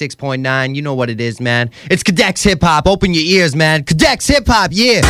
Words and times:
96.9. 0.00 0.74
You 0.74 0.82
know 0.82 0.94
what 0.94 1.10
it 1.10 1.20
is, 1.20 1.40
man. 1.40 1.70
It's 1.90 2.02
Cadex 2.02 2.42
Hip 2.44 2.62
Hop. 2.62 2.86
Open 2.86 3.12
your 3.12 3.24
ears, 3.24 3.54
man. 3.54 3.84
Cadex 3.84 4.28
Hip 4.32 4.44
Hop, 4.48 4.70
yeah. 4.72 5.00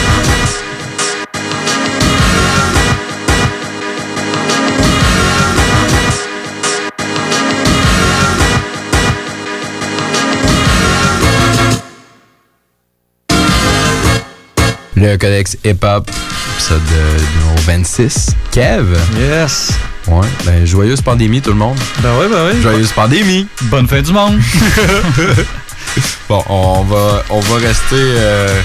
Le 14.97 15.17
Codex 15.17 15.57
Hip 15.65 15.83
Hop, 15.83 16.11
épisode 16.55 16.83
euh, 16.93 17.19
numéro 17.39 17.57
26. 17.65 18.31
Kev. 18.53 18.99
Yes. 19.17 19.73
Ouais, 20.07 20.27
ben 20.45 20.67
joyeuse 20.67 21.03
pandémie 21.03 21.41
tout 21.43 21.51
le 21.51 21.57
monde. 21.57 21.79
Ben 22.03 22.17
ouais, 22.19 22.29
ben 22.29 22.47
ouais. 22.47 22.61
Joyeuse 22.63 22.93
pandémie. 22.93 23.47
Bonne 23.63 23.87
fin 23.87 24.01
du 24.01 24.13
monde. 24.13 24.41
bon, 26.29 26.43
on 26.49 26.83
va, 26.85 27.23
on 27.31 27.41
va 27.41 27.57
rester 27.57 27.97
euh, 27.97 28.61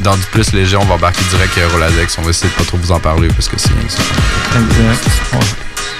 dans 0.00 0.16
du 0.16 0.22
plus 0.32 0.52
léger. 0.52 0.76
On 0.76 0.84
va 0.84 0.94
embarquer 0.94 1.22
direct 1.30 1.58
à 1.58 1.68
Roladex. 1.72 2.18
On 2.18 2.22
va 2.22 2.30
essayer 2.30 2.48
de 2.50 2.54
pas 2.54 2.64
trop 2.64 2.78
vous 2.78 2.92
en 2.92 3.00
parler 3.00 3.28
parce 3.28 3.48
que 3.48 3.58
c'est 3.58 3.70
rien 3.70 3.84
que 3.84 3.92
ça. 3.92 4.02
Exact. 4.56 5.08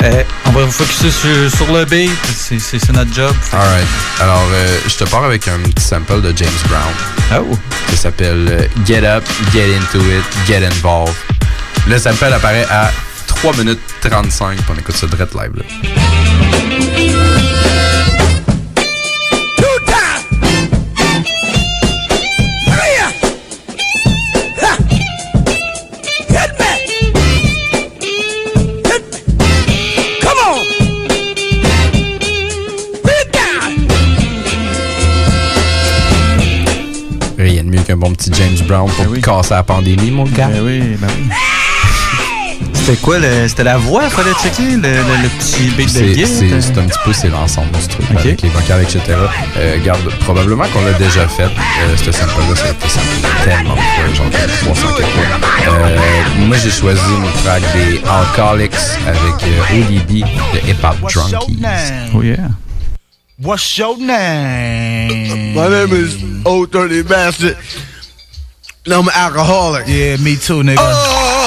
Eh, 0.03 0.25
on 0.47 0.53
va 0.53 0.65
vous 0.65 0.71
focuser 0.71 1.11
sur, 1.11 1.57
sur 1.57 1.73
le 1.73 1.85
beat. 1.85 2.11
C'est- 2.35 2.93
notre 2.93 3.13
job. 3.15 3.35
Alright. 3.53 3.87
Alors, 4.21 4.47
euh, 4.53 4.79
je 4.89 4.97
te 4.97 5.05
pars 5.05 5.25
avec 5.25 5.47
un 5.47 5.59
petit 5.59 5.85
sample 5.85 6.23
de 6.23 6.33
James 6.37 6.49
Brown. 6.69 7.43
Oh. 7.51 7.59
Qui 7.89 7.97
s'appelle 7.97 8.49
euh, 8.51 8.67
Get 8.87 9.05
Up, 9.05 9.25
Get 9.53 9.67
Into 9.77 9.99
It, 10.01 10.25
Get 10.47 10.65
Involved. 10.65 11.15
Le 11.87 11.99
sample 11.99 12.33
apparaît 12.33 12.67
à 12.71 12.91
3 13.41 13.57
minutes 13.57 13.81
35. 14.03 14.57
puis 14.57 14.67
On 14.69 14.79
écoute 14.79 14.97
ça 14.97 15.07
direct 15.07 15.35
live. 15.35 15.53
Là. 15.57 15.63
Rien 37.39 37.65
de 37.65 37.71
mieux 37.71 37.81
qu'un 37.81 37.97
bon 37.97 38.13
petit 38.13 38.31
James 38.35 38.67
Brown 38.67 38.91
pour 38.91 39.19
casser 39.23 39.55
la 39.55 39.63
pandémie, 39.63 40.11
mon 40.11 40.25
gars. 40.25 40.49
Ben 40.49 40.61
oui, 40.63 40.81
ben 41.01 41.09
oui. 41.17 41.31
C'était 42.83 42.97
quoi 43.01 43.19
le. 43.19 43.47
C'était 43.49 43.65
la 43.65 43.77
voix, 43.77 44.09
fallait 44.09 44.33
checker, 44.43 44.77
le, 44.77 44.79
le, 44.79 45.23
le 45.23 45.29
petit 45.39 45.69
beat 45.77 45.87
de 45.87 45.99
C'est 45.99 46.07
guide. 46.13 46.27
c'est- 46.27 46.61
c'est 46.61 46.79
un 46.79 46.85
petit 46.87 46.99
peu 47.05 47.13
c'est 47.13 47.29
l'ensemble 47.29 47.71
de 47.73 47.81
ce 47.81 47.89
truc 47.89 48.07
Ok. 48.11 48.19
avec 48.21 48.43
les 48.43 48.49
vocales, 48.49 48.83
etc. 48.83 49.01
Euh, 49.59 49.79
garde, 49.85 50.09
probablement 50.21 50.65
qu'on 50.73 50.85
l'a 50.85 50.93
déjà 50.95 51.29
fait. 51.29 51.45
Euh, 51.45 51.97
ce 51.97 52.11
sample-là, 52.11 52.57
ça 52.57 52.65
a 52.67 52.71
été 52.71 52.89
samplé 52.89 53.29
tellement 53.45 53.75
de 53.75 53.81
fois, 53.81 54.15
genre 54.15 54.31
300 54.65 54.87
quelques 54.97 55.09
fois. 55.11 55.73
Euh, 55.73 55.97
moi, 56.47 56.57
j'ai 56.57 56.71
choisi 56.71 57.01
une 57.17 57.43
track 57.43 57.63
des 57.75 58.01
Alcoholics 58.09 58.73
avec 59.07 59.45
euh, 59.45 59.81
ODB, 59.83 60.25
de 60.55 60.71
Hip 60.71 60.77
Hop 60.83 61.13
Drunkies. 61.13 61.59
Oh 62.15 62.23
yeah. 62.23 62.37
What's 63.43 63.77
your 63.79 63.97
name? 63.99 65.55
My 65.55 65.69
name 65.69 65.93
is 65.93 66.17
Old 66.45 66.71
Dirty 66.73 67.03
Bastard. 67.03 67.57
And 68.87 68.95
I'm 68.95 69.09
an 69.09 69.15
alcoholic. 69.15 69.87
Yeah, 69.87 70.17
me 70.19 70.37
too, 70.37 70.63
nigga. 70.63 70.77
You're 70.77 71.40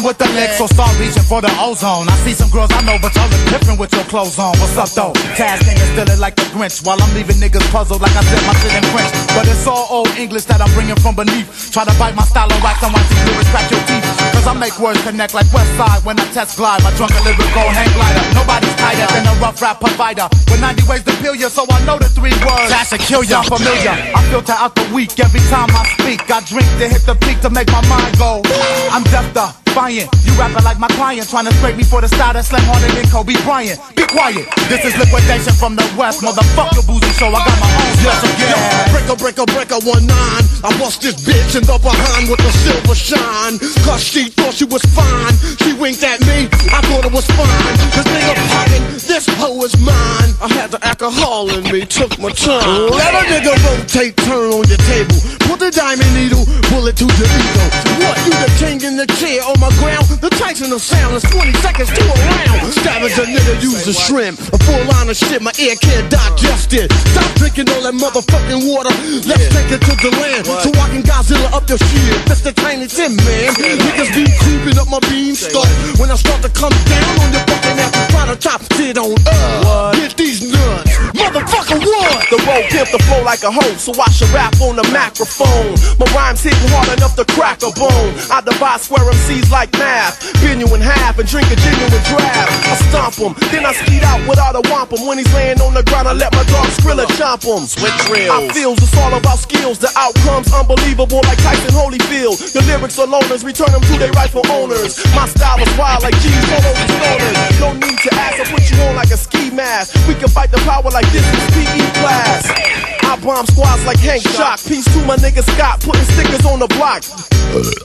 with 0.00 0.16
the 0.16 0.24
Lexus, 0.32 0.72
start 0.72 0.94
reaching 0.96 1.26
for 1.28 1.44
the 1.44 1.52
ozone. 1.60 2.08
I 2.08 2.16
see 2.24 2.32
some 2.32 2.48
girls 2.48 2.72
I 2.72 2.80
know, 2.80 2.96
but 2.96 3.12
y'all 3.12 3.28
look 3.28 3.44
different 3.52 3.76
with 3.76 3.92
your 3.92 4.08
clothes 4.08 4.38
on. 4.40 4.56
What's 4.56 4.78
up, 4.80 4.88
though? 4.96 5.12
Taz 5.36 5.60
niggas 5.68 5.92
still 5.92 6.08
it 6.08 6.16
like 6.16 6.32
the 6.38 6.48
Grinch, 6.56 6.80
while 6.80 6.96
I'm 6.96 7.12
leaving 7.12 7.36
niggas 7.36 7.66
puzzled 7.68 8.00
like 8.00 8.14
I 8.16 8.24
said 8.24 8.40
my 8.48 8.56
shit 8.64 8.72
in 8.72 8.84
French. 8.88 9.12
But 9.36 9.44
it's 9.44 9.68
all 9.68 9.84
old 9.92 10.08
English 10.16 10.48
that 10.48 10.64
I'm 10.64 10.72
bringing 10.72 10.96
from 10.96 11.12
beneath. 11.12 11.50
Try 11.74 11.84
to 11.84 11.92
bite 12.00 12.16
my 12.16 12.24
style 12.24 12.48
of 12.48 12.56
wax 12.64 12.80
and 12.80 12.94
watch 12.94 13.04
these 13.12 13.20
lyrics 13.28 13.50
crack 13.52 13.68
your 13.68 13.84
teeth. 13.84 14.06
Cause 14.32 14.46
I 14.48 14.54
make 14.56 14.72
words 14.80 15.02
connect 15.04 15.36
like 15.36 15.50
West 15.52 15.72
Side 15.76 16.00
when 16.08 16.16
I 16.16 16.24
test 16.32 16.56
glide. 16.56 16.80
My 16.80 16.94
drunken 16.96 17.20
lyrical 17.28 17.68
hang 17.68 17.92
glider. 17.92 18.24
Nobody's 18.32 18.76
tighter 18.80 19.04
than 19.12 19.28
a 19.28 19.34
rough 19.44 19.60
rap 19.60 19.76
provider. 19.76 20.30
With 20.48 20.62
90 20.64 20.88
ways 20.88 21.04
to 21.04 21.12
kill 21.20 21.36
you, 21.36 21.52
so 21.52 21.68
I 21.68 21.84
know 21.84 22.00
the 22.00 22.08
three 22.08 22.32
words. 22.40 22.72
That 22.72 22.88
should 22.88 23.04
kill 23.04 23.26
ya. 23.26 23.44
Familiar. 23.44 23.92
I 23.92 24.20
filter 24.32 24.56
out 24.56 24.72
the 24.72 24.86
weak 24.94 25.18
every 25.20 25.42
time 25.52 25.68
I 25.74 25.84
speak. 26.00 26.24
I 26.32 26.40
drink 26.48 26.70
to 26.80 26.86
hit 26.88 27.04
the 27.04 27.18
peak 27.18 27.44
to 27.44 27.50
make 27.50 27.68
my 27.68 27.84
mind 27.92 28.16
go. 28.16 28.40
I'm 28.88 29.04
deaf 29.10 29.61
defiant. 29.72 30.08
You 30.24 30.32
rapping 30.36 30.64
like 30.64 30.78
my 30.78 30.88
client, 30.88 31.28
trying 31.28 31.46
to 31.46 31.54
scrape 31.56 31.76
me 31.76 31.84
for 31.84 32.00
the 32.00 32.08
style 32.08 32.36
that 32.36 32.44
slang 32.44 32.62
harder 32.68 32.92
than 32.92 33.08
Kobe 33.08 33.32
Bryant. 33.44 33.80
Be 33.96 34.04
quiet. 34.04 34.44
This 34.68 34.84
is 34.84 34.92
liquidation 35.00 35.56
from 35.56 35.76
the 35.76 35.84
west, 35.96 36.20
motherfucker 36.20 36.84
boozy 36.84 37.08
so 37.16 37.32
I 37.32 37.40
got 37.40 37.56
my 37.56 37.70
own 37.80 37.92
special 38.04 38.32
gas. 38.36 38.92
Breaker, 38.92 39.16
breaker, 39.16 39.46
breaker, 39.48 39.80
one 39.88 40.04
nine. 40.04 40.44
I 40.60 40.70
bust 40.76 41.00
this 41.00 41.16
bitch 41.24 41.56
in 41.56 41.64
the 41.64 41.80
behind 41.80 42.28
with 42.28 42.44
a 42.44 42.52
silver 42.52 42.94
shine. 42.94 43.56
Cause 43.88 44.04
she 44.04 44.28
thought 44.28 44.52
she 44.52 44.68
was 44.68 44.84
fine. 44.92 45.32
She 45.64 45.72
winked 45.72 46.04
at 46.04 46.20
me, 46.28 46.52
I 46.68 46.84
thought 46.92 47.08
it 47.08 47.12
was 47.12 47.24
fine. 47.32 47.74
This 47.96 48.06
nigga 48.12 48.36
poppin', 48.52 48.84
this 49.00 49.24
hoe 49.40 49.64
is 49.64 49.72
mine. 49.80 50.30
I 50.44 50.48
had 50.52 50.70
the 50.70 50.80
alcohol 50.84 51.48
in 51.48 51.64
me, 51.72 51.88
took 51.88 52.12
my 52.20 52.30
time. 52.32 52.92
Let 52.92 53.16
a 53.16 53.22
nigga 53.24 53.56
rotate, 53.64 54.16
turn 54.28 54.52
on 54.52 54.68
your 54.68 54.82
table. 54.84 55.16
Put 55.48 55.64
the 55.64 55.70
diamond 55.72 56.12
needle, 56.12 56.44
bullet 56.68 56.96
to 57.00 57.06
the 57.06 57.26
ego. 57.26 57.64
What, 58.02 58.18
you 58.26 58.34
the 58.34 58.50
king 58.58 58.82
in 58.82 58.96
the 58.96 59.06
chair 59.18 59.40
on 59.46 59.61
my 59.62 59.70
ground? 59.78 60.02
The 60.18 60.30
Tyson 60.34 60.74
of 60.74 60.82
sound 60.82 61.14
is 61.14 61.22
20 61.30 61.54
seconds 61.62 61.86
to 61.94 62.02
a 62.02 62.16
round. 62.18 62.74
Savage 62.82 63.14
a 63.14 63.24
nigga 63.30 63.62
use 63.62 63.86
a 63.86 63.94
shrimp. 63.94 64.42
A 64.50 64.58
full 64.66 64.82
line 64.90 65.06
of 65.06 65.14
shit, 65.14 65.38
my 65.38 65.54
ear 65.62 65.78
can't 65.78 66.10
digest 66.10 66.74
it. 66.74 66.90
Stop 67.14 67.30
drinking 67.38 67.70
all 67.70 67.86
that 67.86 67.94
motherfucking 67.94 68.66
water. 68.66 68.90
Let's 69.22 69.46
take 69.54 69.70
it 69.70 69.80
to 69.86 69.94
the 70.02 70.10
land. 70.18 70.50
So 70.50 70.74
I 70.74 70.90
can 70.90 71.06
Godzilla 71.06 71.46
up 71.54 71.70
your 71.70 71.78
shit. 71.78 72.18
That's 72.26 72.42
the 72.42 72.50
tiny 72.50 72.90
Tim, 72.90 73.14
man. 73.22 73.54
Niggas 73.54 74.10
be 74.10 74.26
creeping 74.42 74.82
up 74.82 74.90
my 74.90 74.98
beanstalk. 75.06 75.70
When 76.02 76.10
I 76.10 76.18
start 76.18 76.42
to 76.42 76.50
come 76.50 76.74
down 76.90 77.14
on 77.22 77.30
your 77.30 77.46
fucking 77.46 77.78
ass, 77.78 77.94
try 78.10 78.26
to 78.26 78.36
top 78.36 78.60
shit 78.74 78.98
on 78.98 79.14
up. 79.30 79.94
Get 79.94 80.18
these 80.18 80.42
nuts. 80.42 80.90
Motherfucker, 81.14 81.78
what? 81.78 82.18
The 82.34 82.38
road 82.50 82.66
pimp 82.66 82.90
the 82.90 82.98
flow 83.06 83.22
like 83.22 83.46
a 83.46 83.52
hoe, 83.54 83.78
so 83.78 83.94
I 83.94 84.10
should 84.10 84.30
rap 84.34 84.58
on 84.58 84.74
the 84.74 84.86
microphone. 84.90 85.78
My 86.02 86.06
rhymes 86.10 86.42
hitting 86.42 86.66
hard 86.74 86.90
enough 86.98 87.14
to 87.14 87.24
crack 87.30 87.62
a 87.62 87.70
bone. 87.78 88.10
I 88.26 88.42
divide 88.42 88.80
swear 88.80 89.06
MCs 89.06 89.51
like 89.52 89.70
math, 89.76 90.16
bend 90.40 90.64
you 90.64 90.66
in 90.74 90.80
half 90.80 91.20
and 91.20 91.28
drink 91.28 91.46
a 91.52 91.56
genuine 91.60 92.02
draft. 92.08 92.50
I 92.64 92.74
stomp 92.88 93.20
him, 93.20 93.36
then 93.52 93.68
I 93.68 93.76
skeet 93.76 94.02
out 94.02 94.24
without 94.26 94.56
a 94.56 94.64
wampum. 94.72 95.04
When 95.06 95.20
he's 95.20 95.28
laying 95.36 95.60
on 95.60 95.76
the 95.76 95.84
ground, 95.84 96.08
I 96.08 96.16
let 96.16 96.32
my 96.32 96.42
dog 96.48 96.66
Skrilla 96.72 97.04
chomp 97.20 97.44
him. 97.44 97.68
Switch 97.68 97.92
reels. 98.08 98.32
I 98.32 98.48
feels 98.56 98.80
it's 98.80 98.96
all 98.96 99.12
about 99.12 99.38
skills, 99.38 99.78
the 99.78 99.92
outcomes 99.94 100.48
unbelievable 100.50 101.20
like 101.28 101.38
Tyson 101.44 101.70
Holyfield. 101.76 102.40
The 102.56 102.64
lyrics 102.64 102.98
are 102.98 103.06
loners, 103.06 103.44
return 103.44 103.70
them 103.70 103.84
to 103.84 103.94
their 104.00 104.10
rightful 104.16 104.42
owners. 104.48 104.96
My 105.14 105.28
style 105.28 105.60
is 105.60 105.70
wild 105.76 106.02
like 106.02 106.16
G's 106.24 106.48
all 106.48 106.64
over 106.64 106.86
stoners. 106.88 107.60
No 107.60 107.76
need 107.76 107.98
to 108.08 108.10
ask, 108.16 108.40
I 108.40 108.44
put 108.48 108.64
you 108.72 108.80
on 108.88 108.96
like 108.96 109.12
a 109.12 109.20
ski 109.20 109.50
mask. 109.52 109.94
We 110.08 110.14
can 110.14 110.28
fight 110.28 110.50
the 110.50 110.58
power 110.64 110.88
like 110.88 111.06
this 111.12 111.28
is 111.28 111.44
PE 111.52 112.00
class. 112.00 112.81
I 113.04 113.18
bomb 113.20 113.46
squads 113.46 113.84
like 113.84 113.98
Hank 113.98 114.22
Shock. 114.22 114.60
Peace 114.64 114.84
to 114.94 115.04
my 115.06 115.16
nigga 115.16 115.42
Scott, 115.54 115.80
putting 115.80 116.04
stickers 116.14 116.44
on 116.46 116.58
the 116.58 116.68
block. 116.78 117.04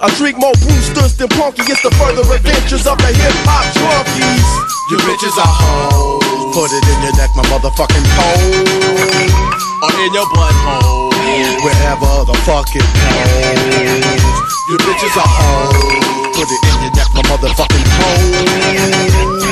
I 0.02 0.08
drink 0.16 0.38
more 0.40 0.54
Brewsters 0.64 1.18
than 1.18 1.28
Punky. 1.30 1.64
It's 1.68 1.82
the 1.84 1.92
further 2.00 2.24
adventures 2.34 2.88
of 2.88 2.98
the 2.98 3.12
hip 3.12 3.36
hop 3.44 3.68
drunkies. 3.76 4.48
You 4.90 4.98
bitches 5.04 5.36
are 5.36 5.52
hoes. 5.52 6.56
Put 6.56 6.72
it 6.72 6.84
in 6.88 6.98
your 7.04 7.16
neck, 7.20 7.32
my 7.36 7.44
motherfucking 7.52 8.08
toe. 8.16 8.40
Or 9.84 9.92
in 10.06 10.14
your 10.14 10.26
butthole. 10.32 11.12
Wherever 11.64 12.24
the 12.26 12.38
fuck 12.48 12.68
it 12.74 12.88
goes. 12.88 14.24
You 14.70 14.78
bitches 14.78 15.16
are 15.18 15.28
hoes. 15.28 16.17
Put 16.38 16.54
it 16.54 16.62
in 16.70 16.86
your 16.86 16.94
neck, 16.94 17.10
my 17.18 17.26
motherfucking. 17.34 17.82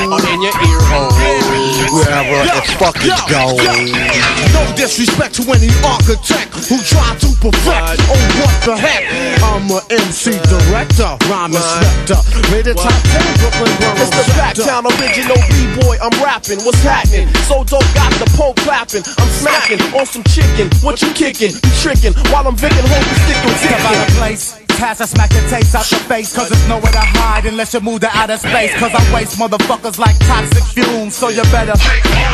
Or 0.06 0.22
in 0.22 0.38
your 0.38 0.54
ear 0.54 0.82
hole. 0.86 1.10
Wherever 1.90 2.46
the 2.46 2.62
fuck 2.78 2.94
it 3.02 3.10
goes. 3.26 3.58
No 4.54 4.62
disrespect 4.78 5.34
to 5.34 5.42
any 5.50 5.66
architect 5.82 6.54
who 6.70 6.78
try 6.86 7.10
to 7.18 7.26
perfect. 7.42 8.06
Oh, 8.06 8.14
what 8.38 8.54
the 8.62 8.78
heck? 8.78 9.02
I'm 9.42 9.66
a 9.66 9.82
MC 9.90 10.38
director, 10.46 11.10
rhyme 11.26 11.58
inspector. 11.58 12.22
Rated 12.54 12.78
top 12.78 12.94
10 12.94 13.34
Brooklyn 13.42 13.74
Borough 13.82 14.06
It's 14.06 14.14
the 14.14 14.22
Backtown 14.38 14.86
original 14.86 15.42
B-boy, 15.42 15.98
I'm 15.98 16.14
rapping, 16.22 16.62
what's 16.62 16.86
happening? 16.86 17.26
So 17.50 17.66
dope, 17.66 17.82
got 17.98 18.14
the 18.22 18.30
pole 18.38 18.54
clapping, 18.62 19.02
I'm 19.18 19.30
smacking 19.34 19.82
on 19.90 20.06
some 20.06 20.22
chicken, 20.30 20.70
what 20.86 21.02
you 21.02 21.10
kicking? 21.18 21.50
You 21.50 21.72
tricking, 21.82 22.14
while 22.30 22.46
I'm 22.46 22.54
vicking, 22.54 22.86
hold 22.86 23.02
the 23.10 23.16
stick 23.26 23.42
on 23.42 23.58
Step 23.58 23.80
out 23.82 24.08
of 24.08 24.14
place. 24.14 24.65
Pass, 24.76 25.00
I 25.00 25.06
smack 25.06 25.30
the 25.30 25.40
taste 25.48 25.74
out 25.74 25.88
your 25.90 26.00
face. 26.04 26.36
Cause 26.36 26.52
it's 26.52 26.68
nowhere 26.68 26.92
to 26.92 27.00
hide 27.00 27.46
unless 27.46 27.72
you 27.72 27.80
move 27.80 28.00
to 28.04 28.10
outer 28.12 28.36
space. 28.36 28.76
Cause 28.76 28.92
I 28.92 29.00
waste 29.08 29.40
motherfuckers 29.40 29.98
like 29.98 30.16
toxic 30.28 30.64
fumes. 30.76 31.16
So 31.16 31.32
you 31.32 31.42
better, 31.48 31.72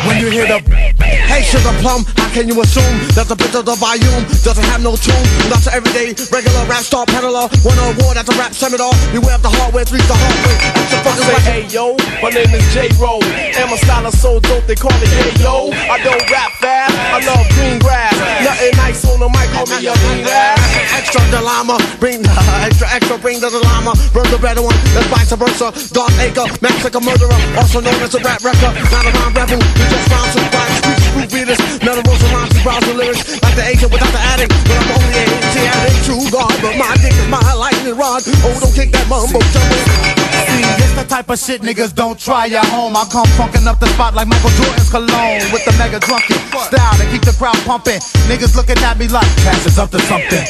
when 0.03 0.19
you 0.19 0.27
hear 0.27 0.47
the. 0.47 0.59
Hey, 0.99 1.41
sugar 1.41 1.71
plum, 1.79 2.03
how 2.19 2.27
can 2.35 2.51
you 2.51 2.59
assume 2.59 2.99
that 3.15 3.31
the 3.31 3.35
bitch 3.39 3.55
of 3.55 3.63
the 3.63 3.79
volume 3.79 4.27
doesn't 4.43 4.67
have 4.75 4.83
no 4.83 4.99
tune? 4.99 5.23
Not 5.47 5.63
to 5.63 5.71
everyday 5.71 6.11
regular 6.35 6.67
rap 6.67 6.83
star 6.83 7.07
peddler. 7.07 7.47
Won 7.63 7.79
an 7.79 7.95
award 7.95 8.19
at 8.19 8.27
the 8.27 8.35
rap 8.35 8.51
seminar. 8.51 8.91
Beware 9.15 9.39
of 9.39 9.43
the 9.43 9.53
hardware, 9.63 9.87
reach 9.87 10.03
the 10.03 10.17
hard 10.19 10.37
way. 10.43 10.55
Ask 10.75 10.91
your 10.91 11.01
fucking 11.07 11.23
Say 11.23 11.31
right 11.31 11.63
A 11.63 11.71
yo. 11.71 11.95
My 12.19 12.27
name 12.35 12.51
is 12.51 12.65
J. 12.75 12.91
Roll, 12.99 13.23
and 13.23 13.71
my 13.71 13.79
style 13.79 14.03
is 14.11 14.19
so 14.19 14.43
dope 14.43 14.67
they 14.67 14.75
call 14.75 14.93
me 14.99 15.07
Yo. 15.39 15.71
I 15.87 15.95
don't 16.03 16.19
rap 16.27 16.51
fast, 16.59 16.91
I 16.91 17.23
love 17.23 17.47
green 17.55 17.79
grass. 17.79 18.11
Nothing 18.43 18.75
nice 18.75 18.99
on 19.07 19.23
the 19.23 19.31
mic, 19.31 19.47
call 19.55 19.63
me 19.71 19.87
a 19.87 19.95
green 19.95 20.27
ass. 20.27 20.59
Extra 20.99 21.23
llama, 21.39 21.79
bring 21.99 22.21
extra, 22.67 22.87
extra, 22.89 23.17
bring 23.17 23.39
the 23.39 23.49
llama. 23.49 23.93
Burn 24.13 24.27
the 24.31 24.39
better 24.39 24.61
one, 24.61 24.75
that's 24.93 25.07
vice 25.07 25.33
versa. 25.33 25.69
Dark 25.93 26.13
Acre, 26.19 26.47
massacre 26.61 27.01
murderer, 27.01 27.37
also 27.57 27.79
known 27.81 27.97
as 28.01 28.13
a 28.15 28.21
rap 28.21 28.41
wrecker. 28.41 28.71
Not 28.89 29.05
a 29.05 29.11
rhyme 29.13 29.33
rebel, 29.33 29.61
we 29.61 29.83
just 29.89 30.07
rhymes, 30.09 30.33
street 30.81 30.99
screw 31.05 31.27
beaters. 31.29 31.61
None 31.83 31.97
of 31.97 32.03
those 32.03 32.23
rhymes, 32.33 32.55
browse 32.63 32.85
the 32.85 32.93
lyrics. 32.93 33.41
Like 33.41 33.55
the 33.55 33.65
agent 33.65 33.91
without 33.91 34.11
the 34.11 34.23
addict, 34.33 34.51
but 34.65 34.77
I'm 34.77 34.89
only 34.97 35.13
a 35.13 35.25
T 35.53 35.55
addict, 35.61 35.97
true 36.05 36.25
God. 36.31 36.53
But 36.61 36.77
my 36.77 36.93
dick 37.01 37.13
is 37.13 37.27
my 37.29 37.43
lightning 37.53 37.97
rod. 37.97 38.23
Oh, 38.45 38.57
don't 38.59 38.73
kick 38.73 38.91
that 38.91 39.07
mumbo 39.07 39.39
jumbo. 39.53 40.22
See, 40.53 40.61
this 40.77 40.93
the 40.93 41.05
type 41.09 41.29
of 41.33 41.39
shit 41.39 41.61
niggas 41.61 41.93
don't 41.95 42.19
try 42.19 42.45
at 42.45 42.65
home. 42.69 42.93
I 42.95 43.05
come 43.09 43.25
funkin' 43.33 43.65
up 43.65 43.79
the 43.79 43.89
spot 43.97 44.13
like 44.13 44.27
Michael 44.27 44.53
Jordan's 44.53 44.89
cologne 44.89 45.41
with 45.49 45.65
the 45.65 45.73
mega 45.81 45.97
drunken 45.97 46.37
style 46.69 46.93
to 47.01 47.05
keep 47.09 47.25
the 47.25 47.33
crowd 47.33 47.57
pumping. 47.65 47.97
Niggas 48.29 48.53
looking 48.55 48.77
at 48.85 48.97
me 49.01 49.07
like 49.09 49.25
cash 49.41 49.65
is 49.65 49.79
up 49.79 49.89
to 49.91 49.99
something. 50.05 50.45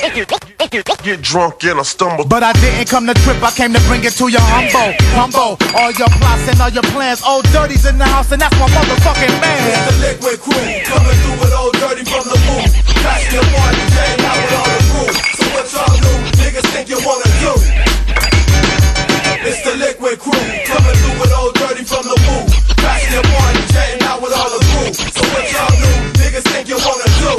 Get 1.04 1.22
drunk 1.22 1.64
and 1.64 1.80
I 1.80 1.84
stumble. 1.84 2.26
But 2.26 2.44
I 2.44 2.52
didn't 2.60 2.90
come 2.90 3.08
to 3.08 3.14
trip, 3.24 3.40
I 3.44 3.52
came 3.52 3.72
to 3.72 3.80
bring 3.88 4.04
it 4.04 4.14
to 4.20 4.28
your 4.28 4.44
humble, 4.44 4.92
humble. 5.16 5.56
All 5.76 5.92
your 5.96 6.12
plots 6.20 6.48
and 6.52 6.60
all 6.60 6.72
your 6.72 6.88
plans. 6.92 7.24
Old 7.24 7.48
Dirty's 7.56 7.86
in 7.86 7.98
the 7.98 8.06
house, 8.06 8.32
and 8.32 8.42
that's 8.42 8.56
my 8.60 8.68
motherfucking 8.68 9.36
man. 9.40 9.60
It's 9.72 9.88
the 9.88 9.96
liquid 10.04 10.40
crew 10.44 10.68
coming 10.84 11.18
through 11.24 11.40
with 11.40 11.54
old 11.56 11.76
dirty 11.80 12.04
from 12.04 12.28
the 12.28 12.40
booth. 12.44 12.76
Crash 13.00 13.32
your 13.32 13.46
party, 13.56 13.84
jam 13.96 14.20
out 14.28 14.40
with 14.44 14.56
all 14.60 14.68
the 14.68 14.84
crew. 14.92 15.12
So 15.40 15.44
what 15.56 15.66
y'all 15.72 15.96
do? 15.96 16.12
Niggas 16.44 16.68
think 16.76 16.90
you 16.90 17.00
wanna 17.06 17.30
do? 17.40 17.93
It's 19.46 19.62
the 19.64 19.76
liquid 19.76 20.20
crew 20.20 20.32
coming 20.32 20.96
through 21.02 21.20
with 21.22 21.34
old 21.38 21.54
dirty 21.56 21.84
from 21.84 22.04
the 22.04 22.16
booth. 22.26 22.78
Crash 22.78 23.12
your 23.12 23.24
party, 23.24 23.62
jam 23.74 24.08
out 24.10 24.22
with 24.22 24.34
all 24.34 24.50
the 24.50 24.62
crew. 24.72 24.94
So 24.94 25.24
what 25.34 25.46
y'all 25.52 25.76
do? 25.84 25.92
Niggas 26.22 26.44
think 26.52 26.68
you 26.70 26.78
wanna 26.78 27.10
do? 27.20 27.38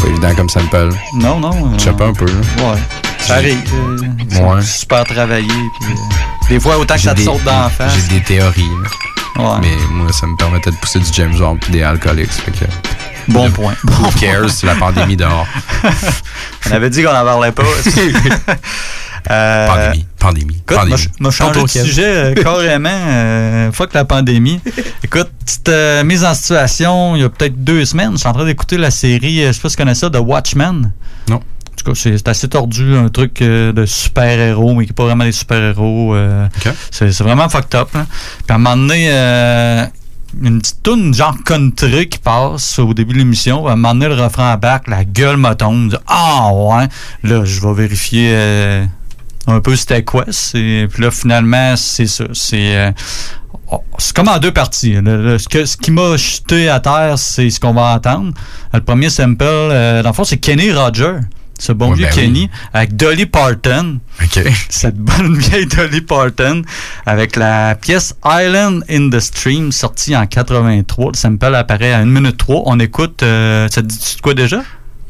C'est 0.00 0.08
évident 0.08 0.34
comme 0.34 0.48
sample. 0.48 0.90
Non, 1.14 1.38
non. 1.40 1.52
euh, 1.74 1.92
pas 1.92 2.06
un 2.06 2.12
peu. 2.12 2.26
là. 2.26 2.72
Ouais. 2.72 2.78
Ça 3.20 3.34
arrive. 3.36 3.62
euh, 3.74 3.96
Ouais. 4.40 4.62
super 4.62 5.04
travaillé. 5.04 5.46
Puis, 5.80 5.92
euh, 5.92 6.48
des 6.48 6.60
fois, 6.60 6.78
autant 6.78 6.94
que 6.94 7.00
ça 7.00 7.12
te 7.12 7.18
des- 7.18 7.24
saute 7.24 7.42
dans 7.44 7.62
la 7.62 7.70
face. 7.70 7.92
J'ai 8.10 8.18
des 8.18 8.24
théories. 8.24 8.68
là. 9.36 9.42
Ouais. 9.42 9.58
Mais 9.62 9.76
moi, 9.90 10.12
ça 10.12 10.26
me 10.26 10.36
permettait 10.36 10.70
de 10.70 10.76
pousser 10.76 10.98
du 10.98 11.12
James 11.12 11.36
Bond 11.38 11.56
pis 11.56 11.70
des 11.72 11.82
alcooliques. 11.82 12.30
Fait 12.30 12.50
que, 12.52 12.64
Bon 13.28 13.50
point. 13.50 13.74
who 13.84 14.10
cares, 14.20 14.50
c'est 14.50 14.66
la 14.66 14.74
pandémie 14.76 15.16
dehors. 15.16 15.46
On 16.68 16.72
avait 16.72 16.90
dit 16.90 17.02
qu'on 17.02 17.10
en 17.10 17.24
parlait 17.24 17.52
pas. 17.52 17.62
Euh, 19.28 19.66
Pandémie, 19.66 20.06
pandémie, 20.20 20.54
Écoute, 20.54 20.76
pandémie. 20.76 20.90
m'a 20.92 20.96
ch- 20.98 21.10
m'a 21.18 21.30
changé 21.32 21.52
Tantôt, 21.54 21.66
de 21.66 21.70
sujet 21.70 22.04
euh, 22.06 22.34
carrément. 22.40 22.88
Euh, 22.92 23.72
fuck 23.72 23.92
la 23.92 24.04
pandémie. 24.04 24.60
Écoute, 25.02 25.28
petite 25.44 25.68
euh, 25.68 26.04
mise 26.04 26.24
en 26.24 26.32
situation, 26.32 27.16
il 27.16 27.22
y 27.22 27.24
a 27.24 27.28
peut-être 27.28 27.64
deux 27.64 27.84
semaines, 27.84 28.12
je 28.12 28.18
suis 28.18 28.28
en 28.28 28.32
train 28.32 28.44
d'écouter 28.44 28.76
la 28.76 28.92
série, 28.92 29.42
euh, 29.42 29.48
je 29.48 29.52
sais 29.54 29.60
pas 29.62 29.68
si 29.68 29.74
tu 29.74 29.82
connais 29.82 29.96
ça, 29.96 30.08
The 30.10 30.18
Watchmen. 30.20 30.92
Non. 31.28 31.36
En 31.36 31.40
tout 31.76 31.92
cas, 31.92 32.00
c'est 32.00 32.28
assez 32.28 32.48
tordu, 32.48 32.94
un 32.94 33.08
truc 33.08 33.42
euh, 33.42 33.72
de 33.72 33.84
super-héros, 33.84 34.74
mais 34.74 34.84
qui 34.84 34.90
n'est 34.90 34.94
pas 34.94 35.06
vraiment 35.06 35.24
des 35.24 35.32
super-héros. 35.32 36.14
euh, 36.14 36.46
Ok. 36.64 36.72
c'est 36.92 37.10
c'est 37.10 37.24
vraiment 37.24 37.48
fucked 37.48 37.74
up. 37.74 37.88
Là. 37.94 38.06
Puis 38.08 38.46
à 38.50 38.54
un 38.54 38.58
moment 38.58 38.76
donné, 38.76 39.08
euh, 39.10 39.86
une 40.42 40.60
petite 40.60 40.82
toune 40.82 41.14
genre 41.14 41.36
country 41.44 42.08
qui 42.08 42.18
passe 42.18 42.78
au 42.78 42.92
début 42.94 43.14
de 43.14 43.18
l'émission. 43.18 43.66
À 43.66 43.72
un 43.72 43.76
moment 43.76 43.94
donné, 43.94 44.14
le 44.14 44.20
refrain 44.22 44.52
à 44.52 44.56
bac, 44.56 44.88
la 44.88 45.04
gueule 45.04 45.36
me 45.36 45.54
tombe. 45.54 45.98
Ah 46.06 46.50
ouais. 46.52 46.88
Là, 47.22 47.44
je 47.44 47.60
vais 47.66 47.72
vérifier 47.74 48.30
euh, 48.34 48.84
un 49.46 49.60
peu 49.60 49.76
c'était 49.76 50.02
quoi. 50.04 50.24
Puis 50.52 50.88
là, 50.98 51.10
finalement, 51.10 51.74
c'est 51.76 52.06
ça. 52.06 52.24
C'est 52.32 52.76
euh, 52.76 52.90
oh, 53.72 53.82
comme 54.14 54.28
en 54.28 54.38
deux 54.38 54.52
parties. 54.52 54.94
Ce, 54.94 55.48
que- 55.48 55.64
ce 55.64 55.76
qui 55.76 55.90
m'a 55.90 56.16
jeté 56.16 56.68
à 56.68 56.80
terre, 56.80 57.18
c'est 57.18 57.48
ce 57.50 57.58
qu'on 57.60 57.72
va 57.74 57.94
entendre. 57.94 58.32
Le 58.74 58.80
premier 58.80 59.08
sample, 59.10 59.44
euh, 59.44 60.02
dans 60.02 60.10
le 60.10 60.14
fond, 60.14 60.24
c'est 60.24 60.38
Kenny 60.38 60.72
Roger. 60.72 61.14
Ce 61.58 61.72
bon 61.72 61.90
Ouais, 61.90 61.96
vieux 61.96 62.06
ben 62.06 62.12
Kenny, 62.14 62.50
avec 62.72 62.96
Dolly 62.96 63.26
Parton 63.26 63.98
OK. 64.22 64.40
cette 64.68 64.96
bonne 64.96 65.36
vieille 65.38 65.66
Dolly 65.66 66.00
Parton 66.00 66.62
avec 67.06 67.36
la 67.36 67.74
pièce 67.74 68.14
Island 68.24 68.84
in 68.90 69.10
the 69.10 69.20
Stream 69.20 69.72
sortie 69.72 70.16
en 70.16 70.26
83. 70.26 71.12
Le 71.12 71.16
sample 71.16 71.54
apparaît 71.54 71.92
à 71.92 71.98
1 71.98 72.04
minute 72.06 72.36
3. 72.36 72.62
On 72.66 72.78
écoute, 72.80 73.22
euh, 73.22 73.68
ça 73.70 73.82
te 73.82 73.86
dit 73.86 74.16
de 74.16 74.20
quoi 74.20 74.34
déjà? 74.34 74.62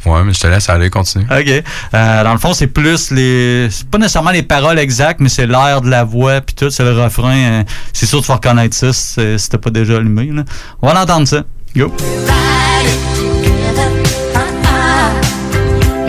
Ouais, 0.04 0.22
mais 0.22 0.32
je 0.32 0.38
te 0.38 0.46
laisse 0.46 0.68
aller, 0.70 0.88
continue. 0.88 1.24
OK. 1.24 1.48
Euh, 1.94 2.24
dans 2.24 2.32
le 2.32 2.38
fond, 2.38 2.54
c'est 2.54 2.68
plus 2.68 3.10
les. 3.10 3.66
C'est 3.70 3.88
pas 3.88 3.98
nécessairement 3.98 4.30
les 4.30 4.44
paroles 4.44 4.78
exactes, 4.78 5.18
mais 5.18 5.28
c'est 5.28 5.48
l'air 5.48 5.80
de 5.80 5.88
la 5.90 6.04
voix, 6.04 6.40
puis 6.40 6.54
tout, 6.54 6.70
c'est 6.70 6.84
le 6.84 6.92
refrain. 6.92 7.34
euh, 7.36 7.62
c'est 7.92 8.06
sûr 8.06 8.20
tu 8.20 8.28
vas 8.28 8.34
reconnaître 8.34 8.76
ça 8.76 8.92
si 8.92 9.48
t'as 9.50 9.58
pas 9.58 9.70
déjà 9.70 9.96
allumé. 9.96 10.26
Là. 10.26 10.44
On 10.80 10.86
va 10.86 10.94
l'entendre 10.94 11.26
ça. 11.26 11.42
Go. 11.76 11.92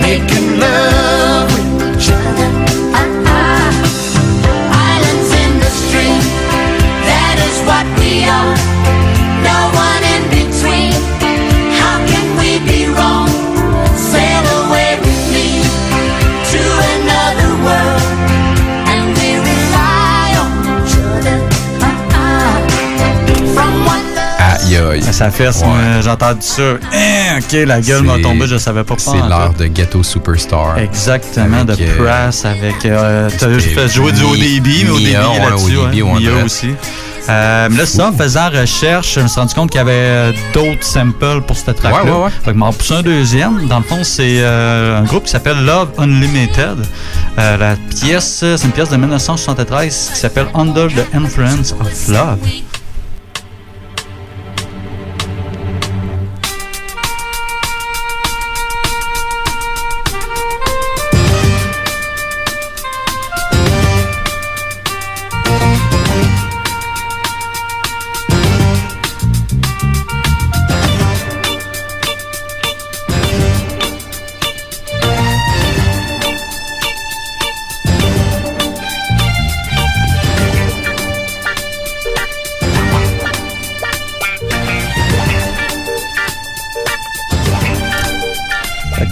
Making 0.07 0.57
love 0.57 1.06
Aïe, 25.05 25.13
Ça 25.13 25.31
fait, 25.31 25.47
Ouais. 25.47 25.65
moi, 25.65 25.77
j'ai 26.01 26.09
entendu 26.09 26.41
ça. 26.41 26.61
Hein, 26.93 27.39
ok, 27.39 27.57
la 27.65 27.81
gueule 27.81 28.03
m'a 28.03 28.19
tombé, 28.19 28.47
je 28.47 28.57
savais 28.57 28.83
pas 28.83 28.95
C'est 28.97 29.17
l'heure 29.17 29.53
de 29.57 29.65
Ghetto 29.67 30.03
Superstar. 30.03 30.77
Exactement, 30.77 31.63
de 31.65 31.73
euh, 31.79 32.31
avec. 32.43 32.85
Euh, 32.85 33.29
T'as 33.37 33.59
fait 33.59 33.87
jouer 33.87 34.11
du 34.11 34.23
ODB, 34.23 34.83
mais 34.85 34.89
ODB 34.89 35.13
là-dessus. 35.13 35.77
ODB, 35.77 36.01
ouais, 36.01 36.43
aussi. 36.43 36.69
Euh, 37.29 37.67
mais 37.69 37.77
là, 37.79 37.85
ça, 37.85 38.07
en 38.07 38.13
faisant 38.13 38.49
recherche, 38.49 39.15
je 39.15 39.19
me 39.19 39.27
suis 39.27 39.39
rendu 39.39 39.53
compte 39.53 39.69
qu'il 39.69 39.79
y 39.79 39.81
avait 39.81 39.91
euh, 39.91 40.31
d'autres 40.53 40.83
samples 40.83 41.41
pour 41.41 41.57
cette 41.57 41.75
track-là. 41.75 42.03
Ouais, 42.05 42.09
ouais, 42.11 42.23
ouais. 42.25 42.29
Fait 42.43 42.51
que 42.53 42.57
m'en 42.57 42.71
pousse 42.71 42.91
un 42.91 43.01
deuxième. 43.01 43.67
Dans 43.67 43.79
le 43.79 43.83
fond, 43.83 44.03
c'est 44.03 44.37
euh, 44.39 44.99
un 44.99 45.03
groupe 45.03 45.25
qui 45.25 45.31
s'appelle 45.31 45.63
Love 45.65 45.89
Unlimited. 45.97 46.85
Euh, 47.37 47.57
la 47.57 47.75
pièce, 47.75 48.45
c'est 48.55 48.63
une 48.63 48.71
pièce 48.71 48.89
de 48.89 48.95
1973 48.95 50.11
qui 50.13 50.19
s'appelle 50.19 50.47
Under 50.55 50.87
the 50.87 51.05
Influence 51.13 51.73
of 51.79 52.07
Love. 52.07 52.37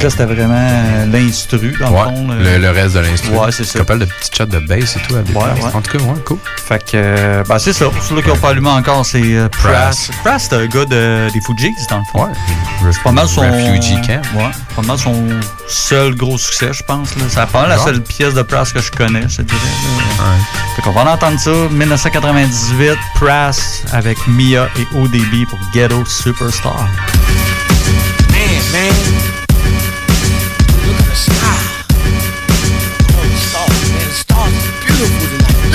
Là, 0.06 0.10
c'était 0.12 0.26
vraiment 0.26 0.56
euh, 0.58 1.06
l'instru, 1.08 1.76
dans 1.80 1.90
Ouais, 1.92 2.00
le 2.12 2.16
fond. 2.16 2.28
là. 2.30 2.36
le, 2.36 2.58
le 2.60 2.70
reste 2.72 2.96
de 2.96 3.00
l'instrument. 3.00 3.44
Ouais, 3.46 3.52
c'est 3.52 3.64
ça. 3.64 3.80
De 3.80 4.06
petites 4.06 4.36
shots 4.38 4.46
de 4.46 4.60
bass 4.60 4.96
et 4.98 5.00
tout 5.08 5.16
à 5.16 5.22
des 5.22 5.34
Ouais. 5.34 5.44
En 5.74 5.82
tout 5.82 5.98
cas, 5.98 6.04
ouais, 6.04 6.20
cool. 6.26 6.38
Fait 6.68 6.80
que, 6.84 6.92
euh, 6.96 7.44
ben 7.48 7.58
c'est 7.60 7.74
ça. 7.74 7.86
Celui 8.08 8.22
qui 8.24 8.30
n'a 8.30 8.36
pas 8.36 8.50
allumé 8.50 8.70
encore, 8.70 9.06
c'est 9.06 9.22
euh, 9.24 9.48
Prass. 9.50 10.10
Prass, 10.24 10.48
c'est 10.50 10.56
un 10.56 10.66
gars 10.68 10.86
de- 10.86 11.30
des 11.34 11.42
Fujis, 11.42 11.74
dans 11.90 11.98
le 12.00 12.04
fond. 12.12 12.24
Ouais. 12.26 12.32
C'est 12.92 13.02
pas 13.04 13.12
mal 13.12 13.28
son. 13.28 13.42
Refugee 13.42 14.00
Camp. 14.06 14.22
Ouais, 14.36 14.52
pas 14.76 14.82
mal 14.84 14.98
son 14.98 15.24
seul 15.68 16.16
gros 16.16 16.38
succès, 16.38 16.70
je 16.74 16.84
pense. 16.84 17.16
Là. 17.16 17.24
C'est 17.30 17.46
pas 17.52 17.62
mal 17.62 17.70
la 17.70 17.78
seule 17.78 18.02
pièce 18.02 18.34
de 18.34 18.42
Prass 18.44 18.72
que 18.74 18.82
je 18.82 18.92
connais, 18.92 19.28
je 19.28 19.38
te 19.38 19.42
dirais. 19.44 19.60
Fait 20.76 20.82
qu'on 20.82 20.92
va 20.92 21.02
en 21.02 21.08
entendre 21.08 21.40
ça. 21.40 21.52
1998, 21.72 22.98
Prass 23.16 23.84
avec 23.94 24.18
Mia 24.28 24.68
et 24.78 24.98
ODB 24.98 25.48
pour 25.50 25.60
Ghetto 25.74 26.04
Superstar. 26.06 26.88
Man, 28.30 28.40
man. 28.72 29.25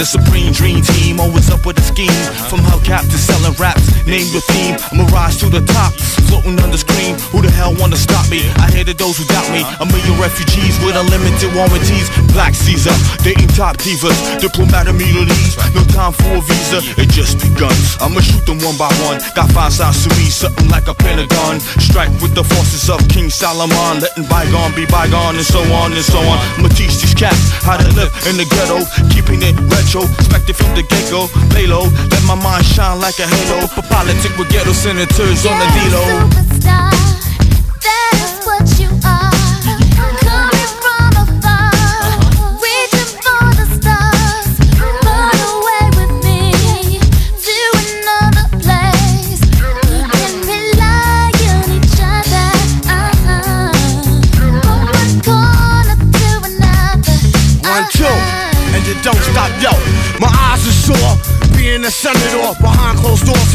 the 0.00 0.06
supreme 0.06 0.50
dream 0.50 0.80
team. 0.80 1.20
Always 1.20 1.52
up 1.52 1.66
with 1.68 1.76
a 1.76 1.84
scheme. 1.84 2.08
From 2.48 2.64
hubcap 2.64 3.04
to 3.04 3.18
selling 3.20 3.52
raps, 3.60 3.84
name 4.08 4.24
your 4.32 4.40
theme. 4.48 4.80
I'm 4.96 5.04
rise 5.12 5.36
to 5.44 5.52
the 5.52 5.60
top, 5.60 5.92
floating 6.24 6.56
on 6.64 6.72
the 6.72 6.80
screen. 6.80 7.20
Who 7.36 7.44
the 7.44 7.52
hell 7.52 7.76
wanna 7.76 8.00
stop 8.00 8.24
me? 8.32 8.48
I 8.56 8.72
hated 8.72 8.96
those 8.96 9.20
who 9.20 9.28
doubt 9.28 9.44
me. 9.52 9.60
A 9.60 9.84
million 9.84 10.16
refugees 10.16 10.80
with 10.80 10.96
unlimited 10.96 11.52
warranties. 11.52 12.08
Black 12.32 12.56
Caesar, 12.56 12.96
dating 13.20 13.52
top 13.52 13.76
divas. 13.76 14.16
Diplomat 14.40 14.88
immunities, 14.88 15.60
no 15.76 15.84
time 15.92 16.16
for 16.16 16.32
a 16.32 16.42
visa. 16.48 16.80
It 16.96 17.12
just 17.12 17.36
begun. 17.44 17.76
I'ma 18.00 18.24
shoot 18.24 18.48
them 18.48 18.56
one 18.64 18.80
by 18.80 18.88
one. 19.04 19.20
Got 19.36 19.52
five 19.52 19.76
sides 19.76 20.08
to 20.08 20.10
me, 20.16 20.32
something 20.32 20.68
like 20.72 20.88
a 20.88 20.96
pentagon. 20.96 21.60
Strike 21.76 22.12
with 22.24 22.32
the 22.32 22.44
forces 22.44 22.88
of 22.88 23.04
King 23.12 23.28
Solomon. 23.28 24.00
Letting 24.00 24.24
bygone 24.32 24.72
be 24.72 24.88
bygone 24.88 25.36
and 25.36 25.44
so 25.44 25.60
on 25.76 25.92
and 25.92 26.00
so 26.00 26.24
on. 26.24 26.40
I'ma 26.56 26.72
teach 26.72 26.96
these 27.04 27.12
cats 27.12 27.52
how 27.60 27.76
to 27.76 27.88
live 27.92 28.08
in 28.24 28.40
the 28.40 28.48
ghetto. 28.48 28.80
Keeping 29.12 29.44
it 29.44 29.52
retro, 29.90 30.08
expected 30.14 30.56
from 30.56 30.74
the 30.74 30.82
get-go. 30.82 31.28
Lay 31.54 31.66
low, 31.66 31.84
let 32.10 32.22
my 32.26 32.34
mind 32.34 32.64
shine 32.64 33.00
like 33.00 33.18
a 33.18 33.26
halo. 33.26 33.66
For 33.66 33.82
politics 33.82 34.36
with 34.38 34.50
ghetto 34.50 34.72
senators 34.72 35.46
on 35.46 35.58
the 35.58 35.66
D-Lo. 35.74 36.02
Superstar, 36.30 36.90
that's 37.82 38.46
what 38.46 38.79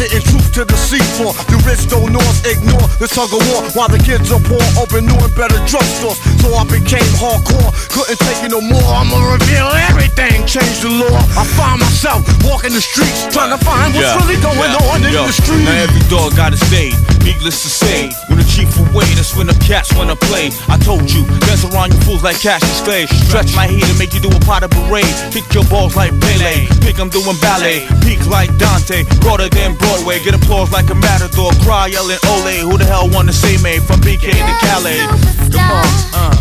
hitting 0.05 0.21
truth 0.29 0.53
to 0.53 0.62
the 0.65 0.77
seafloor. 0.77 1.33
The 1.50 1.57
rich 1.65 1.89
don't 1.89 2.13
north 2.13 2.39
ignore 2.45 2.85
the 3.01 3.09
tug 3.09 3.33
of 3.33 3.41
war 3.50 3.65
while 3.74 3.89
the 3.89 3.97
kids 3.97 4.29
are 4.31 4.41
poor, 4.41 4.62
open 4.77 5.05
new 5.09 5.17
and 5.17 5.33
better 5.33 5.57
drugstores. 5.65 6.17
So 6.41 6.53
I 6.53 6.63
became 6.69 7.05
hardcore, 7.17 7.74
couldn't 7.89 8.19
take 8.21 8.45
it 8.45 8.51
no 8.53 8.62
more. 8.62 8.85
I'ma 8.85 9.17
reveal 9.33 9.67
everything, 9.89 10.45
change 10.45 10.81
the 10.85 10.91
law. 10.93 11.17
I 11.33 11.43
find 11.57 11.81
myself 11.81 12.21
walking 12.45 12.74
the 12.74 12.81
streets, 12.81 13.25
trying 13.33 13.50
to 13.55 13.59
find 13.65 13.93
what's 13.93 14.05
Yeah, 14.05 14.21
really 14.21 14.39
going 14.41 14.62
yeah, 14.62 14.91
on 14.93 15.01
in 15.01 15.13
yo. 15.13 15.25
the 15.25 15.33
street. 15.33 15.65
Now 15.65 15.81
every 15.81 16.03
dog 16.07 16.35
got 16.38 16.53
a 16.53 16.59
stay. 16.69 16.93
Needless 17.25 17.63
to 17.65 17.69
say, 17.69 18.13
chief 18.55 18.71
away, 18.79 19.03
that's 19.19 19.35
when 19.35 19.47
the 19.47 19.57
cats 19.67 19.91
wanna 19.93 20.15
play. 20.15 20.47
I 20.71 20.77
told 20.79 21.12
you, 21.12 21.27
dance 21.43 21.67
around 21.67 21.91
you 21.91 22.00
fools 22.07 22.24
like 22.24 22.39
Cassius 22.39 22.79
Clay. 22.88 23.05
Stretch 23.27 23.53
my 23.53 23.67
heat 23.67 23.83
and 23.83 24.00
make 24.00 24.13
you 24.13 24.21
do 24.21 24.31
a 24.31 24.39
pot 24.47 24.63
of 24.63 24.71
parade. 24.71 25.15
Kick 25.35 25.43
your 25.53 25.65
balls 25.65 25.95
like 25.95 26.15
Pele. 26.21 26.65
Pick 26.79 26.97
'em 26.97 27.09
doing 27.09 27.38
ballet. 27.43 27.83
Peak 28.01 28.25
like 28.27 28.51
Dante. 28.57 29.03
Broader 29.19 29.50
than 29.50 29.75
Broadway. 29.75 30.24
Get 30.24 30.33
applause 30.33 30.71
like 30.71 30.89
a 30.89 30.95
matador. 30.95 31.51
Cry 31.63 31.88
yelling 31.88 32.19
Ole. 32.31 32.55
Who 32.63 32.77
the 32.77 32.85
hell 32.85 33.09
wanna 33.09 33.33
say 33.33 33.57
me 33.57 33.79
from 33.79 34.00
BK 34.00 34.31
to 34.31 34.53
Calais? 34.63 35.03
Come 35.51 35.71
on, 35.71 35.88
uh. 36.13 36.35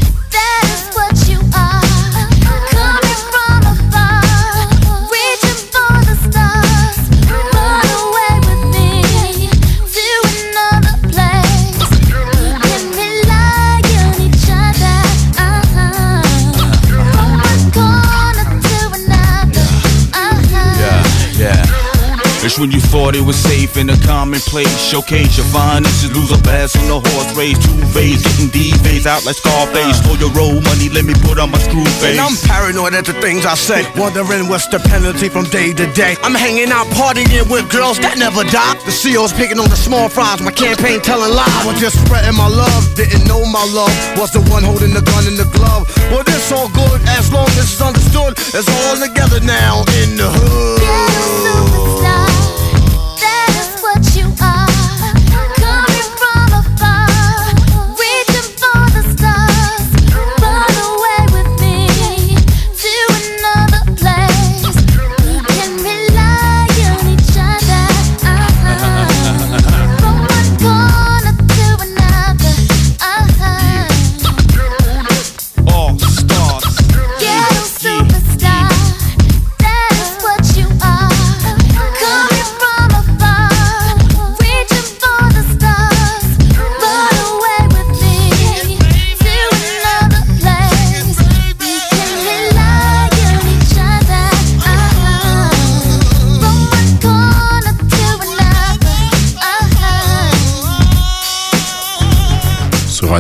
It's 22.55 22.63
when 22.63 22.71
you 22.71 22.79
thought 22.79 23.19
it 23.19 23.27
was 23.27 23.35
safe 23.35 23.75
in 23.75 23.91
a 23.91 23.99
commonplace. 24.07 24.71
Showcase 24.79 25.35
your 25.35 25.47
finest, 25.51 26.07
lose 26.15 26.31
a 26.31 26.39
pass 26.39 26.79
on 26.79 26.87
the 26.87 27.03
horse 27.03 27.35
race. 27.35 27.59
Two 27.59 27.75
phase, 27.91 28.23
getting 28.23 28.47
D 28.47 28.71
phase 28.87 29.11
out 29.11 29.27
like 29.27 29.35
Scarface. 29.35 29.99
Uh. 29.99 30.07
For 30.07 30.15
your 30.23 30.31
road 30.39 30.63
money, 30.63 30.87
let 30.87 31.03
me 31.03 31.19
put 31.27 31.43
on 31.43 31.51
my 31.51 31.59
screw 31.59 31.83
face. 31.99 32.15
And 32.15 32.23
I'm 32.23 32.39
paranoid 32.47 32.95
at 32.95 33.11
the 33.11 33.17
things 33.19 33.43
I 33.43 33.59
say, 33.59 33.83
wondering 33.99 34.47
what's 34.47 34.71
the 34.71 34.79
penalty 34.79 35.27
from 35.27 35.51
day 35.51 35.75
to 35.75 35.91
day. 35.99 36.15
I'm 36.23 36.31
hanging 36.31 36.71
out 36.71 36.87
partying 36.95 37.27
with 37.51 37.67
girls 37.75 37.99
that 38.07 38.23
never 38.23 38.47
die. 38.47 38.79
The 38.87 38.95
CEO's 38.95 39.35
picking 39.35 39.59
on 39.59 39.67
the 39.67 39.75
small 39.75 40.07
fries, 40.07 40.39
my 40.39 40.55
campaign 40.55 41.03
telling 41.03 41.35
lies. 41.35 41.51
I 41.51 41.67
was 41.67 41.83
just 41.83 41.99
spreading 42.07 42.39
my 42.39 42.47
love, 42.47 42.87
didn't 42.95 43.27
know 43.27 43.43
my 43.51 43.67
love 43.75 43.91
was 44.15 44.31
the 44.31 44.47
one 44.47 44.63
holding 44.63 44.95
the 44.95 45.03
gun 45.03 45.27
in 45.27 45.35
the 45.35 45.51
glove. 45.51 45.91
Well, 46.07 46.23
this 46.23 46.55
all 46.55 46.71
good 46.71 47.03
as 47.19 47.35
long 47.35 47.51
as 47.59 47.67
it's 47.67 47.83
understood. 47.83 48.39
It's 48.55 48.71
all 48.71 48.95
together 48.95 49.43
now 49.43 49.83
in 50.07 50.15
the 50.15 50.31
hood. 50.31 50.79
That 52.07 52.44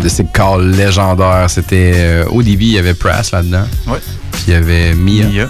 de 0.05 0.09
ces 0.11 0.25
calls 0.27 0.71
légendaires, 0.71 1.49
c'était 1.49 1.93
euh, 1.95 2.25
au 2.27 2.43
début, 2.43 2.67
il 2.67 2.73
y 2.73 2.79
avait 2.79 2.93
Prass 2.93 3.33
là-dedans. 3.33 3.65
Ouais. 3.87 3.99
Puis 4.33 4.43
il 4.49 4.53
y 4.53 4.57
avait 4.57 4.95
Mia. 4.95 5.27
Mia. 5.27 5.49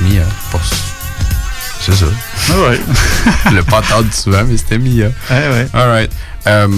Mia. 0.00 0.24
C'est 1.80 1.94
ça. 1.94 2.06
Ouais. 2.06 2.80
Je 3.48 3.54
l'ai 3.54 3.62
pas 3.62 3.78
entendu 3.78 4.10
souvent, 4.10 4.42
mais 4.44 4.56
c'était 4.56 4.78
Mia. 4.78 5.06
Ouais, 5.06 5.12
ouais. 5.30 5.66
Alright. 5.72 6.10
Euh, 6.48 6.68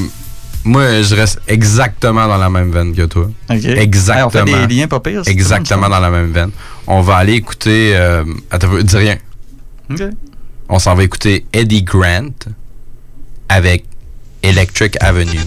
moi, 0.64 1.02
je 1.02 1.14
reste 1.14 1.40
exactement 1.46 2.26
dans 2.26 2.38
la 2.38 2.48
même 2.48 2.70
veine 2.70 2.94
que 2.94 3.02
toi. 3.02 3.30
OK. 3.50 3.64
Exactement. 3.64 4.44
Hey, 4.46 4.54
on 4.54 4.60
fait 4.60 4.66
des 4.66 4.74
liens 4.74 4.86
pas 4.86 5.00
pires. 5.00 5.22
Exactement 5.26 5.88
dans 5.88 6.00
la 6.00 6.10
même 6.10 6.32
veine. 6.32 6.50
On 6.86 7.00
va 7.00 7.16
aller 7.16 7.34
écouter. 7.34 7.92
Euh, 7.94 8.24
attends, 8.50 8.68
dis 8.82 8.96
rien. 8.96 9.16
OK. 9.90 10.02
On 10.68 10.78
s'en 10.78 10.94
va 10.94 11.04
écouter 11.04 11.46
Eddie 11.52 11.82
Grant 11.82 12.32
avec 13.48 13.84
Electric 14.42 14.96
Avenue. 15.02 15.40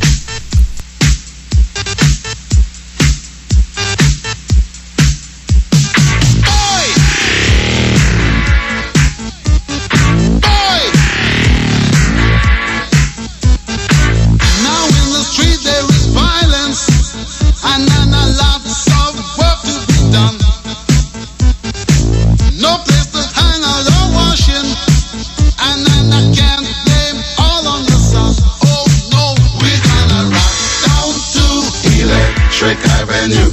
Electric 32.67 32.91
Avenue, 32.99 33.49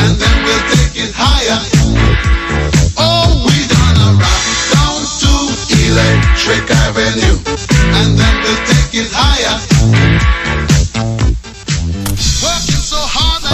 and 0.00 0.16
then 0.16 0.44
we'll 0.44 0.64
take 0.72 0.96
it 0.96 1.12
higher. 1.14 1.60
Oh, 2.96 3.44
we're 3.44 3.68
gonna 3.68 4.16
rock 4.16 4.44
down 4.72 4.96
to 5.20 5.32
Electric 5.84 6.64
Avenue, 6.88 7.36
and 8.00 8.16
then 8.16 8.34
we'll 8.42 8.56
take 8.64 8.94
it 8.94 9.12
higher. 9.12 9.60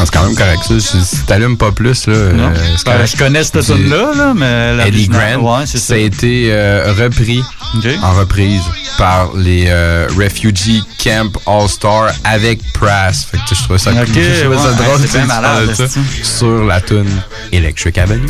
C'est 0.04 0.10
quand 0.12 0.24
même 0.24 0.36
correct 0.36 0.62
ça. 0.68 1.00
Si 1.00 1.16
t'allumes 1.26 1.56
pas 1.56 1.72
plus, 1.72 2.06
là. 2.06 2.32
Non. 2.32 2.44
euh, 2.50 2.76
Ben, 2.86 3.04
je 3.06 3.16
connais 3.16 3.42
cette 3.44 3.62
C'est- 3.62 3.74
tune-là, 3.74 4.12
là, 4.16 4.34
mais 4.34 4.76
la 4.76 4.86
Eddie 4.88 5.08
Grant, 5.08 5.38
ouais, 5.58 5.64
c'est 5.66 5.78
ça 5.78 5.86
ça. 5.88 5.94
a 5.94 5.98
été 5.98 6.48
euh, 6.52 6.92
repris 6.96 7.40
OK. 7.74 7.86
en 8.02 8.12
reprise 8.14 8.62
par 8.98 9.34
les 9.34 9.66
euh, 9.68 10.06
Refugee 10.16 10.82
Camp 11.02 11.36
All-Star 11.46 12.12
avec 12.24 12.60
Prass. 12.72 13.24
Fait 13.24 13.38
que 13.38 13.54
je 13.54 13.62
trouvais 13.62 13.78
ça, 13.78 13.90
Ok, 13.90 14.06
cool. 14.06 14.22
Je 14.22 14.40
trouvais 14.40 14.56
ça 14.58 14.70
ouais, 14.70 14.76
drôle 14.76 15.00
c'est 15.00 15.06
tu 15.06 15.12
sais, 15.12 15.20
tu 15.20 15.26
malade, 15.26 15.74
ça 15.74 15.86
sur 16.22 16.64
la 16.64 16.80
tune 16.80 17.22
Electric 17.52 17.98
Avenue. 17.98 18.28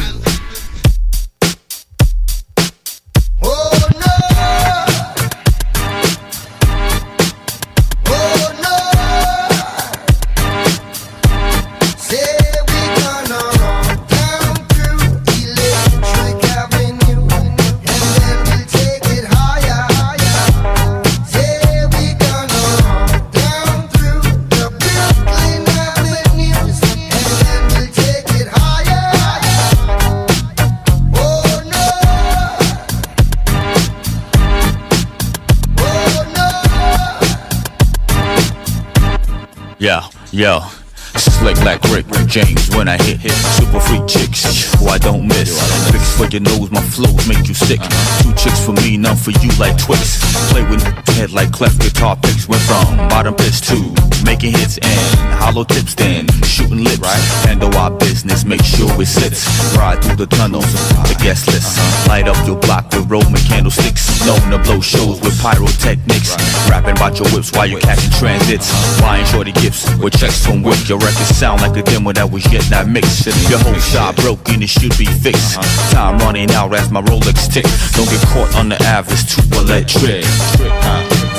Yeah. 40.43 40.69
Slick 41.15 41.57
like 41.63 41.81
Rick 41.85 42.07
James 42.27 42.62
when 42.83 42.89
I 42.89 43.01
hit 43.05 43.21
hit 43.21 43.31
super 43.55 43.79
freak 43.79 44.09
chicks 44.09 44.75
who 44.75 44.89
I 44.89 44.99
don't 44.99 45.29
miss. 45.29 45.55
Fix 45.93 46.19
for 46.19 46.27
your 46.27 46.43
nose, 46.43 46.73
my 46.73 46.83
flows 46.83 47.29
make 47.29 47.47
you 47.47 47.55
sick. 47.55 47.79
Two 48.23 48.35
chicks 48.35 48.59
for 48.67 48.73
me, 48.83 48.97
none 48.97 49.15
for 49.15 49.31
you 49.31 49.51
like 49.63 49.79
Twix. 49.79 50.19
Play 50.51 50.67
with 50.67 50.83
head 51.15 51.31
like 51.31 51.53
cleft 51.53 51.79
guitar 51.81 52.17
picks. 52.17 52.49
Went 52.49 52.63
from 52.63 52.97
bottom 53.07 53.35
pitch 53.35 53.61
to 53.71 53.79
making 54.27 54.59
hits 54.59 54.79
and 54.83 55.07
hollow 55.39 55.63
tips, 55.63 55.95
then 55.95 56.27
shooting 56.43 56.83
lips. 56.83 57.07
Handle 57.47 57.73
our 57.77 57.93
business, 58.03 58.45
make 58.45 58.65
sure 58.65 58.91
it 59.01 59.07
sits. 59.07 59.47
Ride 59.79 60.03
through 60.03 60.17
the 60.17 60.27
tunnels, 60.27 60.67
the 61.07 61.17
guest 61.23 61.47
list. 61.47 61.79
Light 62.09 62.27
up 62.27 62.39
your 62.47 62.59
block 62.67 62.91
with 62.91 63.09
Roman 63.09 63.43
candlesticks. 63.47 64.27
Known 64.27 64.43
to 64.51 64.59
blow 64.59 64.81
shows 64.81 65.21
with 65.21 65.39
pyrotechnics. 65.41 66.35
Rapping 66.69 66.97
about 66.99 67.15
your 67.21 67.31
whips 67.31 67.53
while 67.53 67.67
you're 67.67 67.81
catching 67.81 68.11
transits. 68.19 68.67
Buying 69.01 69.27
shorty 69.27 69.53
gifts 69.53 69.87
with 70.03 70.19
checks 70.19 70.45
from 70.45 70.63
Wick. 70.63 70.89
Your 70.89 70.99
records 70.99 71.31
sound 71.37 71.63
like 71.63 71.77
a 71.77 71.83
demo 71.83 72.13
that 72.13 72.29
was 72.29 72.43
yet 72.53 72.72
not 72.73 72.89
mixed. 72.89 73.27
Your 73.51 73.59
whole 73.59 73.75
shop 73.75 74.17
broken, 74.17 74.63
it 74.63 74.69
should 74.69 74.97
be 74.97 75.05
fixed. 75.05 75.61
Time 75.93 76.19
running 76.19 76.51
out 76.53 76.75
as 76.75 76.91
my 76.91 77.03
Rolex 77.03 77.53
tick. 77.53 77.65
Don't 77.93 78.09
get 78.09 78.27
caught 78.29 78.57
on 78.57 78.71
the 78.71 78.83
average, 78.83 79.27
too 79.29 79.43
electric. 79.59 80.25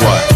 What? 0.04 0.33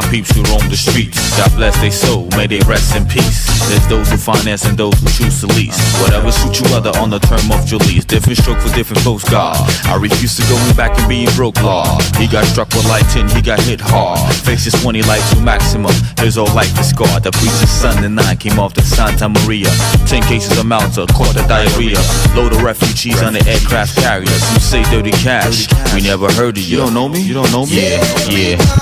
My 0.00 0.10
peeps 0.10 0.30
who 0.32 0.42
roam 0.48 0.64
the 0.68 0.76
streets. 0.76 1.18
God 1.36 1.52
bless 1.56 1.76
their 1.80 1.90
soul, 1.90 2.28
may 2.36 2.46
they 2.46 2.60
rest 2.64 2.96
in 2.96 3.04
peace. 3.06 3.46
There's 3.68 3.86
those 3.88 4.10
who 4.10 4.16
finance 4.16 4.64
and 4.64 4.76
those 4.76 4.94
who 5.00 5.08
choose 5.08 5.40
to 5.40 5.46
lease. 5.58 5.78
Whatever 6.00 6.32
suits 6.32 6.60
you 6.60 6.66
other 6.74 6.90
on 6.98 7.10
the 7.10 7.18
term 7.18 7.52
of 7.52 7.68
your 7.70 7.80
lease. 7.80 8.04
Different 8.04 8.38
stroke 8.38 8.58
for 8.58 8.72
different 8.74 9.02
folks, 9.02 9.28
God. 9.28 9.56
I 9.86 9.96
refuse 9.96 10.36
to 10.36 10.42
go 10.48 10.56
back 10.74 10.96
and 10.98 11.08
being 11.08 11.28
broke, 11.36 11.60
Lord. 11.62 12.02
He 12.16 12.26
got 12.26 12.44
struck 12.46 12.68
with 12.70 12.86
light 12.88 13.04
10, 13.12 13.28
he 13.30 13.42
got 13.42 13.60
hit 13.60 13.80
hard. 13.80 14.20
Faces 14.46 14.74
20 14.80 15.02
like 15.02 15.22
to 15.30 15.40
maximum. 15.40 15.92
His 16.18 16.36
whole 16.36 16.52
life 16.54 16.72
is 16.78 16.90
scarred. 16.90 17.22
The 17.22 17.32
preacher's 17.32 17.70
son 17.70 18.02
and 18.04 18.16
nine 18.16 18.36
came 18.36 18.58
off 18.58 18.74
the 18.74 18.82
Santa 18.82 19.28
Maria. 19.28 19.68
10 20.06 20.22
cases 20.24 20.56
of 20.58 20.66
Malta, 20.66 21.06
caught 21.12 21.34
the 21.34 21.44
diarrhea. 21.46 22.00
Load 22.34 22.52
of 22.52 22.62
refugees 22.62 23.20
on 23.22 23.34
the 23.34 23.44
aircraft 23.46 23.96
carriers. 23.96 24.42
You 24.54 24.60
say 24.60 24.82
dirty 24.90 25.12
cash. 25.22 25.68
We 25.94 26.00
never 26.00 26.30
heard 26.32 26.56
of 26.56 26.64
you. 26.64 26.78
You 26.78 26.84
don't 26.84 26.94
know 26.94 27.08
me? 27.08 27.20
You 27.20 27.34
don't 27.34 27.52
know 27.52 27.66
me? 27.66 27.76
Yeah, 27.76 28.00
yeah. 28.30 28.79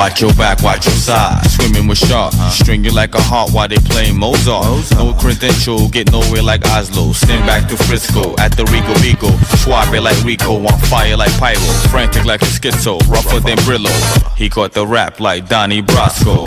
Watch 0.00 0.22
your 0.22 0.32
back, 0.32 0.62
watch 0.62 0.86
your 0.86 0.94
side. 0.94 1.44
Swimming 1.44 1.86
with 1.86 1.98
sharks, 1.98 2.34
stringing 2.54 2.94
like 2.94 3.14
a 3.14 3.20
heart 3.20 3.50
while 3.50 3.68
they 3.68 3.76
playing 3.76 4.16
Mozart. 4.18 4.90
No 4.92 5.12
credential, 5.12 5.90
get 5.90 6.10
nowhere 6.10 6.40
like 6.42 6.66
Oslo. 6.68 7.12
Stand 7.12 7.46
back 7.46 7.68
to 7.68 7.76
Frisco 7.76 8.34
at 8.38 8.56
the 8.56 8.64
Rico 8.72 8.94
Bigo. 9.04 9.30
Suave 9.58 10.02
like 10.02 10.24
Rico, 10.24 10.56
on 10.56 10.78
fire 10.88 11.18
like 11.18 11.32
Pyro. 11.38 11.60
Frantic 11.90 12.24
like 12.24 12.40
a 12.40 12.46
schizo, 12.46 12.98
rougher 13.10 13.40
than 13.40 13.58
Brillo. 13.58 13.92
He 14.38 14.48
caught 14.48 14.72
the 14.72 14.86
rap 14.86 15.20
like 15.20 15.50
Donnie 15.50 15.82
Brasco. 15.82 16.46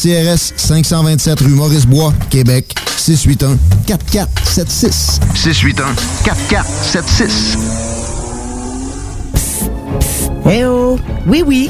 CRS, 0.01 0.53
527 0.57 1.41
rue 1.41 1.49
Maurice-Bois, 1.49 2.11
Québec, 2.31 2.73
681 2.97 3.55
4476. 3.85 5.19
681 5.35 5.95
4476. 6.25 7.57
Eh 10.49 10.65
oh! 10.65 10.97
Oui, 11.27 11.43
oui, 11.45 11.69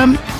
um, 0.00 0.39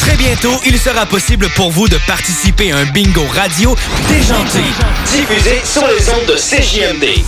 Très 0.00 0.16
bientôt, 0.16 0.52
il 0.66 0.78
sera 0.78 1.06
possible 1.06 1.48
pour 1.56 1.70
vous 1.70 1.88
de 1.88 1.96
participer 2.06 2.72
à 2.72 2.76
un 2.76 2.84
bingo 2.84 3.24
radio 3.34 3.74
déjanté. 4.06 4.60
Diffusé 5.06 5.62
sur 5.64 5.86
les 5.86 6.10
ondes 6.10 6.26
de 6.28 6.34
CJMD. 6.34 7.24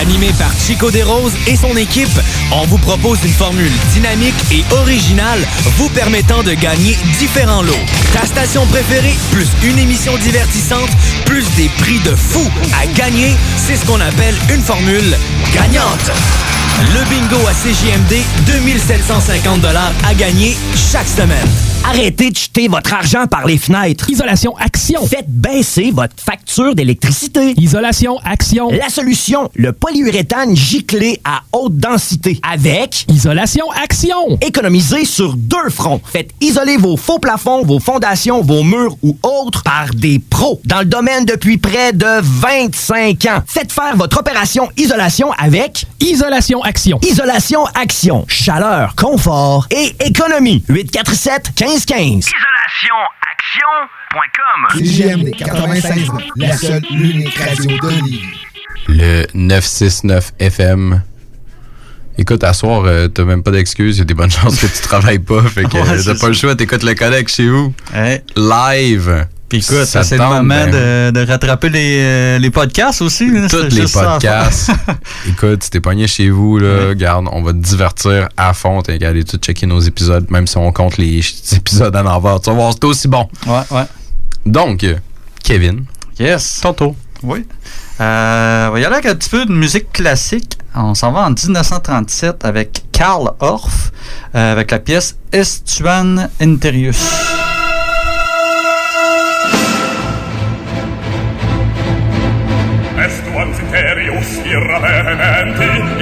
Animé 0.00 0.30
par 0.38 0.50
Chico 0.58 0.90
Desroses 0.90 1.34
et 1.46 1.56
son 1.56 1.76
équipe, 1.76 2.18
on 2.52 2.64
vous 2.64 2.78
propose 2.78 3.18
une 3.22 3.34
formule 3.34 3.70
dynamique 3.92 4.34
et 4.50 4.64
originale 4.72 5.40
vous 5.76 5.90
permettant 5.90 6.42
de 6.42 6.54
gagner 6.54 6.96
différents 7.18 7.62
lots. 7.62 7.84
Ta 8.14 8.24
station 8.24 8.64
préférée, 8.68 9.14
plus 9.30 9.48
une 9.64 9.78
émission 9.78 10.16
divertissante, 10.16 10.88
plus 11.26 11.44
des 11.56 11.68
prix 11.80 11.98
de 11.98 12.16
fou 12.16 12.50
à 12.80 12.86
gagner, 12.86 13.36
c'est 13.58 13.76
ce 13.76 13.84
qu'on 13.84 14.00
appelle 14.00 14.36
une 14.54 14.62
formule 14.62 15.18
gagnante. 15.52 16.10
Le 16.80 17.04
bingo 17.10 17.46
à 17.46 17.52
CJMD, 17.52 18.22
2750 18.46 19.64
à 20.08 20.14
gagner 20.14 20.56
chaque 20.90 21.06
semaine. 21.06 21.48
Arrêtez 21.84 22.30
de 22.30 22.36
jeter 22.36 22.68
votre 22.68 22.92
argent 22.94 23.26
par 23.26 23.44
les 23.44 23.58
fenêtres. 23.58 24.08
Isolation 24.08 24.56
Action. 24.56 25.04
Faites 25.06 25.28
baisser 25.28 25.90
votre 25.92 26.14
facture 26.16 26.74
d'électricité. 26.76 27.54
Isolation 27.58 28.18
Action. 28.24 28.70
La 28.70 28.88
solution, 28.88 29.50
le 29.54 29.72
polyuréthane 29.72 30.54
giclé 30.54 31.20
à 31.24 31.42
haute 31.52 31.76
densité. 31.76 32.40
Avec 32.48 33.04
Isolation 33.08 33.64
Action. 33.82 34.38
Économisez 34.40 35.04
sur 35.04 35.34
deux 35.36 35.70
fronts. 35.70 36.00
Faites 36.04 36.30
isoler 36.40 36.76
vos 36.76 36.96
faux 36.96 37.18
plafonds, 37.18 37.64
vos 37.64 37.80
fondations, 37.80 38.42
vos 38.42 38.62
murs 38.62 38.96
ou 39.02 39.18
autres 39.24 39.64
par 39.64 39.92
des 39.92 40.20
pros 40.20 40.60
dans 40.64 40.80
le 40.80 40.86
domaine 40.86 41.24
depuis 41.24 41.58
près 41.58 41.92
de 41.92 42.20
25 42.22 43.24
ans. 43.26 43.42
Faites 43.46 43.72
faire 43.72 43.96
votre 43.96 44.20
opération 44.20 44.68
isolation 44.76 45.32
avec 45.32 45.84
Isolation 46.00 46.61
Action. 46.64 46.98
Isolation 47.02 47.64
Action. 47.74 48.24
Chaleur, 48.28 48.94
confort 48.96 49.66
et 49.70 49.94
économie. 50.04 50.64
847 50.68 51.52
1515. 51.60 52.30
CJMD 54.74 55.36
96, 55.36 56.08
la 56.36 56.56
seule, 56.56 56.82
l'unique 56.90 57.36
radio 57.38 57.64
de 57.66 57.88
Lévis. 57.88 58.20
Le 58.88 59.26
969 59.34 60.32
FM. 60.38 61.02
Écoute, 62.18 62.44
à 62.44 62.52
soir, 62.52 62.82
euh, 62.84 63.08
t'as 63.08 63.24
même 63.24 63.42
pas 63.42 63.50
d'excuses. 63.50 63.96
Il 63.96 64.00
y 64.00 64.02
a 64.02 64.04
des 64.04 64.14
bonnes 64.14 64.30
chances 64.42 64.58
que 64.60 64.66
tu 64.66 64.82
travailles 64.82 65.18
pas. 65.18 65.42
Fait 65.42 65.64
que 65.64 65.76
Ouais, 65.76 65.88
euh, 65.88 66.02
t'as 66.04 66.18
pas 66.18 66.28
le 66.28 66.34
choix. 66.34 66.54
T'écoutes 66.54 66.82
le 66.82 66.94
connect 66.94 67.30
chez 67.30 67.48
vous. 67.48 67.72
Live. 68.36 69.26
Puis 69.52 69.58
écoute, 69.60 69.84
Ça 69.84 70.02
c'est 70.02 70.16
le 70.16 70.24
moment 70.24 70.64
de, 70.66 71.10
de 71.10 71.26
rattraper 71.26 71.68
les, 71.68 71.98
euh, 72.00 72.38
les 72.38 72.48
podcasts 72.50 73.02
aussi. 73.02 73.30
là. 73.30 73.46
Tous 73.50 73.64
les 73.64 73.98
à 73.98 74.12
podcasts. 74.12 74.70
Écoute, 75.28 75.64
si 75.64 75.68
t'es 75.68 75.80
pogné 75.80 76.06
chez 76.06 76.30
vous, 76.30 76.56
là, 76.56 76.94
garde, 76.94 77.26
on 77.30 77.42
va 77.42 77.52
te 77.52 77.58
divertir 77.58 78.30
à 78.38 78.54
fond. 78.54 78.80
T'as 78.80 78.96
qu'à 78.96 79.08
aller 79.10 79.24
tout 79.24 79.36
checker 79.36 79.66
nos 79.66 79.80
épisodes, 79.80 80.24
même 80.30 80.46
si 80.46 80.56
on 80.56 80.72
compte 80.72 80.96
les 80.96 81.18
épisodes 81.52 81.94
en 81.94 82.06
envers. 82.06 82.40
Tu 82.40 82.48
vas 82.48 82.56
voir, 82.56 82.72
c'est 82.72 82.84
aussi 82.84 83.08
bon. 83.08 83.28
Ouais, 83.46 83.60
ouais. 83.72 83.84
Donc, 84.46 84.86
Kevin. 85.44 85.84
Yes. 86.18 86.60
Tonto. 86.62 86.96
Oui. 87.22 87.44
Euh, 88.00 88.68
on 88.68 88.72
va 88.72 88.80
y 88.80 88.84
aller 88.86 88.94
avec 88.94 89.04
un 89.04 89.14
petit 89.14 89.28
peu 89.28 89.44
de 89.44 89.52
musique 89.52 89.92
classique. 89.92 90.56
On 90.74 90.94
s'en 90.94 91.12
va 91.12 91.26
en 91.26 91.30
1937 91.30 92.46
avec 92.46 92.84
Karl 92.90 93.32
Orff, 93.40 93.92
euh, 94.34 94.52
avec 94.52 94.70
la 94.70 94.78
pièce 94.78 95.16
Estuan 95.30 96.30
Interius. 96.40 96.96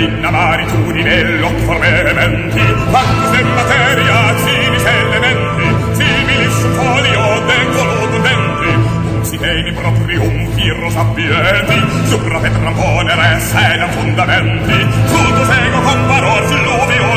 innamari 0.04 0.64
tu 0.66 0.92
di 0.92 1.02
bello 1.02 1.48
formementi 1.66 2.60
quanto 2.90 3.34
se 3.34 3.42
materia 3.42 4.34
civis 4.38 4.84
elementi 4.84 5.66
civilis 5.96 6.56
folio 6.76 7.42
dengo 7.46 7.84
l'odenti 7.84 9.28
si 9.28 9.36
temi 9.38 9.72
proprium 9.72 10.54
virus 10.54 10.96
abbienti 10.96 12.08
supra 12.08 12.38
petram 12.38 12.74
ponere 12.74 13.40
sena 13.40 13.88
fundamenti 13.88 14.78
tutto 15.06 15.44
sego 15.44 15.80
con 15.80 16.06
valor 16.06 16.44
fluvio 16.44 17.09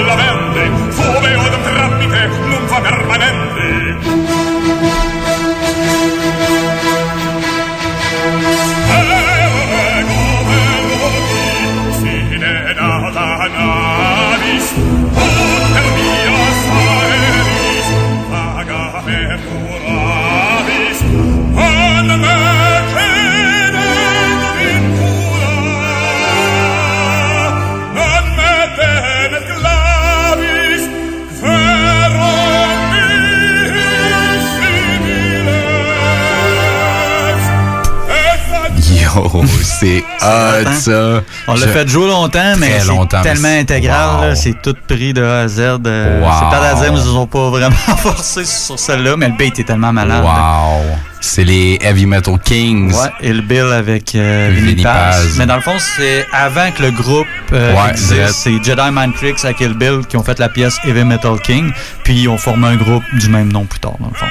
Yo, 39.42 39.48
c'est 39.64 40.04
hot, 40.22 40.72
ça. 40.80 41.22
On 41.48 41.54
l'a 41.56 41.68
fait 41.68 41.88
jouer 41.88 42.08
longtemps, 42.08 42.54
mais 42.58 42.80
c'est 42.80 43.22
tellement 43.24 43.48
intégral. 43.60 44.30
Wow. 44.30 44.36
C'est 44.36 44.62
tout 44.62 44.76
pris 44.88 45.14
de 45.14 45.24
A 45.24 45.42
à 45.42 45.48
Z. 45.48 45.60
euh, 45.60 46.22
Wow. 46.22 46.30
C'est 46.40 46.58
pas 46.60 46.68
à 46.70 46.74
dire, 46.76 46.94
mais 46.94 47.00
ils 47.00 47.06
ne 47.06 47.12
sont 47.14 47.28
pas 47.28 47.50
vraiment 47.50 47.76
forcés 47.98 48.46
sur 48.46 48.78
celle-là, 48.80 49.16
mais 49.18 49.28
le 49.30 49.36
beat 49.38 49.60
est 49.60 49.64
tellement 49.64 49.92
malade. 49.94 50.24
Wow. 50.24 50.96
C'est 51.20 51.46
les 51.46 51.80
Heavy 51.82 52.06
Metal 52.06 52.38
Kings. 52.44 52.92
Ouais, 52.94 53.10
et 53.22 53.32
le 53.32 53.42
Bill 53.42 53.72
avec 53.72 54.14
euh, 54.14 54.52
Vinny 54.54 54.84
Paz. 54.84 55.36
Mais 55.38 55.46
dans 55.46 55.56
le 55.56 55.62
fond, 55.62 55.78
c'est 55.80 56.26
avant 56.34 56.70
que 56.72 56.82
le 56.84 56.92
groupe 56.92 57.26
euh, 57.54 57.74
Ouais, 57.74 57.92
existe. 57.92 58.34
C'est 58.44 58.52
Jedi 58.62 58.82
Mind 58.92 59.16
Tricks 59.16 59.44
avec 59.46 59.58
Kill 59.58 59.74
Bill 59.74 60.02
qui 60.10 60.18
ont 60.18 60.24
fait 60.24 60.38
la 60.40 60.50
pièce 60.50 60.78
Heavy 60.86 61.06
Metal 61.06 61.40
King, 61.42 61.72
puis 62.04 62.14
ils 62.24 62.28
ont 62.28 62.38
formé 62.38 62.68
un 62.68 62.76
groupe 62.76 63.04
du 63.14 63.30
même 63.30 63.52
nom 63.54 63.64
plus 63.66 63.80
tard, 63.80 63.94
dans 64.02 64.10
le 64.10 64.16
fond. 64.16 64.26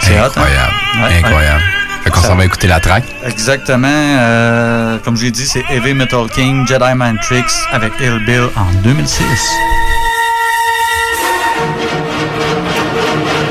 C'est 0.00 0.20
hot, 0.20 0.24
hein? 0.24 0.28
Incroyable. 0.36 0.74
Ouais, 1.02 1.18
Incroyable. 1.24 1.62
Fait 2.04 2.10
qu'on 2.10 2.20
Ça- 2.20 2.28
s'en 2.28 2.36
va 2.36 2.44
écouter 2.44 2.66
la 2.66 2.80
track. 2.80 3.04
Exactement. 3.24 3.88
euh, 3.90 4.98
comme 5.02 5.16
je 5.16 5.24
l'ai 5.24 5.30
dit, 5.30 5.46
c'est 5.46 5.64
Heavy 5.70 5.94
Metal 5.94 6.28
King, 6.28 6.66
Jedi 6.66 6.84
Mind 6.94 7.18
Tricks 7.22 7.50
avec 7.72 7.92
Ill 8.00 8.20
Bill 8.26 8.48
en 8.56 8.70
2006. 8.82 9.24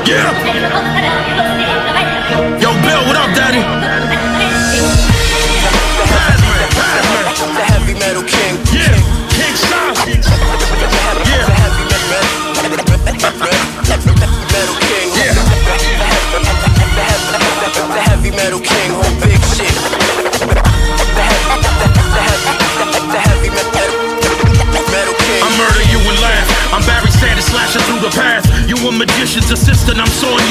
Yeah. 0.06 0.43
A 29.34 29.40
magician's 29.40 29.60
assistant, 29.60 29.98
I'm 29.98 30.06
sawing 30.06 30.43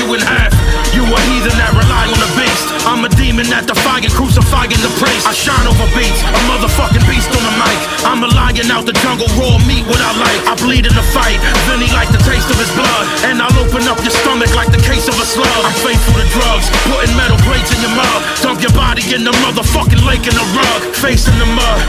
I'm 3.44 3.52
a 3.52 3.52
demon 3.52 3.60
that 3.60 3.68
defying, 3.68 4.08
crucifying 4.08 4.80
the 4.80 4.92
priest. 5.00 5.28
I 5.28 5.36
shine 5.36 5.68
over 5.68 5.88
beats, 5.92 6.22
a 6.24 6.40
motherfucking 6.48 7.04
beast 7.12 7.28
on 7.36 7.44
the 7.44 7.56
mic. 7.60 7.80
I'm 8.08 8.24
a 8.24 8.30
lion 8.32 8.72
out 8.72 8.88
the 8.88 8.96
jungle, 9.04 9.28
raw 9.36 9.60
meat 9.68 9.84
what 9.84 10.00
I 10.00 10.16
like. 10.16 10.40
I 10.48 10.54
bleed 10.64 10.88
in 10.88 10.96
the 10.96 11.04
fight, 11.12 11.40
Vinny 11.68 11.92
like 11.92 12.08
the 12.16 12.22
taste 12.24 12.48
of 12.48 12.58
his 12.60 12.72
blood. 12.72 13.06
And 13.28 13.44
I'll 13.44 13.58
open 13.60 13.84
up 13.92 14.00
your 14.00 14.16
stomach 14.16 14.52
like 14.56 14.72
the 14.72 14.80
case 14.88 15.12
of 15.12 15.16
a 15.20 15.28
slug. 15.28 15.60
I'm 15.60 15.76
faithful 15.84 16.16
to 16.16 16.28
drugs, 16.32 16.72
putting 16.88 17.12
metal 17.20 17.40
plates 17.44 17.72
in 17.76 17.80
your 17.84 17.96
mug. 17.96 18.20
Dump 18.40 18.64
your 18.64 18.76
body 18.76 19.04
in 19.12 19.28
the 19.28 19.36
motherfucking 19.44 20.04
lake 20.08 20.24
in 20.24 20.36
the 20.36 20.48
rug. 20.56 20.80
Face 21.04 21.28
in 21.28 21.36
the 21.36 21.50
mud. 21.50 21.80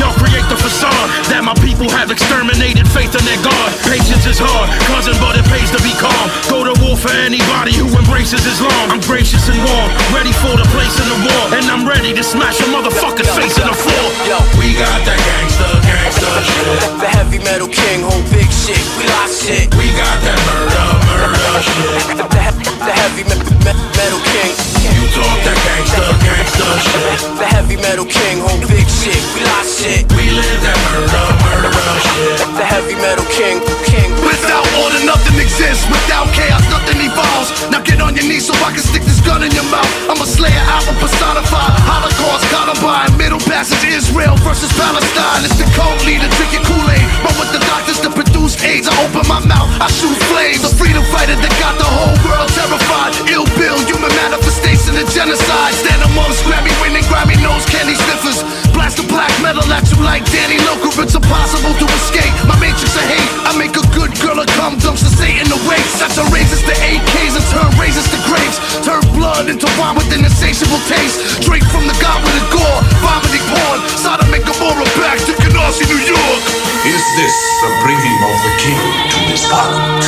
Y'all 0.00 0.16
create 0.16 0.46
the 0.48 0.56
facade 0.56 1.08
that 1.28 1.44
my 1.44 1.52
people 1.60 1.86
have 1.92 2.08
exterminated 2.08 2.88
faith 2.88 3.12
in 3.12 3.24
their 3.28 3.38
God. 3.44 3.68
Patience 3.84 4.24
is 4.24 4.40
hard, 4.40 4.66
cousin, 4.88 5.14
but 5.20 5.36
it 5.36 5.44
pays 5.52 5.68
to 5.70 5.80
be 5.84 5.92
calm. 6.00 6.26
Go 6.48 6.64
to 6.64 6.74
war 6.80 6.96
for 6.96 7.12
anybody 7.12 7.76
who 7.76 7.86
embraces 7.92 8.40
Islam. 8.42 8.88
I'm 8.88 9.04
gracious 9.04 9.44
and 9.52 9.60
warm, 9.60 9.90
ready 10.16 10.32
for 10.40 10.56
the 10.56 10.64
place 10.72 11.01
in 11.02 11.08
the 11.10 11.18
war. 11.26 11.44
And 11.58 11.66
I'm 11.66 11.86
ready 11.86 12.12
to 12.14 12.22
smash 12.22 12.60
a 12.60 12.64
motherfucker's 12.64 13.30
face 13.34 13.58
in 13.58 13.66
the 13.66 13.74
floor. 13.74 14.06
Yo, 14.26 14.38
we 14.58 14.74
got 14.78 15.02
gangsta 15.06 15.72
shit. 15.72 15.81
The 16.20 17.08
heavy 17.08 17.38
metal 17.40 17.68
king, 17.68 18.02
whole 18.04 18.22
big 18.28 18.50
shit. 18.52 18.78
We 19.00 19.08
lock 19.08 19.32
shit. 19.32 19.72
We 19.74 19.88
got 19.96 20.16
that 20.20 20.38
murder, 20.44 20.86
murder 21.08 21.56
shit. 21.64 22.20
The, 22.20 22.24
the, 22.28 22.72
the 22.84 22.92
heavy 22.92 23.24
me, 23.24 23.36
me, 23.64 23.72
metal 23.96 24.20
king. 24.28 24.52
You 24.92 25.08
talk 25.16 25.38
that 25.48 25.56
gangsta, 25.64 26.04
gangsta 26.20 26.66
shit. 26.84 27.18
The 27.40 27.46
heavy 27.48 27.76
metal 27.80 28.04
king, 28.04 28.44
whole 28.44 28.60
big 28.68 28.84
shit. 28.86 29.18
We 29.32 29.40
lock 29.46 29.64
shit. 29.64 30.04
We 30.12 30.36
live 30.36 30.60
that 30.62 30.78
murder, 30.92 31.24
murder 31.40 31.96
shit. 32.04 32.36
The 32.60 32.66
heavy 32.66 32.96
metal 33.00 33.26
king, 33.32 33.64
king. 33.88 34.12
Without 34.20 34.68
order, 34.84 35.00
nothing 35.08 35.40
exists. 35.40 35.88
Without 35.88 36.28
chaos, 36.36 36.62
nothing 36.68 37.00
evolves. 37.00 37.50
Now 37.72 37.80
get 37.80 38.04
on 38.04 38.14
your 38.14 38.28
knees 38.28 38.46
so 38.46 38.54
I 38.60 38.76
can 38.76 38.84
stick 38.84 39.02
this 39.02 39.20
gun 39.24 39.42
in 39.42 39.50
your 39.56 39.66
mouth. 39.72 39.88
I'm 40.12 40.20
a 40.20 40.28
slayer, 40.28 40.62
alpha 40.68 40.92
personified. 41.00 41.72
Holocaust, 41.88 42.44
Columbine, 42.52 43.16
Middle 43.16 43.42
Passage, 43.48 43.82
Israel 43.88 44.36
versus 44.44 44.70
Palestine. 44.76 45.42
It's 45.48 45.56
the 45.56 45.66
code 45.72 46.01
leader, 46.06 46.28
drink 46.38 46.52
your 46.52 46.64
Kool-Aid. 46.66 47.06
Run 47.22 47.34
with 47.38 47.50
the 47.54 47.62
doctors 47.66 48.00
to 48.02 48.10
produce 48.10 48.58
AIDS. 48.62 48.88
I 48.88 48.94
open 49.04 49.26
my 49.28 49.40
mouth, 49.46 49.70
I 49.78 49.88
shoot 49.90 50.14
flames. 50.30 50.62
The 50.62 50.72
freedom 50.74 51.04
fighter 51.10 51.36
that 51.38 51.54
got 51.62 51.78
the 51.78 51.88
whole 51.88 52.16
world 52.26 52.50
terrified. 52.54 53.12
Ill 53.30 53.46
bill, 53.58 53.78
human 53.86 54.12
manifestation 54.26 54.98
of 54.98 55.06
genocide. 55.10 55.74
Stand 55.74 56.02
amongst 56.06 56.42
Grammy 56.46 56.74
winning, 56.82 57.04
Grammy 57.06 57.38
nose 57.42 57.66
candy 57.66 57.94
sniffers. 57.94 58.61
Blast 58.82 58.98
the 58.98 59.06
black 59.06 59.30
metal 59.38 59.62
at 59.70 59.86
you 59.94 59.98
like 60.02 60.26
Danny 60.34 60.58
Loker. 60.66 60.90
It's 61.06 61.14
impossible 61.14 61.70
to 61.70 61.86
escape. 62.02 62.34
My 62.50 62.58
matrix 62.58 62.98
of 62.98 63.06
hate. 63.06 63.30
I 63.46 63.54
make 63.54 63.78
a 63.78 63.86
good 63.94 64.10
girl 64.18 64.42
a 64.42 64.46
cum 64.58 64.74
dumps 64.82 65.06
to 65.06 65.22
in 65.22 65.46
the 65.46 65.60
waste. 65.70 66.02
That's 66.02 66.18
a 66.18 66.26
raises 66.34 66.66
to 66.66 66.74
AKs 66.74 67.38
and 67.38 67.46
turn 67.54 67.70
razors 67.78 68.10
to 68.10 68.18
grapes. 68.26 68.58
Turn 68.82 68.98
blood 69.14 69.46
into 69.46 69.70
wine 69.78 69.94
with 69.94 70.10
an 70.10 70.26
insatiable 70.26 70.82
taste. 70.90 71.46
Drink 71.46 71.62
from 71.70 71.86
the 71.86 71.94
goblet 72.02 72.34
of 72.34 72.46
gore. 72.50 72.82
Vomiting 72.98 73.46
porn. 73.54 73.78
Sodom 74.02 74.34
and 74.34 74.42
Gomorrah 74.42 74.90
back 74.98 75.22
to 75.30 75.32
Canarsie, 75.38 75.86
New 75.86 76.02
York. 76.02 76.42
Is 76.82 77.02
this 77.14 77.36
the 77.62 77.70
bringing 77.86 78.18
of 78.18 78.34
the 78.42 78.52
king 78.66 78.82
to 79.14 79.18
this 79.30 79.46
island? 79.46 80.02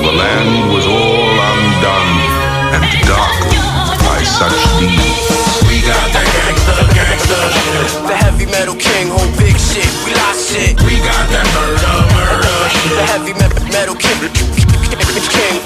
The 0.00 0.14
land 0.16 0.72
was 0.72 0.88
all 0.88 1.28
undone 1.28 2.14
and 2.72 2.84
darkened 3.04 4.00
by 4.00 4.24
such 4.24 4.56
deeds. 4.80 5.45
The 7.26 8.14
heavy 8.22 8.46
metal 8.46 8.76
king, 8.76 9.08
whole 9.10 9.26
big 9.34 9.58
shit. 9.58 9.90
We 10.06 10.14
lock 10.14 10.38
shit. 10.38 10.78
We 10.86 10.94
got 11.02 11.26
that 11.34 11.42
murder, 11.58 11.94
murder 12.14 12.54
shit. 12.70 12.94
The 12.94 13.02
heavy 13.10 13.32
me- 13.34 13.70
metal 13.74 13.96
king, 13.98 14.30
king, 14.30 14.54
king. 15.34 15.56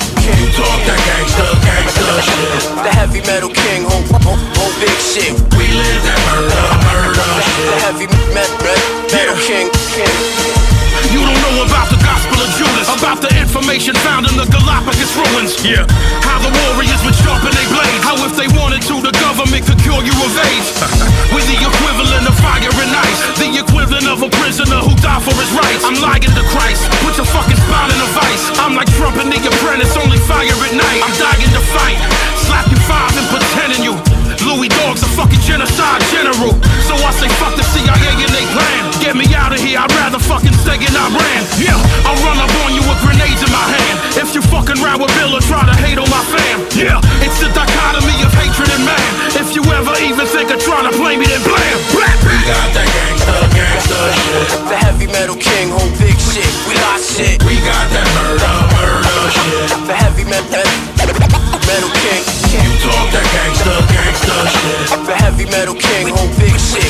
You 0.40 0.48
talk 0.56 0.80
that 0.88 1.00
gangsta, 1.04 1.44
gangsta 1.60 2.16
shit. 2.24 2.64
The 2.80 2.92
heavy 2.96 3.20
metal 3.28 3.52
king, 3.52 3.84
whole, 3.84 4.00
whole, 4.24 4.40
whole 4.56 4.72
big 4.80 4.96
shit. 5.04 5.36
We 5.60 5.68
live 5.68 6.00
that 6.08 6.20
murder, 6.32 6.64
murder 6.88 7.28
shit. 7.44 7.68
The 7.68 7.76
heavy 7.84 8.06
me- 8.08 8.32
me- 8.32 9.12
metal 9.12 9.36
king, 9.44 9.68
king. 9.92 10.79
You 11.08 11.24
don't 11.24 11.40
know 11.40 11.64
about 11.64 11.88
the 11.88 11.96
gospel 12.04 12.36
of 12.36 12.50
Judas, 12.60 12.84
about 12.92 13.24
the 13.24 13.32
information 13.32 13.96
found 14.04 14.28
in 14.28 14.36
the 14.36 14.44
Galapagos 14.52 15.16
ruins. 15.16 15.56
Yeah, 15.64 15.88
how 16.20 16.36
the 16.44 16.52
warriors 16.52 17.00
would 17.08 17.16
sharpen 17.24 17.48
their 17.56 17.70
blades. 17.72 18.04
How 18.04 18.20
if 18.28 18.36
they 18.36 18.48
wanted 18.52 18.84
to, 18.92 19.00
the 19.00 19.14
government 19.16 19.64
could 19.64 19.80
cure 19.80 20.04
you 20.04 20.12
of 20.20 20.32
AIDS. 20.36 20.68
We're 21.32 21.46
the 21.48 21.56
equivalent 21.56 22.28
of 22.28 22.36
fire 22.44 22.68
and 22.68 22.92
ice, 22.92 23.20
the 23.40 23.48
equivalent 23.56 24.12
of 24.12 24.20
a 24.20 24.30
prisoner 24.44 24.84
who 24.84 24.92
died 25.00 25.24
for 25.24 25.32
his 25.40 25.50
rights. 25.56 25.80
I'm 25.88 25.96
lying 26.04 26.28
to 26.28 26.44
Christ, 26.52 26.84
put 27.00 27.16
your 27.16 27.28
fucking 27.32 27.56
spine 27.56 27.90
in 27.96 28.00
a 28.04 28.10
vice. 28.12 28.44
I'm 28.60 28.76
like 28.76 28.92
Trump 29.00 29.16
and 29.16 29.32
the 29.32 29.40
apprentice, 29.40 29.96
only 29.96 30.20
fire 30.28 30.52
at 30.52 30.74
night. 30.76 31.00
I'm 31.00 31.16
dying 31.16 31.52
to 31.56 31.62
fight, 31.72 31.98
slap 32.44 32.68
you 32.68 32.78
five 32.84 33.14
and 33.16 33.26
pretending 33.32 33.82
you. 33.88 34.09
Louis 34.46 34.68
Dog's 34.80 35.02
a 35.02 35.10
fucking 35.14 35.40
genocide 35.44 36.00
general. 36.10 36.56
So 36.88 36.94
I 36.96 37.10
say 37.16 37.28
fuck 37.40 37.54
the 37.56 37.66
CIA 37.70 38.10
and 38.24 38.32
they 38.32 38.46
plan. 38.56 38.80
Get 39.00 39.14
me 39.16 39.26
out 39.36 39.52
of 39.52 39.60
here, 39.60 39.78
I'd 39.78 39.92
rather 40.00 40.18
fucking 40.18 40.54
stay 40.64 40.80
in 40.80 40.94
Iran. 40.96 41.40
Yeah, 41.60 41.76
I'll 42.08 42.18
run 42.24 42.38
up 42.40 42.50
on 42.64 42.72
you 42.74 42.82
with 42.84 42.98
grenades 43.04 43.40
in 43.42 43.50
my 43.52 43.66
hand. 43.68 43.96
If 44.16 44.34
you 44.34 44.42
fucking 44.48 44.80
round 44.82 45.00
with 45.02 45.12
Bill 45.16 45.36
or 45.36 45.42
try 45.44 45.64
to 45.64 45.76
hate 45.84 45.98
on 46.00 46.08
my 46.08 46.22
fam. 46.32 46.58
Yeah, 46.74 47.00
it's 47.24 47.38
the 47.40 47.48
dichotomy 47.52 48.16
of 48.24 48.32
hatred 48.34 48.70
and 48.72 48.84
man. 48.84 49.10
If 49.36 49.54
you 49.54 49.62
ever 49.76 49.94
even 50.02 50.26
think 50.26 50.50
of 50.50 50.58
trying 50.64 50.88
to 50.90 50.94
blame 50.96 51.20
me, 51.20 51.26
then 51.28 51.42
blam. 51.44 51.76
blam. 51.92 52.16
We 52.24 52.36
got 52.48 52.68
that 52.76 52.88
gangsta, 52.90 53.34
gangsta 53.54 53.98
shit. 54.16 54.48
The 54.72 54.76
heavy 54.76 55.06
metal 55.06 55.36
king, 55.36 55.70
whole 55.70 55.92
big 56.00 56.16
shit. 56.16 56.48
We 56.66 56.74
lock 56.80 57.00
shit. 57.00 57.38
We 57.44 57.60
got 57.62 57.86
that 57.92 58.08
murder, 58.16 58.54
murder 58.72 59.20
shit. 59.36 59.68
The 59.88 59.94
heavy 59.94 60.24
me- 60.24 60.44
me- 60.48 61.49
metal 61.70 61.90
king. 62.02 62.22
You 62.66 62.72
talk 62.82 63.06
that 63.14 63.26
gangsta, 63.30 63.74
gangsta 63.94 64.34
shit. 64.58 65.06
The 65.06 65.14
heavy 65.14 65.46
metal 65.46 65.74
king, 65.74 66.08
whole 66.10 66.32
big 66.38 66.58
shit. 66.58 66.89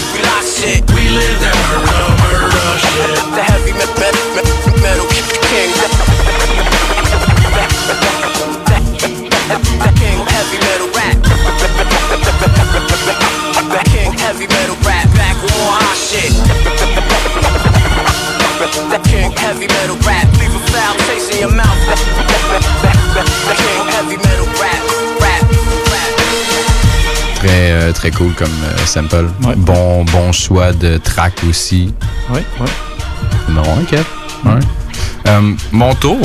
Très, 28.11 28.19
cool 28.19 28.33
comme 28.35 28.49
euh, 28.49 28.87
sample. 28.87 29.27
Bon, 29.59 30.05
bon 30.05 30.33
choix 30.33 30.73
de 30.73 30.99
track 30.99 31.35
aussi. 31.49 31.93
Oui, 32.31 32.41
oui. 32.61 32.67
Numéro 33.49 33.71
1, 33.73 33.85
Kev? 33.85 34.05
Ouais. 34.45 34.53
Euh, 35.27 35.53
mon 35.73 35.95
tour. 35.95 36.19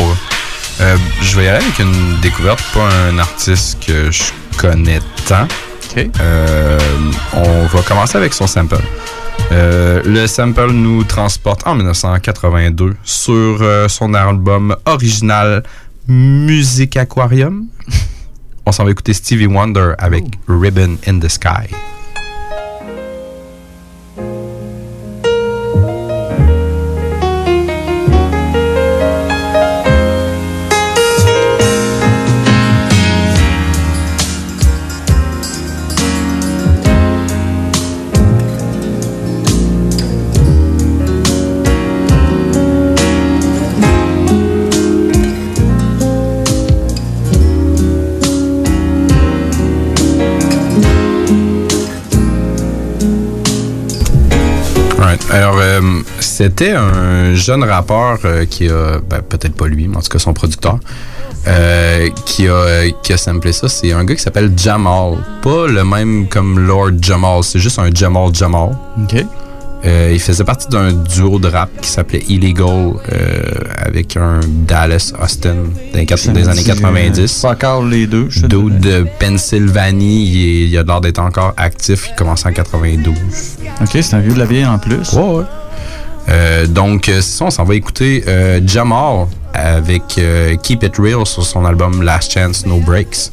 Euh, 0.82 0.98
je 1.22 1.38
vais 1.38 1.46
y 1.46 1.48
aller 1.48 1.64
avec 1.64 1.80
une 1.80 2.20
découverte, 2.22 2.64
pas 2.74 2.90
un 3.10 3.18
artiste 3.20 3.84
que 3.86 4.12
je 4.12 4.24
connais 4.58 5.00
tant. 5.28 5.48
Euh, 5.98 6.80
on 7.34 7.66
va 7.68 7.82
commencer 7.84 8.18
avec 8.18 8.34
son 8.34 8.48
sample. 8.48 8.78
Euh, 9.52 10.02
le 10.06 10.28
sample 10.28 10.72
nous 10.72 11.04
transporte 11.04 11.66
en 11.66 11.76
1982 11.76 12.96
sur 13.04 13.64
son 13.88 14.14
album 14.14 14.76
original 14.86 15.64
Music 16.08 16.98
Aquarium. 16.98 17.68
On 18.66 18.72
s'en 18.72 18.84
va 18.84 18.92
écouter 18.92 19.14
Stevie 19.14 19.48
Wonder 19.48 19.94
avec 20.00 20.24
Ribbon 20.48 20.98
in 21.08 21.20
the 21.20 21.30
Sky. 21.30 21.70
C'était 56.58 56.72
un 56.72 57.36
jeune 57.36 57.64
rappeur 57.66 58.18
euh, 58.24 58.46
qui 58.46 58.70
a, 58.70 59.00
ben, 59.10 59.20
peut-être 59.28 59.56
pas 59.56 59.68
lui, 59.68 59.88
mais 59.90 59.98
en 59.98 60.02
tout 60.02 60.08
cas 60.10 60.20
son 60.20 60.34
producteur, 60.34 60.80
euh, 61.48 62.08
qui, 62.26 62.48
a, 62.48 62.90
qui 63.04 63.12
a 63.14 63.18
samplé 63.18 63.52
ça. 63.52 63.68
C'est 63.68 63.92
un 63.92 64.06
gars 64.06 64.16
qui 64.16 64.22
s'appelle 64.22 64.54
Jamal. 64.56 65.16
Pas 65.42 65.68
le 65.68 65.84
même 65.84 66.28
comme 66.30 66.60
Lord 66.66 66.92
Jamal, 67.02 67.44
c'est 67.44 67.60
juste 67.60 67.78
un 67.80 67.90
Jamal 67.94 68.34
Jamal. 68.34 68.70
OK. 69.04 69.26
Euh, 69.86 70.12
il 70.14 70.20
faisait 70.20 70.46
partie 70.46 70.68
d'un 70.70 70.94
duo 70.94 71.38
de 71.40 71.48
rap 71.50 71.70
qui 71.82 71.90
s'appelait 71.90 72.24
Illegal 72.30 72.94
euh, 73.12 73.44
avec 73.78 74.16
un 74.18 74.40
Dallas 74.48 75.12
Austin 75.22 75.56
des, 75.94 76.06
quatre- 76.08 76.32
des 76.32 76.48
années 76.48 76.64
90. 76.64 77.42
Pas 77.42 77.52
encore 77.52 77.84
les 77.86 78.08
deux. 78.08 78.30
Dude 78.48 78.80
de 78.80 79.06
Pennsylvanie, 79.20 80.26
il, 80.26 80.38
est- 80.64 80.68
il 80.70 80.78
a 80.78 80.84
l'air 80.84 81.02
d'être 81.02 81.20
encore 81.20 81.54
actif. 81.58 82.08
Il 82.12 82.16
commence 82.16 82.46
en 82.46 82.54
92. 82.54 83.14
OK, 83.82 83.90
c'est 84.02 84.14
un 84.16 84.20
vieux 84.22 84.34
de 84.34 84.40
la 84.40 84.46
vieille 84.46 84.66
en 84.66 84.80
plus. 84.80 85.12
Ouais, 85.14 85.22
ouais. 85.22 85.44
Euh, 86.30 86.68
donc, 86.68 87.10
euh, 87.10 87.22
ça, 87.22 87.46
on 87.46 87.50
s'en 87.50 87.64
va 87.64 87.76
écouter 87.76 88.24
euh, 88.28 88.60
Jamal 88.66 89.28
avec 89.54 90.20
Keep 90.64 90.84
It 90.84 90.98
Real 90.98 91.26
sur 91.26 91.46
son 91.46 91.64
album 91.66 92.02
Last 92.02 92.34
Chance 92.34 92.66
No 92.66 92.80
Breaks. 92.80 93.32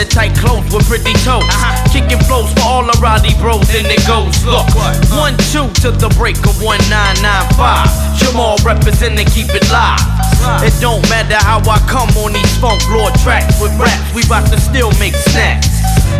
The 0.00 0.08
tight 0.08 0.32
clothes 0.32 0.64
with 0.72 0.88
pretty 0.88 1.12
toes. 1.20 1.44
Uh-huh. 1.44 1.76
Kicking 1.92 2.20
flows 2.24 2.48
for 2.56 2.64
all 2.64 2.84
the 2.88 2.96
Roddy 3.04 3.36
bros, 3.36 3.68
and 3.76 3.84
it 3.84 4.00
goes. 4.08 4.32
Look, 4.48 4.64
one 5.12 5.36
two 5.52 5.68
to 5.84 5.92
the 5.92 6.08
break 6.16 6.40
of 6.48 6.56
1995. 6.64 7.20
Jamal 8.16 8.56
representing, 8.64 9.28
keep 9.28 9.52
it 9.52 9.68
live. 9.68 10.00
It 10.64 10.72
don't 10.80 11.04
matter 11.12 11.36
how 11.36 11.60
I 11.68 11.76
come 11.84 12.08
on 12.24 12.32
these 12.32 12.54
funk 12.56 12.80
lord 12.88 13.12
tracks 13.20 13.60
with 13.60 13.76
raps. 13.76 14.00
We 14.16 14.24
bout 14.24 14.48
to 14.48 14.56
still 14.56 14.88
make 14.96 15.12
snacks. 15.12 15.68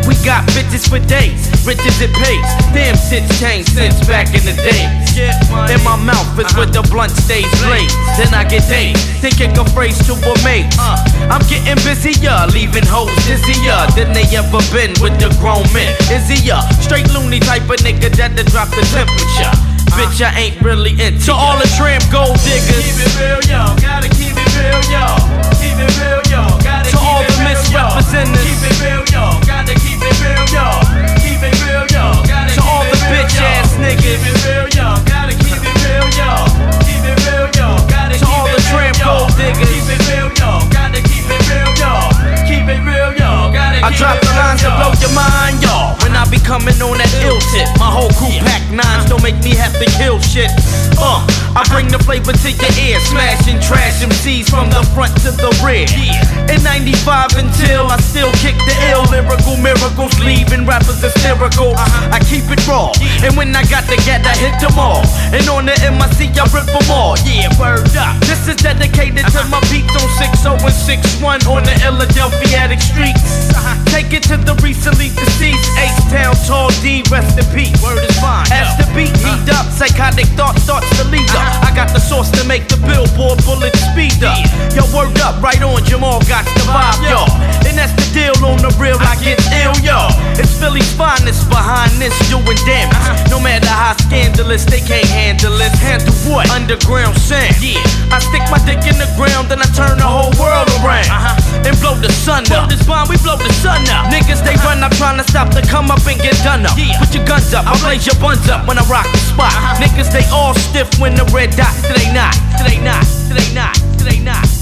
We 0.07 0.15
got 0.25 0.47
bitches 0.57 0.89
for 0.89 0.99
days, 0.99 1.51
riches 1.67 2.01
it 2.01 2.13
pays. 2.15 2.49
Damn 2.75 2.97
shit's 2.97 3.31
changed 3.39 3.71
since 3.73 4.01
back 4.07 4.35
in 4.35 4.43
the 4.45 4.57
day. 4.59 4.87
In 5.71 5.81
my 5.85 5.97
mouth 5.97 6.39
is 6.39 6.51
where 6.57 6.67
the 6.67 6.83
blunt 6.91 7.13
stays 7.13 7.51
blazed. 7.63 7.95
Then 8.17 8.33
I 8.35 8.45
get 8.45 8.67
dazed, 8.69 8.99
thinking 9.21 9.57
a 9.59 9.65
phrase 9.71 9.99
to 10.07 10.15
a 10.15 10.35
mate. 10.43 10.67
Uh, 10.79 10.99
I'm 11.31 11.43
getting 11.51 11.79
busier, 11.85 12.47
leaving 12.55 12.87
hoes 12.87 13.13
dizzier 13.27 13.87
than 13.95 14.13
they 14.13 14.27
ever 14.37 14.63
been 14.75 14.95
with 15.03 15.19
the 15.19 15.31
grown 15.39 15.67
men. 15.75 15.91
Is 16.11 16.27
he 16.31 16.51
a 16.51 16.63
straight 16.83 17.09
loony 17.13 17.41
type 17.41 17.69
of 17.69 17.79
nigga 17.83 18.11
that'll 18.15 18.45
drop 18.51 18.71
the 18.71 18.83
temperature. 18.91 19.53
Bitch, 19.99 20.23
I 20.23 20.31
ain't 20.39 20.61
really 20.63 20.93
into 21.03 21.27
To 21.27 21.33
all 21.35 21.59
the 21.59 21.67
tramp 21.77 22.05
gold 22.13 22.39
diggers. 22.47 22.79
Keep 22.79 23.03
it 23.03 23.15
real, 23.19 23.43
yo. 23.51 23.75
Gotta 23.83 24.09
keep 24.09 24.39
it 24.39 24.51
real, 24.55 24.83
yo. 24.87 25.03
Keep 25.59 25.83
it 25.83 25.91
real, 25.99 26.23
yo. 26.31 26.47
Gotta 26.63 26.90
all 27.69 28.01
the. 28.01 28.41
Keep 28.41 28.63
it 28.65 28.77
real, 28.81 29.05
yo. 29.13 29.37
Gotta 29.45 29.75
keep 29.77 30.01
it 30.01 30.17
real, 30.25 30.45
yo. 30.51 30.67
Keep 31.21 31.43
it 31.45 31.55
real, 31.65 31.85
yo. 31.93 32.05
Gotta 32.25 32.55
to 32.57 32.63
all 32.65 32.85
the 32.89 32.97
bitch 33.13 33.37
ass 33.37 33.77
niggas. 33.77 34.01
Keep 34.01 34.25
it 34.25 34.39
real, 34.49 34.67
yo. 34.73 34.97
Gotta 35.05 35.35
keep 35.37 35.61
it 35.61 35.77
real, 35.85 36.09
yo. 36.17 36.31
Keep 36.87 37.05
it 37.05 37.19
real, 37.29 37.47
yo. 37.57 37.69
Gotta 37.89 38.17
to 38.19 38.27
all 38.27 38.49
the 38.49 38.61
tramp 38.73 38.97
gold 39.01 39.31
diggers. 39.37 39.69
Keep 39.69 39.89
it 39.93 40.01
real, 40.09 40.29
yo. 40.41 40.51
Gotta 40.73 41.01
keep 41.05 41.27
it 41.29 41.43
real, 41.53 41.71
yo. 41.77 41.93
Keep 42.49 42.67
it 42.73 42.81
real, 42.83 43.13
yo. 43.15 43.53
Gotta 43.53 43.85
I 43.85 43.93
drop 43.93 44.17
the 44.21 44.33
lines 44.33 44.63
to 44.65 44.71
blow 44.81 44.93
your 44.97 45.13
mind, 45.13 45.61
y'all. 45.61 45.97
When 46.03 46.17
I 46.17 46.25
be 46.31 46.41
coming 46.41 46.77
on 46.81 46.97
that 46.99 47.13
ill 47.23 47.41
tip, 47.53 47.69
my 47.79 47.91
whole 47.93 48.11
crew 48.17 48.33
pack 48.43 48.65
nines 48.73 49.09
don't 49.09 49.23
make 49.23 49.39
me 49.45 49.55
have 49.55 49.77
to 49.79 49.87
kill 50.01 50.19
shit. 50.21 50.51
Uh, 50.99 51.21
I 51.57 51.67
bring 51.67 51.91
the 51.91 51.99
flavor 51.99 52.31
to 52.31 52.51
your 52.51 52.75
ear, 52.79 52.99
smashing 53.11 53.59
trash 53.59 53.99
MCs 53.99 54.47
from 54.47 54.71
the 54.71 54.87
front 54.95 55.11
to 55.27 55.35
the 55.35 55.51
rear. 55.67 55.91
In 56.47 56.63
95 56.63 57.43
until 57.43 57.91
I 57.91 57.99
still 57.99 58.31
kick 58.39 58.55
the 58.71 58.77
ill 58.95 59.03
lyrical 59.11 59.59
miracles, 59.59 60.15
leaving 60.23 60.63
rappers 60.63 61.03
hysterical. 61.03 61.75
Uh-huh. 61.75 62.15
I 62.15 62.23
keep 62.23 62.47
it 62.47 62.63
raw, 62.71 62.95
and 63.27 63.35
when 63.35 63.51
I 63.59 63.67
got 63.67 63.91
to 63.91 63.99
get, 64.07 64.23
I 64.23 64.35
hit 64.39 64.55
them 64.63 64.79
all. 64.79 65.03
And 65.35 65.43
on 65.51 65.67
the 65.67 65.75
MIC, 65.75 66.39
I 66.39 66.47
rip 66.55 66.71
them 66.71 66.87
all. 66.87 67.19
Yeah, 67.27 67.51
word 67.59 67.91
up. 67.99 68.15
This 68.31 68.47
is 68.47 68.55
dedicated 68.63 69.27
to 69.35 69.43
uh-huh. 69.43 69.59
my 69.59 69.61
beats 69.67 69.91
on 69.99 70.07
60 70.23 70.55
and 70.55 70.77
61 71.19 71.51
on 71.51 71.67
the 71.67 71.75
Philadelphia 71.83 72.71
streets. 72.79 73.51
Uh-huh. 73.51 73.75
Take 73.91 74.15
it 74.15 74.23
to 74.31 74.39
the 74.39 74.55
recently 74.63 75.11
deceased 75.19 75.67
Ace 75.83 75.99
Town, 76.15 76.35
Tall 76.47 76.71
D, 76.79 77.03
rest 77.11 77.35
in 77.35 77.47
peace. 77.51 77.75
Word 77.83 77.99
is 78.07 78.15
fine. 78.23 78.47
As 78.55 78.71
the 78.79 78.87
beat 78.95 79.15
heat 79.19 79.51
up, 79.51 79.67
psychotic 79.75 80.31
thought 80.39 80.55
starts 80.63 80.87
to 80.99 81.05
lead 81.11 81.27
up. 81.35 81.40
I 81.65 81.73
got 81.75 81.93
the 81.93 82.01
sauce 82.01 82.31
to 82.39 82.43
make 82.47 82.69
the 82.69 82.77
billboard 82.83 83.43
bullet 83.45 83.75
speed 83.91 84.23
up. 84.23 84.39
Yo, 84.75 84.85
word 84.95 85.17
up, 85.21 85.41
right 85.43 85.61
on, 85.63 85.85
Jamal 85.85 86.21
got 86.29 86.45
the 86.45 86.65
vibe, 86.69 87.03
yo. 87.07 87.25
And 87.67 87.79
that's 87.79 87.95
the 87.95 88.07
deal 88.13 88.37
on 88.45 88.59
the 88.59 88.73
real, 88.81 88.99
I 88.99 89.17
get 89.23 89.39
ill, 89.63 89.77
yo. 89.81 90.11
It's 90.41 90.53
Philly's 90.59 90.91
finest 90.95 91.49
behind 91.49 91.93
this 91.97 92.15
doing 92.29 92.59
damage. 92.67 93.31
No 93.31 93.41
matter 93.41 93.69
how 93.71 93.97
scandalous, 93.97 94.65
they 94.65 94.81
can't 94.81 95.07
handle 95.09 95.55
it. 95.61 95.73
Handle 95.81 96.13
what? 96.29 96.51
Underground 96.51 97.17
sound. 97.17 97.57
Yeah. 97.63 97.81
I 98.13 98.19
stick 98.19 98.45
my 98.51 98.59
dick 98.67 98.83
in 98.85 98.99
the 98.99 99.09
ground, 99.17 99.49
then 99.49 99.63
I 99.63 99.69
turn 99.73 100.03
the 100.03 100.09
whole 100.09 100.35
world 100.37 100.69
around. 100.83 101.09
Uh-huh. 101.09 101.65
And 101.65 101.77
blow 101.79 101.95
the 101.95 102.11
sun 102.11 102.45
up. 102.51 102.67
Blow 102.67 102.67
this 102.67 102.83
bomb, 102.85 103.09
we 103.09 103.17
blow 103.23 103.39
the 103.39 103.53
sun 103.63 103.87
up. 103.89 104.11
Niggas, 104.11 104.43
they 104.43 104.57
run 104.67 104.83
up 104.83 104.93
trying 104.99 105.17
to 105.17 105.25
stop 105.25 105.55
the 105.55 105.63
come 105.63 105.91
up 105.91 106.03
and 106.05 106.19
get 106.19 106.35
done 106.43 106.67
up. 106.67 106.75
Put 106.75 107.15
your 107.15 107.25
guns 107.25 107.55
up, 107.55 107.65
I 107.67 107.79
blaze 107.79 108.05
your 108.05 108.19
buns 108.19 108.49
up 108.51 108.67
when 108.67 108.77
I 108.77 108.85
rock 108.91 109.07
the 109.13 109.23
spot. 109.23 109.55
Niggas, 109.79 110.11
they 110.11 110.27
all 110.35 110.55
stiff 110.55 110.91
when 110.99 111.15
the 111.15 111.25
red 111.33 111.51
dot. 111.57 111.75
They 111.83 112.13
not, 112.13 112.35
they 112.65 112.79
not, 112.83 113.05
they 113.29 113.55
not, 113.55 113.77
they 114.05 114.21
not. 114.21 114.61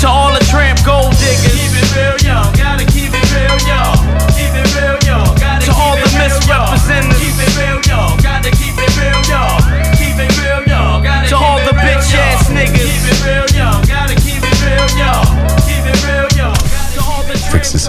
To 0.00 0.08
all 0.08 0.32
the 0.32 0.40
tramp 0.48 0.80
gold 0.82 1.12
diggers. 1.20 1.52
Keep 1.52 1.76
it 1.76 1.84
real, 1.92 2.16
yo. 2.24 2.40
Gotta 2.56 2.88
keep 2.88 3.12
it 3.12 3.20
real, 3.36 3.52
yo. 3.68 3.92
Keep 4.32 4.56
it 4.56 4.72
real, 4.72 4.96
yo. 5.04 5.28
Gotta 5.36 5.66
to 5.66 5.72
all 5.76 5.92
the 5.92 6.08
misrepresentatives. 6.16 7.20
Keep 7.20 7.36
it 7.36 7.52
real, 7.60 7.80
yo. 7.84 8.16
Gotta 8.24 8.48
keep 8.56 8.80
it 8.80 8.88
real, 8.96 9.20
yo. 9.28 9.60
Keep 10.00 10.16
it 10.16 10.32
real, 10.40 10.64
yo. 10.64 11.04
Gotta 11.04 11.28
to 11.28 11.36
all 11.36 11.60
the 11.68 11.76
bitch 11.76 12.16
ass 12.16 12.48
niggas. 12.48 12.80
Keep 12.80 13.12
it 13.12 13.20
real, 13.28 13.44
yo. 13.52 13.76
Gotta 13.84 14.16
keep 14.24 14.40
it 14.40 14.56
real, 14.64 14.88
yo. 14.96 15.59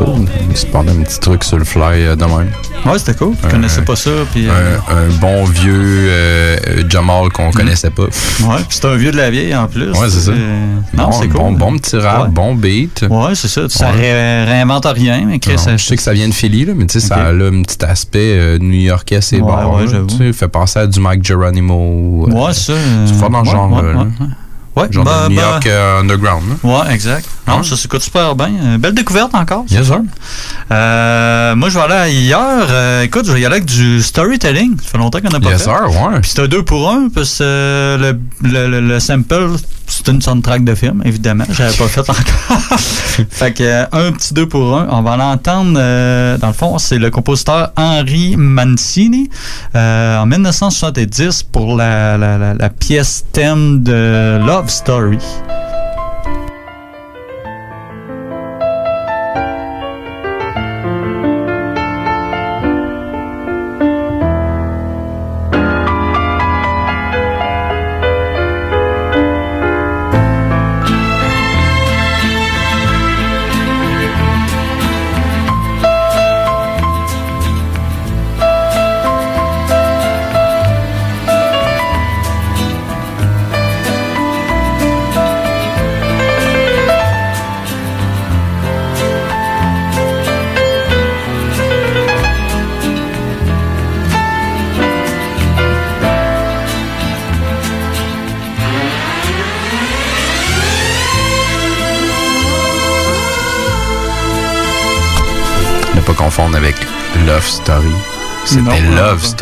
Que 0.05 0.11
c'est 0.11 0.25
ça, 0.27 0.47
il 0.49 0.57
se 0.57 0.65
pendait 0.65 0.91
un 0.91 1.01
petit 1.03 1.19
truc 1.19 1.43
sur 1.43 1.57
le 1.57 1.63
fly 1.65 1.81
euh, 2.05 2.15
de 2.15 2.25
même. 2.25 2.51
Ouais, 2.85 2.97
c'était 2.97 3.13
cool. 3.13 3.35
Je 3.43 3.47
connaissais 3.49 3.81
pas 3.83 3.95
ça. 3.95 4.09
Puis, 4.31 4.47
euh, 4.47 4.77
un, 4.89 4.97
un 4.97 5.09
bon 5.19 5.45
vieux 5.45 5.73
euh, 5.75 6.57
euh, 6.67 6.83
Jamal 6.89 7.29
qu'on 7.29 7.51
connaissait 7.51 7.91
pas. 7.91 8.03
Ouais, 8.03 8.55
puis 8.57 8.65
c'est 8.69 8.85
un 8.85 8.95
vieux 8.95 9.11
de 9.11 9.17
la 9.17 9.29
vieille 9.29 9.55
en 9.55 9.67
plus. 9.67 9.91
Ouais, 9.91 10.09
c'est 10.09 10.19
ça. 10.19 10.31
Euh, 10.31 10.65
Non, 10.97 11.05
Bon- 11.05 11.11
c'est 11.11 11.27
cool. 11.27 11.37
Bon, 11.39 11.51
bon 11.51 11.77
petit 11.77 11.97
rap, 11.97 12.23
Ouais. 12.23 12.29
bon 12.29 12.55
beat. 12.55 13.05
Ouais, 13.09 13.35
c'est 13.35 13.47
ça. 13.47 13.69
Ça 13.69 13.91
Ouais. 13.91 14.43
réinvente 14.45 14.85
rien, 14.85 15.23
mais 15.27 15.39
Chris, 15.39 15.53
Non, 15.53 15.57
ça- 15.59 15.77
je 15.77 15.85
sais 15.85 15.95
que 15.95 16.01
ça 16.03 16.13
vient 16.13 16.27
de 16.27 16.33
Philly, 16.33 16.65
là, 16.65 16.73
mais 16.75 16.85
tu 16.87 16.99
sais, 16.99 17.07
ça 17.07 17.15
a 17.15 17.31
là, 17.31 17.45
un 17.47 17.61
petit 17.61 17.83
aspect 17.85 18.35
euh, 18.37 18.57
new-yorkais 18.59 19.17
assez 19.17 19.39
Ouais, 19.39 19.51
bon. 19.51 19.77
ouais, 19.77 19.85
tu 20.07 20.17
sais, 20.17 20.33
fait 20.33 20.47
penser 20.47 20.79
à 20.79 20.87
du 20.87 20.99
Mike 20.99 21.23
Geronimo. 21.25 22.27
euh, 22.27 22.31
Ouais, 22.33 22.53
ça. 22.53 22.73
C'est 23.05 23.13
fort 23.13 23.29
dans 23.29 23.41
le 23.41 23.45
genre. 23.49 23.71
ouais, 23.71 23.93
là, 23.93 24.07
ouais, 24.75 24.87
Genre 24.91 25.03
bah, 25.03 25.27
New 25.29 25.35
bah, 25.35 25.41
York 25.41 25.67
euh, 25.67 25.99
Underground. 26.01 26.43
là. 26.63 26.69
Ouais, 26.69 26.93
exact. 26.93 27.27
Non, 27.47 27.63
ça 27.63 27.75
s'écoute 27.75 28.01
super 28.01 28.35
bien. 28.35 28.51
Euh, 28.63 28.77
belle 28.77 28.93
découverte 28.93 29.33
encore. 29.35 29.65
ça. 29.67 29.75
Yes, 29.75 29.87
sir. 29.87 29.99
Euh, 30.71 31.55
moi, 31.55 31.69
je 31.69 31.77
vais 31.77 31.83
aller 31.85 31.93
ailleurs. 31.93 32.67
Euh, 32.69 33.01
écoute, 33.03 33.25
je 33.25 33.31
vais 33.33 33.41
y 33.41 33.45
aller 33.45 33.55
avec 33.55 33.65
du 33.65 34.01
storytelling. 34.01 34.77
Ça 34.81 34.91
fait 34.91 34.97
longtemps 34.97 35.19
qu'on 35.19 35.29
n'a 35.29 35.39
pas 35.39 35.49
Yes, 35.49 35.63
fait. 35.63 35.69
sir, 35.69 35.89
ouais. 35.89 36.19
Puis 36.21 36.31
c'est 36.33 36.41
un 36.41 36.47
deux 36.47 36.63
pour 36.63 36.89
un, 36.89 37.09
parce 37.09 37.39
que 37.39 37.43
euh, 37.43 37.97
le, 38.41 38.49
le, 38.49 38.67
le- 38.69 38.87
le 38.87 38.99
sample, 38.99 39.49
c'est 39.91 40.07
une 40.09 40.21
soundtrack 40.21 40.63
de 40.63 40.73
film, 40.75 41.01
évidemment. 41.05 41.43
J'avais 41.49 41.75
pas 41.75 41.87
fait 41.87 42.01
encore. 42.01 42.79
fait 43.29 43.53
que 43.53 43.63
euh, 43.63 43.85
un 43.91 44.11
petit 44.11 44.33
deux 44.33 44.47
pour 44.47 44.77
un. 44.77 44.87
On 44.91 45.01
va 45.01 45.17
l'entendre. 45.17 45.77
euh, 45.77 46.37
dans 46.37 46.47
le 46.47 46.53
fond, 46.53 46.77
c'est 46.77 46.97
le 46.97 47.09
compositeur 47.11 47.71
Henri 47.75 48.35
Mancini 48.37 49.29
euh, 49.75 50.17
en 50.19 50.25
1970 50.25 51.43
pour 51.43 51.75
la, 51.75 52.17
la- 52.17 52.37
la- 52.37 52.53
la 52.53 52.69
pièce 52.69 53.25
thème 53.33 53.83
de 53.83 54.39
Love 54.45 54.69
Story. 54.69 55.17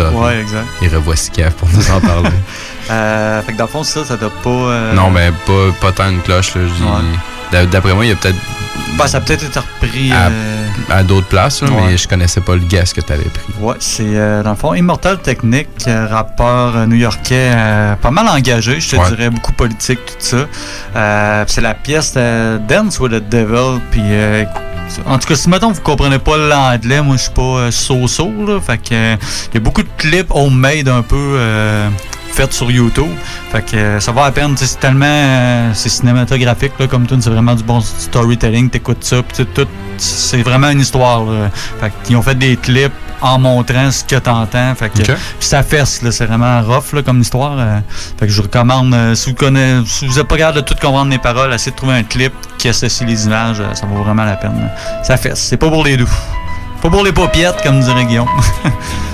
Story. 0.08 0.16
ouais, 0.16 0.40
exact. 0.42 0.66
Et 0.82 0.88
revoici 0.88 1.30
Kev 1.32 1.52
pour 1.52 1.68
nous 1.70 1.92
en 1.92 2.00
parler. 2.02 2.30
Euh, 2.92 3.44
fait 3.44 3.54
que 3.54 3.58
dans 3.60 3.66
le 3.66 3.70
fond, 3.70 3.84
ça, 3.84 4.04
ça 4.04 4.18
doit 4.18 4.32
pas. 4.44 4.50
euh, 4.50 4.94
non, 4.96 5.12
mais 5.12 5.30
pas, 5.46 5.52
pas 5.80 5.92
tant 5.92 6.10
une 6.10 6.22
cloche. 6.24 6.54
Là, 6.56 7.66
D'après 7.68 7.94
moi, 7.94 8.04
il 8.04 8.10
y 8.10 8.12
a 8.12 8.16
peut-être 8.16 8.36
Ben, 8.98 9.06
ça 9.06 9.18
a 9.18 9.22
peut-être 9.22 9.44
été 9.44 9.60
repris. 9.60 10.12
à, 10.12 10.26
euh, 10.30 10.66
à 10.90 11.04
d'autres 11.04 11.28
places, 11.28 11.62
là, 11.62 11.70
Ouais. 11.70 11.84
mais 11.86 11.98
je 11.98 12.08
connaissais 12.08 12.42
pas 12.42 12.56
le 12.56 12.62
guest 12.62 12.96
que 12.96 13.02
tu 13.02 13.14
avais 13.14 13.26
pris. 13.26 13.54
Ouais, 13.60 13.76
c'est 13.80 14.12
dans 14.44 14.50
le 14.50 14.56
fond 14.56 14.74
Immortal 14.74 15.20
Technique, 15.22 15.70
rappeur 15.86 16.88
new-yorkais 16.88 17.52
pas 18.02 18.10
mal 18.10 18.28
engagé, 18.28 18.80
je 18.80 18.90
te 18.90 18.96
Ouais. 18.96 19.08
dirais, 19.10 19.30
beaucoup 19.30 19.54
politique, 19.54 20.00
tout 20.04 20.14
ça. 20.96 21.46
C'est 21.48 21.62
la 21.62 21.76
pièce 21.76 22.16
Dance 22.16 23.00
with 23.00 23.12
the 23.12 23.30
Devil, 23.30 23.82
puis 23.92 24.02
en 25.06 25.18
tout 25.18 25.28
cas, 25.28 25.36
si 25.36 25.50
mettons 25.50 25.72
vous 25.72 25.82
comprenez 25.82 26.20
pas 26.20 26.38
l'anglais, 26.38 27.02
moi 27.02 27.18
je 27.18 27.24
suis 27.24 27.32
pas 27.32 27.42
euh, 27.42 27.72
so-so, 27.72 28.32
fait 28.62 28.78
que 28.78 28.94
euh, 28.94 29.16
il 29.52 29.56
y 29.56 29.58
a 29.58 29.60
beaucoup 29.60 29.84
de 29.84 29.90
clips 29.98 30.32
homemade 30.32 30.88
un 30.88 31.02
peu 31.02 31.16
euh, 31.16 31.90
faits 32.32 32.54
sur 32.54 32.72
YouTube, 32.72 33.10
fait 33.52 33.62
que 33.66 33.76
euh, 33.76 34.00
ça 34.00 34.12
va 34.12 34.26
à 34.26 34.32
peine, 34.32 34.56
c'est 34.58 34.80
tellement 34.80 35.06
euh, 35.06 35.72
c'est 35.74 35.90
cinématographique 35.90 36.74
là, 36.80 36.88
comme 36.88 37.08
tout, 37.08 37.18
c'est 37.22 37.30
vraiment 37.30 37.56
du 37.56 37.64
bon 37.64 37.82
storytelling, 37.82 38.70
t'écoutes 38.70 39.04
ça, 39.04 39.22
tout, 39.36 39.46
tout, 39.46 39.68
c'est 39.98 40.42
vraiment 40.42 40.70
une 40.70 40.82
histoire. 40.82 41.26
Là. 41.26 41.50
Fait 41.80 41.92
qu'ils 42.04 42.16
ont 42.18 42.22
fait 42.22 42.36
des 42.36 42.56
clips 42.58 42.94
en 43.22 43.40
montrant 43.40 43.92
ce 43.92 44.04
que 44.04 44.16
t'entends. 44.16 44.74
Fait 44.76 44.90
que 44.90 45.04
ça 45.40 45.64
fesse, 45.64 46.02
là, 46.02 46.12
c'est 46.12 46.26
vraiment 46.26 46.62
rough 46.62 46.94
là, 46.94 47.02
comme 47.04 47.22
histoire. 47.22 47.56
euh. 47.58 47.80
fait 48.20 48.28
que 48.28 48.32
je 48.32 48.38
vous 48.38 48.44
recommande, 48.44 48.94
euh, 48.94 49.16
si 49.16 49.30
vous 49.32 49.36
connaissez, 49.36 49.86
si 49.88 50.08
vous 50.08 50.20
êtes 50.20 50.28
pas 50.28 50.38
capable 50.38 50.58
de 50.58 50.62
tout 50.62 50.76
comprendre 50.82 51.12
les 51.12 51.18
paroles, 51.20 51.54
essayez 51.54 51.72
de 51.72 51.76
trouver 51.78 51.94
un 51.96 52.04
clip 52.04 52.34
qui 52.58 52.70
associe 52.70 53.08
les 53.10 53.26
images, 53.26 53.60
euh, 53.60 53.74
ça 53.74 53.86
vaut 53.86 54.04
vraiment 54.04 54.26
la 54.26 54.36
peine. 54.36 54.60
là. 54.60 55.04
Ça 55.04 55.18
fesse, 55.18 55.40
c'est 55.40 55.58
pas 55.58 55.70
pour 55.70 55.84
les 55.84 55.98
doux. 55.98 56.10
Pas 56.82 56.90
pour 56.90 57.04
les 57.04 57.12
paupiètes, 57.12 57.62
comme 57.62 57.80
dirait 57.82 58.06
Guillaume. 58.06 58.30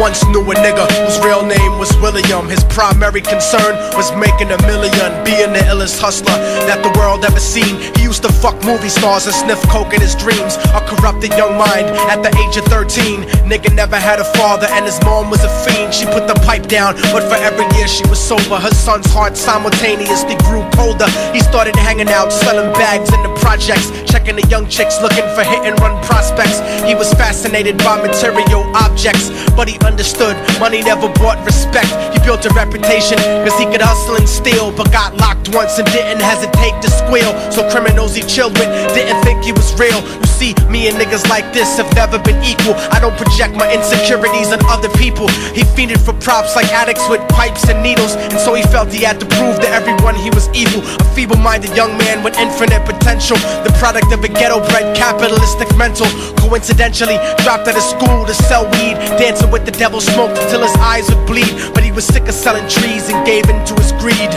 once 0.00 0.24
knew 0.28 0.40
a 0.40 0.54
nigga 0.54 0.86
whose 1.04 1.20
real 1.20 1.44
name 1.44 1.69
was 1.80 1.96
William. 1.96 2.46
His 2.46 2.62
primary 2.64 3.22
concern 3.22 3.72
was 3.96 4.12
making 4.12 4.52
a 4.52 4.60
million, 4.68 5.08
being 5.24 5.56
the 5.56 5.64
illest 5.72 5.96
hustler 5.96 6.36
that 6.68 6.84
the 6.84 6.92
world 7.00 7.24
ever 7.24 7.40
seen. 7.40 7.80
He 7.96 8.04
used 8.04 8.20
to 8.22 8.30
fuck 8.30 8.60
movie 8.68 8.92
stars 8.92 9.24
and 9.24 9.34
sniff 9.34 9.62
coke 9.72 9.96
in 9.96 10.00
his 10.04 10.14
dreams. 10.14 10.60
A 10.76 10.84
corrupted 10.84 11.32
young 11.40 11.56
mind 11.56 11.88
at 12.12 12.20
the 12.20 12.28
age 12.36 12.60
of 12.60 12.68
13. 12.68 13.24
Nigga 13.48 13.72
never 13.74 13.96
had 13.96 14.20
a 14.20 14.28
father 14.36 14.68
and 14.76 14.84
his 14.84 15.00
mom 15.08 15.30
was 15.32 15.40
a 15.42 15.48
fiend. 15.64 15.94
She 15.96 16.04
put 16.04 16.28
the 16.28 16.36
pipe 16.44 16.68
down, 16.68 17.00
but 17.16 17.24
for 17.24 17.40
every 17.40 17.64
year 17.80 17.88
she 17.88 18.04
was 18.12 18.20
sober. 18.20 18.60
Her 18.60 18.76
son's 18.76 19.08
heart 19.08 19.38
simultaneously 19.38 20.36
grew 20.44 20.60
colder. 20.76 21.08
He 21.32 21.40
started 21.40 21.76
hanging 21.76 22.12
out, 22.12 22.28
selling 22.28 22.70
bags 22.76 23.08
in 23.08 23.22
the 23.24 23.32
projects, 23.40 23.88
checking 24.04 24.36
the 24.36 24.46
young 24.52 24.68
chicks 24.68 25.00
looking 25.00 25.24
for 25.32 25.48
hit 25.48 25.64
and 25.64 25.80
run 25.80 25.96
prospects. 26.04 26.60
He 26.84 26.94
was 26.94 27.08
fascinated 27.16 27.78
by 27.78 27.96
material 28.04 28.68
objects, 28.76 29.32
but 29.56 29.64
he 29.66 29.80
understood 29.80 30.36
money 30.60 30.82
never 30.84 31.08
brought 31.16 31.40
respect. 31.46 31.69
He 31.70 32.18
built 32.26 32.42
a 32.46 32.50
reputation 32.50 33.16
cause 33.46 33.54
he 33.54 33.66
could 33.70 33.80
hustle 33.80 34.16
and 34.16 34.28
steal, 34.28 34.74
but 34.74 34.90
got 34.90 35.14
locked 35.16 35.54
once 35.54 35.78
and 35.78 35.86
didn't 35.94 36.18
hesitate 36.18 36.74
to 36.82 36.90
squeal. 36.90 37.30
So 37.54 37.62
criminals 37.70 38.14
he 38.14 38.22
chilled 38.22 38.58
with 38.58 38.66
didn't 38.90 39.22
think 39.22 39.44
he 39.44 39.52
was 39.52 39.70
real. 39.78 40.02
You 40.02 40.26
see, 40.26 40.50
me 40.66 40.88
and 40.88 40.98
niggas 40.98 41.28
like 41.30 41.52
this 41.54 41.78
have 41.78 41.86
never 41.94 42.18
been 42.18 42.42
equal. 42.42 42.74
I 42.90 42.98
don't 42.98 43.16
project 43.16 43.54
my 43.54 43.70
insecurities 43.70 44.50
on 44.50 44.58
other 44.66 44.90
people. 44.98 45.28
He 45.54 45.62
fiended 45.62 46.00
for 46.02 46.12
props 46.18 46.56
like 46.56 46.66
addicts 46.74 47.06
with 47.08 47.22
pipes 47.30 47.68
and 47.70 47.82
needles, 47.82 48.16
and 48.16 48.38
so 48.38 48.54
he 48.54 48.62
felt 48.74 48.90
he 48.90 49.06
had 49.06 49.20
to 49.20 49.26
prove 49.38 49.60
to 49.62 49.68
everyone 49.70 50.14
he 50.18 50.30
was 50.30 50.50
evil. 50.50 50.82
A 50.82 51.04
feeble 51.14 51.38
minded 51.38 51.76
young 51.76 51.96
man 51.98 52.24
with 52.24 52.34
infinite 52.38 52.82
potential, 52.84 53.38
the 53.62 53.70
product 53.78 54.10
of 54.10 54.24
a 54.24 54.28
ghetto 54.28 54.58
bred 54.74 54.96
capitalistic 54.96 55.70
mental. 55.76 56.06
Coincidentally, 56.42 57.16
dropped 57.46 57.70
out 57.70 57.78
of 57.78 57.86
school 57.86 58.26
to 58.26 58.34
sell 58.34 58.66
weed, 58.74 58.98
dancing 59.22 59.50
with 59.50 59.64
the 59.64 59.72
devil, 59.72 60.00
smoked 60.00 60.36
until 60.38 60.62
his 60.62 60.74
eyes 60.82 61.06
would 61.14 61.26
bleed. 61.26 61.52
But 61.74 61.82
he 61.82 61.92
was 61.92 62.06
sick 62.06 62.28
of 62.28 62.34
selling 62.34 62.68
trees 62.68 63.08
and 63.08 63.24
gave 63.26 63.48
in 63.48 63.64
to 63.66 63.74
his 63.74 63.92
greed. 63.92 64.30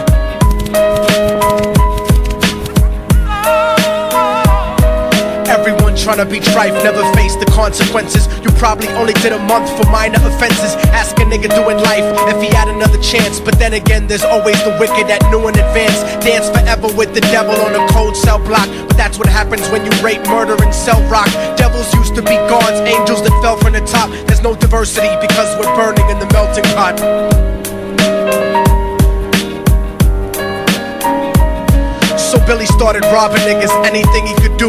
Trying 6.04 6.20
to 6.20 6.28
be 6.28 6.44
trife 6.44 6.76
never 6.84 7.00
face 7.16 7.36
the 7.40 7.48
consequences. 7.48 8.28
You 8.44 8.52
probably 8.60 8.90
only 9.00 9.14
did 9.24 9.32
a 9.32 9.40
month 9.48 9.72
for 9.72 9.88
minor 9.90 10.20
offenses. 10.20 10.76
Ask 10.92 11.16
a 11.18 11.24
nigga 11.24 11.48
doing 11.48 11.80
life 11.80 12.04
if 12.28 12.44
he 12.44 12.52
had 12.52 12.68
another 12.68 13.00
chance. 13.00 13.40
But 13.40 13.58
then 13.58 13.74
again, 13.74 14.06
there's 14.06 14.24
always 14.28 14.60
the 14.68 14.76
wicked 14.84 15.08
that 15.08 15.24
knew 15.32 15.48
in 15.48 15.56
advance. 15.56 16.04
Dance 16.20 16.52
forever 16.52 16.92
with 17.00 17.16
the 17.16 17.22
devil 17.32 17.56
on 17.56 17.72
a 17.72 17.88
cold 17.96 18.18
cell 18.18 18.38
block. 18.38 18.68
But 18.88 18.98
that's 18.98 19.18
what 19.18 19.32
happens 19.32 19.64
when 19.72 19.88
you 19.88 19.92
rape, 20.04 20.20
murder, 20.28 20.60
and 20.60 20.76
sell 20.76 21.00
rock. 21.08 21.32
Devils 21.56 21.88
used 21.96 22.16
to 22.16 22.22
be 22.22 22.36
gods, 22.52 22.84
angels 22.84 23.24
that 23.24 23.32
fell 23.40 23.56
from 23.56 23.72
the 23.72 23.84
top. 23.88 24.12
There's 24.28 24.44
no 24.44 24.56
diversity 24.56 25.16
because 25.24 25.56
we're 25.56 25.72
burning 25.72 26.04
in 26.12 26.20
the 26.20 26.28
melting 26.36 26.68
pot. 26.76 27.00
So 32.20 32.44
Billy 32.44 32.66
started 32.66 33.08
robbing 33.08 33.48
niggas, 33.48 33.72
anything 33.88 34.28
he 34.28 34.36
could 34.44 34.58
do 34.60 34.68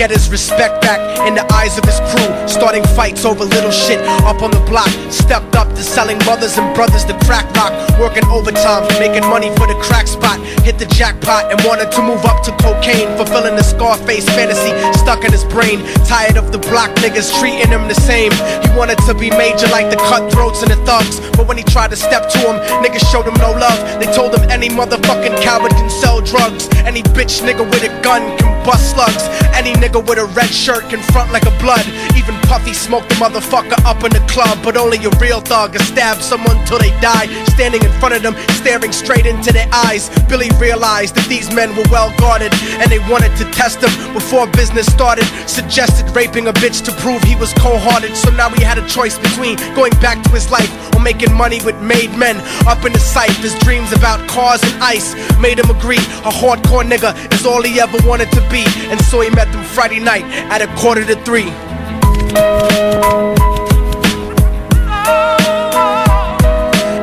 get 0.00 0.08
his 0.08 0.30
respect 0.30 0.80
back 0.80 0.96
in 1.28 1.34
the 1.34 1.44
eyes 1.52 1.76
of 1.76 1.84
his 1.84 2.00
crew. 2.08 2.30
Starting 2.48 2.82
fights 2.96 3.26
over 3.26 3.44
little 3.44 3.70
shit 3.70 4.00
up 4.24 4.40
on 4.40 4.50
the 4.50 4.64
block. 4.64 4.88
Stepped 5.12 5.54
up 5.56 5.68
to 5.76 5.82
selling 5.82 6.16
mothers 6.24 6.56
and 6.56 6.74
brothers 6.74 7.04
to 7.04 7.12
crack 7.28 7.44
rock. 7.52 7.68
Working 8.00 8.24
overtime, 8.32 8.88
making 8.96 9.28
money 9.28 9.52
for 9.60 9.68
the 9.68 9.76
crack 9.76 10.06
spot. 10.08 10.40
Hit 10.64 10.78
the 10.78 10.86
jackpot 10.86 11.52
and 11.52 11.60
wanted 11.68 11.92
to 11.92 12.00
move 12.00 12.24
up 12.24 12.42
to 12.44 12.52
cocaine. 12.64 13.12
Fulfilling 13.20 13.56
the 13.56 13.62
Scarface 13.62 14.24
fantasy 14.32 14.72
stuck 14.96 15.22
in 15.22 15.32
his 15.32 15.44
brain. 15.44 15.84
Tired 16.08 16.38
of 16.38 16.50
the 16.50 16.60
block 16.72 16.88
niggas 17.04 17.28
treating 17.38 17.68
him 17.68 17.84
the 17.86 18.00
same. 18.00 18.32
He 18.64 18.68
wanted 18.72 18.96
to 19.04 19.12
be 19.12 19.28
major 19.28 19.68
like 19.68 19.90
the 19.92 20.00
cutthroats 20.08 20.62
and 20.62 20.72
the 20.72 20.80
thugs. 20.88 21.20
But 21.36 21.46
when 21.46 21.58
he 21.58 21.64
tried 21.64 21.90
to 21.90 21.96
step 21.96 22.30
to 22.32 22.38
him, 22.38 22.56
niggas 22.80 23.04
showed 23.12 23.28
him 23.28 23.36
no 23.36 23.52
love. 23.52 23.76
They 24.00 24.08
told 24.16 24.32
him 24.32 24.48
any 24.48 24.70
motherfucking 24.70 25.36
coward 25.44 25.72
can 25.72 25.90
sell 25.90 26.22
drugs. 26.22 26.72
Any 26.88 27.02
bitch 27.12 27.44
nigga 27.44 27.68
with 27.68 27.84
a 27.84 27.92
gun 28.00 28.24
can 28.38 28.50
bust 28.64 28.96
slugs. 28.96 29.28
Any 29.60 29.72
nigga 29.74 29.89
nigga 29.90 30.06
with 30.06 30.18
a 30.18 30.24
red 30.36 30.50
shirt 30.50 30.88
can 30.88 31.00
front 31.12 31.32
like 31.32 31.44
a 31.46 31.58
blood. 31.58 31.84
Even 32.16 32.34
Puffy 32.46 32.72
smoked 32.72 33.08
the 33.08 33.14
motherfucker 33.16 33.78
up 33.84 34.02
in 34.04 34.10
the 34.12 34.24
club, 34.30 34.58
but 34.62 34.76
only 34.76 34.98
a 35.04 35.10
real 35.20 35.40
thug 35.40 35.74
has 35.74 35.86
stab 35.88 36.20
someone 36.22 36.56
till 36.66 36.78
they 36.78 36.90
die. 37.00 37.26
Standing 37.54 37.82
in 37.82 37.92
front 37.98 38.14
of 38.14 38.22
them, 38.22 38.34
staring 38.54 38.92
straight 38.92 39.26
into 39.26 39.52
their 39.52 39.68
eyes. 39.72 40.10
Billy 40.28 40.50
realized 40.58 41.14
that 41.14 41.26
these 41.28 41.52
men 41.54 41.74
were 41.76 41.86
well 41.90 42.14
guarded, 42.18 42.52
and 42.78 42.90
they 42.90 42.98
wanted 43.10 43.34
to 43.36 43.44
test 43.50 43.82
him 43.82 43.90
before 44.14 44.46
business 44.52 44.86
started. 44.86 45.24
Suggested 45.46 46.08
raping 46.14 46.48
a 46.48 46.52
bitch 46.54 46.84
to 46.84 46.92
prove 47.02 47.22
he 47.22 47.36
was 47.36 47.52
cold-hearted. 47.54 48.16
So 48.16 48.30
now 48.30 48.50
he 48.50 48.62
had 48.62 48.78
a 48.78 48.86
choice 48.86 49.18
between 49.18 49.56
going 49.74 49.92
back 50.00 50.22
to 50.24 50.30
his 50.30 50.50
life 50.50 50.70
or 50.94 51.00
making 51.00 51.32
money 51.34 51.60
with 51.64 51.80
made 51.82 52.10
men. 52.16 52.36
Up 52.66 52.84
in 52.84 52.92
the 52.92 52.98
sight, 52.98 53.32
his 53.42 53.54
dreams 53.60 53.92
about 53.92 54.26
cars 54.28 54.62
and 54.62 54.82
ice 54.82 55.14
made 55.38 55.58
him 55.58 55.70
agree. 55.70 56.02
A 56.26 56.32
hardcore 56.32 56.84
nigga 56.84 57.14
is 57.34 57.46
all 57.46 57.62
he 57.62 57.80
ever 57.80 57.98
wanted 58.06 58.30
to 58.32 58.40
be, 58.50 58.64
and 58.90 59.00
so 59.04 59.20
he 59.20 59.30
met 59.30 59.50
them 59.52 59.64
Friday 59.80 59.98
night 59.98 60.28
at 60.52 60.60
a 60.60 60.68
quarter 60.76 61.00
to 61.06 61.16
three. 61.24 61.48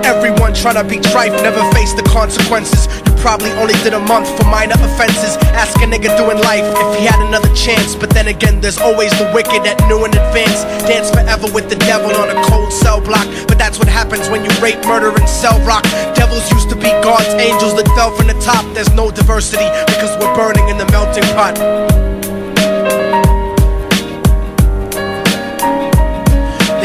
Everyone 0.05 0.53
tryna 0.53 0.85
be 0.85 1.01
trife, 1.09 1.33
never 1.41 1.57
face 1.73 1.97
the 1.97 2.05
consequences. 2.13 2.85
You 3.01 3.17
probably 3.17 3.49
only 3.57 3.73
did 3.81 3.97
a 3.97 3.99
month 4.05 4.29
for 4.37 4.45
minor 4.45 4.77
offenses. 4.77 5.41
Ask 5.57 5.73
a 5.81 5.89
nigga 5.89 6.13
doing 6.21 6.37
life 6.45 6.69
if 6.69 6.99
he 7.01 7.09
had 7.09 7.17
another 7.25 7.49
chance. 7.55 7.95
But 7.95 8.11
then 8.11 8.27
again, 8.27 8.61
there's 8.61 8.77
always 8.77 9.09
the 9.17 9.25
wicked 9.33 9.65
that 9.65 9.81
knew 9.89 10.05
in 10.05 10.13
advance. 10.13 10.61
Dance 10.85 11.09
forever 11.09 11.49
with 11.49 11.73
the 11.73 11.81
devil 11.89 12.13
on 12.13 12.29
a 12.29 12.37
cold 12.45 12.71
cell 12.71 13.01
block. 13.01 13.25
But 13.49 13.57
that's 13.57 13.79
what 13.79 13.87
happens 13.87 14.29
when 14.29 14.45
you 14.45 14.53
rape, 14.61 14.85
murder, 14.85 15.09
and 15.09 15.27
sell 15.27 15.57
rock. 15.65 15.81
Devils 16.13 16.45
used 16.53 16.69
to 16.69 16.75
be 16.75 16.93
God's 17.01 17.33
angels 17.41 17.73
that 17.73 17.89
fell 17.97 18.13
from 18.13 18.27
the 18.27 18.37
top. 18.45 18.61
There's 18.75 18.93
no 18.93 19.09
diversity 19.09 19.65
because 19.89 20.13
we're 20.21 20.35
burning 20.37 20.69
in 20.69 20.77
the 20.77 20.85
melting 20.93 21.25
pot. 21.33 21.57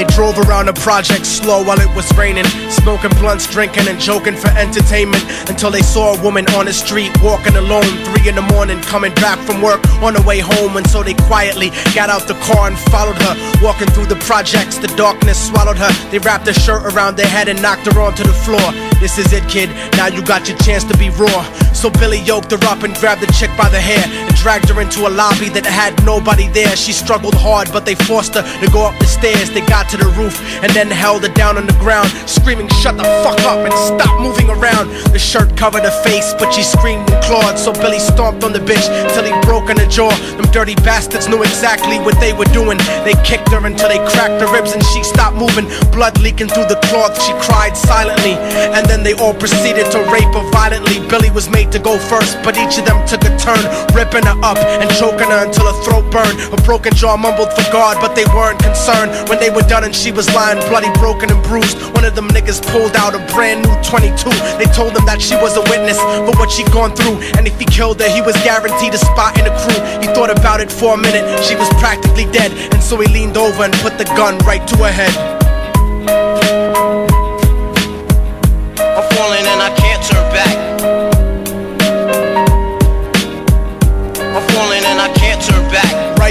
They 0.03 0.16
drove 0.16 0.36
around 0.36 0.66
the 0.66 0.72
project 0.72 1.24
slow 1.24 1.62
while 1.62 1.78
it 1.78 1.86
was 1.94 2.11
raining, 2.18 2.44
smoking 2.70 3.12
blunts, 3.20 3.46
drinking, 3.46 3.86
and 3.86 4.00
joking 4.00 4.34
for 4.34 4.48
entertainment 4.48 5.22
until 5.48 5.70
they 5.70 5.80
saw 5.80 6.18
a 6.18 6.22
woman 6.24 6.44
on 6.57 6.64
the 6.64 6.72
street 6.72 7.12
walking 7.22 7.55
alone, 7.55 7.86
three 8.07 8.28
in 8.28 8.34
the 8.34 8.42
morning, 8.42 8.82
coming 8.82 9.14
back 9.14 9.38
from 9.46 9.62
work 9.62 9.78
on 10.03 10.14
the 10.14 10.22
way 10.22 10.40
home. 10.40 10.76
And 10.76 10.84
so 10.90 11.05
they 11.05 11.14
quietly 11.14 11.70
got 11.94 12.11
out 12.11 12.26
the 12.26 12.34
car 12.42 12.66
and 12.66 12.76
followed 12.90 13.14
her, 13.22 13.61
walking 13.62 13.86
through 13.90 14.07
the 14.07 14.18
projects. 14.26 14.76
The 14.76 14.88
darkness 14.96 15.38
swallowed 15.38 15.78
her. 15.78 15.92
They 16.11 16.18
wrapped 16.18 16.48
her 16.48 16.53
shirt 16.53 16.82
around 16.82 17.14
their 17.14 17.28
head 17.28 17.46
and 17.46 17.62
knocked 17.62 17.86
her 17.86 18.00
onto 18.00 18.24
the 18.24 18.34
floor. 18.34 18.91
This 19.03 19.18
is 19.18 19.32
it, 19.32 19.42
kid. 19.50 19.68
Now 19.98 20.07
you 20.07 20.22
got 20.22 20.48
your 20.48 20.57
chance 20.59 20.84
to 20.84 20.96
be 20.96 21.11
raw. 21.11 21.42
So 21.74 21.90
Billy 21.90 22.20
yoked 22.20 22.53
her 22.53 22.62
up 22.70 22.84
and 22.84 22.94
grabbed 22.94 23.20
the 23.20 23.32
chick 23.34 23.50
by 23.59 23.68
the 23.68 23.80
hair 23.80 23.98
and 24.07 24.32
dragged 24.36 24.68
her 24.68 24.80
into 24.80 25.09
a 25.09 25.11
lobby 25.11 25.48
that 25.59 25.66
had 25.66 25.90
nobody 26.07 26.46
there. 26.55 26.76
She 26.76 26.92
struggled 26.92 27.34
hard, 27.34 27.66
but 27.72 27.84
they 27.84 27.96
forced 27.96 28.38
her 28.38 28.46
to 28.46 28.70
go 28.70 28.86
up 28.86 28.96
the 29.00 29.11
stairs. 29.11 29.50
They 29.50 29.66
got 29.66 29.88
to 29.90 29.96
the 29.96 30.07
roof 30.14 30.38
and 30.62 30.70
then 30.70 30.86
held 30.86 31.26
her 31.26 31.34
down 31.34 31.59
on 31.59 31.66
the 31.66 31.74
ground, 31.82 32.14
screaming, 32.30 32.70
Shut 32.78 32.96
the 32.96 33.03
fuck 33.26 33.42
up 33.42 33.66
and 33.66 33.74
stop 33.74 34.14
moving 34.22 34.46
around. 34.48 34.94
The 35.11 35.18
shirt 35.18 35.57
covered 35.57 35.82
her 35.82 36.03
face, 36.07 36.32
but 36.38 36.55
she 36.55 36.62
screamed 36.62 37.11
and 37.11 37.18
clawed. 37.24 37.59
So 37.59 37.72
Billy 37.72 37.98
stomped 37.98 38.44
on 38.44 38.53
the 38.53 38.62
bitch 38.62 38.86
till 39.14 39.26
he 39.26 39.34
broke 39.42 39.66
her 39.66 39.74
jaw. 39.90 40.14
Them 40.38 40.46
dirty 40.55 40.76
bastards 40.86 41.26
knew 41.26 41.42
exactly 41.42 41.98
what 41.98 42.14
they 42.20 42.32
were 42.32 42.50
doing. 42.55 42.78
They 43.03 43.18
kicked 43.26 43.50
her 43.50 43.66
until 43.66 43.88
they 43.88 43.98
cracked 44.14 44.38
her 44.38 44.50
ribs 44.55 44.72
and 44.72 44.82
she 44.94 45.03
stopped 45.03 45.34
moving. 45.34 45.66
Blood 45.90 46.20
leaking 46.22 46.48
through 46.55 46.70
the 46.70 46.78
cloth, 46.86 47.18
she 47.18 47.32
cried 47.42 47.76
silently. 47.76 48.38
And 48.70 48.86
then 48.93 49.03
they 49.03 49.16
all 49.16 49.32
proceeded 49.32 49.88
to 49.88 49.99
rape 50.12 50.28
her 50.36 50.45
violently. 50.53 51.01
Billy 51.09 51.30
was 51.32 51.49
made 51.49 51.72
to 51.72 51.80
go 51.80 51.97
first, 51.97 52.36
but 52.45 52.61
each 52.61 52.76
of 52.76 52.84
them 52.84 53.01
took 53.09 53.24
a 53.24 53.32
turn, 53.40 53.64
ripping 53.97 54.28
her 54.28 54.36
up 54.45 54.61
and 54.61 54.88
choking 55.01 55.32
her 55.32 55.49
until 55.49 55.64
her 55.64 55.78
throat 55.80 56.05
burned. 56.12 56.36
Her 56.53 56.61
broken 56.68 56.93
jaw 56.93 57.16
mumbled 57.16 57.49
for 57.57 57.64
God, 57.72 57.97
but 58.05 58.12
they 58.12 58.28
weren't 58.36 58.61
concerned. 58.61 59.09
When 59.32 59.40
they 59.40 59.49
were 59.49 59.64
done 59.64 59.84
and 59.88 59.97
she 59.97 60.12
was 60.12 60.28
lying 60.36 60.61
bloody, 60.68 60.93
broken, 61.01 61.32
and 61.32 61.40
bruised, 61.49 61.80
one 61.97 62.05
of 62.05 62.14
them 62.14 62.28
niggas 62.36 62.61
pulled 62.68 62.95
out 62.95 63.16
a 63.16 63.20
brand 63.32 63.64
new 63.64 63.72
22. 63.80 64.28
They 64.61 64.68
told 64.76 64.93
him 64.93 65.09
that 65.09 65.24
she 65.24 65.36
was 65.40 65.57
a 65.57 65.64
witness 65.72 65.97
for 66.28 66.36
what 66.36 66.53
she'd 66.53 66.70
gone 66.70 66.93
through, 66.93 67.16
and 67.40 67.49
if 67.49 67.57
he 67.59 67.64
killed 67.64 67.99
her, 68.01 68.11
he 68.12 68.20
was 68.20 68.36
guaranteed 68.45 68.93
a 68.93 69.01
spot 69.01 69.38
in 69.40 69.49
the 69.49 69.55
crew. 69.64 69.80
He 70.05 70.12
thought 70.12 70.28
about 70.28 70.61
it 70.61 70.70
for 70.70 70.95
a 70.95 71.01
minute, 71.01 71.24
she 71.40 71.57
was 71.57 71.68
practically 71.80 72.28
dead, 72.28 72.53
and 72.74 72.82
so 72.82 73.01
he 73.01 73.09
leaned 73.09 73.38
over 73.38 73.64
and 73.64 73.72
put 73.80 73.97
the 73.97 74.05
gun 74.20 74.36
right 74.45 74.66
to 74.68 74.76
her 74.84 74.93
head. 74.93 75.40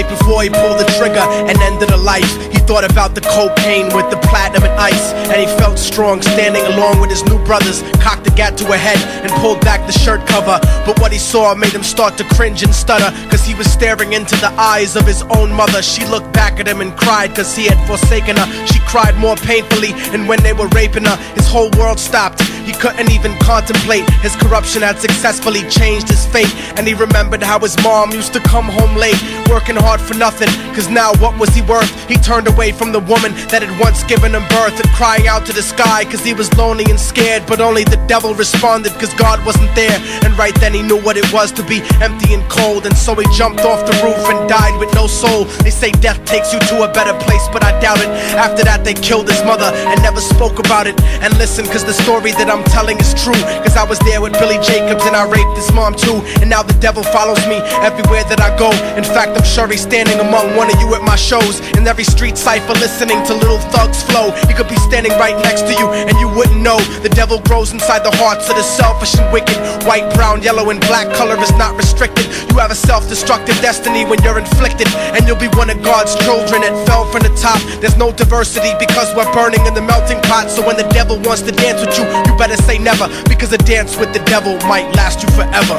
Before 0.08 0.42
he 0.42 0.50
pulled 0.50 0.78
the 0.78 0.84
trigger 0.98 1.24
and 1.48 1.58
ended 1.58 1.90
her 1.90 1.96
life, 1.96 2.51
thought 2.66 2.84
about 2.88 3.14
the 3.14 3.20
cocaine 3.20 3.86
with 3.94 4.08
the 4.10 4.18
platinum 4.28 4.64
and 4.64 4.74
ice. 4.78 5.12
And 5.30 5.40
he 5.40 5.46
felt 5.58 5.78
strong 5.78 6.22
standing 6.22 6.64
along 6.74 7.00
with 7.00 7.10
his 7.10 7.24
new 7.24 7.38
brothers, 7.44 7.82
cocked 8.00 8.24
the 8.24 8.30
gat 8.30 8.56
to 8.58 8.64
her 8.66 8.76
head 8.76 8.98
and 9.22 9.30
pulled 9.40 9.60
back 9.60 9.86
the 9.86 9.92
shirt 9.92 10.26
cover. 10.26 10.58
But 10.86 11.00
what 11.00 11.12
he 11.12 11.18
saw 11.18 11.54
made 11.54 11.72
him 11.72 11.82
start 11.82 12.16
to 12.18 12.24
cringe 12.24 12.62
and 12.62 12.74
stutter, 12.74 13.10
cause 13.28 13.44
he 13.44 13.54
was 13.54 13.70
staring 13.70 14.12
into 14.12 14.36
the 14.36 14.52
eyes 14.58 14.96
of 14.96 15.06
his 15.06 15.22
own 15.36 15.52
mother. 15.52 15.82
She 15.82 16.04
looked 16.06 16.32
back 16.32 16.60
at 16.60 16.68
him 16.68 16.80
and 16.80 16.96
cried 16.96 17.34
cause 17.34 17.54
he 17.54 17.66
had 17.66 17.78
forsaken 17.86 18.36
her. 18.36 18.46
She 18.66 18.80
cried 18.80 19.16
more 19.18 19.36
painfully, 19.36 19.92
and 20.12 20.28
when 20.28 20.42
they 20.42 20.52
were 20.52 20.68
raping 20.68 21.04
her, 21.04 21.16
his 21.34 21.48
whole 21.48 21.70
world 21.78 21.98
stopped. 21.98 22.40
He 22.62 22.72
couldn't 22.72 23.10
even 23.10 23.36
contemplate. 23.38 24.08
His 24.20 24.36
corruption 24.36 24.82
had 24.82 24.98
successfully 24.98 25.62
changed 25.68 26.08
his 26.08 26.24
fate. 26.26 26.52
And 26.76 26.86
he 26.86 26.94
remembered 26.94 27.42
how 27.42 27.58
his 27.58 27.76
mom 27.82 28.12
used 28.12 28.32
to 28.34 28.40
come 28.40 28.66
home 28.66 28.94
late, 28.96 29.20
working 29.50 29.76
hard 29.76 30.00
for 30.00 30.14
nothing. 30.14 30.48
Cause 30.74 30.88
now 30.88 31.12
what 31.14 31.36
was 31.38 31.50
he 31.50 31.62
worth? 31.62 31.90
He 32.08 32.16
turned 32.16 32.46
away 32.52 32.72
from 32.72 32.92
the 32.92 33.00
woman 33.00 33.32
that 33.48 33.62
had 33.62 33.72
once 33.80 34.04
given 34.04 34.34
him 34.34 34.44
birth 34.48 34.76
and 34.76 34.88
crying 34.92 35.26
out 35.26 35.46
to 35.46 35.52
the 35.52 35.62
sky 35.62 36.04
cause 36.04 36.24
he 36.24 36.34
was 36.34 36.52
lonely 36.56 36.84
and 36.88 36.98
scared. 36.98 37.44
But 37.46 37.60
only 37.60 37.84
the 37.84 38.00
devil 38.06 38.34
responded 38.34 38.92
cause 39.00 39.12
God 39.14 39.44
wasn't 39.44 39.74
there. 39.74 39.98
And 40.24 40.36
right 40.38 40.54
then 40.60 40.74
he 40.74 40.82
knew 40.82 41.00
what 41.00 41.16
it 41.16 41.26
was 41.32 41.52
to 41.52 41.62
be 41.64 41.80
empty 42.00 42.34
and 42.34 42.44
cold. 42.50 42.86
And 42.86 42.96
so 42.96 43.14
he 43.14 43.26
jumped 43.32 43.62
off 43.62 43.84
the 43.86 43.96
roof 44.04 44.20
and 44.28 44.48
died 44.48 44.78
with 44.78 44.92
no 44.94 45.06
soul. 45.06 45.44
They 45.64 45.70
say 45.70 45.90
death 45.92 46.22
takes 46.24 46.52
you 46.52 46.60
to 46.72 46.84
a 46.84 46.92
better 46.92 47.16
place, 47.24 47.46
but 47.52 47.64
I 47.64 47.78
doubt 47.80 48.00
it. 48.00 48.08
After 48.36 48.62
that, 48.64 48.84
they 48.84 48.94
killed 48.94 49.28
his 49.28 49.42
mother 49.44 49.70
and 49.72 50.00
never 50.02 50.20
spoke 50.20 50.58
about 50.58 50.86
it. 50.86 51.00
And 51.24 51.32
listen, 51.38 51.64
cause 51.66 51.84
the 51.84 51.96
story 52.04 52.32
that 52.32 52.50
I'm 52.50 52.64
telling 52.64 52.98
is 52.98 53.14
true. 53.14 53.40
Cause 53.64 53.76
I 53.76 53.84
was 53.84 53.98
there 54.00 54.20
with 54.20 54.32
Billy 54.34 54.60
Jacobs 54.60 55.04
and 55.06 55.16
I 55.16 55.24
raped 55.28 55.56
his 55.56 55.70
mom 55.72 55.94
too. 55.94 56.20
And 56.40 56.50
now 56.50 56.62
the 56.62 56.76
devil 56.78 57.02
follows 57.02 57.40
me 57.46 57.56
everywhere 57.80 58.24
that 58.28 58.40
I 58.40 58.50
go. 58.58 58.70
In 58.96 59.04
fact, 59.04 59.36
I'm 59.36 59.44
sure 59.44 59.68
he's 59.68 59.82
standing 59.82 60.20
among 60.20 60.56
one 60.56 60.68
of 60.68 60.78
you 60.80 60.94
at 60.94 61.02
my 61.02 61.16
shows. 61.16 61.60
In 61.78 61.86
every 61.86 62.04
street 62.04 62.36
cipher, 62.42 62.74
listening 62.82 63.22
to 63.22 63.34
little 63.34 63.62
thugs 63.70 64.02
flow. 64.02 64.34
He 64.50 64.54
could 64.54 64.68
be 64.68 64.76
standing 64.82 65.14
right 65.14 65.38
next 65.46 65.62
to 65.62 65.74
you 65.78 65.86
and 65.94 66.18
you 66.18 66.26
wouldn't 66.26 66.60
know. 66.60 66.78
The 67.06 67.08
devil 67.14 67.38
grows 67.46 67.72
inside 67.72 68.02
the 68.02 68.10
hearts 68.18 68.50
of 68.50 68.56
the 68.56 68.66
selfish 68.66 69.14
and 69.14 69.32
wicked. 69.32 69.54
White, 69.86 70.10
brown, 70.14 70.42
yellow, 70.42 70.70
and 70.70 70.80
black 70.90 71.06
color 71.14 71.38
is 71.38 71.54
not 71.54 71.78
restricted. 71.78 72.26
You 72.50 72.58
have 72.58 72.72
a 72.72 72.74
self 72.74 73.08
destructive 73.08 73.54
destiny 73.62 74.04
when 74.04 74.18
you're 74.26 74.38
inflicted. 74.38 74.90
And 75.14 75.26
you'll 75.26 75.38
be 75.38 75.52
one 75.54 75.70
of 75.70 75.78
God's 75.82 76.18
children 76.26 76.66
that 76.66 76.74
fell 76.86 77.06
from 77.06 77.22
the 77.22 77.32
top. 77.38 77.62
There's 77.80 77.96
no 77.96 78.10
diversity 78.10 78.74
because 78.78 79.14
we're 79.14 79.30
burning 79.32 79.64
in 79.64 79.74
the 79.74 79.82
melting 79.82 80.20
pot. 80.26 80.50
So 80.50 80.66
when 80.66 80.76
the 80.76 80.88
devil 80.90 81.22
wants 81.22 81.42
to 81.42 81.52
dance 81.52 81.78
with 81.78 81.94
you, 81.94 82.04
you 82.26 82.36
better 82.36 82.58
say 82.66 82.76
never. 82.76 83.06
Because 83.30 83.52
a 83.52 83.58
dance 83.58 83.96
with 83.96 84.12
the 84.12 84.22
devil 84.26 84.58
might 84.66 84.90
last 84.98 85.22
you 85.22 85.30
forever. 85.38 85.78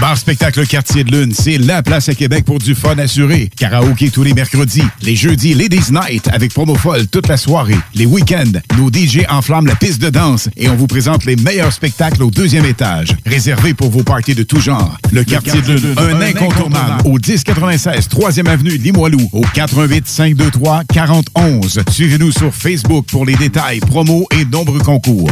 Bar 0.00 0.16
Spectacle 0.16 0.66
Quartier 0.66 1.04
de 1.04 1.10
Lune, 1.10 1.32
c'est 1.34 1.58
la 1.58 1.82
place 1.82 2.08
à 2.08 2.14
Québec 2.14 2.44
pour 2.44 2.58
du 2.58 2.74
fun 2.74 2.98
assuré. 2.98 3.50
Karaoké 3.56 4.10
tous 4.10 4.22
les 4.22 4.34
mercredis, 4.34 4.82
les 5.02 5.14
jeudis 5.14 5.54
Ladies 5.54 5.92
Night 5.92 6.28
avec 6.32 6.52
promo 6.52 6.74
folle 6.74 7.06
toute 7.06 7.28
la 7.28 7.36
soirée. 7.36 7.76
Les 7.94 8.06
week-ends, 8.06 8.58
nos 8.76 8.90
DJ 8.90 9.20
enflamment 9.28 9.68
la 9.68 9.76
piste 9.76 10.00
de 10.00 10.10
danse 10.10 10.48
et 10.56 10.68
on 10.68 10.76
vous 10.76 10.86
présente 10.86 11.24
les 11.24 11.36
meilleurs 11.36 11.72
spectacles 11.72 12.22
au 12.22 12.30
deuxième 12.30 12.64
étage. 12.64 13.14
Réservé 13.26 13.74
pour 13.74 13.90
vos 13.90 14.02
parties 14.02 14.34
de 14.34 14.42
tout 14.42 14.60
genre. 14.60 14.96
Le 15.12 15.22
Quartier 15.24 15.60
de 15.60 15.74
Lune, 15.74 15.94
un 15.96 16.20
incontournable 16.20 17.02
au 17.06 17.18
1096 17.18 18.08
3e 18.08 18.48
avenue 18.48 18.76
Limoilou 18.76 19.28
au 19.32 19.42
88 19.54 20.06
523 20.06 20.84
4011. 20.92 21.82
Suivez-nous 21.90 22.32
sur 22.32 22.54
Facebook 22.54 23.06
pour 23.10 23.26
les 23.26 23.36
détails, 23.36 23.80
promos 23.80 24.26
et 24.38 24.44
nombreux 24.44 24.80
concours. 24.80 25.30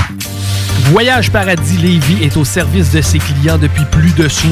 Voyage 0.91 1.31
Paradis 1.31 1.77
Lévis 1.79 2.23
est 2.23 2.37
au 2.37 2.45
service 2.45 2.91
de 2.91 3.01
ses 3.01 3.19
clients 3.19 3.57
depuis 3.57 3.85
plus 3.91 4.13
de 4.15 4.29
60 4.29 4.51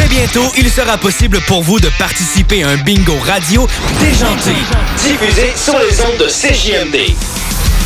Très 0.00 0.08
bientôt, 0.08 0.50
il 0.56 0.70
sera 0.70 0.96
possible 0.96 1.38
pour 1.42 1.62
vous 1.62 1.78
de 1.78 1.90
participer 1.98 2.62
à 2.62 2.70
un 2.70 2.76
bingo 2.78 3.18
radio 3.18 3.68
déjanté. 4.00 4.54
Diffusé 4.96 5.52
sur 5.54 5.78
les 5.78 6.00
ondes 6.00 6.16
de 6.18 6.24
CJMD. 6.24 7.14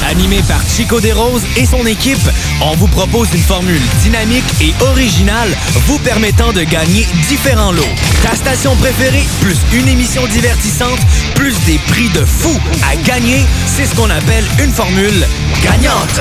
Animé 0.08 0.40
par 0.46 0.60
Chico 0.64 1.00
Desroses 1.00 1.42
et 1.56 1.66
son 1.66 1.84
équipe, 1.86 2.24
on 2.60 2.76
vous 2.76 2.86
propose 2.86 3.26
une 3.34 3.42
formule 3.42 3.80
dynamique 4.02 4.44
et 4.60 4.72
originale 4.84 5.50
vous 5.88 5.98
permettant 5.98 6.52
de 6.52 6.62
gagner 6.62 7.04
différents 7.26 7.72
lots. 7.72 7.82
Ta 8.22 8.36
station 8.36 8.76
préférée, 8.76 9.24
plus 9.40 9.56
une 9.72 9.88
émission 9.88 10.24
divertissante, 10.28 11.00
plus 11.34 11.56
des 11.66 11.78
prix 11.88 12.10
de 12.10 12.24
fou 12.24 12.56
à 12.88 12.94
gagner, 12.94 13.44
c'est 13.66 13.86
ce 13.86 13.94
qu'on 13.96 14.10
appelle 14.10 14.44
une 14.60 14.70
formule 14.70 15.26
gagnante. 15.64 16.20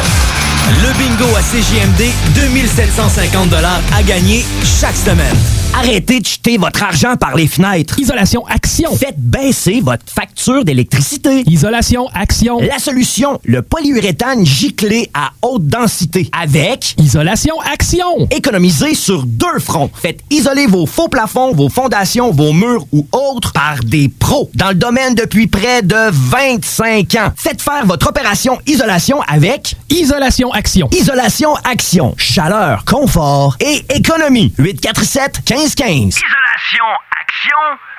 Le 0.69 0.97
bingo 0.97 1.35
à 1.35 1.41
CJMD, 1.41 2.09
2750 2.35 3.53
à 3.93 4.03
gagner 4.03 4.45
chaque 4.63 4.95
semaine. 4.95 5.35
Arrêtez 5.75 6.19
de 6.19 6.25
jeter 6.25 6.57
votre 6.57 6.83
argent 6.83 7.15
par 7.15 7.35
les 7.35 7.47
fenêtres. 7.47 7.99
Isolation 7.99 8.45
Action. 8.47 8.95
Faites 8.95 9.17
baisser 9.17 9.81
votre 9.81 10.03
facture 10.07 10.63
d'électricité. 10.63 11.43
Isolation 11.47 12.07
Action. 12.13 12.59
La 12.59 12.77
solution, 12.77 13.39
le 13.43 13.63
polyuréthane 13.63 14.45
giclé 14.45 15.09
à 15.15 15.31
haute 15.41 15.65
densité. 15.65 16.29
Avec 16.39 16.95
Isolation 16.99 17.55
Action. 17.73 18.27
Économisez 18.29 18.93
sur 18.93 19.23
deux 19.25 19.59
fronts. 19.59 19.89
Faites 19.99 20.19
isoler 20.29 20.67
vos 20.67 20.85
faux 20.85 21.09
plafonds, 21.09 21.53
vos 21.53 21.69
fondations, 21.69 22.31
vos 22.31 22.53
murs 22.53 22.85
ou 22.91 23.07
autres 23.11 23.51
par 23.51 23.83
des 23.83 24.09
pros 24.09 24.51
dans 24.53 24.69
le 24.69 24.75
domaine 24.75 25.15
depuis 25.15 25.47
près 25.47 25.81
de 25.81 26.11
25 26.11 27.15
ans. 27.15 27.31
Faites 27.35 27.61
faire 27.61 27.85
votre 27.85 28.07
opération 28.07 28.59
isolation 28.67 29.21
avec 29.23 29.75
Isolation 29.89 30.52
Action. 30.53 30.87
Isolation 30.91 31.55
Action. 31.63 32.13
Chaleur, 32.17 32.85
confort 32.85 33.57
et 33.59 33.83
économie. 33.89 34.53
847 34.57 35.41
1515. 35.49 36.15
IsolationAction.com 36.15 37.93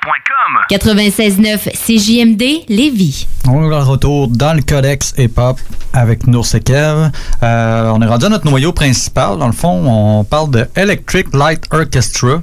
96.9 0.69 1.71
CJMD 1.73 2.65
Lévis. 2.69 3.27
On 3.47 3.65
est 3.65 3.69
de 3.69 3.73
retour 3.83 4.27
dans 4.27 4.53
le 4.53 4.61
codex 4.61 5.13
hip-hop 5.17 5.59
avec 5.93 6.27
Nours 6.27 6.53
et 6.53 6.59
Kev. 6.59 7.09
Euh, 7.43 7.91
on 7.93 8.01
est 8.01 8.05
rendu 8.05 8.25
à 8.25 8.29
notre 8.29 8.45
noyau 8.45 8.71
principal. 8.71 9.37
Dans 9.37 9.47
le 9.47 9.53
fond, 9.53 9.83
on 9.87 10.23
parle 10.23 10.51
de 10.51 10.67
Electric 10.75 11.33
Light 11.33 11.63
Orchestra, 11.71 12.41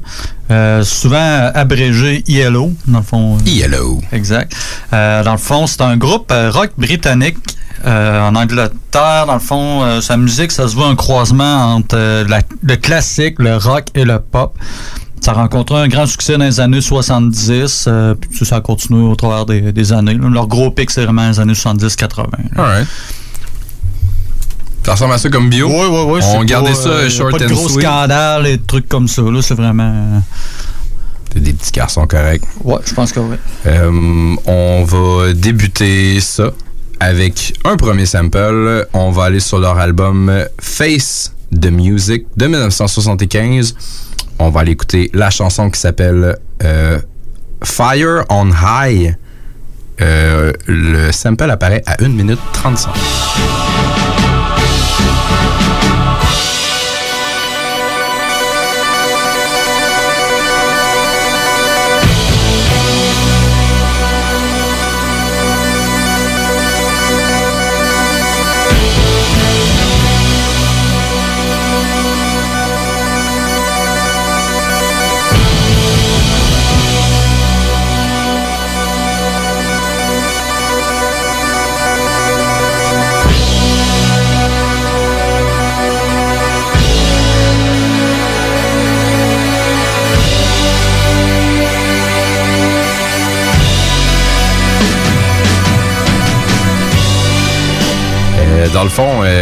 euh, 0.50 0.82
souvent 0.82 1.50
abrégé 1.54 2.24
ELO. 2.28 2.72
Dans 2.86 2.98
le 2.98 3.04
fond, 3.04 3.38
ELO. 3.46 4.00
Exact. 4.12 4.52
Euh, 4.92 5.22
dans 5.22 5.32
le 5.32 5.38
fond, 5.38 5.66
c'est 5.66 5.82
un 5.82 5.96
groupe 5.96 6.32
rock 6.32 6.70
britannique 6.76 7.38
euh, 7.84 8.20
en 8.28 8.34
Angleterre, 8.34 9.26
dans 9.26 9.34
le 9.34 9.40
fond, 9.40 9.82
euh, 9.82 10.00
sa 10.00 10.16
musique, 10.16 10.52
ça 10.52 10.68
se 10.68 10.74
voit 10.74 10.86
un 10.86 10.94
croisement 10.96 11.74
entre 11.74 11.96
euh, 11.96 12.24
la- 12.28 12.42
le 12.62 12.76
classique, 12.76 13.36
le 13.38 13.56
rock 13.56 13.86
et 13.94 14.04
le 14.04 14.18
pop. 14.20 14.56
Ça 15.20 15.30
a 15.30 15.34
rencontré 15.34 15.76
un 15.76 15.88
grand 15.88 16.06
succès 16.06 16.36
dans 16.36 16.44
les 16.44 16.58
années 16.60 16.80
70, 16.80 17.84
euh, 17.86 18.14
puis 18.14 18.30
ça, 18.38 18.44
ça 18.44 18.56
a 18.56 18.60
continué 18.60 19.02
au 19.06 19.14
travers 19.14 19.46
des, 19.46 19.72
des 19.72 19.92
années. 19.92 20.14
là. 20.14 20.28
Leur 20.28 20.46
gros 20.48 20.70
pic, 20.70 20.90
c'est 20.90 21.04
vraiment 21.04 21.28
les 21.28 21.38
années 21.38 21.52
70-80. 21.52 22.24
Alright. 22.56 22.88
Ça 24.84 24.92
ressemble 24.92 25.14
à 25.14 25.18
ça 25.18 25.28
comme 25.28 25.48
bio? 25.48 25.68
Oui, 25.68 25.86
oui, 25.88 26.00
oui. 26.14 26.20
On 26.34 26.42
gardait 26.44 26.74
ça 26.74 27.08
short 27.08 27.30
pas 27.32 27.38
de 27.38 27.44
and 27.44 27.54
gros 27.54 27.68
sweet. 27.68 27.84
scandales 27.86 28.46
et 28.48 28.58
trucs 28.58 28.88
comme 28.88 29.06
ça. 29.06 29.22
là. 29.22 29.40
C'est 29.40 29.54
vraiment... 29.54 30.20
des 31.36 31.52
petits 31.52 31.70
garçons 31.70 32.04
corrects. 32.08 32.42
Ouais, 32.64 32.78
je 32.84 32.92
pense 32.92 33.12
que 33.12 33.20
oui. 33.20 33.36
Euh, 33.66 34.34
on 34.44 34.84
va 34.84 35.32
débuter 35.34 36.18
ça 36.20 36.50
avec 37.02 37.54
un 37.64 37.76
premier 37.76 38.06
sample. 38.06 38.86
On 38.92 39.10
va 39.10 39.24
aller 39.24 39.40
sur 39.40 39.58
leur 39.58 39.76
album 39.78 40.32
Face 40.60 41.34
the 41.52 41.66
Music 41.66 42.26
de 42.36 42.46
1975. 42.46 43.74
On 44.38 44.50
va 44.50 44.60
aller 44.60 44.72
écouter 44.72 45.10
la 45.12 45.30
chanson 45.30 45.68
qui 45.68 45.80
s'appelle 45.80 46.36
euh, 46.62 47.00
Fire 47.64 48.24
on 48.30 48.50
High. 48.50 49.16
Euh, 50.00 50.52
le 50.66 51.10
sample 51.10 51.50
apparaît 51.50 51.82
à 51.86 51.96
1 52.02 52.08
minute 52.08 52.40
35. 52.52 52.92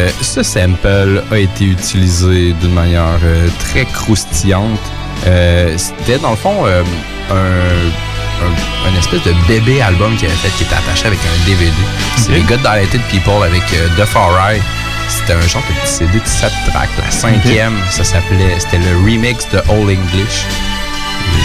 Euh, 0.00 0.10
ce 0.20 0.42
sample 0.42 1.22
a 1.30 1.38
été 1.38 1.64
utilisé 1.64 2.52
d'une 2.60 2.72
manière 2.72 3.18
euh, 3.22 3.48
très 3.58 3.84
croustillante. 3.84 4.78
Euh, 5.26 5.76
C'était 5.76 6.18
dans 6.18 6.30
le 6.30 6.36
fond 6.36 6.64
un, 6.66 7.34
un, 7.34 8.88
un 8.88 8.98
espèce 8.98 9.22
de 9.24 9.34
bébé 9.46 9.80
album 9.82 10.16
qu'il 10.16 10.28
avait 10.28 10.36
fait 10.36 10.48
qui 10.56 10.64
était 10.64 10.74
attaché 10.74 11.06
avec 11.06 11.18
un 11.20 11.46
DVD. 11.48 11.70
C'est 12.16 12.32
les 12.32 12.40
de 12.42 12.56
Dilated 12.56 13.00
People 13.10 13.42
avec 13.44 13.62
The 13.96 14.04
Far 14.06 14.32
Right. 14.32 14.62
C'était 15.08 15.32
un 15.34 15.46
genre 15.48 15.62
de 15.68 15.74
petit 15.80 15.92
CD 15.92 16.18
de 16.20 16.26
7 16.26 16.50
tracks. 16.70 16.88
La 17.04 17.10
cinquième, 17.10 17.76
ça 17.90 18.04
s'appelait, 18.04 18.54
c'était 18.58 18.78
le 18.78 18.96
remix 18.98 19.46
de 19.52 19.58
All 19.68 19.82
English. 19.82 20.46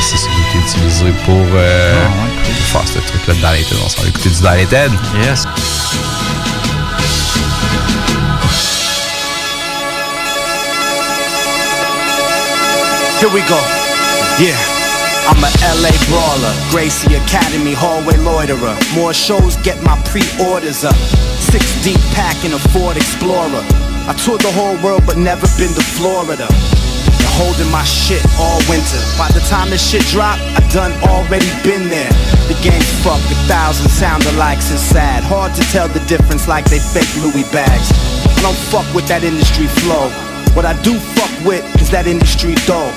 C'est 0.01 0.17
ce 0.17 0.23
qui 0.25 0.29
a 0.29 0.59
été 0.59 0.67
utilisé 0.69 1.05
pour, 1.25 1.35
pour 1.45 2.65
faire 2.81 2.87
ce 2.87 2.99
truc-là 2.99 3.33
de 3.33 3.39
Dilated. 3.39 3.77
On 3.83 3.89
s'en 3.89 4.01
va 4.03 4.07
écouter 4.07 4.29
du 4.29 4.35
Dilated. 4.35 4.91
Yes. 5.23 5.45
Here 13.25 13.33
we 13.33 13.41
go. 13.49 13.57
Yeah. 14.37 14.53
I'm 15.25 15.41
a 15.41 15.49
LA 15.81 15.89
brawler, 16.05 16.53
Gracie 16.69 17.17
Academy 17.17 17.73
hallway 17.73 18.21
loiterer. 18.21 18.77
More 18.93 19.17
shows 19.17 19.57
get 19.65 19.81
my 19.81 19.97
pre-orders 20.13 20.85
up. 20.85 20.93
Six 21.41 21.65
deep 21.81 21.97
pack 22.13 22.37
in 22.45 22.53
a 22.53 22.61
Ford 22.69 22.97
Explorer. 23.01 23.65
I 24.05 24.13
toured 24.13 24.45
the 24.45 24.53
whole 24.53 24.77
world 24.85 25.09
but 25.09 25.17
never 25.17 25.49
been 25.57 25.73
to 25.73 25.81
Florida. 25.97 26.45
Been 26.45 27.33
holding 27.41 27.65
my 27.73 27.81
shit 27.81 28.21
all 28.37 28.61
winter. 28.69 29.01
By 29.17 29.33
the 29.33 29.41
time 29.49 29.73
this 29.73 29.81
shit 29.81 30.05
drop, 30.13 30.37
I 30.53 30.61
done 30.69 30.93
already 31.09 31.49
been 31.65 31.89
there. 31.89 32.13
The 32.45 32.53
game's 32.61 32.93
fucked, 33.01 33.25
a 33.33 33.37
thousand 33.49 33.89
sound 33.89 34.21
alikes 34.37 34.69
is 34.69 34.85
sad. 34.85 35.25
Hard 35.25 35.57
to 35.57 35.65
tell 35.73 35.89
the 35.89 36.05
difference 36.05 36.45
like 36.45 36.69
they 36.69 36.77
fake 36.77 37.09
Louis 37.17 37.49
bags. 37.49 37.89
I 38.37 38.41
don't 38.45 38.61
fuck 38.69 38.85
with 38.93 39.09
that 39.09 39.25
industry 39.25 39.65
flow. 39.81 40.13
What 40.53 40.63
I 40.63 40.79
do 40.83 40.93
fuck 41.17 41.33
with 41.43 41.65
is 41.81 41.89
that 41.89 42.05
industry 42.05 42.53
dough. 42.69 42.93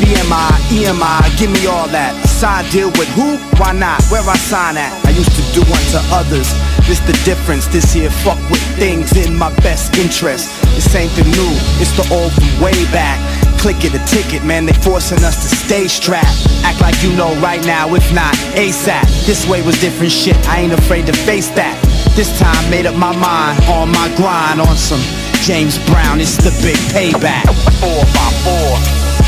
BMI, 0.00 0.50
EMI, 0.74 1.38
give 1.38 1.50
me 1.50 1.66
all 1.66 1.88
that. 1.88 2.12
Side 2.26 2.70
deal 2.70 2.90
with 2.98 3.08
who? 3.14 3.38
Why 3.62 3.72
not? 3.72 4.02
Where 4.10 4.22
I 4.22 4.36
sign 4.36 4.76
at? 4.76 4.92
I 5.06 5.10
used 5.10 5.32
to 5.38 5.44
do 5.54 5.62
unto 5.62 6.00
others. 6.10 6.50
This 6.86 7.00
the 7.00 7.16
difference, 7.24 7.66
this 7.66 7.92
here 7.92 8.10
fuck 8.10 8.38
with 8.50 8.60
things 8.76 9.16
in 9.16 9.36
my 9.36 9.54
best 9.62 9.96
interest. 9.96 10.50
This 10.74 10.94
ain't 10.94 11.12
the 11.16 11.24
new, 11.24 11.52
it's 11.80 11.94
the 11.96 12.06
old 12.12 12.32
from 12.32 12.48
way 12.60 12.76
back. 12.92 13.16
Click 13.58 13.84
it 13.84 13.94
a 13.94 14.02
ticket, 14.04 14.44
man, 14.44 14.66
they 14.66 14.74
forcing 14.84 15.24
us 15.24 15.48
to 15.48 15.56
stay 15.56 15.88
strapped. 15.88 16.44
Act 16.62 16.80
like 16.82 17.00
you 17.02 17.14
know 17.16 17.34
right 17.40 17.64
now, 17.64 17.94
if 17.94 18.12
not 18.12 18.34
ASAP. 18.52 19.06
This 19.24 19.48
way 19.48 19.62
was 19.62 19.80
different 19.80 20.12
shit, 20.12 20.36
I 20.48 20.60
ain't 20.60 20.72
afraid 20.74 21.06
to 21.06 21.12
face 21.12 21.48
that. 21.56 21.80
This 22.14 22.38
time 22.38 22.70
made 22.70 22.84
up 22.84 22.96
my 22.96 23.16
mind 23.16 23.64
on 23.70 23.88
my 23.90 24.12
grind 24.16 24.60
on 24.60 24.76
some 24.76 25.00
James 25.40 25.78
Brown, 25.88 26.20
it's 26.20 26.36
the 26.36 26.52
big 26.64 26.76
payback. 26.92 27.44
Four 27.80 28.00
by 28.16 28.28
four, 28.44 28.70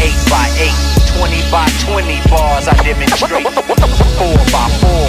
eight 0.01 0.19
by 0.29 0.47
eight, 0.61 0.77
20 1.17 1.41
by 1.51 1.67
20 1.85 2.21
bars 2.29 2.69
I 2.69 2.75
demonstrate. 2.83 3.47
Four 4.19 4.37
by 4.53 4.69
four, 4.81 5.09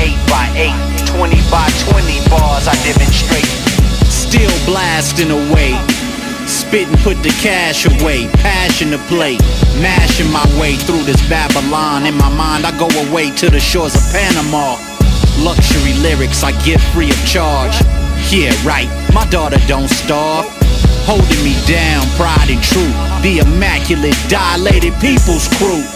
eight 0.00 0.18
by 0.28 0.46
eight, 0.56 0.76
20 1.06 1.36
by 1.50 1.68
20 1.92 2.28
bars 2.28 2.68
I 2.68 2.74
demonstrate. 2.84 3.48
Still 4.10 4.52
blasting 4.66 5.30
away. 5.30 5.76
Spit 6.46 6.88
and 6.88 6.98
put 6.98 7.22
the 7.22 7.34
cash 7.42 7.86
away. 7.86 8.28
Passion 8.42 8.90
to 8.90 8.98
play. 9.10 9.36
Mashing 9.82 10.30
my 10.30 10.46
way 10.60 10.76
through 10.76 11.02
this 11.02 11.20
Babylon. 11.28 12.06
In 12.06 12.16
my 12.16 12.28
mind, 12.28 12.64
I 12.64 12.76
go 12.78 12.88
away 13.08 13.30
to 13.36 13.50
the 13.50 13.60
shores 13.60 13.94
of 13.94 14.02
Panama. 14.12 14.78
Luxury 15.42 15.94
lyrics 16.00 16.44
I 16.44 16.52
get 16.64 16.80
free 16.92 17.10
of 17.10 17.26
charge. 17.26 17.74
Yeah, 18.30 18.54
right. 18.64 18.88
My 19.12 19.26
daughter 19.26 19.58
don't 19.66 19.88
starve. 19.88 20.55
Holding 21.06 21.38
me 21.46 21.54
down, 21.70 22.02
pride 22.18 22.50
and 22.50 22.58
truth. 22.66 22.90
The 23.22 23.38
immaculate, 23.38 24.18
dilated 24.26 24.90
people's 24.98 25.46
crew. 25.54 25.86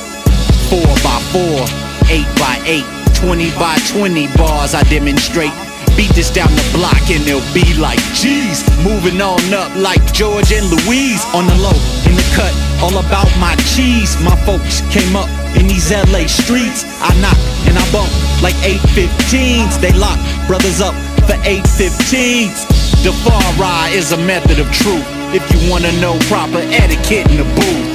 Four 0.70 0.86
by 1.02 1.18
four, 1.34 1.66
eight 2.06 2.30
by 2.38 2.62
eight, 2.62 2.86
20 3.18 3.50
by 3.58 3.74
20 3.90 4.30
bars 4.38 4.72
I 4.72 4.86
demonstrate. 4.86 5.50
Beat 5.98 6.14
this 6.14 6.30
down 6.30 6.46
the 6.54 6.62
block 6.78 7.02
and 7.10 7.26
they'll 7.26 7.42
be 7.50 7.66
like, 7.74 7.98
geez. 8.14 8.62
Moving 8.86 9.18
on 9.18 9.42
up 9.50 9.74
like 9.74 9.98
George 10.14 10.54
and 10.54 10.62
Louise 10.70 11.26
on 11.34 11.42
the 11.50 11.58
low, 11.58 11.74
in 12.06 12.14
the 12.14 12.26
cut, 12.38 12.54
all 12.78 12.94
about 12.94 13.26
my 13.42 13.58
cheese. 13.74 14.14
My 14.22 14.38
folks 14.46 14.78
came 14.94 15.18
up 15.18 15.26
in 15.58 15.66
these 15.66 15.90
LA 15.90 16.30
streets. 16.30 16.86
I 17.02 17.10
knock 17.18 17.34
and 17.66 17.74
I 17.74 17.82
bump 17.90 18.14
like 18.46 18.54
815s. 18.62 19.74
They 19.82 19.90
lock 19.90 20.22
brothers 20.46 20.80
up 20.80 20.94
for 21.26 21.34
815s. 21.42 22.69
The 23.00 23.12
far 23.24 23.40
ride 23.56 23.94
is 23.94 24.12
a 24.12 24.18
method 24.18 24.58
of 24.60 24.70
truth. 24.70 25.08
If 25.32 25.40
you 25.48 25.70
wanna 25.72 25.90
know 26.04 26.18
proper 26.28 26.60
etiquette 26.68 27.30
in 27.30 27.38
the 27.38 27.48
booth. 27.56 27.88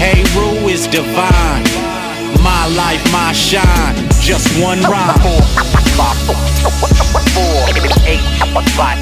Hey, 0.00 0.24
Rue 0.32 0.64
is 0.72 0.86
divine. 0.86 1.60
My 2.40 2.64
life, 2.72 3.04
my 3.12 3.32
shine. 3.32 3.94
Just 4.24 4.48
one 4.56 4.80
rhyme. 4.80 5.20
Four, 5.20 5.44
by 8.80 8.96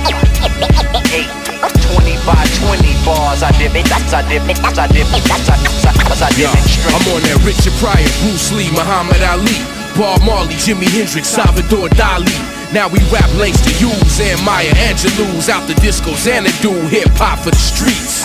20 1.70 2.18
by 2.26 2.42
20 2.58 3.04
bars 3.06 3.42
I 3.44 3.54
dip, 3.62 3.78
it, 3.78 3.86
I 3.94 4.26
dip, 4.26 4.42
it, 4.42 4.58
I 4.58 4.88
dip, 4.88 5.06
it, 5.06 5.30
I 5.30 5.38
dip, 5.38 6.18
I 6.18 6.30
Yo, 6.34 6.50
demonstrate. 6.50 6.94
I'm 6.98 7.14
on 7.14 7.22
that 7.22 7.38
Richard 7.46 7.74
Pryor, 7.78 8.10
Bruce 8.26 8.50
Lee, 8.50 8.72
Muhammad 8.72 9.22
Ali, 9.22 9.54
Bob 9.94 10.26
Marley, 10.26 10.54
Jimi 10.58 10.90
Hendrix, 10.90 11.28
Salvador 11.28 11.88
Dali. 11.90 12.61
Now 12.72 12.88
we 12.88 13.00
rap 13.12 13.28
links 13.34 13.60
to 13.60 13.70
Hughes 13.70 14.18
and 14.20 14.42
Maya 14.44 14.72
Angelou's 14.72 15.50
out 15.50 15.68
the 15.68 15.74
the 15.74 16.52
do 16.62 16.72
hip 16.88 17.08
hop 17.12 17.40
for 17.40 17.50
the 17.50 17.56
streets. 17.56 18.24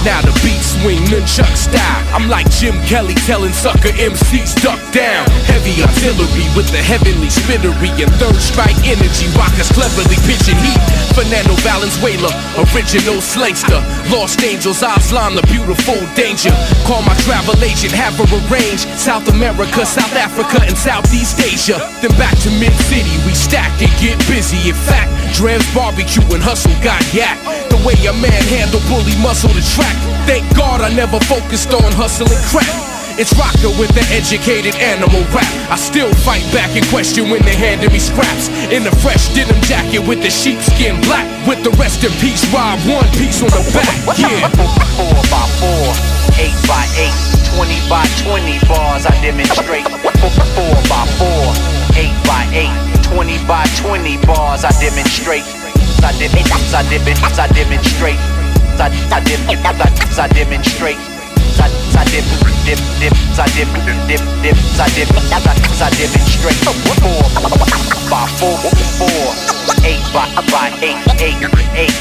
Now 0.00 0.24
the 0.24 0.32
beat 0.40 0.64
swing 0.64 1.04
nunchuck 1.12 1.52
style. 1.52 2.00
I'm 2.16 2.28
like 2.32 2.48
Jim 2.48 2.72
Kelly 2.88 3.12
telling 3.28 3.52
sucker 3.52 3.92
MCs 4.00 4.56
duck 4.64 4.80
down. 4.96 5.28
Heavy 5.44 5.76
artillery 5.84 6.48
with 6.56 6.72
the 6.72 6.80
heavenly 6.80 7.28
spittery 7.28 7.92
and 8.00 8.08
third 8.16 8.40
strike 8.40 8.80
energy. 8.88 9.28
Rockers 9.36 9.68
cleverly 9.68 10.16
pitching 10.24 10.56
heat. 10.56 10.80
Fernando 11.12 11.52
Valenzuela, 11.60 12.32
original 12.72 13.20
slangster. 13.20 13.76
Lost 14.08 14.40
Angels, 14.40 14.80
Aslan, 14.80 15.36
the 15.36 15.44
beautiful 15.52 16.00
danger. 16.16 16.52
Call 16.88 17.04
my 17.04 17.14
travel 17.28 17.60
agent, 17.60 17.92
have 17.92 18.16
her 18.16 18.28
arrange 18.48 18.88
South 18.96 19.28
America, 19.28 19.84
South 19.84 20.16
Africa, 20.16 20.64
and 20.64 20.76
Southeast 20.80 21.36
Asia. 21.44 21.76
Then 22.00 22.16
back 22.16 22.32
to 22.40 22.50
Mid 22.56 22.72
City, 22.88 23.12
we 23.28 23.36
stack 23.36 23.70
and 23.84 23.92
get 24.00 24.16
busy. 24.24 24.72
In 24.72 24.74
fact, 24.74 25.12
Dreb's 25.36 25.68
barbecue 25.74 26.24
and 26.32 26.42
hustle 26.42 26.72
got 26.80 27.04
yak. 27.12 27.36
Way 27.84 27.96
a 28.04 28.12
man 28.12 28.42
handle 28.52 28.80
bully 28.92 29.16
muscle 29.24 29.48
to 29.48 29.64
track. 29.72 29.96
Thank 30.28 30.44
God 30.54 30.82
I 30.82 30.92
never 30.92 31.18
focused 31.24 31.72
on 31.72 31.92
hustling 31.96 32.36
crap. 32.52 32.68
It's 33.16 33.32
rocker 33.36 33.72
with 33.80 33.92
the 33.96 34.04
educated 34.12 34.76
animal 34.80 35.20
rap. 35.32 35.48
I 35.72 35.76
still 35.76 36.12
fight 36.24 36.44
back 36.52 36.72
and 36.76 36.84
question 36.92 37.28
when 37.28 37.42
they 37.42 37.56
handed 37.56 37.92
me 37.92 37.98
scraps. 37.98 38.48
In 38.72 38.84
the 38.84 38.92
fresh 39.00 39.32
denim 39.32 39.60
jacket 39.64 40.00
with 40.00 40.20
the 40.20 40.30
sheepskin 40.30 41.00
black. 41.08 41.24
With 41.48 41.64
the 41.64 41.72
rest 41.80 42.04
in 42.04 42.12
peace, 42.20 42.44
Rob 42.52 42.80
one 42.84 43.08
piece 43.16 43.40
on 43.40 43.52
the 43.52 43.64
back. 43.72 43.96
Yeah. 44.16 44.48
Four 44.96 45.20
by 45.32 45.44
four, 45.60 45.84
eight 46.40 46.56
by 46.68 46.84
eight, 47.00 47.16
20 47.56 47.80
by 47.88 48.04
20 48.24 48.60
bars 48.68 49.04
I 49.04 49.12
demonstrate. 49.24 49.88
Four 50.56 50.76
by 50.88 51.04
four, 51.16 51.44
eight 51.96 52.16
by 52.28 52.44
eight, 52.52 52.76
20 53.04 53.40
by 53.44 53.64
20 53.80 54.16
bars 54.24 54.64
I 54.64 54.72
demonstrate. 54.80 55.44
I 56.02 56.12
dip, 56.16 56.32
I 56.32 56.80
dip, 56.88 57.04
I 57.04 57.46
demonstrate. 57.52 58.16
I, 58.80 58.88
I 59.12 59.20
demonstrate. 59.20 60.96
I, 61.60 61.68
I 61.92 62.04
dip, 62.08 62.24
I 62.32 63.44
I 64.80 64.88
dip, 64.96 65.12
I, 65.12 65.90
demonstrate. 65.92 66.56
Four 66.64 67.76
by 68.08 68.24
four, 68.40 68.56
four, 68.96 69.28
eight 69.84 70.00
by 70.12 70.24
by 70.50 70.72
eight, 70.80 70.96
eight, 71.20 71.36
eight. 71.76 71.92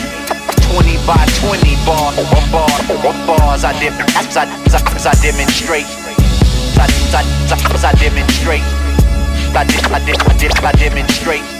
20 0.72 0.98
by 1.06 1.26
20 1.42 1.76
bar, 1.84 2.14
bar, 2.52 2.70
bars 3.26 3.64
I 3.64 3.74
dip, 3.80 3.94
I, 4.16 4.24
I, 4.36 4.46
I 5.04 5.16
demonstrate. 5.20 5.86
I, 6.78 6.88
I, 7.12 7.24
I, 7.84 7.94
demonstrate. 8.00 8.64
I 9.56 10.72
demonstrate. 10.78 11.59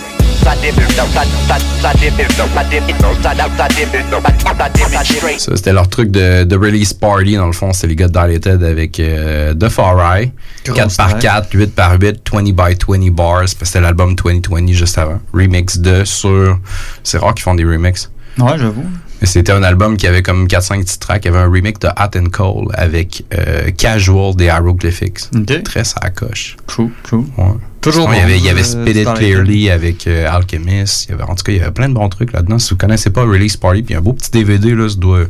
Ça, 5.40 5.56
c'était 5.56 5.74
leur 5.74 5.88
truc 5.90 6.12
de, 6.12 6.44
de 6.44 6.56
release 6.56 6.94
party, 6.94 7.36
dans 7.36 7.48
le 7.48 7.54
fond. 7.54 7.74
C'est 7.74 7.88
les 7.88 7.96
gars 7.96 8.08
de 8.08 8.14
Dilated 8.14 8.64
avec 8.64 9.00
euh, 9.00 9.54
The 9.54 9.70
Far 9.70 10.16
Eye. 10.18 10.32
Grosse 10.66 10.98
4x4, 10.98 11.50
8x8, 11.52 12.18
20 12.32 12.44
by 12.44 12.78
20 13.08 13.12
bars. 13.12 13.40
parce 13.42 13.54
que 13.54 13.66
C'était 13.66 13.82
l'album 13.82 14.16
2020 14.16 14.68
juste 14.74 14.98
avant. 14.98 15.20
Remix 15.34 15.78
de 15.80 16.04
sur. 16.06 16.58
C'est 17.04 17.18
rare 17.18 17.34
qu'ils 17.34 17.44
font 17.44 17.56
des 17.56 17.66
remixes. 17.66 18.10
Ouais, 18.38 18.58
j'avoue. 18.58 18.86
C'était 19.24 19.52
un 19.52 19.64
album 19.64 19.98
qui 19.98 20.08
avait 20.08 20.22
comme 20.22 20.48
4-5 20.48 20.82
petits 20.82 21.00
tracks. 21.00 21.26
Il 21.26 21.32
y 21.32 21.36
avait 21.36 21.44
un 21.44 21.50
remix 21.52 21.80
de 21.80 21.88
Hot 21.88 22.18
and 22.18 22.30
Cold 22.32 22.70
avec 22.74 23.26
euh, 23.34 23.70
Casual 23.72 24.36
des 24.36 24.46
Hieroglyphics. 24.46 25.30
Très 25.64 25.84
sacoche. 25.84 26.56
Cool, 26.68 26.90
cool. 27.10 27.26
Ouais. 27.38 27.46
Toujours 27.82 28.10
Sinon, 28.10 28.14
il 28.14 28.18
y 28.18 28.20
bon, 28.20 28.26
avait, 28.26 28.38
il 28.38 28.46
y 28.46 28.50
avait 28.50 28.76
euh, 28.76 28.86
Spit 28.86 29.00
It. 29.00 29.14
Clearly 29.14 29.70
avec 29.70 30.08
euh, 30.08 30.30
Alchemist. 30.30 31.06
Il 31.06 31.12
y 31.12 31.14
avait, 31.14 31.24
en 31.24 31.36
tout 31.36 31.44
cas, 31.44 31.52
il 31.52 31.58
y 31.58 31.62
avait 31.62 31.72
plein 31.72 31.90
de 31.90 31.94
bons 31.94 32.10
trucs 32.10 32.34
là-dedans. 32.34 32.60
Si 32.60 32.72
vous 32.72 32.78
connaissez 32.78 33.10
pas 33.10 33.24
Release 33.24 33.58
Party, 33.58 33.84
puis 33.84 33.96
un 33.96 34.02
beau 34.02 34.14
petit 34.14 34.32
DVD, 34.32 34.74
là, 34.76 34.90
ça 34.90 34.96
doit. 34.96 35.26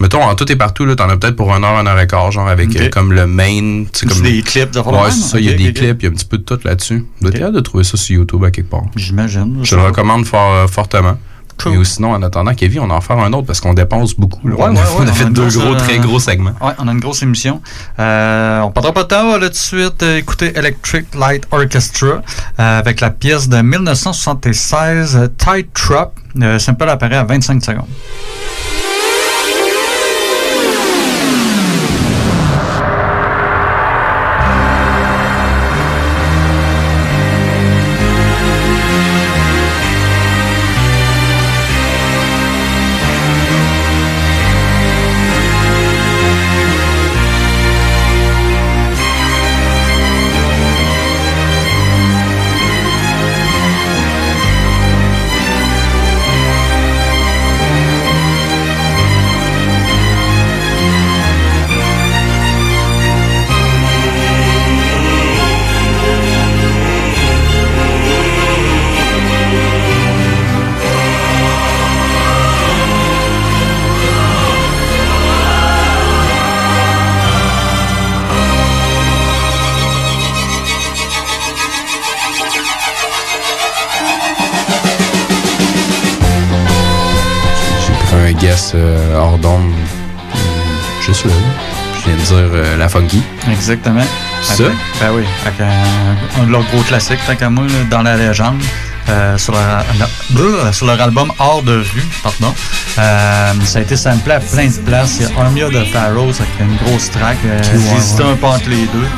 Mettons, 0.00 0.22
en 0.22 0.34
tout 0.34 0.50
et 0.50 0.56
partout, 0.56 0.84
là, 0.84 0.96
t'en 0.96 1.08
as 1.08 1.16
peut-être 1.16 1.36
pour 1.36 1.54
un 1.54 1.62
heure, 1.62 1.76
un 1.76 1.86
heure 1.86 2.00
et 2.00 2.06
quart, 2.06 2.32
genre, 2.32 2.48
avec 2.48 2.74
euh, 2.74 2.88
comme 2.88 3.12
le 3.12 3.26
main. 3.26 3.84
C'est 3.92 4.08
comme 4.08 4.22
des 4.22 4.42
clips 4.42 4.72
de 4.72 4.80
Ouais, 4.80 5.10
c'est 5.10 5.20
ça. 5.20 5.38
Il 5.38 5.46
y 5.46 5.50
a 5.50 5.54
des 5.54 5.72
clips, 5.72 6.02
il 6.02 6.04
y 6.04 6.08
a 6.08 6.10
un 6.10 6.14
petit 6.14 6.24
peu 6.24 6.38
de 6.38 6.42
tout 6.42 6.58
là-dessus. 6.64 7.04
Vous 7.20 7.28
être 7.28 7.34
capable 7.34 7.56
de 7.56 7.60
trouver 7.60 7.84
ça 7.84 7.96
sur 7.96 8.16
YouTube 8.16 8.42
à 8.44 8.50
quelque 8.50 8.70
part. 8.70 8.84
J'imagine. 8.96 9.60
Je 9.62 9.76
le 9.76 9.82
recommande 9.82 10.26
fort, 10.26 10.54
euh, 10.54 10.66
Et 11.66 11.76
ou 11.76 11.84
sinon, 11.84 12.12
en 12.12 12.22
attendant, 12.22 12.54
Kevin, 12.54 12.80
on 12.80 12.90
en 12.90 13.00
faire 13.00 13.18
un 13.18 13.32
autre 13.32 13.46
parce 13.46 13.60
qu'on 13.60 13.74
dépense 13.74 14.14
beaucoup. 14.14 14.40
Ouais, 14.48 14.54
on, 14.58 14.64
a, 14.64 14.70
ouais, 14.70 14.78
on 14.96 15.02
a 15.02 15.04
ouais, 15.04 15.12
fait 15.12 15.24
on 15.24 15.28
a 15.28 15.30
deux 15.30 15.48
gros, 15.48 15.74
très 15.74 15.98
euh, 15.98 16.02
gros 16.02 16.18
segments. 16.18 16.52
On 16.60 16.88
a 16.88 16.92
une 16.92 17.00
grosse 17.00 17.22
émission. 17.22 17.60
Euh, 17.98 18.60
on 18.60 18.70
perdra 18.70 18.92
pas 18.92 19.02
de 19.04 19.08
temps, 19.08 19.24
on 19.26 19.32
va 19.32 19.38
là 19.38 19.46
tout 19.46 19.52
de 19.52 19.56
suite 19.56 20.02
euh, 20.02 20.18
écouter 20.18 20.52
Electric 20.56 21.14
Light 21.14 21.44
Orchestra 21.50 22.06
euh, 22.06 22.20
avec 22.78 23.00
la 23.00 23.10
pièce 23.10 23.48
de 23.48 23.60
1976 23.60 25.16
euh, 25.16 25.28
Tight 25.28 25.72
Trap. 25.72 26.12
Euh, 26.40 26.58
simple 26.58 26.88
apparaît 26.88 27.16
à 27.16 27.24
25 27.24 27.62
secondes. 27.62 27.84
Exactement. 93.62 94.02
Ça? 94.42 94.54
Avec- 94.54 94.72
ben 95.00 95.10
oui, 95.14 95.22
avec 95.46 95.60
un, 95.60 96.42
un 96.42 96.46
de 96.46 96.50
leurs 96.50 96.64
gros 96.64 96.82
classiques, 96.82 97.20
tant 97.26 97.36
qu'à 97.36 97.48
moi, 97.48 97.64
là, 97.64 97.84
dans 97.90 98.02
la 98.02 98.16
légende. 98.16 98.60
euh, 99.08 99.36
sur, 99.36 99.52
leur, 99.52 99.84
la- 99.98 100.08
bleu, 100.30 100.58
sur 100.72 100.86
leur 100.86 101.00
album 101.00 101.32
Hors 101.38 101.62
de 101.62 101.72
vue, 101.94 102.04
pardon. 102.22 102.54
Euh, 102.98 103.52
ça 103.64 103.78
a 103.80 103.82
été 103.82 103.96
samplé 103.96 104.34
à 104.34 104.40
plein 104.40 104.66
de 104.68 104.78
places. 104.78 105.16
Il 105.20 105.26
y 105.28 105.32
a 105.38 105.40
Armia 105.44 105.68
de 105.68 105.84
Pharaohs 105.84 106.34
avec 106.40 106.60
une 106.60 106.76
grosse 106.76 107.10
track. 107.10 107.36
Euh, 107.44 107.60
ouais. 107.60 108.24
un 108.32 108.36
peu 108.36 108.46
entre 108.46 108.68
les 108.68 108.86
deux. 108.86 109.08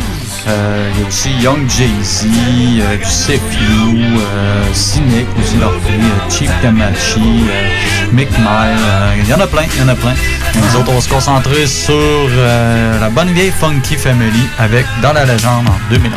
Euh, 0.46 0.90
il 0.94 1.00
y 1.00 1.04
a 1.04 1.08
aussi 1.08 1.30
Young 1.40 1.68
Jay-Z, 1.70 2.26
euh, 2.26 2.96
du 2.96 3.02
euh, 3.02 4.74
Cynic, 4.74 5.26
aussi 5.38 5.56
leur 5.56 5.70
euh, 5.72 6.60
Kamachi, 6.60 7.20
euh, 7.48 8.12
Mick 8.12 8.30
Mile. 8.38 8.46
euh, 8.46 9.14
Il 9.22 9.28
y 9.28 9.32
en 9.32 9.40
a 9.40 9.46
plein, 9.46 9.62
il 9.74 9.80
y 9.80 9.82
en 9.84 9.88
a 9.88 9.94
plein. 9.94 10.12
Et 10.12 10.58
nous 10.58 10.76
autres, 10.80 10.90
on 10.90 10.94
va 10.96 11.00
se 11.00 11.08
concentrer 11.08 11.66
sur 11.66 11.94
euh, 11.96 13.00
la 13.00 13.08
bonne 13.08 13.32
vieille 13.32 13.52
Funky 13.58 13.96
Family 13.96 14.46
avec 14.58 14.84
Dans 15.00 15.14
la 15.14 15.24
légende 15.24 15.66
en 15.68 15.78
2011. 15.90 16.12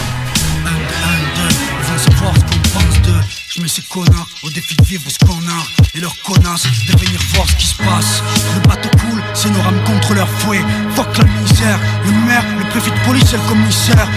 Ils 0.66 1.90
veulent 1.90 2.00
savoir 2.00 2.34
ce 2.36 2.42
qu'on 2.42 2.80
pense 2.80 3.02
d'eux. 3.04 3.22
Je 3.50 3.62
mets 3.62 3.68
ces 3.70 3.82
connards 3.84 4.28
au 4.48 4.50
défi 4.52 4.76
de 4.76 4.84
vivre 4.84 5.04
ce 5.10 5.18
qu'on 5.26 5.40
a 5.48 5.60
Et 5.96 6.00
leurs 6.00 6.16
connasses 6.22 6.68
de 6.88 6.98
venir 7.00 7.20
voir 7.34 7.48
ce 7.50 7.56
qui 7.56 7.68
se 7.68 7.76
passe. 7.76 8.24
Le 8.56 8.68
bateau 8.68 8.90
coule, 9.00 9.22
c'est 9.34 9.50
nos 9.50 9.62
rames 9.62 9.84
contre 9.84 10.14
leur 10.14 10.30
fouet. 10.30 10.64
Fuck 10.96 11.18
la 11.18 11.26
misère, 11.26 11.80
le 12.06 12.12
maire, 12.26 12.44
le 12.58 12.66
préfet 12.70 12.92
de 12.92 13.06
police 13.06 13.34
et 13.34 13.38
le 13.38 13.44
commissaire 13.44 14.08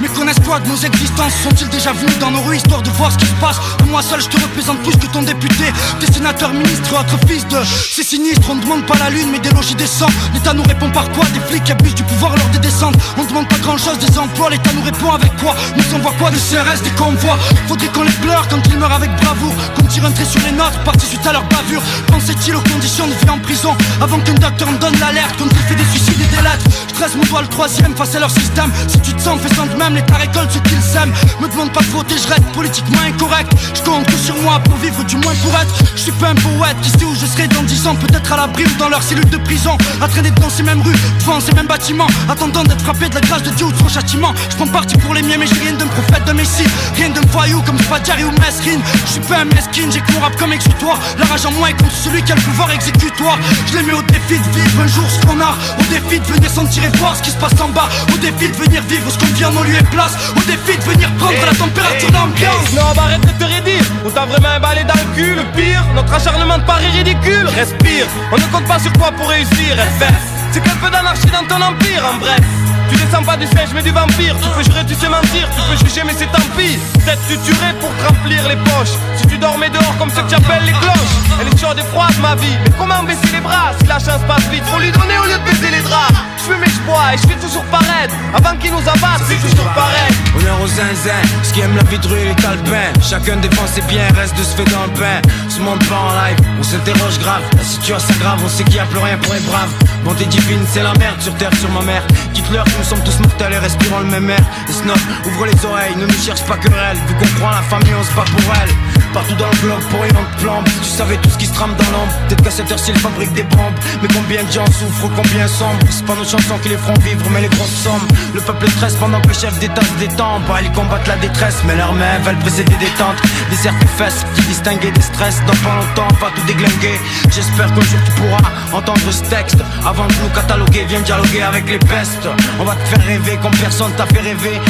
mais 0.00 0.08
connaissent 0.08 0.40
quoi 0.44 0.58
de 0.58 0.68
nos 0.68 0.76
existences 0.76 1.34
Sont-ils 1.44 1.68
déjà 1.68 1.92
venus 1.92 2.18
dans 2.18 2.32
nos 2.32 2.40
rues 2.40 2.56
histoire 2.56 2.82
de 2.82 2.90
voir 2.90 3.12
ce 3.12 3.18
qui 3.18 3.26
se 3.26 3.34
passe? 3.40 3.56
Moi 3.86 4.02
seul 4.02 4.20
je 4.20 4.26
te 4.26 4.40
représente 4.40 4.82
plus 4.82 4.96
que 4.96 5.06
ton 5.06 5.22
député 5.22 5.72
Des 6.00 6.12
sénateurs, 6.12 6.52
ministres 6.52 6.92
et 6.92 6.96
autres 6.96 7.18
fils 7.28 7.46
de 7.46 7.58
C'est 7.92 8.02
sinistre, 8.02 8.50
on 8.50 8.56
ne 8.56 8.62
demande 8.62 8.84
pas 8.86 8.96
la 8.98 9.08
lune 9.08 9.28
mais 9.30 9.38
des 9.38 9.50
logis 9.50 9.76
décents. 9.76 10.10
L'État 10.34 10.52
nous 10.52 10.64
répond 10.64 10.90
par 10.90 11.08
quoi? 11.12 11.24
Des 11.26 11.40
flics 11.40 11.62
qui 11.62 11.72
abusent 11.72 11.94
du 11.94 12.02
pouvoir 12.02 12.36
lors 12.36 12.48
des 12.48 12.58
descentes. 12.58 12.96
On 13.16 13.22
ne 13.22 13.28
demande 13.28 13.48
pas 13.48 13.58
grand 13.58 13.78
chose 13.78 13.98
des 13.98 14.18
emplois, 14.18 14.50
l'État 14.50 14.70
nous 14.74 14.82
répond 14.82 15.12
avec 15.12 15.36
quoi? 15.36 15.54
Nous 15.76 15.94
envoie 15.94 16.12
quoi 16.18 16.30
Des 16.30 16.38
CRS, 16.38 16.82
des 16.82 16.90
convois? 16.90 17.38
Faudrait 17.68 17.88
qu'on 17.88 18.02
les 18.02 18.18
pleure 18.24 18.48
quand 18.48 18.60
ils 18.68 18.78
meurent 18.78 18.92
avec 18.92 19.14
bravoure. 19.22 19.54
Qu'on 19.76 19.84
tire 19.84 20.06
un 20.06 20.10
trait 20.10 20.24
sur 20.24 20.40
les 20.42 20.52
nôtres, 20.52 20.82
partis 20.84 21.06
suite 21.06 21.26
à 21.26 21.32
leur 21.32 21.44
bavure. 21.44 21.82
Pensait-il 22.08 22.56
aux 22.56 22.62
conditions 22.62 23.06
de 23.06 23.12
vie 23.12 23.30
en 23.30 23.38
prison? 23.38 23.76
Avant 24.00 24.18
qu'un 24.20 24.34
docteur 24.34 24.72
me 24.72 24.78
donne 24.78 24.98
l'alerte 24.98 25.36
Quand 25.38 25.46
il 25.48 25.62
fait 25.68 25.76
des 25.76 25.88
suicides 25.92 26.20
et 26.20 26.36
des 26.36 26.42
lettres. 26.42 26.66
Je 26.88 26.94
tresse 26.94 27.14
mon 27.14 27.24
doigt 27.24 27.42
le 27.42 27.48
troisième 27.48 27.94
face 27.94 28.14
à 28.16 28.18
leur 28.18 28.30
système. 28.30 28.72
Si 28.88 28.98
tu 29.00 29.12
te 29.12 29.20
sens 29.20 29.35
fais 29.38 29.48
de 29.48 29.78
même, 29.78 29.94
l'État 29.94 30.16
récolte 30.16 30.50
ce 30.52 30.58
qu'ils 30.58 30.82
sèment 30.82 31.12
Me 31.40 31.48
demande 31.48 31.72
pas 31.72 31.80
de 31.80 31.86
voter, 31.86 32.14
je 32.16 32.28
reste 32.28 32.46
politiquement 32.52 33.00
incorrect. 33.06 33.52
Je 33.74 33.82
compte 33.82 34.06
que 34.06 34.16
sur 34.16 34.36
moi 34.42 34.60
pour 34.60 34.76
vivre 34.76 35.02
du 35.04 35.16
moins 35.16 35.34
pour 35.42 35.52
être. 35.60 35.74
Je 35.94 36.02
suis 36.02 36.12
pas 36.12 36.28
un 36.28 36.34
poète, 36.34 36.76
qui 36.82 36.90
sait 36.90 37.04
où 37.04 37.14
je 37.14 37.26
serai 37.26 37.48
dans 37.48 37.62
10 37.62 37.86
ans. 37.86 37.96
Peut-être 37.96 38.32
à 38.32 38.36
l'abri 38.36 38.64
ou 38.64 38.78
dans 38.78 38.88
leur 38.88 39.02
cellule 39.02 39.28
de 39.28 39.38
prison. 39.38 39.76
À 40.00 40.08
traîner 40.08 40.30
dans 40.30 40.50
ces 40.50 40.62
mêmes 40.62 40.82
rues, 40.82 40.96
devant 41.20 41.40
ces 41.40 41.52
mêmes 41.52 41.66
bâtiments. 41.66 42.08
Attendant 42.28 42.64
d'être 42.64 42.82
frappé 42.82 43.08
de 43.08 43.14
la 43.14 43.20
grâce 43.20 43.42
de 43.42 43.50
Dieu 43.50 43.66
ou 43.66 43.72
de 43.72 43.78
son 43.78 43.88
châtiment. 43.88 44.32
Je 44.50 44.56
prends 44.56 44.66
parti 44.66 44.96
pour 44.98 45.14
les 45.14 45.22
miens 45.22 45.36
mais 45.38 45.46
j'ai 45.46 45.60
rien 45.60 45.72
d'un 45.72 45.86
prophète 45.86 46.24
de 46.26 46.32
Messie 46.32 46.66
Rien 46.96 47.10
d'un 47.10 47.26
voyou 47.30 47.60
comme 47.62 47.78
Fadjari 47.78 48.24
ou 48.24 48.30
Mesrine. 48.40 48.80
Je 49.06 49.12
suis 49.12 49.20
pas 49.20 49.38
un 49.38 49.44
mesquine, 49.44 49.90
j'ai 49.92 50.00
que 50.00 50.20
rap 50.20 50.36
comme 50.36 50.52
exutoire 50.52 50.98
La 51.18 51.24
rage 51.26 51.46
en 51.46 51.52
moi 51.52 51.70
est 51.70 51.74
contre 51.74 51.94
celui 51.94 52.22
qui 52.22 52.32
a 52.32 52.34
le 52.34 52.40
pouvoir 52.42 52.70
exécutoire 52.70 53.38
Je 53.66 53.78
les 53.78 53.84
mets 53.84 53.92
au 53.92 54.02
défi 54.02 54.38
de 54.38 54.58
vivre 54.58 54.82
un 54.82 54.86
jour 54.86 55.04
ce 55.10 55.26
qu'on 55.26 55.40
a. 55.40 55.56
Au 55.78 55.84
défi 55.90 56.20
de 56.20 56.26
venir 56.26 56.50
sentir 56.50 56.84
et 56.84 56.96
voir 56.98 57.16
ce 57.16 57.22
qui 57.22 57.30
se 57.30 57.36
passe 57.36 57.60
en 57.60 57.68
bas. 57.68 57.88
Au 58.12 58.18
défi 58.18 58.48
de 58.48 58.56
venir 58.56 58.82
vivre 58.88 59.10
ce 59.10 59.18
en 59.44 59.52
nos 59.52 59.62
lieux 59.62 59.78
et 59.78 59.84
place 59.84 60.16
Au 60.36 60.40
défi 60.40 60.78
de 60.78 60.84
venir 60.84 61.10
prendre 61.18 61.44
la 61.44 61.54
température 61.54 62.10
d'ambiance 62.10 62.72
Non, 62.74 62.92
bah 62.94 63.04
arrête 63.04 63.20
de 63.20 63.32
te 63.32 63.44
rédire. 63.44 63.84
On 64.04 64.10
t'a 64.10 64.24
vraiment 64.24 64.56
emballé 64.56 64.84
dans 64.84 64.94
le 64.94 65.14
cul. 65.14 65.34
Le 65.34 65.44
pire, 65.56 65.84
notre 65.94 66.12
acharnement 66.12 66.58
de 66.58 66.64
Paris 66.64 66.88
ridicule. 66.96 67.46
Respire, 67.54 68.06
on 68.32 68.36
ne 68.36 68.46
compte 68.52 68.66
pas 68.66 68.78
sur 68.78 68.92
toi 68.92 69.10
pour 69.16 69.28
réussir. 69.28 69.76
FF, 69.98 70.14
c'est 70.52 70.62
qu'un 70.62 70.76
peu 70.76 70.90
d'anarchie 70.90 71.30
dans 71.30 71.46
ton 71.46 71.60
empire. 71.62 72.02
En 72.12 72.18
bref, 72.18 72.40
tu 72.88 72.96
descends 72.96 73.22
pas 73.22 73.36
du 73.36 73.46
siège 73.46 73.70
mais 73.74 73.82
du 73.82 73.90
vampire. 73.90 74.36
Tu 74.42 74.48
peux 74.50 74.62
jurer, 74.62 74.84
tu 74.86 74.94
sais 74.94 75.08
mentir. 75.08 75.48
Tu 75.54 75.60
peux 75.68 75.86
juger, 75.86 76.02
mais 76.06 76.14
c'est 76.16 76.30
tant 76.30 76.46
pis. 76.56 76.78
Peut-être 77.04 77.20
tu 77.28 77.52
pour 77.80 77.90
te 77.96 78.02
remplir 78.06 78.48
les 78.48 78.56
poches. 78.56 78.96
Si 79.16 79.26
tu 79.26 79.38
dormais 79.38 79.70
dehors 79.70 79.96
comme 79.98 80.10
ceux 80.10 80.22
que 80.22 80.28
tu 80.28 80.34
appelles 80.34 80.64
les 80.64 80.72
cloches. 80.72 81.16
Elle 81.40 81.48
est 81.48 81.58
chaude 81.60 81.78
et 81.78 81.86
froide, 81.92 82.16
ma 82.22 82.34
vie. 82.36 82.56
Mais 82.64 82.72
comment 82.78 83.02
baisser 83.02 83.32
les 83.32 83.40
bras 83.40 83.72
si 83.80 83.86
la 83.86 83.98
chance 83.98 84.22
passe 84.26 84.46
vite? 84.50 84.64
Faut 84.66 84.78
lui 84.78 84.90
donner 84.92 85.18
au 85.18 85.24
lieu 85.24 85.38
de 85.38 85.44
baisser 85.50 85.70
les 85.70 85.82
draps. 85.82 86.14
Je 86.46 86.52
fume 86.52 86.62
et 86.62 86.70
je 86.70 86.80
bois 86.82 87.12
et 87.12 87.16
je 87.16 87.26
fais 87.26 87.40
toujours 87.40 87.64
paraître. 87.64 88.14
Avant 88.32 88.56
qu'ils 88.58 88.70
nous 88.70 88.78
abattent, 88.78 89.26
c'est 89.26 89.40
toujours 89.48 89.68
pareil. 89.74 90.12
Honneur 90.38 90.60
aux 90.62 90.66
zinzin, 90.68 91.22
ce 91.42 91.52
qui 91.52 91.60
aime 91.60 91.74
la 91.74 91.82
et 91.82 92.24
les 92.24 92.34
talbins. 92.36 92.92
Chacun 93.02 93.36
défend 93.36 93.66
ses 93.66 93.80
biens, 93.82 94.06
reste 94.14 94.38
de 94.38 94.44
se 94.44 94.54
fait 94.54 94.70
dans 94.70 94.84
le 94.84 94.92
pain 94.92 95.20
Ce 95.48 95.58
monde 95.60 95.82
pas 95.88 95.98
en 95.98 96.12
live, 96.12 96.38
on 96.60 96.62
s'interroge 96.62 97.18
grave. 97.18 97.42
La 97.56 97.64
situation 97.64 98.12
s'aggrave, 98.12 98.38
on 98.44 98.48
sait 98.48 98.62
qu'il 98.64 98.76
y 98.76 98.78
a 98.78 98.86
plus 98.86 98.98
rien 98.98 99.18
pour 99.18 99.34
les 99.34 99.40
braves 99.40 99.72
Bonté 100.04 100.24
divine, 100.26 100.64
c'est 100.72 100.84
la 100.84 100.94
merde 100.94 101.20
sur 101.20 101.34
terre, 101.34 101.50
sur 101.58 101.70
ma 101.70 101.82
mère. 101.82 102.06
Dites-leur 102.32 102.64
nous 102.78 102.84
sommes 102.84 103.02
tous 103.02 103.18
mortels 103.18 103.52
et 103.52 103.58
respirons 103.58 104.00
le 104.00 104.06
même 104.06 104.30
air. 104.30 104.44
Les 104.68 104.74
snobs, 104.74 104.96
ouvre 105.26 105.46
les 105.46 105.64
oreilles, 105.64 105.96
ne 105.96 106.06
nous 106.06 106.22
cherche 106.22 106.44
pas 106.44 106.56
querelle 106.58 106.96
Vu 107.08 107.14
qu'on 107.14 107.40
croit 107.40 107.50
la 107.50 107.62
famille, 107.62 107.94
on 107.98 108.04
se 108.04 108.14
bat 108.14 108.24
pour 108.30 108.54
elle. 108.62 108.70
Partout 109.12 109.34
dans 109.34 109.50
le 109.50 109.56
globe, 109.56 109.82
pour 109.90 110.00
on 110.00 110.36
te 110.36 110.42
plombe. 110.42 110.64
Tu 110.82 110.90
savais 110.90 111.16
tout 111.16 111.30
ce 111.30 111.38
qui 111.38 111.46
se 111.46 111.54
trame 111.54 111.74
dans 111.74 111.90
l'ombre. 111.90 112.12
Peut-être 112.28 112.44
qu'à 112.44 112.50
cette 112.50 112.70
heure-ci, 112.70 112.92
ils 112.94 113.00
fabriquent 113.00 113.32
des 113.32 113.44
bombes. 113.44 113.74
Mais 114.02 114.08
combien 114.14 114.44
de 114.44 114.52
gens 114.52 114.66
souffrent, 114.66 115.10
combien 115.16 115.48
sombre 115.48 115.86
C'est 115.90 116.04
pas 116.04 116.14
nos 116.14 116.24
chansons 116.36 116.58
qui 116.58 116.68
les 116.68 116.76
feront 116.76 116.98
vivre, 117.00 117.24
mais 117.30 117.40
les 117.42 117.48
grosses 117.48 117.82
sommes. 117.84 118.06
Le 118.34 118.40
peuple 118.40 118.68
stresse 118.70 118.94
pendant 118.96 119.20
que 119.20 119.28
les 119.28 119.34
chefs 119.34 119.58
d'État 119.58 119.82
se 119.82 119.94
détendent 119.98 120.42
Bah, 120.48 120.60
ils 120.62 120.72
combattent 120.72 121.06
la 121.06 121.16
détresse, 121.16 121.62
mais 121.66 121.76
leurs 121.76 121.92
mains 121.94 122.18
veulent 122.24 122.36
briser 122.36 122.64
des 122.64 122.76
détentes. 122.76 123.20
Des 123.50 123.56
cercles 123.56 123.86
fesses 123.96 124.24
qui 124.34 124.42
distinguent 124.42 124.92
des 124.92 125.00
stress 125.00 125.40
Dans 125.46 125.56
pas 125.64 125.76
longtemps, 125.76 126.08
on 126.10 126.24
va 126.24 126.30
tout 126.34 126.46
déglinguer. 126.46 126.98
J'espère 127.30 127.68
qu'un 127.74 127.80
jour 127.80 128.00
tu 128.04 128.12
pourras 128.12 128.78
entendre 128.78 129.10
ce 129.10 129.22
texte. 129.24 129.58
Avant 129.84 130.06
de 130.06 130.14
nous 130.22 130.28
cataloguer, 130.34 130.84
viens 130.88 131.00
dialoguer 131.00 131.42
avec 131.42 131.68
les 131.68 131.78
pestes. 131.78 132.28
On 132.60 132.64
va 132.64 132.74
te 132.74 132.84
faire 132.88 133.06
rêver 133.06 133.38
comme 133.42 133.56
personne 133.56 133.92
t'a 133.96 134.06
fait 134.06 134.20
rêver. 134.20 134.60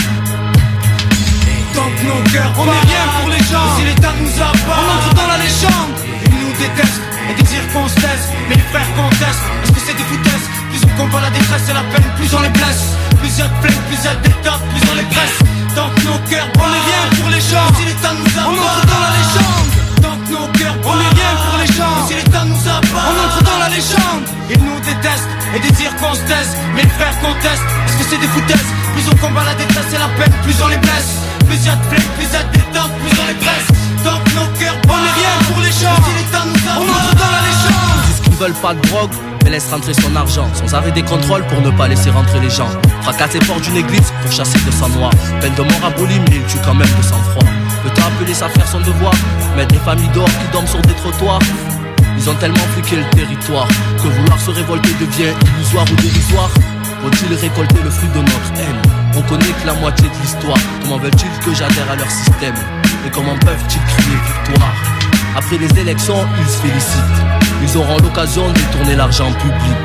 Tant 1.75 1.91
que 1.97 2.05
nos 2.07 2.23
cœurs 2.33 2.53
On 2.59 2.67
est 2.67 2.87
rien 2.89 3.07
pour 3.21 3.29
les 3.31 3.45
gens. 3.51 3.77
Si 3.79 3.85
l'État 3.85 4.13
nous 4.21 4.43
abat 4.43 4.81
On 4.81 4.99
entre 4.99 5.15
dans 5.15 5.27
la 5.27 5.39
légende. 5.39 5.93
Ils 6.27 6.47
nous 6.47 6.53
détestent 6.59 7.03
et 7.31 7.43
désirent 7.43 7.69
qu'on 7.73 7.89
se 7.89 7.95
taise. 7.95 8.27
Mais 8.49 8.55
les 8.55 8.69
frères 8.73 8.95
contestent 8.97 9.47
Est-ce 9.65 9.73
que 9.73 9.81
c'est 9.81 9.97
des 9.97 10.05
foutaises 10.05 10.56
Plus 10.77 10.93
on 10.93 10.97
combat 11.09 11.23
la 11.23 11.31
détresse 11.31 11.69
et 11.71 11.73
la 11.73 11.81
peine 11.89 12.05
Plus 12.17 12.29
on 12.37 12.41
les 12.43 12.51
blesse. 12.51 12.93
Plus 13.17 13.33
il 13.33 13.39
y 13.39 13.43
a 13.43 13.49
de 13.49 13.57
plaine, 13.65 13.81
plus 13.89 13.97
il 13.97 14.05
y 14.05 14.09
a 14.09 14.15
d'étapes 14.21 14.61
Plus 14.69 14.85
on 14.93 14.95
les 15.01 15.09
presse. 15.09 15.39
Tant 15.73 15.89
que 15.89 16.05
nos 16.05 16.21
cœurs 16.29 16.49
On 16.61 16.69
est 16.69 16.85
rien 16.85 17.03
pour 17.17 17.29
les 17.33 17.41
gens 17.41 17.69
Si 17.81 17.85
l'État 17.89 18.13
nous 18.13 18.29
abat 18.37 18.45
On 18.45 18.61
entre 18.61 18.85
dans 18.85 19.01
la 19.01 19.13
légende. 19.17 19.69
Tant 20.05 20.17
que 20.21 20.31
nos 20.37 20.49
cœurs 20.53 20.77
On 20.85 20.97
est 21.01 21.13
rien 21.17 21.33
pour 21.49 21.57
les 21.65 21.73
gens 21.73 21.97
Si 22.05 22.15
l'État 22.21 22.45
nous 22.45 22.61
abat 22.69 23.05
On 23.09 23.17
entre 23.25 23.41
dans 23.49 23.59
la 23.59 23.69
légende. 23.73 24.25
Ils 24.53 24.61
nous 24.61 24.77
détestent 24.85 25.33
et 25.57 25.61
désirent 25.65 25.97
qu'on 25.97 26.13
se 26.13 26.25
taise. 26.29 26.53
Mais 26.77 26.85
les 26.85 26.93
frères 26.93 27.17
contestent 27.25 27.69
Est-ce 27.89 27.97
que 27.97 28.05
c'est 28.13 28.21
des 28.21 28.29
foutaises. 28.29 28.69
Plus 28.93 29.09
on 29.09 29.17
combat 29.17 29.49
la 29.49 29.57
détresse 29.57 29.89
et 29.97 30.01
la 30.01 30.13
peine 30.21 30.33
Plus 30.45 30.61
on 30.61 30.69
les 30.69 30.81
blesse. 30.85 31.25
Plus 31.49 31.57
y 31.57 31.73
a 31.73 31.77
de 31.81 31.85
flemme, 31.89 32.09
plus 32.21 32.29
y 32.29 32.37
a 32.37 32.45
d'étapes, 32.53 32.93
plus 33.01 33.17
on 33.17 33.27
les 33.33 33.39
presse. 33.41 33.69
Tant 34.05 34.21
que 34.21 34.33
nos 34.37 34.49
cœurs 34.61 34.77
On 34.93 35.01
est 35.01 35.17
rien 35.25 35.35
pour 35.49 35.61
les 35.65 35.73
gens 35.73 35.97
Si 36.05 36.13
l'État 36.21 36.45
nous 36.45 36.61
a 36.69 36.73
On 36.77 36.85
entre 36.85 37.15
dans 37.17 37.33
la 37.33 37.41
légende. 37.49 37.97
Ils 37.97 38.13
disent 38.13 38.21
qu'ils 38.29 38.37
veulent 38.37 38.61
pas 38.61 38.75
de 38.77 38.81
drogue, 38.93 39.17
mais 39.47 39.53
laissent 39.53 39.71
rentrer 39.71 39.95
son 39.95 40.15
argent. 40.17 40.49
Sans 40.55 40.75
arrêt 40.75 40.91
des 40.91 41.03
contrôles 41.03 41.47
pour 41.47 41.61
ne 41.61 41.71
pas 41.71 41.87
laisser 41.87 42.11
rentrer 42.11 42.41
les 42.41 42.51
gens. 42.51 42.69
Fracasse 43.03 43.35
les 43.35 43.47
portes 43.47 43.63
d'une 43.63 43.77
église 43.77 44.13
pour 44.21 44.33
chasser 44.33 44.59
le 44.67 44.73
sang 44.73 44.89
noir. 44.89 45.11
Peine 45.41 45.55
de 45.55 45.63
mort 45.63 45.85
abolie, 45.87 46.19
mais 46.29 46.37
il 46.37 46.47
tue 46.47 46.59
quand 46.65 46.75
même 46.75 46.89
de 46.99 47.03
sang-froid. 47.03 47.49
Peut-on 47.85 48.03
appeler 48.03 48.35
ça 48.35 48.49
faire 48.49 48.67
son 48.67 48.81
devoir 48.81 49.13
Mettre 49.57 49.73
des 49.75 49.81
familles 49.81 50.11
dehors 50.13 50.27
qui 50.27 50.53
dorment 50.53 50.67
sur 50.67 50.83
des 50.83 50.95
trottoirs 50.95 51.39
Ils 52.19 52.29
ont 52.29 52.35
tellement 52.35 52.67
fliqué 52.75 52.97
le 52.97 53.09
territoire 53.17 53.69
que 54.03 54.09
vouloir 54.09 54.41
se 54.41 54.51
révolter 54.51 54.91
devient 55.01 55.33
illusoire 55.55 55.85
ou 55.93 55.97
dérisoire. 56.03 56.51
Faut-il 57.03 57.35
récolter 57.37 57.81
le 57.85 57.91
fruit 57.91 58.09
de 58.09 58.19
notre 58.19 58.53
haine? 58.59 58.83
On 59.17 59.23
connaît 59.23 59.55
que 59.63 59.67
la 59.67 59.75
moitié 59.75 60.09
de 60.09 60.23
l'histoire. 60.23 60.59
Comment 60.83 60.99
veulent-ils 60.99 61.45
que 61.45 61.55
j'adhère 61.55 61.89
à 61.91 61.95
leur 61.95 62.11
système? 62.11 62.55
Et 63.07 63.11
comment 63.11 63.39
peuvent-ils 63.39 63.81
crier 63.95 64.19
victoire? 64.27 64.75
Après 65.37 65.59
les 65.59 65.81
élections, 65.81 66.27
ils 66.41 66.51
se 66.51 66.59
félicitent. 66.59 67.46
Ils 67.69 67.77
auront 67.79 67.97
l'occasion 67.99 68.49
de 68.49 68.53
détourner 68.53 68.95
l'argent 68.95 69.33
public. 69.33 69.77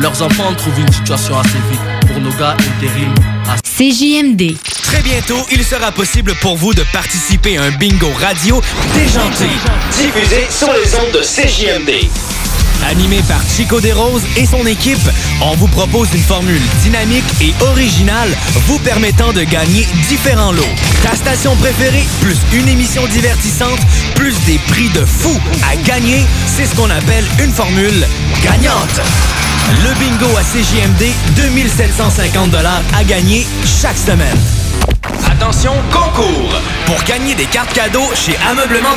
Leurs 0.00 0.22
enfants 0.22 0.54
trouvent 0.56 0.80
une 0.80 0.92
situation 0.92 1.38
assez 1.38 1.58
vite. 1.70 1.80
Pour 2.06 2.20
nos 2.20 2.32
gars, 2.32 2.56
intérim. 2.58 3.14
CJMD. 3.62 4.56
Très 4.82 5.02
bientôt, 5.02 5.46
il 5.50 5.62
sera 5.62 5.92
possible 5.92 6.34
pour 6.40 6.56
vous 6.56 6.72
de 6.72 6.82
participer 6.92 7.58
à 7.58 7.64
un 7.64 7.70
bingo 7.72 8.08
radio 8.18 8.62
déjanté. 8.94 9.50
Diffusé 9.90 10.46
sur 10.48 10.72
les 10.72 10.94
ondes 10.94 11.12
de 11.12 11.20
CJMD. 11.20 12.41
Animé 12.90 13.22
par 13.28 13.40
Chico 13.48 13.80
Desroses 13.80 14.22
et 14.36 14.46
son 14.46 14.66
équipe, 14.66 14.98
on 15.40 15.54
vous 15.56 15.68
propose 15.68 16.08
une 16.14 16.22
formule 16.22 16.60
dynamique 16.82 17.24
et 17.40 17.54
originale 17.64 18.30
vous 18.66 18.78
permettant 18.80 19.32
de 19.32 19.42
gagner 19.42 19.86
différents 20.08 20.52
lots. 20.52 20.62
Ta 21.02 21.14
station 21.16 21.56
préférée, 21.56 22.04
plus 22.20 22.36
une 22.52 22.68
émission 22.68 23.06
divertissante, 23.06 23.80
plus 24.14 24.34
des 24.44 24.58
prix 24.68 24.88
de 24.90 25.04
fou 25.04 25.32
à 25.70 25.76
gagner, 25.76 26.24
c'est 26.46 26.66
ce 26.66 26.74
qu'on 26.74 26.90
appelle 26.90 27.24
une 27.42 27.52
formule 27.52 28.06
gagnante. 28.42 29.00
Le 29.84 29.94
bingo 29.98 30.36
à 30.36 30.42
CJMD, 30.42 31.12
2750 31.36 32.54
à 32.94 33.04
gagner 33.04 33.46
chaque 33.64 33.98
semaine. 33.98 34.38
Attention, 35.30 35.72
concours! 35.90 36.60
Pour 36.86 37.02
gagner 37.04 37.34
des 37.34 37.46
cartes 37.46 37.72
cadeaux 37.72 38.10
chez 38.14 38.36
Ameublement 38.48 38.96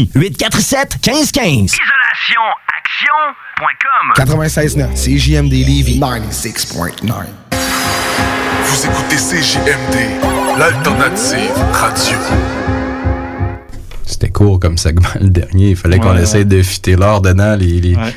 847 0.15 0.97
1515. 1.05 1.73
IsolationAction.com 1.73 4.13
96.9, 4.15 4.95
CJMD 4.95 5.51
Levy 5.51 5.99
96.9. 5.99 7.25
Vous 8.65 8.85
écoutez 8.85 9.17
CJMD, 9.17 9.97
l'alternative 10.57 11.51
radio. 11.73 12.17
C'était 14.05 14.29
court 14.29 14.59
comme 14.59 14.77
segment 14.77 15.07
le 15.19 15.29
dernier. 15.29 15.71
Il 15.71 15.75
fallait 15.75 15.97
qu'on 15.99 16.15
essaye 16.17 16.45
de 16.45 16.61
fitter 16.61 16.95
l'or 16.95 17.21
dedans. 17.21 17.55
Les, 17.55 17.79
les- 17.81 17.95
Ouais. 17.95 18.13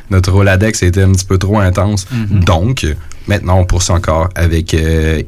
Était 0.83 1.03
un 1.03 1.13
petit 1.13 1.25
peu 1.27 1.39
trop 1.39 1.59
intense. 1.61 2.07
Mhm. 2.11 2.45
Donc, 2.45 2.87
maintenant, 3.27 3.59
on 3.59 3.65
poursuit 3.65 3.93
encore 3.93 4.29
avec 4.35 4.75
euh. 4.75 5.23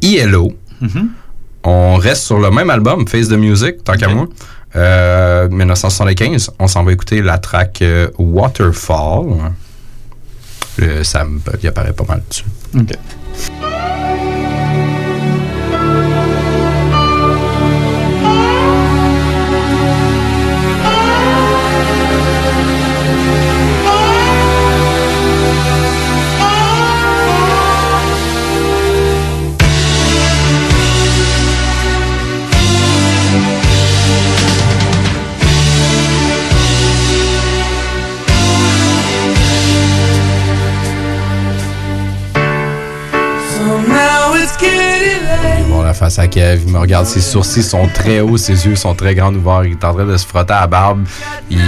Mhm. 0.81 1.11
On 1.65 1.97
reste 1.97 2.23
sur 2.25 2.39
le 2.39 2.51
même 2.51 2.71
album, 2.71 3.07
Face 3.09 3.29
the 3.29 3.33
Music, 3.33 3.83
tant 3.85 3.95
qu'à 3.95 4.09
moi. 4.09 4.27
Euh, 4.77 5.49
1975. 5.49 6.51
On 6.59 6.67
s'en 6.67 6.85
va 6.85 6.93
écouter 6.93 7.23
la 7.23 7.39
track 7.39 7.81
euh, 7.83 8.09
Waterfall. 8.19 9.53
Ça 11.03 11.25
me, 11.25 11.41
il 11.63 11.69
apparaît 11.69 11.95
pas 11.95 12.05
mal 12.07 12.23
dessus. 12.29 12.45
OK. 12.75 12.93
La 45.87 45.95
face 45.95 46.19
à 46.19 46.27
Kev, 46.29 46.63
il 46.67 46.73
me 46.73 46.79
regarde, 46.79 47.07
ses 47.07 47.21
sourcils 47.21 47.63
sont 47.63 47.89
très 47.89 48.21
hauts, 48.21 48.37
ses 48.37 48.67
yeux 48.67 48.77
sont 48.77 48.95
très 48.95 49.15
grands 49.15 49.33
ouverts, 49.35 49.65
il 49.65 49.73
est 49.73 49.85
en 49.85 49.95
train 49.95 50.05
de 50.05 50.17
se 50.17 50.27
frotter 50.27 50.53
à 50.53 50.61
la 50.63 50.67
barbe, 50.67 51.05
il 51.51 51.59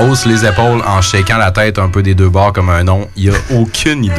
hausse 0.00 0.26
les 0.26 0.44
épaules 0.44 0.82
en 0.86 1.00
shakant 1.02 1.36
la 1.38 1.50
tête 1.50 1.78
un 1.78 1.88
peu 1.88 2.02
des 2.02 2.14
deux 2.14 2.28
bords 2.30 2.52
comme 2.52 2.70
un 2.70 2.84
nom, 2.84 3.08
il 3.16 3.30
a 3.30 3.34
aucune 3.54 4.04
idée. 4.04 4.14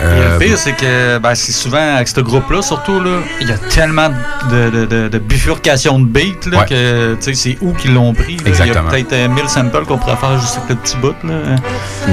Et 0.00 0.04
Euh, 0.04 0.34
le 0.34 0.38
pire, 0.38 0.56
c'est 0.56 0.74
que 0.76 1.18
ben, 1.18 1.34
c'est 1.34 1.50
souvent 1.50 1.96
avec 1.96 2.06
ce 2.06 2.20
groupe-là, 2.20 2.62
surtout, 2.62 3.00
là, 3.00 3.18
il 3.40 3.48
y 3.48 3.52
a 3.52 3.58
tellement 3.58 4.10
de, 4.48 4.70
de, 4.70 4.86
de, 4.86 5.08
de 5.08 5.18
beats 5.18 6.48
là, 6.52 6.58
Ouais. 6.60 6.66
que 6.68 7.16
c'est 7.34 7.58
où 7.60 7.72
qu'ils 7.72 7.94
l'ont 7.94 8.14
pris. 8.14 8.36
là. 8.36 8.42
Exactement. 8.46 8.90
Il 8.92 8.98
y 8.98 9.02
a 9.02 9.04
peut-être 9.04 9.12
euh, 9.12 9.28
1000 9.28 9.48
samples 9.48 9.84
qu'on 9.86 9.98
pourrait 9.98 10.14
faire 10.16 10.38
juste 10.40 10.56
avec 10.58 10.68
le 10.70 10.76
petit 10.76 10.96
bout. 10.98 11.16
Là. 11.24 11.34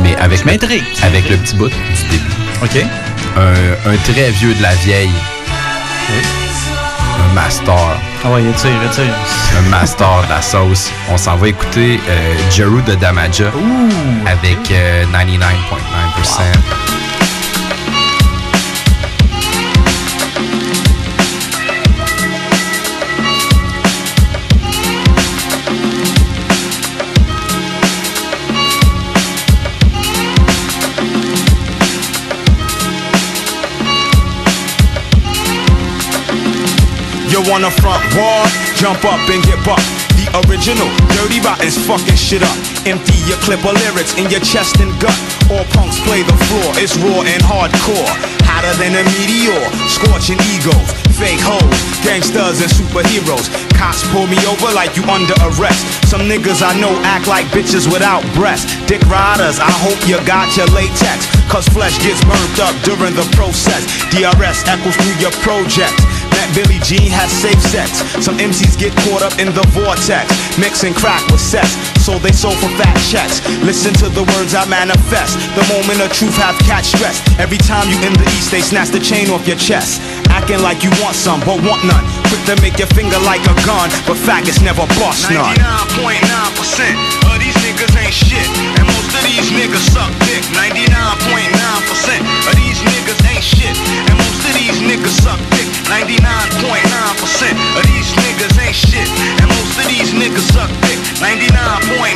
mais 0.02 0.16
avec, 0.16 0.40
Je 0.40 0.46
le, 0.46 0.50
avec 1.04 1.30
le 1.30 1.38
petit 1.38 1.56
bout 1.56 1.68
du 1.70 2.10
début. 2.10 2.24
OK. 2.64 2.86
Un, 3.38 3.92
un 3.92 3.98
très 4.12 4.32
vieux 4.32 4.56
de 4.56 4.64
la 4.64 4.74
vieille. 4.76 5.12
Un 7.20 7.34
master. 7.34 7.76
Ah 8.24 8.32
ouais, 8.32 8.44
étire, 8.44 8.72
étire. 8.90 9.14
Un 9.58 9.70
master 9.70 10.24
de 10.24 10.30
la 10.30 10.42
sauce. 10.42 10.92
On 11.12 11.18
s'en 11.18 11.36
va 11.36 11.48
écouter 11.48 12.00
euh, 12.10 12.52
Jeru 12.52 12.82
de 12.84 12.96
Damaja 12.96 13.52
avec 14.26 14.72
euh, 14.72 15.06
99.9%. 15.06 16.85
You 16.85 16.85
wanna 37.50 37.72
front 37.82 38.02
war? 38.16 38.42
Jump 38.76 39.04
up 39.06 39.22
and 39.30 39.42
get 39.44 39.58
buck. 39.66 39.82
The 40.18 40.26
original, 40.48 40.88
dirty 41.14 41.40
rottens 41.42 41.78
fucking 41.86 42.16
shit 42.16 42.42
up. 42.42 42.58
Empty 42.86 43.18
your 43.28 43.38
clip 43.44 43.62
of 43.66 43.76
lyrics 43.86 44.18
in 44.18 44.30
your 44.30 44.42
chest 44.42 44.80
and 44.80 44.92
gut. 45.02 45.16
All 45.52 45.66
punks 45.76 46.00
play 46.08 46.24
the 46.24 46.38
floor, 46.48 46.70
it's 46.82 46.98
raw 46.98 47.22
and 47.22 47.42
hardcore. 47.44 48.10
Hotter 48.48 48.74
than 48.80 48.96
a 48.96 49.04
meteor, 49.14 49.60
scorching 49.92 50.40
egos, 50.56 50.88
fake 51.20 51.42
hoes, 51.44 51.78
gangsters 52.02 52.62
and 52.64 52.72
superheroes. 52.72 53.52
Cops 53.76 54.02
pull 54.10 54.28
me 54.28 54.40
over 54.48 54.72
like 54.74 54.96
you 54.96 55.04
under 55.12 55.36
arrest. 55.52 55.84
Some 56.08 56.26
niggas 56.26 56.64
I 56.64 56.74
know 56.80 56.94
act 57.04 57.28
like 57.28 57.46
bitches 57.52 57.86
without 57.92 58.24
breasts. 58.34 58.72
Dick 58.88 59.04
riders, 59.12 59.60
I 59.60 59.72
hope 59.84 60.00
you 60.08 60.18
got 60.26 60.56
your 60.56 60.68
latex. 60.72 61.28
Cause 61.52 61.68
flesh 61.70 62.00
gets 62.02 62.24
burnt 62.26 62.58
up 62.64 62.76
during 62.88 63.14
the 63.14 63.28
process. 63.36 63.86
DRS 64.10 64.66
echoes 64.66 64.96
through 64.98 65.18
your 65.20 65.36
project. 65.44 65.94
That 66.46 66.62
Billy 66.62 66.78
Jean 66.86 67.10
has 67.10 67.34
safe 67.34 67.58
sex. 67.58 68.06
Some 68.22 68.38
MCs 68.38 68.78
get 68.78 68.94
caught 69.02 69.26
up 69.26 69.34
in 69.42 69.50
the 69.50 69.66
vortex, 69.74 70.30
mixing 70.62 70.94
crack 70.94 71.26
with 71.34 71.42
sex, 71.42 71.74
so 72.06 72.22
they 72.22 72.30
sold 72.30 72.54
for 72.62 72.70
fat 72.78 72.94
checks. 73.10 73.42
Listen 73.66 73.98
to 74.06 74.14
the 74.14 74.22
words 74.38 74.54
I 74.54 74.62
manifest. 74.70 75.42
The 75.58 75.66
moment 75.74 76.06
of 76.06 76.14
truth 76.14 76.38
have 76.38 76.54
catch 76.70 76.94
stress. 76.94 77.18
Every 77.42 77.58
time 77.58 77.90
you 77.90 77.98
in 78.06 78.14
the 78.14 78.30
east, 78.38 78.54
they 78.54 78.62
snatch 78.62 78.94
the 78.94 79.02
chain 79.02 79.34
off 79.34 79.50
your 79.50 79.58
chest. 79.58 80.06
Acting 80.30 80.62
like 80.62 80.86
you 80.86 80.94
want 81.02 81.18
some, 81.18 81.42
but 81.42 81.58
want 81.66 81.82
none. 81.82 82.06
Quick 82.30 82.46
to 82.46 82.54
make 82.62 82.78
your 82.78 82.94
finger 82.94 83.18
like 83.26 83.42
a 83.50 83.56
gun, 83.66 83.90
but 84.06 84.14
faggots 84.14 84.62
never 84.62 84.86
bust 85.02 85.26
none. 85.34 85.58
99.9% 85.98 87.26
of 87.26 87.42
these 87.42 87.58
niggas 87.66 87.90
ain't 87.98 88.14
shit, 88.14 88.50
and 88.78 88.86
most 88.86 89.10
of 89.18 89.26
these 89.26 89.50
niggas 89.50 89.82
suck 89.98 90.14
dick. 90.30 90.46
99.9% 90.54 90.94
of 90.94 92.54
these 92.54 92.78
niggas 92.86 93.18
ain't 93.34 93.42
shit, 93.42 93.74
and 93.74 94.14
most 94.14 94.46
of 94.46 94.54
these 94.54 94.78
niggas 94.86 95.18
suck 95.26 95.42
dick. 95.58 95.65
99.9% 95.86 97.54
of 97.78 97.84
these 97.86 98.10
niggas 98.26 98.58
ain't 98.58 98.74
shit, 98.74 99.06
and 99.38 99.48
most 99.54 99.78
of 99.78 99.86
these 99.86 100.10
niggas 100.18 100.50
suck 100.50 100.72
dick. 100.82 100.98
99.9% 101.22 102.10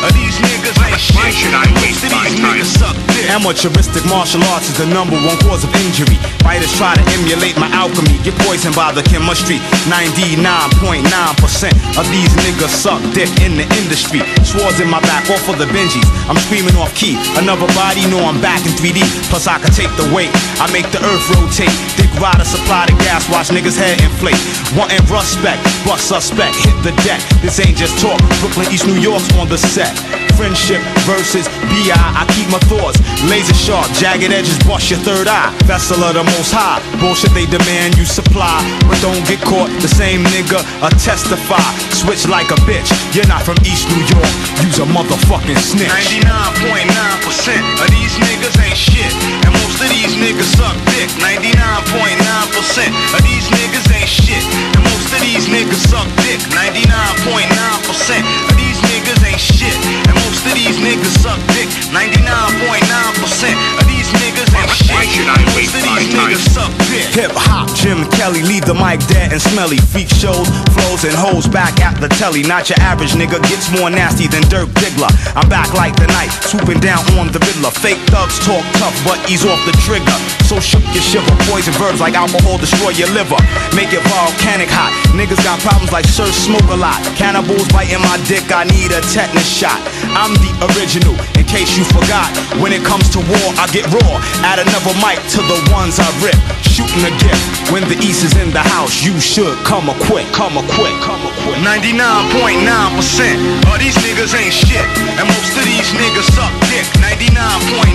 of 0.00 0.10
these 0.16 0.36
niggas 0.40 0.76
ain't 0.80 0.96
shit, 0.96 1.52
and 1.52 1.68
most 1.76 2.00
of 2.00 2.10
these 2.10 2.40
niggas 2.40 2.72
suck 2.80 2.96
dick. 3.12 3.28
Amateuristic 3.28 4.00
martial 4.08 4.40
arts 4.56 4.72
is 4.72 4.78
the 4.80 4.88
number 4.88 5.14
one 5.20 5.36
cause 5.44 5.62
of 5.62 5.70
injury. 5.84 6.16
Fighters 6.40 6.72
try 6.80 6.96
to 6.96 7.04
emulate 7.20 7.54
my 7.60 7.68
alchemy, 7.76 8.16
get 8.24 8.32
poisoned 8.48 8.74
by 8.74 8.90
the 8.96 9.04
chemistry. 9.04 9.60
99.9% 9.92 11.04
of 12.00 12.06
these 12.08 12.32
niggas 12.40 12.72
suck 12.72 13.04
dick 13.12 13.28
in 13.44 13.60
the 13.60 13.68
industry. 13.76 14.24
Swords 14.40 14.80
in 14.80 14.88
my 14.88 15.04
back, 15.04 15.28
all 15.28 15.38
for 15.44 15.52
the 15.54 15.68
Benjis. 15.68 16.08
I'm 16.32 16.40
screaming 16.48 16.74
off 16.80 16.96
key. 16.96 17.20
Another 17.36 17.68
body, 17.76 18.08
know 18.08 18.24
I'm 18.24 18.40
back 18.40 18.64
in 18.64 18.72
3D. 18.80 19.04
Plus 19.28 19.46
I 19.46 19.60
can 19.60 19.70
take 19.76 19.92
the 20.00 20.08
weight. 20.16 20.32
I 20.56 20.66
make 20.72 20.88
the 20.90 21.04
earth 21.04 21.28
rotate. 21.36 21.76
Dick 22.00 22.08
rider 22.16 22.48
supply 22.70 22.86
the 22.86 22.92
gas, 23.02 23.28
watch 23.28 23.48
niggas 23.48 23.76
head 23.76 24.00
inflate. 24.00 24.38
Wanting 24.78 25.02
respect, 25.10 25.60
but 25.84 25.98
suspect 25.98 26.54
hit 26.54 26.76
the 26.84 26.92
deck. 27.02 27.20
This 27.42 27.58
ain't 27.58 27.76
just 27.76 27.98
talk. 27.98 28.20
Brooklyn, 28.38 28.70
East 28.70 28.86
New 28.86 28.94
York's 28.94 29.26
on 29.34 29.48
the 29.48 29.58
set. 29.58 30.29
Friendship 30.40 30.80
versus 31.04 31.44
BI. 31.68 31.92
I 31.92 32.24
keep 32.32 32.48
my 32.48 32.56
thoughts 32.64 32.96
laser 33.28 33.52
sharp, 33.52 33.84
jagged 33.92 34.32
edges, 34.32 34.56
bust 34.64 34.88
your 34.88 34.96
third 35.04 35.28
eye. 35.28 35.52
Vessel 35.68 36.00
of 36.00 36.16
the 36.16 36.24
most 36.24 36.48
high. 36.48 36.80
Bullshit 36.96 37.28
they 37.36 37.44
demand 37.44 38.00
you 38.00 38.08
supply, 38.08 38.56
but 38.88 38.96
don't 39.04 39.20
get 39.28 39.36
caught. 39.44 39.68
The 39.84 39.92
same 39.92 40.24
nigga 40.32 40.64
a 40.80 40.88
testify. 40.96 41.60
Switch 41.92 42.24
like 42.24 42.48
a 42.48 42.58
bitch. 42.64 42.88
You're 43.12 43.28
not 43.28 43.44
from 43.44 43.60
East 43.68 43.84
New 43.92 44.00
York. 44.00 44.32
You's 44.64 44.80
a 44.80 44.88
motherfucking 44.88 45.60
snitch. 45.60 45.92
99.9% 46.24 46.88
of 47.84 47.88
these 47.92 48.16
niggas 48.24 48.56
ain't 48.64 48.80
shit. 48.80 49.12
And 49.44 49.52
most 49.52 49.76
of 49.76 49.92
these 49.92 50.16
niggas 50.16 50.56
suck 50.56 50.72
dick. 50.96 51.12
99.9% 51.20 52.16
of 53.12 53.20
these 53.28 53.44
niggas 53.52 53.86
ain't 53.92 54.08
shit. 54.08 54.44
And 54.72 54.80
most 54.88 55.12
of 55.12 55.20
these 55.20 55.44
niggas 55.52 55.84
suck 55.84 56.08
dick. 56.24 56.40
99.9% 56.56 58.24
of 58.48 58.54
these 58.56 58.80
ain't 59.30 59.40
shit. 59.40 59.74
And 60.10 60.14
most 60.26 60.42
of 60.42 60.54
these 60.58 60.76
niggas 60.82 61.14
suck 61.22 61.38
dick. 61.54 61.70
99.9% 61.94 62.82
of 63.78 63.84
these 63.86 64.10
niggas 64.18 64.50
ain't 64.58 64.74
shit. 64.74 65.26
And 65.30 65.46
most 65.54 65.74
of 65.78 65.82
these 65.86 66.10
niggas 66.10 66.44
suck 66.50 66.72
dick. 66.90 67.06
Hip 67.14 67.32
hop, 67.34 67.70
Jim 67.78 68.02
Kelly, 68.18 68.42
leave 68.42 68.66
the 68.66 68.74
mic 68.74 68.98
dead 69.06 69.32
and 69.32 69.40
smelly. 69.40 69.78
Freak 69.78 70.10
shows, 70.10 70.50
flows, 70.74 71.06
and 71.06 71.14
hoes 71.14 71.46
back 71.46 71.78
at 71.80 71.98
the 72.02 72.08
telly. 72.18 72.42
Not 72.42 72.68
your 72.68 72.80
average 72.82 73.14
nigga, 73.14 73.38
gets 73.46 73.70
more 73.70 73.90
nasty 73.90 74.26
than 74.26 74.42
Dirk 74.50 74.68
Diggler. 74.82 75.10
I'm 75.38 75.48
back 75.48 75.72
like 75.74 75.94
the 75.96 76.10
night, 76.10 76.30
swooping 76.42 76.80
down 76.80 77.00
on 77.16 77.30
the 77.30 77.38
Riddler. 77.40 77.70
Fake 77.70 78.00
thugs 78.10 78.42
talk 78.42 78.64
tough, 78.82 78.96
but 79.06 79.18
ease 79.30 79.46
off 79.46 79.62
the 79.64 79.74
trigger. 79.86 80.18
So 80.50 80.58
shook 80.58 80.82
your 80.90 81.04
shiver, 81.04 81.30
poison 81.46 81.74
verbs 81.78 82.00
like 82.00 82.14
alcohol 82.14 82.58
destroy 82.58 82.90
your 82.98 83.10
liver. 83.14 83.38
Make 83.76 83.94
it 83.94 84.02
volcanic 84.10 84.68
hot. 84.68 84.90
Niggas 85.14 85.38
got 85.46 85.60
problems 85.62 85.92
like 85.92 86.06
Sir 86.06 86.26
Smoke 86.32 86.66
a 86.70 86.78
lot. 86.78 86.98
Cannibals 87.14 87.68
biting 87.70 88.02
my 88.02 88.18
dick, 88.26 88.50
I 88.50 88.64
need 88.64 88.90
a 88.90 89.00
tetanus 89.20 89.44
shot. 89.44 89.76
I'm 90.16 90.32
the 90.40 90.48
original, 90.72 91.12
in 91.36 91.44
case 91.44 91.76
you 91.76 91.84
forgot. 91.92 92.32
When 92.56 92.72
it 92.72 92.80
comes 92.80 93.12
to 93.12 93.20
war, 93.20 93.48
I 93.60 93.68
get 93.68 93.84
raw. 93.92 94.16
Add 94.40 94.64
another 94.64 94.96
mic 95.04 95.20
to 95.36 95.44
the 95.44 95.60
ones 95.68 96.00
I 96.00 96.08
rip. 96.24 96.40
Shooting 96.64 97.04
a 97.04 97.12
gift. 97.20 97.68
When 97.68 97.84
the 97.84 98.00
East 98.00 98.24
is 98.24 98.32
in 98.40 98.48
the 98.48 98.64
house, 98.64 99.04
you 99.04 99.20
should 99.20 99.60
come 99.68 99.92
a 99.92 99.96
quick, 100.08 100.24
come 100.32 100.56
a 100.56 100.64
quick, 100.72 100.96
come 101.04 101.20
a 101.20 101.28
quick. 101.44 101.60
99.9% 101.60 102.64
of 103.68 103.76
these 103.76 103.92
niggas 104.00 104.32
ain't 104.32 104.56
shit. 104.56 104.88
And 105.20 105.28
most 105.28 105.52
of 105.52 105.68
these 105.68 105.92
niggas 105.92 106.32
suck 106.32 106.56
dick. 106.72 106.88
99.9% 107.04 107.92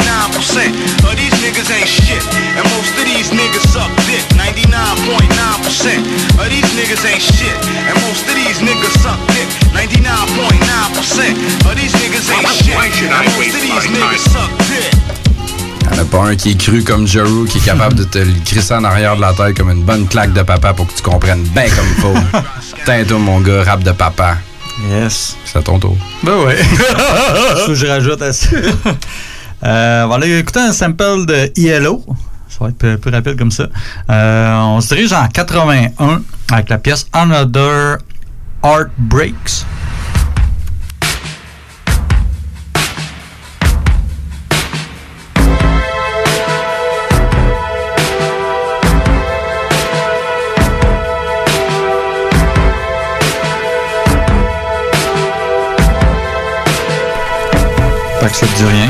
of 1.10 1.14
these 1.18 1.34
niggas 1.42 1.74
ain't 1.74 1.90
shit. 1.90 2.22
And 2.54 2.62
most 2.78 2.94
of 3.02 3.06
these 3.10 3.34
niggas 3.34 3.66
suck 3.74 3.90
dick. 4.06 4.22
99.9% 4.38 5.26
of 6.38 6.46
these 6.54 6.70
niggas 6.78 7.02
ain't 7.02 7.26
shit. 7.26 7.58
And 7.90 7.98
most 8.06 8.30
of 8.30 8.38
these 8.38 8.62
niggas 8.62 8.94
suck 9.02 9.18
dick. 9.34 9.65
99.9% 9.76 11.68
of 11.68 11.76
these 11.76 11.92
niggas 12.00 12.32
ain't 12.32 12.48
shit. 12.48 13.12
And 13.12 13.28
most 13.36 13.56
of 13.56 13.62
these 13.62 13.88
niggas 13.92 14.24
suck 14.32 14.50
dick. 14.70 14.96
Y'en 15.92 16.00
a 16.00 16.06
pas 16.06 16.30
un 16.30 16.36
qui 16.36 16.52
est 16.52 16.58
cru 16.58 16.82
comme 16.82 17.06
Jeru, 17.06 17.46
qui 17.46 17.58
est 17.58 17.66
capable 17.66 17.96
de 17.96 18.06
te 18.06 18.18
le 18.20 18.34
crisser 18.46 18.74
en 18.74 18.86
arrière 18.86 19.18
de 19.18 19.22
la 19.22 19.34
tête 19.34 19.58
comme 19.58 19.70
une 19.70 19.84
bonne 19.84 20.08
claque 20.08 20.32
de 20.32 20.42
papa 20.44 20.74
pour 20.74 20.88
que 20.88 20.94
tu 20.94 21.04
comprennes 21.04 21.44
bien 21.44 21.66
comme 21.66 21.86
il 21.90 22.02
faut. 22.02 22.14
Putain, 22.78 23.04
toi, 23.04 23.20
mon 23.20 23.42
gars, 23.42 23.64
rap 23.64 23.84
de 23.84 23.92
papa. 23.92 24.38
Yes. 24.90 25.36
C'est 25.44 25.60
à 25.60 25.62
ton 25.62 25.78
tour. 25.78 25.98
Ben 26.24 26.38
ouais. 26.46 26.56
Faut 27.66 27.68
que 27.68 27.76
je 27.76 27.88
rajoute 27.88 28.22
à 28.22 28.34
ça. 28.34 28.48
Euh, 29.64 30.04
on 30.04 30.08
va 30.08 30.16
aller 30.16 30.40
écouter 30.40 30.60
un 30.60 30.72
sample 30.72 31.26
de 31.26 31.52
ILO. 31.58 32.04
Ça 32.50 32.58
va 32.62 32.70
être 32.70 32.78
plus, 32.78 32.98
plus 32.98 33.12
rapide 33.12 33.38
comme 33.38 33.52
ça. 33.52 33.68
Euh, 34.10 34.56
on 34.58 34.82
se 34.82 34.94
dirige 34.94 35.14
en 35.14 35.28
81 35.28 36.22
avec 36.52 36.70
la 36.70 36.78
pièce 36.78 37.08
Another 37.14 37.98
Art 38.66 38.90
Breaks. 38.98 39.64
Pas 58.20 58.30
que 58.30 58.36
ça 58.36 58.48
te 58.48 58.56
dit 58.56 58.64
rien. 58.64 58.90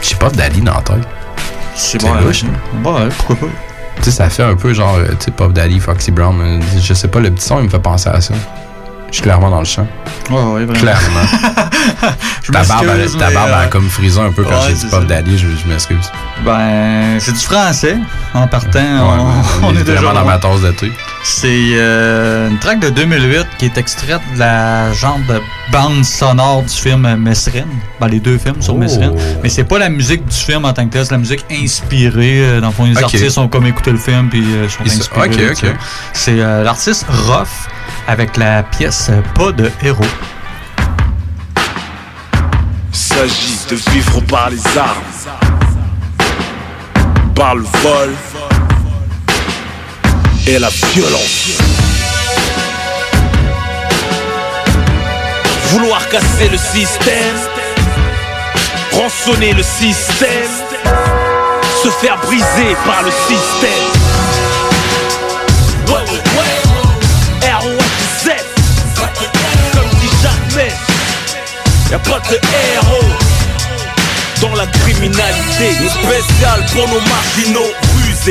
J'ai 0.00 0.14
pas 0.14 0.30
Daddy 0.30 0.60
dans 0.60 0.74
la 0.74 0.82
tête. 0.82 0.96
C'est 1.74 2.00
bon, 2.00 2.14
louche, 2.14 2.44
hein? 2.44 2.52
Bon, 2.74 3.08
pourquoi 3.26 3.48
pas? 3.48 3.73
Tu 3.98 4.04
sais, 4.04 4.10
ça 4.10 4.28
fait 4.28 4.42
un 4.42 4.54
peu 4.56 4.72
genre, 4.74 4.96
euh, 4.96 5.06
tu 5.18 5.26
sais, 5.26 5.30
Pop 5.30 5.52
Daddy, 5.52 5.80
Foxy 5.80 6.10
Brown. 6.10 6.36
euh, 6.40 6.60
Je 6.80 6.94
sais 6.94 7.08
pas, 7.08 7.20
le 7.20 7.30
petit 7.30 7.46
son, 7.46 7.58
il 7.58 7.64
me 7.64 7.68
fait 7.68 7.78
penser 7.78 8.08
à 8.10 8.20
ça. 8.20 8.34
Je 9.08 9.14
suis 9.18 9.22
clairement 9.22 9.48
dans 9.50 9.60
le 9.60 9.64
champ. 9.64 9.86
Ouais, 10.30 10.36
ouais, 10.36 10.64
vraiment. 10.64 10.72
Clairement. 10.80 11.20
Je 12.42 12.50
ta 12.52 12.62
barbe, 12.64 12.86
elle, 12.92 13.10
ta 13.16 13.30
barbe 13.30 13.50
euh, 13.50 13.62
a 13.64 13.66
comme 13.68 13.88
frisé 13.88 14.20
un 14.20 14.32
peu 14.32 14.42
quand 14.42 14.50
ouais, 14.50 14.68
j'ai 14.68 14.74
dit 14.74 14.86
Pop. 14.86 15.06
Daddy, 15.06 15.38
je, 15.38 15.46
je 15.48 15.68
m'excuse. 15.68 16.10
Ben, 16.44 17.18
c'est 17.20 17.32
du 17.32 17.38
français. 17.38 17.96
En 18.34 18.46
partant, 18.48 18.80
on, 18.80 19.12
Ouais, 19.16 19.22
on 19.62 19.66
on 19.68 19.74
est 19.74 19.80
est 19.80 19.84
déjà 19.84 20.00
vraiment 20.00 20.20
dans 20.20 20.26
ma 20.26 20.38
tasse 20.38 20.60
de 20.60 20.72
thé. 20.72 20.92
C'est 21.26 21.48
euh, 21.72 22.50
une 22.50 22.58
track 22.58 22.80
de 22.80 22.90
2008 22.90 23.46
qui 23.58 23.64
est 23.64 23.78
extraite 23.78 24.20
de 24.34 24.38
la 24.40 24.92
genre 24.92 25.18
de 25.26 25.40
bande 25.72 26.04
sonore 26.04 26.62
du 26.62 26.68
film 26.68 27.16
Mesrine. 27.16 27.64
Ben, 27.98 28.08
les 28.08 28.20
deux 28.20 28.36
films 28.36 28.60
sur 28.60 28.74
Oh. 28.74 28.78
Mesrine. 28.78 29.14
Mais 29.42 29.48
c'est 29.48 29.64
pas 29.64 29.78
la 29.78 29.88
musique 29.88 30.24
du 30.26 30.36
film 30.36 30.66
en 30.66 30.72
tant 30.74 30.86
que 30.86 30.92
tel, 30.92 31.04
c'est 31.06 31.12
la 31.12 31.18
musique 31.18 31.44
inspirée. 31.50 32.40
euh, 32.44 32.60
Dans 32.60 32.68
le 32.68 32.72
fond, 32.74 32.84
les 32.84 33.02
artistes 33.02 33.38
ont 33.38 33.48
comme 33.48 33.66
écouté 33.66 33.90
le 33.92 33.96
film 33.98 34.28
puis 34.28 34.44
euh, 34.54 34.68
sont 34.68 34.84
Ils 34.84 34.90
sont- 34.90 35.00
inspirés. 35.18 35.54
C'est 36.12 36.40
euh, 36.40 36.62
l'artiste 36.62 37.06
Ruff 37.08 37.68
avec 38.06 38.36
la 38.36 38.62
pièce 38.62 39.08
euh, 39.10 39.22
Pas 39.34 39.50
de 39.52 39.70
héros. 39.82 40.04
s'agit 42.92 43.56
de 43.70 43.76
vivre 43.92 44.20
par 44.22 44.50
les 44.50 44.60
armes, 44.78 45.02
par 47.34 47.54
le 47.54 47.62
vol 47.62 48.10
et 50.46 50.58
la 50.58 50.68
violence. 50.68 51.58
Vouloir 55.70 56.08
casser 56.08 56.48
le 56.50 56.58
système, 56.58 57.36
rançonner 58.92 59.52
le 59.52 59.62
système, 59.62 60.50
se 61.82 61.88
faire 62.00 62.18
briser 62.18 62.76
par 62.84 63.02
le 63.02 63.10
système. 63.10 63.84
Ouais, 65.88 66.10
ouais, 66.38 67.50
R.O.Z. 67.50 68.30
Comme 69.72 70.00
dit 70.00 70.16
jamais, 70.22 70.72
Y'a 71.90 71.98
pas 71.98 72.20
de 72.30 72.34
héros 72.34 73.14
dans 74.40 74.54
la 74.54 74.66
criminalité. 74.66 75.76
Une 75.80 75.88
spéciale 75.88 76.64
pour 76.72 76.88
nos 76.88 77.00
marginaux 77.00 77.72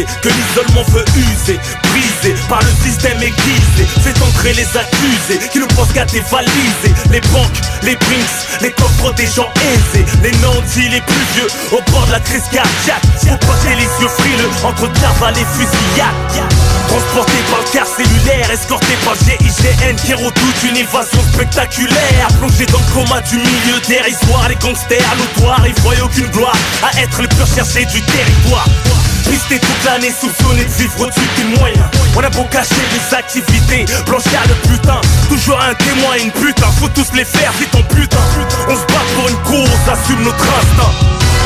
que 0.01 0.29
l'isolement 0.29 0.83
veut 0.89 1.05
user, 1.15 1.59
brisé 1.83 2.33
par 2.49 2.59
le 2.61 2.71
système 2.83 3.21
aiguisé. 3.21 3.85
Fait 4.01 4.19
entrer 4.23 4.53
les 4.53 4.65
accusés 4.75 5.39
qui 5.51 5.59
ne 5.59 5.65
pensent 5.65 5.93
qu'à 5.93 6.05
dévaliser 6.05 6.93
les 7.11 7.21
banques, 7.29 7.61
les 7.83 7.95
brinks, 7.95 8.61
les 8.61 8.71
coffres 8.71 9.13
des 9.13 9.27
gens 9.27 9.49
aisés, 9.61 10.05
les 10.23 10.31
nantis 10.41 10.89
les 10.89 11.01
plus 11.01 11.25
vieux 11.35 11.47
au 11.71 11.91
bord 11.91 12.07
de 12.07 12.13
la 12.13 12.19
crise 12.19 12.41
cardiaque. 12.51 13.03
Faut 13.21 13.37
passer 13.37 13.75
les 13.75 13.89
yeux 14.01 14.09
frileux 14.17 14.49
entre 14.63 14.91
cavale 14.93 15.37
et 15.37 15.45
fusillade. 15.53 16.49
Transporté 16.87 17.37
par 17.51 17.59
le 17.59 17.69
car 17.71 17.85
cellulaire, 17.85 18.49
escorté 18.49 18.97
par 19.05 19.13
le 19.13 19.19
GIGN 19.19 19.95
qui 20.03 20.13
redoute 20.15 20.63
une 20.69 20.77
évasion 20.77 21.21
spectaculaire. 21.33 22.27
Plongé 22.39 22.65
dans 22.65 22.79
le 22.79 22.93
coma 22.93 23.21
du 23.21 23.37
milieu 23.37 23.79
dérisoire, 23.87 24.49
les 24.49 24.55
gangsters 24.55 25.15
notoires, 25.17 25.61
ils 25.67 25.79
voient 25.83 26.01
aucune 26.03 26.27
gloire 26.31 26.57
à 26.81 26.99
être 26.99 27.21
les 27.21 27.27
plus 27.27 27.43
recherchés 27.43 27.85
du 27.85 28.01
territoire. 28.01 28.65
Pisté 29.29 29.59
toute 29.59 29.83
l'année, 29.85 30.11
soupçonné 30.11 30.65
de 30.65 30.71
vivre 30.71 31.01
au-dessus 31.01 31.29
des 31.37 31.57
moyens. 31.57 31.85
On 32.15 32.23
a 32.23 32.29
beau 32.29 32.43
cacher 32.45 32.83
les 32.93 33.15
activités, 33.15 33.85
blanchir 34.05 34.39
le 34.47 34.55
putain. 34.69 35.01
Toujours 35.29 35.59
un 35.59 35.73
témoin, 35.75 36.15
une 36.23 36.31
putain, 36.31 36.67
faut 36.79 36.89
tous 36.89 37.11
les 37.13 37.25
faire, 37.25 37.51
vite 37.59 37.71
ton 37.71 37.83
putain. 37.83 38.17
On 38.67 38.75
se 38.75 38.85
bat 38.87 39.05
pour 39.15 39.29
une 39.29 39.37
cause, 39.43 39.69
assume 39.91 40.23
notre 40.23 40.43
instinct. 40.43 40.93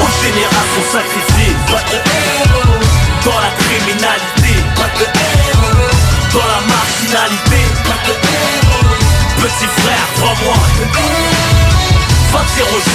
Aux 0.01 0.13
générations 0.23 0.85
sacrifiées, 0.91 1.55
de 1.67 1.97
héros. 1.97 2.81
Dans 3.25 3.39
la 3.39 3.51
criminalité, 3.59 4.53
de 4.99 5.05
héros. 5.05 5.91
Dans 6.33 6.47
la 6.47 6.61
marginalité, 6.67 7.59
pas 7.83 7.99
de 8.07 8.13
héros. 8.13 8.95
Petit 9.41 9.69
frère, 9.81 10.07
crois-moi. 10.17 10.57
20 12.31 12.39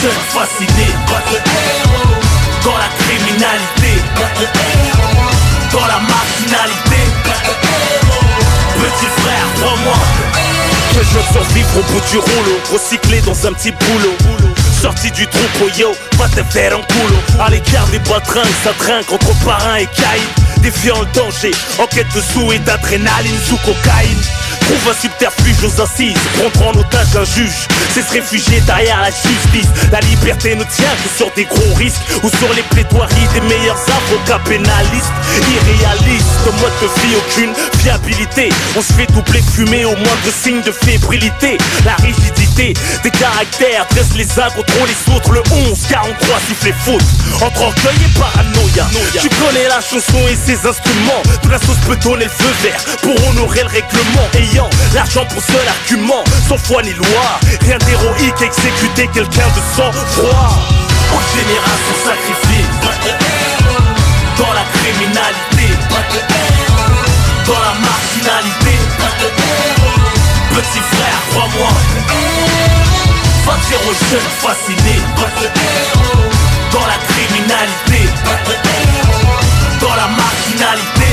jeunes 0.03 0.25
fascinés, 0.33 0.95
pas 1.07 1.23
de 1.31 1.37
héros. 1.37 2.13
Survivre 11.53 11.79
au 11.81 11.93
bout 11.93 12.01
du 12.11 12.17
rouleau, 12.17 12.59
recycler 12.73 13.21
dans 13.21 13.47
un 13.47 13.53
petit 13.53 13.73
boulot. 13.73 14.17
Sorti 14.81 15.11
du 15.11 15.27
troupeau, 15.27 15.69
yo, 15.77 15.93
va 16.17 16.27
te 16.29 16.43
faire 16.45 16.75
un 16.75 16.81
culo. 16.81 17.17
À 17.39 17.51
l'écart 17.51 17.87
des 17.89 17.99
baltringues, 17.99 18.47
ça 18.65 18.73
trinque 18.79 19.13
entre 19.13 19.35
parrain 19.45 19.77
et 19.77 19.87
caïd. 19.87 20.63
Défiant 20.63 21.01
le 21.01 21.07
danger, 21.13 21.51
en 21.79 21.87
quête 21.89 22.07
de 22.15 22.23
sous 22.23 22.53
et 22.53 22.59
d'adrénaline 22.61 23.39
sous 23.47 23.59
cocaïne. 23.59 24.23
Trouve 24.61 24.89
un 24.89 24.95
subterfuge 25.23 25.65
aux 25.65 25.81
assises, 25.81 26.19
prendre 26.55 26.79
en 26.79 26.81
otage 26.81 27.17
un 27.17 27.25
juge. 27.25 27.69
C'est 27.95 28.03
se 28.03 28.13
réfugier 28.13 28.61
derrière 28.63 29.01
la 29.01 29.11
justice. 29.11 29.71
La 29.93 30.01
liberté 30.01 30.55
ne 30.55 30.65
tient 30.65 30.95
que 31.03 31.17
sur 31.17 31.31
des 31.37 31.45
gros 31.45 31.75
risques 31.77 32.03
ou 32.23 32.29
sur 32.29 32.53
les 32.55 32.63
plaidoiries 32.63 33.29
des 33.35 33.41
meilleurs 33.43 33.79
avocats 33.87 34.41
pénalistes. 34.45 35.13
Irréaliste, 35.53 36.27
mode 36.61 36.73
de 36.81 37.01
vie, 37.01 37.17
aucune 37.17 37.55
fiabilité. 37.81 38.49
On 38.77 38.83
se 38.83 38.93
fait 38.93 39.07
doubler, 39.13 39.43
fumer 39.43 39.85
au 39.85 39.95
moindre 39.95 40.33
signe 40.43 40.63
de 40.63 40.73
fébrilité. 40.73 41.59
La 41.85 41.95
rigidité 41.97 42.75
des 43.03 43.11
caractères 43.11 43.87
dresse 43.91 44.15
les 44.17 44.29
uns 44.41 44.51
contre 44.51 44.75
les 44.87 45.15
autres. 45.15 45.33
Le 45.33 45.43
11, 45.71 45.79
43 45.89 46.41
siffle 46.49 46.75
faute. 46.85 47.03
Entre 47.41 47.63
orgueil 47.63 47.97
et 48.05 48.19
paranoïa. 48.19 48.87
Tu 49.21 49.29
connais 49.29 49.69
la 49.69 49.81
chanson 49.81 50.19
et 50.29 50.37
ses 50.37 50.67
instruments. 50.67 51.23
Toute 51.43 51.53
la 51.53 51.59
sauce 51.59 51.79
peut 51.87 51.97
donner 51.97 52.25
le 52.25 52.31
feu 52.31 52.53
vert 52.63 52.83
pour 53.03 53.29
honorer 53.29 53.63
le 53.63 53.69
règlement. 53.69 54.27
Ayant 54.35 54.71
l'argent 55.15 55.29
pour 55.35 55.43
seul 55.43 55.69
argument, 55.69 56.25
sans 56.49 56.57
foi 56.57 56.83
ni 56.83 56.93
loi. 56.93 57.41
Rien 57.63 57.79
d'héroïque, 57.79 58.41
exécuter 58.41 59.09
quelqu'un 59.09 59.49
de 59.49 59.61
sang 59.77 59.93
froid. 59.93 60.51
Aux 61.15 61.37
générations 61.37 61.99
sacrifiées. 62.05 62.67
Dans 64.39 64.53
la 64.53 64.65
criminalité. 64.75 65.69
Dans 67.47 67.61
la 67.61 67.75
marginalité. 67.81 68.75
Petit 70.51 70.83
frère, 70.93 71.21
crois-moi. 71.31 71.73
Va 73.47 73.55
dire 73.69 73.81
aux 73.89 73.97
jeunes 74.11 74.33
fascinés. 74.41 75.03
Dans 76.73 76.87
la 76.87 76.99
criminalité. 77.09 78.09
Dans 79.81 79.95
la 79.95 80.09
marginalité. 80.09 81.09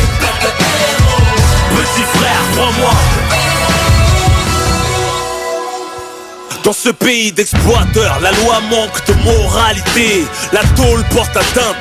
Petit 1.76 2.06
frère, 2.18 2.42
crois-moi. 2.56 3.09
Dans 6.64 6.74
ce 6.74 6.90
pays 6.90 7.32
d'exploiteurs, 7.32 8.20
la 8.22 8.32
loi 8.32 8.60
manque 8.70 9.06
de 9.08 9.14
moralité. 9.24 10.26
La 10.52 10.62
tôle 10.76 11.04
porte 11.12 11.36
atteinte 11.36 11.78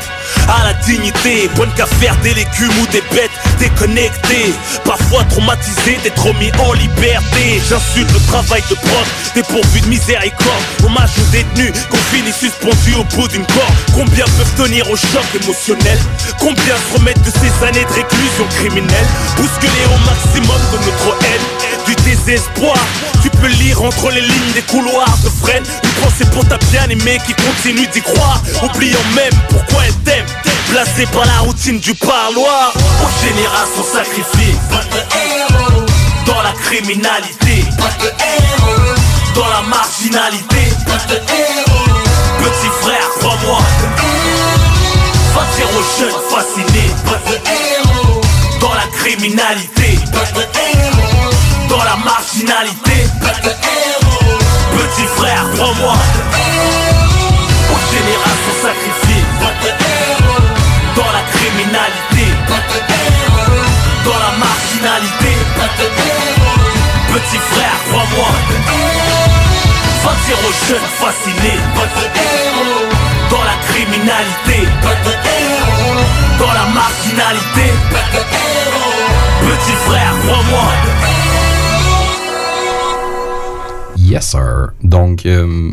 à 0.48 0.64
la 0.64 0.74
dignité. 0.74 1.48
Bonne 1.56 1.72
qu'à 1.74 1.86
faire 1.86 2.16
des 2.22 2.34
légumes 2.34 2.72
ou 2.80 2.86
des 2.92 3.02
bêtes 3.14 3.30
déconnectées. 3.58 4.54
Parfois 4.84 5.24
traumatisés 5.24 5.98
d'être 6.02 6.26
mis 6.38 6.50
en 6.58 6.72
liberté. 6.74 7.60
J'insulte 7.68 8.12
le 8.12 8.20
travail 8.26 8.62
de 8.70 8.74
prof, 8.74 9.32
dépourvu 9.34 9.80
de 9.80 9.86
miséricorde. 9.86 10.64
Hommage 10.84 11.10
aux 11.18 11.30
détenus 11.32 11.72
qu'on 11.90 12.16
finit 12.16 12.32
suspendus 12.32 12.94
au 12.98 13.04
bout 13.16 13.28
d'une 13.28 13.46
corde. 13.46 13.74
Combien 13.94 14.24
peuvent 14.24 14.54
tenir 14.56 14.90
au 14.90 14.96
choc 14.96 15.26
émotionnel? 15.42 15.98
Combien 16.38 16.76
se 16.76 16.98
remettent 16.98 17.22
de 17.22 17.30
ces 17.30 17.66
années 17.66 17.84
de 17.84 17.92
réclusion 17.92 18.46
criminelle? 18.56 19.06
Bousculer 19.36 19.86
au 19.86 19.98
maximum 20.06 20.60
de 20.72 20.78
notre 20.84 21.16
haine 21.24 21.68
du 21.86 21.94
désespoir. 22.02 22.76
Tu 23.22 23.30
peux 23.30 23.48
lire 23.48 23.82
entre 23.82 24.10
les 24.10 24.20
lignes 24.20 24.52
des 24.54 24.62
couloirs 24.62 25.18
de 25.24 25.28
freine 25.28 25.64
une 25.82 26.02
pensée 26.02 26.24
pour 26.32 26.46
ta 26.46 26.58
bien-aimée 26.70 27.18
qui 27.26 27.34
continue 27.34 27.86
d'y 27.88 28.00
croire, 28.00 28.42
oubliant 28.62 28.98
même 29.14 29.32
pourquoi 29.48 29.84
elle 29.86 29.94
t'aime. 30.04 30.17
Blasée 30.70 31.06
par 31.06 31.24
la 31.24 31.38
routine 31.40 31.80
du 31.80 31.94
parloir, 31.94 32.72
aux 33.02 33.26
générations 33.26 33.84
sacrifiées. 33.92 34.56
Dans 36.26 36.42
la 36.42 36.52
criminalité, 36.52 37.64
dans 39.34 39.48
la 39.48 39.62
marginalité. 39.62 40.74
Petit 42.38 42.70
frère, 42.82 43.08
crois-moi. 43.20 43.58
Va 45.34 45.42
dire 45.56 45.68
aux 45.78 45.86
jeunes 46.00 46.20
fascinés. 46.30 46.90
Dans 48.60 48.74
la 48.74 48.86
criminalité 48.98 49.98
dans 51.68 51.84
la 51.84 51.96
marginalité. 51.96 53.06
Petit 54.72 55.06
frère, 55.16 55.44
prends-moi. 55.56 55.94
Aux 57.70 57.94
générations 57.94 58.56
sacrifiées. 58.62 59.87
Dans 60.98 61.12
la 61.12 61.22
criminalité. 61.30 62.26
Dans 64.04 64.18
la 64.18 64.32
marginalité. 64.36 65.32
Petit 67.12 67.38
frère, 67.38 67.78
crois-moi. 67.88 68.30
Va 70.02 70.12
dire 70.26 70.40
aux 70.42 70.56
jeunes 70.66 70.90
fascinés. 70.98 71.60
Dans 73.30 73.44
la 73.44 73.56
criminalité. 73.68 74.58
Dans 76.36 76.52
la 76.52 76.66
marginalité. 76.74 77.66
Petit 79.40 79.76
frère, 79.86 80.12
crois-moi. 80.24 80.66
Yes, 83.96 84.30
sir. 84.30 84.70
Donc, 84.82 85.26
euh, 85.26 85.70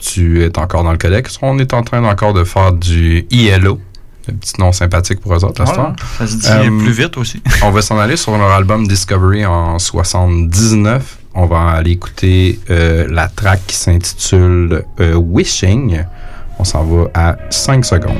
tu 0.00 0.42
es 0.42 0.58
encore 0.58 0.84
dans 0.84 0.92
le 0.92 0.98
codex. 0.98 1.38
On 1.42 1.58
est 1.58 1.74
en 1.74 1.82
train 1.82 2.02
encore 2.04 2.32
de 2.32 2.44
faire 2.44 2.72
du 2.72 3.26
ILO. 3.30 3.78
Le 4.28 4.34
petit 4.34 4.60
nom 4.60 4.72
sympathique 4.72 5.20
pour 5.20 5.34
eux 5.34 5.44
autres, 5.44 5.64
Voilà, 5.64 5.94
ça 6.18 6.26
se 6.26 6.36
dit 6.36 6.84
plus 6.84 6.92
vite 6.92 7.16
aussi. 7.16 7.42
on 7.62 7.70
va 7.70 7.82
s'en 7.82 7.98
aller 7.98 8.16
sur 8.16 8.36
leur 8.36 8.50
album 8.50 8.86
Discovery 8.86 9.46
en 9.46 9.78
79. 9.78 11.18
On 11.34 11.46
va 11.46 11.70
aller 11.70 11.92
écouter 11.92 12.58
euh, 12.70 13.06
la 13.08 13.28
track 13.28 13.60
qui 13.66 13.76
s'intitule 13.76 14.84
euh, 15.00 15.14
Wishing. 15.14 16.04
On 16.58 16.64
s'en 16.64 16.84
va 16.84 17.06
à 17.14 17.36
5 17.50 17.84
secondes. 17.84 18.16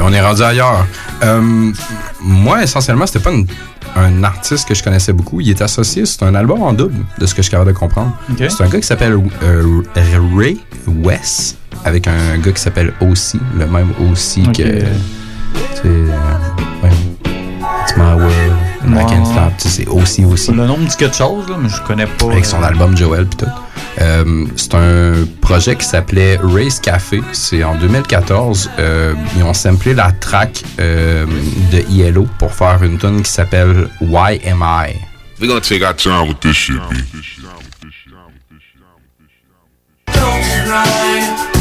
On 0.00 0.12
est 0.12 0.20
rendu 0.20 0.42
ailleurs. 0.42 0.86
Euh, 1.22 1.70
moi, 2.20 2.62
essentiellement, 2.62 3.06
c'était 3.06 3.20
pas 3.20 3.30
une- 3.32 3.46
un 3.96 4.24
artiste 4.24 4.68
que 4.68 4.74
je 4.74 4.82
connaissais 4.82 5.12
beaucoup. 5.12 5.40
Il 5.40 5.48
est 5.50 5.62
associé, 5.62 6.04
c'est 6.06 6.22
un 6.22 6.34
album 6.34 6.62
en 6.62 6.72
double, 6.72 7.04
de 7.18 7.26
ce 7.26 7.32
que 7.34 7.38
je 7.38 7.42
suis 7.44 7.50
capable 7.50 7.72
de 7.72 7.78
comprendre. 7.78 8.12
C'est 8.36 8.62
un 8.62 8.68
gars 8.68 8.80
qui 8.80 8.86
s'appelle 8.86 9.18
euh, 9.42 9.82
Ray 10.36 10.60
West, 10.86 11.56
avec 11.84 12.06
un 12.06 12.36
gars 12.38 12.52
qui 12.52 12.60
s'appelle 12.60 12.92
aussi, 13.00 13.40
le 13.58 13.66
même 13.66 13.92
aussi 14.10 14.42
que. 14.42 14.50
Tu 14.52 14.62
sais, 14.62 15.82
euh, 15.84 16.06
ouais, 16.82 16.90
It's 17.82 17.96
My 17.96 18.02
World, 18.02 18.32
I 18.86 18.92
Ouais. 18.92 19.04
Can't 19.06 19.24
Stop. 19.24 19.52
Tu 19.58 19.68
sais, 19.68 19.86
aussi, 19.88 20.24
aussi. 20.24 20.52
Le 20.52 20.66
nom 20.66 20.76
me 20.76 20.86
dit 20.86 20.96
quelque 20.96 21.16
chose, 21.16 21.48
là, 21.48 21.56
mais 21.60 21.68
je 21.68 21.80
connais 21.82 22.06
pas. 22.06 22.26
Avec 22.30 22.44
son 22.44 22.62
album 22.62 22.96
Joel 22.96 23.26
pis 23.26 23.36
tout. 23.38 23.46
Euh, 24.00 24.46
c'est 24.56 24.74
un 24.74 25.26
projet 25.40 25.76
qui 25.76 25.84
s'appelait 25.86 26.38
Race 26.42 26.80
Café. 26.80 27.20
C'est 27.32 27.64
en 27.64 27.76
2014. 27.76 28.70
Euh, 28.78 29.14
ils 29.36 29.42
ont 29.42 29.54
samplé 29.54 29.94
la 29.94 30.12
track 30.12 30.62
euh, 30.78 31.26
de 31.72 31.78
ILO 31.90 32.26
pour 32.38 32.52
faire 32.52 32.82
une 32.82 32.98
tune 32.98 33.22
qui 33.22 33.30
s'appelle 33.30 33.88
Why 34.00 34.40
Am 34.46 34.62
I? 34.62 34.94
We're 35.38 35.48
gonna 35.48 35.60
take 35.60 35.82
our 35.82 35.94
time 35.94 36.28
with 36.28 36.40
this 36.40 36.56
shit, 36.56 36.76
B. 36.88 36.94
Don't 40.06 40.42
cry. 40.64 41.55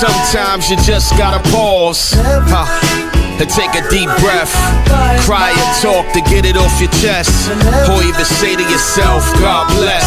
Sometimes 0.00 0.70
you 0.70 0.76
just 0.78 1.14
gotta 1.18 1.46
pause. 1.50 2.14
Huh. 2.16 3.09
And 3.40 3.48
take 3.48 3.72
a 3.72 3.80
deep 3.88 4.12
breath, 4.20 4.52
cry 5.24 5.48
and 5.48 5.70
talk 5.80 6.12
to 6.12 6.20
get 6.28 6.44
it 6.44 6.60
off 6.60 6.76
your 6.76 6.92
chest. 7.00 7.48
Or 7.88 8.04
even 8.04 8.24
say 8.24 8.54
to 8.54 8.62
yourself, 8.62 9.24
God 9.40 9.64
bless. 9.80 10.04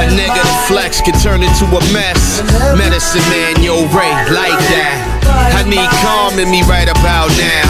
A 0.00 0.08
negative 0.16 0.48
flex 0.64 1.02
can 1.02 1.12
turn 1.20 1.42
into 1.42 1.68
a 1.68 1.82
mess. 1.92 2.40
Medicine 2.80 3.20
man, 3.28 3.60
yo, 3.60 3.84
Ray, 3.92 4.08
like 4.32 4.56
that. 4.72 5.20
I 5.30 5.62
need 5.68 5.90
calm 6.00 6.40
in 6.40 6.48
me 6.48 6.64
right 6.64 6.88
about 6.88 7.28
now. 7.36 7.68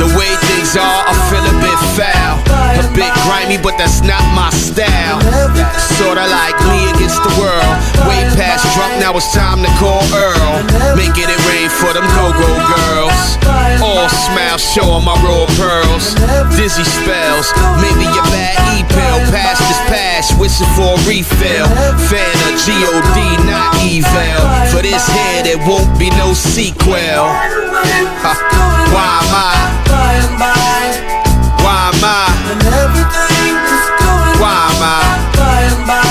The 0.00 0.08
way 0.16 0.32
things 0.48 0.72
are, 0.72 1.04
I 1.04 1.12
feel 1.28 1.44
a 1.44 1.54
bit 1.60 1.78
foul. 1.92 2.40
A 2.80 2.84
bit 2.96 3.12
grimy, 3.28 3.60
but 3.60 3.76
that's 3.76 4.00
not 4.00 4.24
my 4.32 4.48
style. 4.56 5.20
Sorta 6.00 6.24
like 6.24 6.56
me 6.72 6.96
against 6.96 7.20
the 7.20 7.32
world. 7.36 7.72
Way 8.08 8.24
past 8.40 8.64
drunk, 8.72 8.96
now 9.04 9.12
it's 9.12 9.28
time 9.36 9.60
to 9.60 9.70
call 9.76 10.00
Earl. 10.16 10.64
Making 10.96 11.28
it 11.28 11.40
rain 11.44 11.68
for 11.68 11.92
them 11.92 12.08
go-go 12.16 12.50
girls. 12.72 13.36
All 13.84 14.08
smiles, 14.46 14.62
showing 14.62 15.04
my 15.04 15.14
raw 15.22 15.46
pearls. 15.56 16.14
Dizzy 16.56 16.84
spells, 16.84 17.52
maybe 17.80 18.04
your 18.04 18.24
bad 18.30 18.54
e-pill. 18.78 19.18
Past 19.32 19.62
is 19.62 19.80
past, 19.90 20.38
wishing 20.38 20.66
for 20.76 20.94
a 20.94 21.06
refill. 21.06 21.66
Fan 22.08 22.36
of 22.46 22.54
G-O-D, 22.62 23.18
not 23.46 23.74
evil. 23.82 24.10
For 24.70 24.82
this 24.82 25.06
here, 25.08 25.42
there 25.42 25.58
won't 25.66 25.98
be 25.98 26.10
no 26.10 26.32
sequel. 26.32 26.94
Why 26.94 27.22
am 29.22 29.34
I? 29.34 29.54
Why 31.62 31.90
am 31.90 32.04
I? 32.04 32.30
When 32.46 32.60
everything 32.62 33.56
is 33.56 33.86
going 33.98 34.38
on? 34.38 34.40
Why 34.40 34.70
am 34.70 35.90
I? 35.90 36.04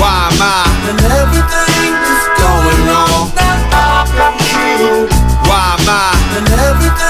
Why 0.00 0.28
am 0.32 0.40
I? 0.40 0.64
When 0.86 0.98
everything 1.20 1.92
is 1.92 2.24
going 2.40 2.80
wrong. 2.88 3.32
Why 5.46 5.76
am 5.78 5.88
I? 5.88 7.05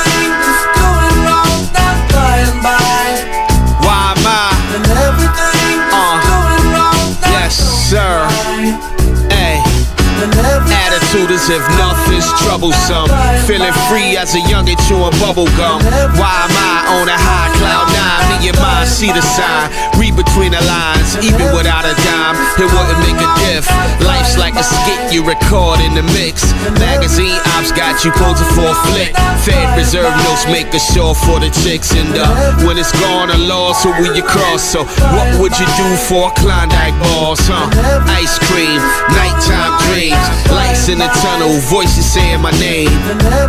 Attitude 11.17 11.33
if 11.49 11.65
nothing's 11.81 12.29
troublesome. 12.45 13.09
Feeling 13.49 13.73
free 13.89 14.19
as 14.21 14.35
a 14.35 14.41
youngin' 14.53 14.77
chewing 14.87 15.17
bubble 15.17 15.49
gum. 15.57 15.81
Why 16.21 16.45
am 16.45 16.53
I 16.53 17.01
on 17.01 17.09
a 17.09 17.17
high 17.17 17.49
cloud 17.57 17.89
nine? 17.89 18.41
Me 18.43 18.49
and 18.53 18.59
mine 18.61 18.87
see 18.87 19.09
the 19.09 19.23
sign. 19.23 19.73
Between 20.17 20.53
the 20.53 20.65
lines, 20.65 21.17
even 21.21 21.53
without 21.53 21.85
a 21.85 21.93
dime, 21.93 22.37
it 22.57 22.69
wouldn't 22.73 23.01
make 23.05 23.21
a 23.21 23.29
diff. 23.45 23.69
Life's 24.01 24.37
like 24.41 24.57
a 24.57 24.65
skit 24.65 25.13
you 25.13 25.21
record 25.21 25.81
in 25.85 25.93
the 25.93 26.05
mix. 26.17 26.53
Magazine 26.81 27.37
ops 27.57 27.73
got 27.73 28.01
you 28.05 28.11
posing 28.17 28.49
for 28.57 28.65
a 28.65 28.77
flick. 28.89 29.13
Fed 29.45 29.77
reserve 29.77 30.13
notes 30.25 30.49
make 30.49 30.73
a 30.73 30.81
show 30.81 31.13
for 31.13 31.37
the 31.39 31.53
chicks. 31.53 31.93
And 31.93 32.17
uh, 32.17 32.65
when 32.65 32.81
it's 32.81 32.93
gone, 33.01 33.29
a 33.29 33.39
loss, 33.45 33.85
who 33.85 33.93
will 34.01 34.17
you 34.17 34.25
cross? 34.25 34.65
So 34.65 34.89
what 35.13 35.29
would 35.37 35.53
you 35.61 35.69
do 35.77 35.89
for 36.09 36.29
a 36.29 36.33
Klondike 36.41 36.97
boss, 37.13 37.45
huh? 37.45 37.69
Ice 38.17 38.41
cream, 38.49 38.81
nighttime 39.13 39.77
dreams, 39.89 40.27
lights 40.49 40.89
in 40.89 40.97
the 40.97 41.13
tunnel, 41.21 41.53
voices 41.69 42.09
saying 42.09 42.41
my 42.41 42.53
name. 42.57 42.93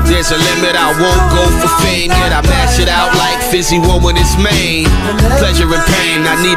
There's 0.03 0.35
a 0.35 0.39
limit, 0.39 0.75
I 0.75 0.91
won't 0.99 1.25
go 1.31 1.43
for 1.63 1.71
fame, 1.79 2.11
yet 2.11 2.35
I 2.35 2.43
mash 2.43 2.79
it 2.79 2.91
out 2.91 3.15
like 3.15 3.39
Fizzy 3.47 3.79
One 3.79 4.19
it's 4.19 4.35
made. 4.35 4.91
Pleasure 5.39 5.67
and 5.67 5.85
pain, 5.95 6.27
I 6.27 6.35
need 6.43 6.56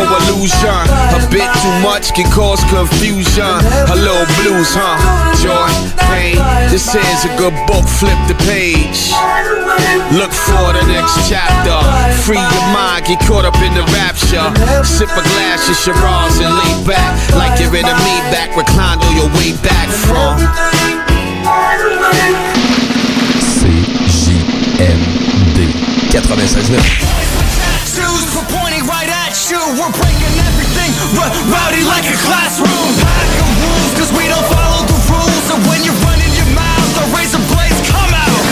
no 0.00 0.16
illusion. 0.32 0.82
A 1.12 1.20
bit 1.28 1.48
too 1.60 1.76
much 1.84 2.12
can 2.16 2.28
cause 2.32 2.60
confusion. 2.72 3.52
A 3.92 3.96
little 3.96 4.26
blues, 4.40 4.72
huh? 4.72 4.96
Joy, 5.36 5.68
pain. 6.08 6.40
This 6.72 6.88
is 6.94 7.24
a 7.28 7.32
good 7.36 7.54
book, 7.68 7.84
flip 7.84 8.16
the 8.28 8.36
page. 8.48 9.12
Look 10.16 10.32
for 10.32 10.72
the 10.72 10.84
next 10.88 11.28
chapter. 11.28 11.76
Free 12.24 12.40
your 12.40 12.66
mind, 12.72 13.06
get 13.06 13.20
caught 13.28 13.44
up 13.44 13.56
in 13.60 13.72
the 13.76 13.84
rapture. 13.92 14.48
Sip 14.84 15.10
a 15.12 15.24
glass 15.36 15.68
of 15.68 15.76
Shiraz 15.76 16.40
and 16.40 16.50
lay 16.50 16.74
back 16.88 17.12
like 17.36 17.60
you're 17.60 17.74
in 17.76 17.84
a 17.84 17.96
Maybach, 18.06 18.56
reclined 18.56 19.02
on 19.04 19.12
your 19.16 19.28
way 19.36 19.52
back 19.62 19.88
from. 19.88 20.40
CJMD 23.60 25.20
96.9. 26.10 27.19
We're 29.70 29.92
breaking 29.94 30.34
everything 30.50 30.90
r- 31.14 31.30
rowdy 31.46 31.84
like 31.86 32.04
a 32.04 32.16
classroom. 32.26 32.90
Pack 32.98 33.30
of 33.38 33.50
rules, 33.62 33.92
cause 33.98 34.10
we 34.18 34.26
don't 34.26 34.44
follow 34.50 34.82
the 34.86 34.98
rules. 35.08 35.46
And 35.54 35.62
when 35.70 35.84
you're 35.84 35.94
running 36.02 36.32
your 36.34 36.50
mouth, 36.58 36.90
the 36.98 37.04
razor 37.16 37.38
blades 37.46 37.80
come 37.88 38.12
out. 38.12 38.42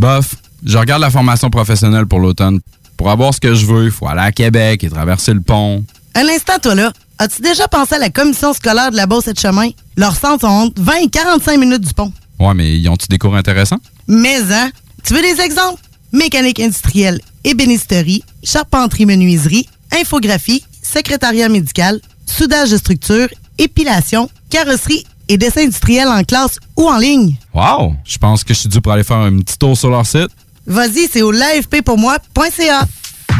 Bof, 0.00 0.36
je 0.64 0.78
regarde 0.78 1.02
la 1.02 1.10
formation 1.10 1.50
professionnelle 1.50 2.06
pour 2.06 2.20
l'automne. 2.20 2.60
Pour 2.96 3.10
avoir 3.10 3.34
ce 3.34 3.40
que 3.40 3.52
je 3.52 3.66
veux, 3.66 3.84
il 3.84 3.90
faut 3.90 4.08
aller 4.08 4.22
à 4.22 4.32
Québec 4.32 4.82
et 4.82 4.88
traverser 4.88 5.34
le 5.34 5.42
pont. 5.42 5.84
Un 6.14 6.26
instant, 6.26 6.54
toi 6.60 6.74
là. 6.74 6.90
As-tu 7.18 7.42
déjà 7.42 7.68
pensé 7.68 7.96
à 7.96 7.98
la 7.98 8.08
commission 8.08 8.54
scolaire 8.54 8.90
de 8.90 8.96
la 8.96 9.04
Beauce 9.04 9.28
et 9.28 9.34
de 9.34 9.38
Chemin? 9.38 9.68
Leurs 9.98 10.16
centres 10.16 10.40
sont 10.40 10.46
entre 10.46 10.80
20 10.80 10.92
et 11.02 11.08
45 11.10 11.60
minutes 11.60 11.82
du 11.82 11.92
pont. 11.92 12.10
Ouais, 12.38 12.54
mais 12.54 12.78
ils 12.78 12.88
ont-tu 12.88 13.08
des 13.08 13.18
cours 13.18 13.36
intéressants? 13.36 13.76
Mais, 14.08 14.40
hein? 14.50 14.70
Tu 15.04 15.12
veux 15.12 15.20
des 15.20 15.38
exemples? 15.42 15.82
Mécanique 16.12 16.60
industrielle, 16.60 17.20
ébénisterie, 17.44 18.24
charpenterie-menuiserie, 18.42 19.68
infographie, 19.92 20.64
secrétariat 20.82 21.50
médical, 21.50 22.00
soudage 22.24 22.70
de 22.70 22.78
structure, 22.78 23.28
épilation, 23.58 24.30
carrosserie 24.48 25.04
et 25.30 25.38
dessin 25.38 25.62
industriel 25.62 26.08
en 26.08 26.24
classe 26.24 26.58
ou 26.76 26.88
en 26.88 26.98
ligne. 26.98 27.36
Wow! 27.54 27.94
Je 28.04 28.18
pense 28.18 28.42
que 28.42 28.52
je 28.52 28.58
suis 28.58 28.68
dû 28.68 28.80
pour 28.80 28.90
aller 28.92 29.04
faire 29.04 29.18
un 29.18 29.38
petit 29.38 29.56
tour 29.56 29.76
sur 29.76 29.88
leur 29.88 30.04
site. 30.04 30.28
Vas-y, 30.66 31.08
c'est 31.10 31.22
au 31.22 31.30
l'afppourmoi.ca. 31.30 32.84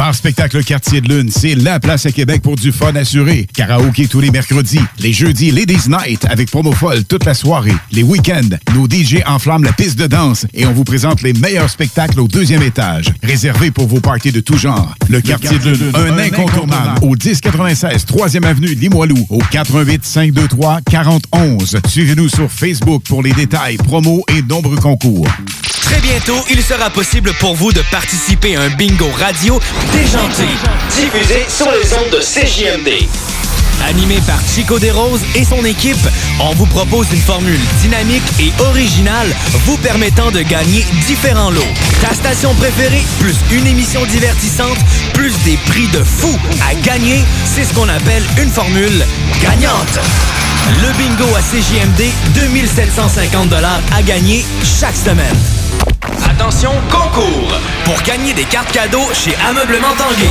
Bar 0.01 0.15
Spectacle 0.15 0.65
Quartier 0.65 1.03
de 1.03 1.15
Lune, 1.15 1.31
c'est 1.31 1.55
la 1.55 1.79
place 1.79 2.07
à 2.07 2.11
Québec 2.11 2.41
pour 2.41 2.57
du 2.57 2.73
fun 2.73 2.97
assuré. 2.97 3.47
Karaoké 3.55 4.09
tous 4.09 4.21
les 4.21 4.31
mercredis. 4.31 4.81
Les 4.99 5.13
jeudis, 5.13 5.51
Ladies 5.51 5.91
Night 5.91 6.25
avec 6.31 6.51
promo 6.51 6.73
folle 6.73 7.05
toute 7.05 7.27
la 7.27 7.35
soirée. 7.35 7.75
Les 7.93 8.03
week-ends, 8.03 8.57
nos 8.75 8.89
DJ 8.89 9.19
enflamment 9.27 9.67
la 9.67 9.75
piste 9.75 9.99
de 9.99 10.07
danse 10.07 10.47
et 10.55 10.65
on 10.65 10.73
vous 10.73 10.85
présente 10.85 11.21
les 11.21 11.35
meilleurs 11.35 11.69
spectacles 11.69 12.19
au 12.19 12.29
deuxième 12.29 12.63
étage. 12.63 13.13
Réservé 13.23 13.71
pour 13.71 13.89
vos 13.89 14.01
parties 14.01 14.33
de 14.33 14.41
tout 14.41 14.57
genre. 14.57 14.95
Le 15.11 15.21
Quartier 15.21 15.59
de 15.59 15.69
Lune, 15.73 15.93
un 15.93 16.17
incontournable 16.17 16.99
au 17.03 17.11
1096 17.11 18.07
3e 18.07 18.47
avenue 18.47 18.69
Limoilou 18.69 19.27
au 19.29 19.41
88 19.51 20.03
523 20.03 20.81
4011. 20.91 21.79
Suivez-nous 21.87 22.31
sur 22.31 22.51
Facebook 22.51 23.03
pour 23.07 23.23
les 23.23 23.33
détails, 23.33 23.77
promos 23.77 24.23
et 24.35 24.41
nombreux 24.41 24.77
concours. 24.77 25.27
Très 25.91 26.01
bientôt, 26.03 26.39
il 26.49 26.63
sera 26.63 26.89
possible 26.89 27.33
pour 27.41 27.57
vous 27.57 27.73
de 27.73 27.83
participer 27.91 28.55
à 28.55 28.63
un 28.63 28.69
bingo 28.69 29.11
radio 29.19 29.59
déjanté. 29.93 30.45
Diffusé 30.91 31.45
sur 31.49 31.71
les 31.71 31.95
ondes 31.95 32.11
de 32.11 32.21
CJMD. 32.21 33.40
Animé 33.89 34.21
par 34.27 34.39
Chico 34.47 34.79
Desroses 34.79 35.23
et 35.35 35.45
son 35.45 35.65
équipe, 35.65 36.09
on 36.41 36.55
vous 36.55 36.67
propose 36.67 37.07
une 37.13 37.21
formule 37.21 37.59
dynamique 37.81 38.23
et 38.39 38.53
originale 38.63 39.29
vous 39.65 39.77
permettant 39.79 40.31
de 40.31 40.43
gagner 40.43 40.85
différents 41.07 41.51
lots. 41.51 41.61
Ta 42.01 42.15
station 42.15 42.55
préférée, 42.55 43.03
plus 43.19 43.37
une 43.51 43.67
émission 43.67 44.05
divertissante, 44.07 44.79
plus 45.15 45.33
des 45.45 45.57
prix 45.67 45.89
de 45.89 46.03
fou 46.03 46.31
à 46.69 46.75
gagner, 46.87 47.21
c'est 47.45 47.65
ce 47.65 47.75
qu'on 47.75 47.89
appelle 47.89 48.23
une 48.43 48.51
formule 48.51 49.05
gagnante. 49.43 49.99
Le 50.83 50.93
bingo 50.99 51.35
à 51.35 51.41
CJMD, 51.41 52.11
2750 52.35 53.53
à 53.95 54.03
gagner 54.03 54.45
chaque 54.63 54.97
semaine. 54.97 55.37
Attention, 56.29 56.73
concours! 56.91 57.53
Pour 57.85 58.01
gagner 58.03 58.33
des 58.33 58.45
cartes 58.45 58.73
cadeaux 58.73 59.09
chez 59.13 59.35
Ameublement 59.49 59.95
Tanguay. 59.97 60.31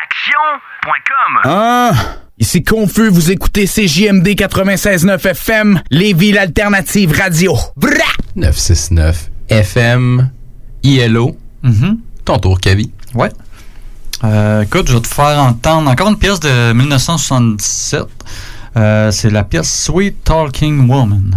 Ah, 1.45 1.91
ici 2.37 2.63
Confus, 2.63 3.09
vous 3.09 3.31
écoutez 3.31 3.65
CJMD 3.65 4.27
96.9 4.29 5.25
FM, 5.27 5.81
Lévis 5.89 6.31
l'alternative 6.31 7.17
radio. 7.17 7.55
Bra! 7.75 7.89
969 8.35 9.29
FM, 9.49 10.29
ILO. 10.83 11.37
Ton 12.25 12.37
tour, 12.37 12.59
Kavi. 12.59 12.91
Ouais. 13.15 13.29
Euh, 14.23 14.61
écoute, 14.61 14.87
je 14.87 14.93
vais 14.93 15.01
te 15.01 15.07
faire 15.07 15.39
entendre 15.39 15.89
encore 15.89 16.09
une 16.09 16.17
pièce 16.17 16.39
de 16.39 16.73
1977. 16.73 18.03
Euh, 18.77 19.11
c'est 19.11 19.29
la 19.31 19.43
pièce 19.43 19.85
Sweet 19.85 20.23
Talking 20.23 20.87
Woman. 20.87 21.35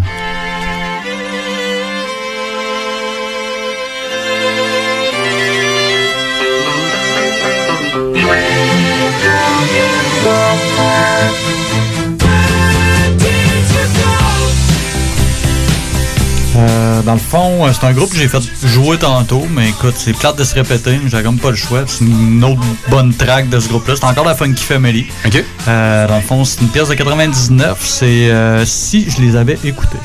Euh, 16.56 17.02
dans 17.02 17.14
le 17.14 17.18
fond, 17.18 17.66
euh, 17.66 17.70
c'est 17.72 17.86
un 17.86 17.92
groupe 17.92 18.10
que 18.10 18.16
j'ai 18.16 18.28
fait 18.28 18.42
jouer 18.64 18.96
tantôt, 18.96 19.44
mais 19.50 19.70
écoute, 19.70 19.94
c'est 19.96 20.12
plate 20.12 20.36
de 20.38 20.44
se 20.44 20.54
répéter, 20.54 21.00
mais 21.02 21.10
j'ai 21.10 21.22
comme 21.22 21.38
pas 21.38 21.50
le 21.50 21.56
choix. 21.56 21.84
C'est 21.86 22.04
une 22.04 22.44
autre 22.44 22.60
bonne 22.88 23.12
track 23.12 23.48
de 23.48 23.58
ce 23.58 23.68
groupe-là. 23.68 23.94
C'est 23.96 24.04
encore 24.04 24.24
la 24.24 24.34
Funky 24.34 24.62
Family. 24.62 25.06
OK. 25.26 25.44
Euh, 25.66 26.06
dans 26.06 26.16
le 26.16 26.22
fond, 26.22 26.44
c'est 26.44 26.60
une 26.60 26.68
pièce 26.68 26.88
de 26.88 26.94
99. 26.94 27.78
C'est 27.80 28.30
euh, 28.30 28.64
si 28.64 29.10
je 29.10 29.20
les 29.20 29.36
avais 29.36 29.58
écoutés. 29.64 29.98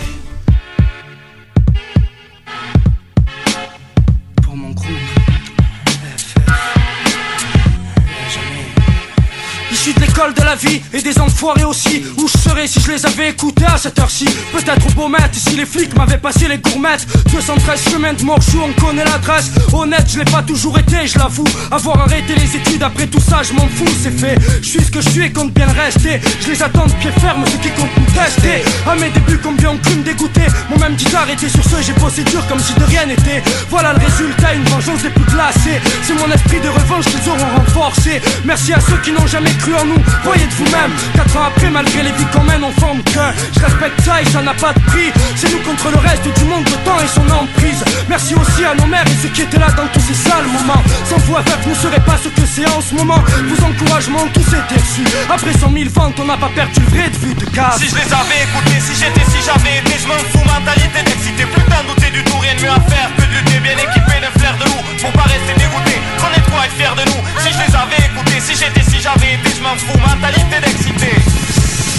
Et 10.94 11.02
des 11.02 11.20
enfoirés 11.20 11.64
aussi. 11.64 12.04
Où 12.18 12.28
je 12.28 12.38
serais 12.38 12.66
si 12.66 12.80
je 12.80 12.92
les 12.92 13.06
avais 13.06 13.30
écoutés 13.30 13.66
à 13.66 13.78
cette 13.78 14.00
heure-ci? 14.00 14.26
Peut-être 14.52 14.88
au 14.88 14.92
Beaumet 14.92 15.18
si 15.32 15.56
les 15.56 15.66
flics 15.66 15.96
m'avaient 15.96 16.18
passé 16.18 16.48
les 16.48 16.58
gourmettes. 16.58 17.06
213 17.32 17.90
chemins 17.92 18.14
de 18.14 18.24
Morchou, 18.24 18.60
on 18.64 18.82
connaît 18.82 19.06
l'adresse. 19.06 19.52
Honnête, 19.72 20.08
je 20.12 20.18
l'ai 20.18 20.26
pas 20.26 20.42
toujours 20.42 20.80
été, 20.80 21.06
je 21.06 21.20
l'avoue. 21.20 21.46
Avoir 21.72 22.02
arrêté 22.02 22.34
les 22.36 22.56
études 22.56 22.82
après 22.82 23.06
tout 23.06 23.20
ça, 23.20 23.42
je 23.44 23.54
m'en 23.54 23.68
fous, 23.68 23.94
c'est 24.02 24.18
fait. 24.18 24.38
Je 24.62 24.68
suis 24.68 24.84
ce 24.84 24.90
que 24.92 25.02
je 25.02 25.10
suis 25.10 25.22
et 25.22 25.32
compte 25.32 25.54
bien 25.54 25.68
le 25.68 25.80
rester. 25.80 26.20
Je 26.42 26.48
les 26.50 26.64
attends 26.64 26.88
de 26.88 26.94
pied 26.94 27.12
ferme, 27.22 27.44
ceux 27.46 27.60
qui 27.60 27.70
comptent 27.70 27.96
me 27.98 28.06
tester. 28.08 28.64
À 28.88 28.96
mes 28.96 29.10
débuts, 29.12 29.40
combien 29.44 29.70
ont 29.70 29.78
cru 29.78 29.96
me 29.96 30.04
dégoûter? 30.04 30.48
Mon 30.72 30.80
même 30.80 30.96
dit 30.96 31.06
arrêter 31.16 31.48
sur 31.48 31.64
ce, 31.64 31.82
j'ai 31.86 31.94
bossé 31.94 32.24
dur 32.24 32.46
comme 32.48 32.60
si 32.60 32.74
de 32.74 32.84
rien 32.86 33.06
n'était. 33.06 33.44
Voilà 33.70 33.94
le 33.94 34.00
résultat, 34.00 34.56
une 34.56 34.64
vengeance 34.64 35.04
des 35.04 35.10
plus 35.10 35.26
glacées 35.26 35.80
C'est 36.02 36.16
mon 36.16 36.32
esprit 36.34 36.60
de 36.60 36.70
revanche 36.70 37.06
qu'ils 37.06 37.30
auront 37.30 37.58
renforcé 37.58 38.22
Merci 38.46 38.74
à 38.74 38.80
ceux 38.80 38.98
qui 38.98 39.12
n'ont 39.12 39.28
jamais 39.28 39.52
cru 39.52 39.74
en 39.76 39.86
nous, 39.86 40.02
de 40.46 40.54
vous-même 40.54 40.92
Quatre 41.16 41.38
ans 41.38 41.48
après, 41.48 41.70
malgré 41.70 42.04
les 42.04 42.12
vies 42.12 42.30
qu'on 42.34 42.44
mène, 42.44 42.64
on 42.64 42.72
forme 42.80 43.02
qu'un 43.04 43.34
Je 43.54 43.60
respecte 43.60 44.02
ça 44.02 44.22
et 44.22 44.26
ça 44.26 44.42
n'a 44.42 44.54
pas 44.54 44.74
de 44.74 44.80
prix 44.92 45.12
C'est 45.36 45.52
nous 45.52 45.60
contre 45.60 45.92
le 45.92 45.98
reste 45.98 46.24
du 46.24 46.46
monde, 46.46 46.66
le 46.66 46.78
temps 46.86 47.00
et 47.04 47.08
son 47.08 47.28
emprise 47.30 47.84
Merci 48.08 48.36
aussi 48.36 48.64
à 48.66 48.76
nos 48.76 48.86
mères 48.86 49.08
et 49.08 49.18
ceux 49.22 49.30
qui 49.30 49.42
étaient 49.44 49.60
là 49.60 49.72
dans 49.72 49.88
tous 49.88 50.02
ces 50.02 50.14
sales 50.14 50.48
moments 50.48 50.84
Sans 51.10 51.18
vous 51.18 51.36
avec 51.36 51.66
ne 51.68 51.74
serait 51.74 52.04
pas 52.04 52.18
ce 52.22 52.30
que 52.30 52.46
c'est 52.46 52.68
en 52.68 52.82
ce 52.82 52.96
moment 52.96 53.24
Vos 53.48 53.66
encouragements, 53.66 54.28
tous 54.34 54.48
étaient 54.48 54.82
reçus 54.82 55.06
Après 55.30 55.54
100 55.54 55.72
000 55.72 55.90
ventes, 55.94 56.20
on 56.20 56.26
n'a 56.26 56.38
pas 56.38 56.50
perdu 56.54 56.80
le 56.80 56.98
vrai 56.98 57.10
de 57.10 57.18
vue 57.18 57.34
de 57.34 57.46
cas 57.46 57.76
Si 57.78 57.88
je 57.90 57.96
les 57.96 58.10
avais 58.14 58.42
écoutés, 58.48 58.80
si 58.80 58.94
j'étais, 58.96 59.26
si 59.30 59.40
j'avais 59.46 59.80
été, 59.80 59.94
je 60.02 60.08
m'en 60.08 60.20
fous, 60.32 60.46
mentalité 60.46 61.04
d'excité. 61.04 61.46
Putain, 61.46 61.84
douter 61.88 62.12
du 62.12 62.24
tout, 62.24 62.38
rien 62.40 62.56
de 62.56 62.62
mieux 62.62 62.72
à 62.72 62.82
faire 62.90 63.10
que 63.18 63.24
de 63.24 63.34
lutter 63.38 63.60
bien 63.60 63.78
équipé 63.78 64.16
d'un 64.22 64.34
flair 64.40 64.56
de 64.58 64.66
loup 64.66 64.82
pour 65.02 65.12
pas 65.12 65.28
rester 65.28 65.54
dégoûté. 65.58 65.96
Qu'on 66.20 66.32
est 66.34 66.46
quoi 66.50 66.66
être 66.66 66.76
fier 66.76 66.94
de 66.96 67.04
nous. 67.10 67.22
Si 67.42 67.50
je 67.54 67.60
les 67.60 67.74
avais 67.76 68.02
écoutés, 68.06 68.40
si 68.40 68.54
j'étais, 68.56 68.84
si 68.84 69.02
j'avais 69.02 69.34
été, 69.36 69.50
je 69.56 69.62
m'en 69.64 69.76
fous, 69.76 69.98
mentalité 70.00 70.29
d'excité. 70.34 71.12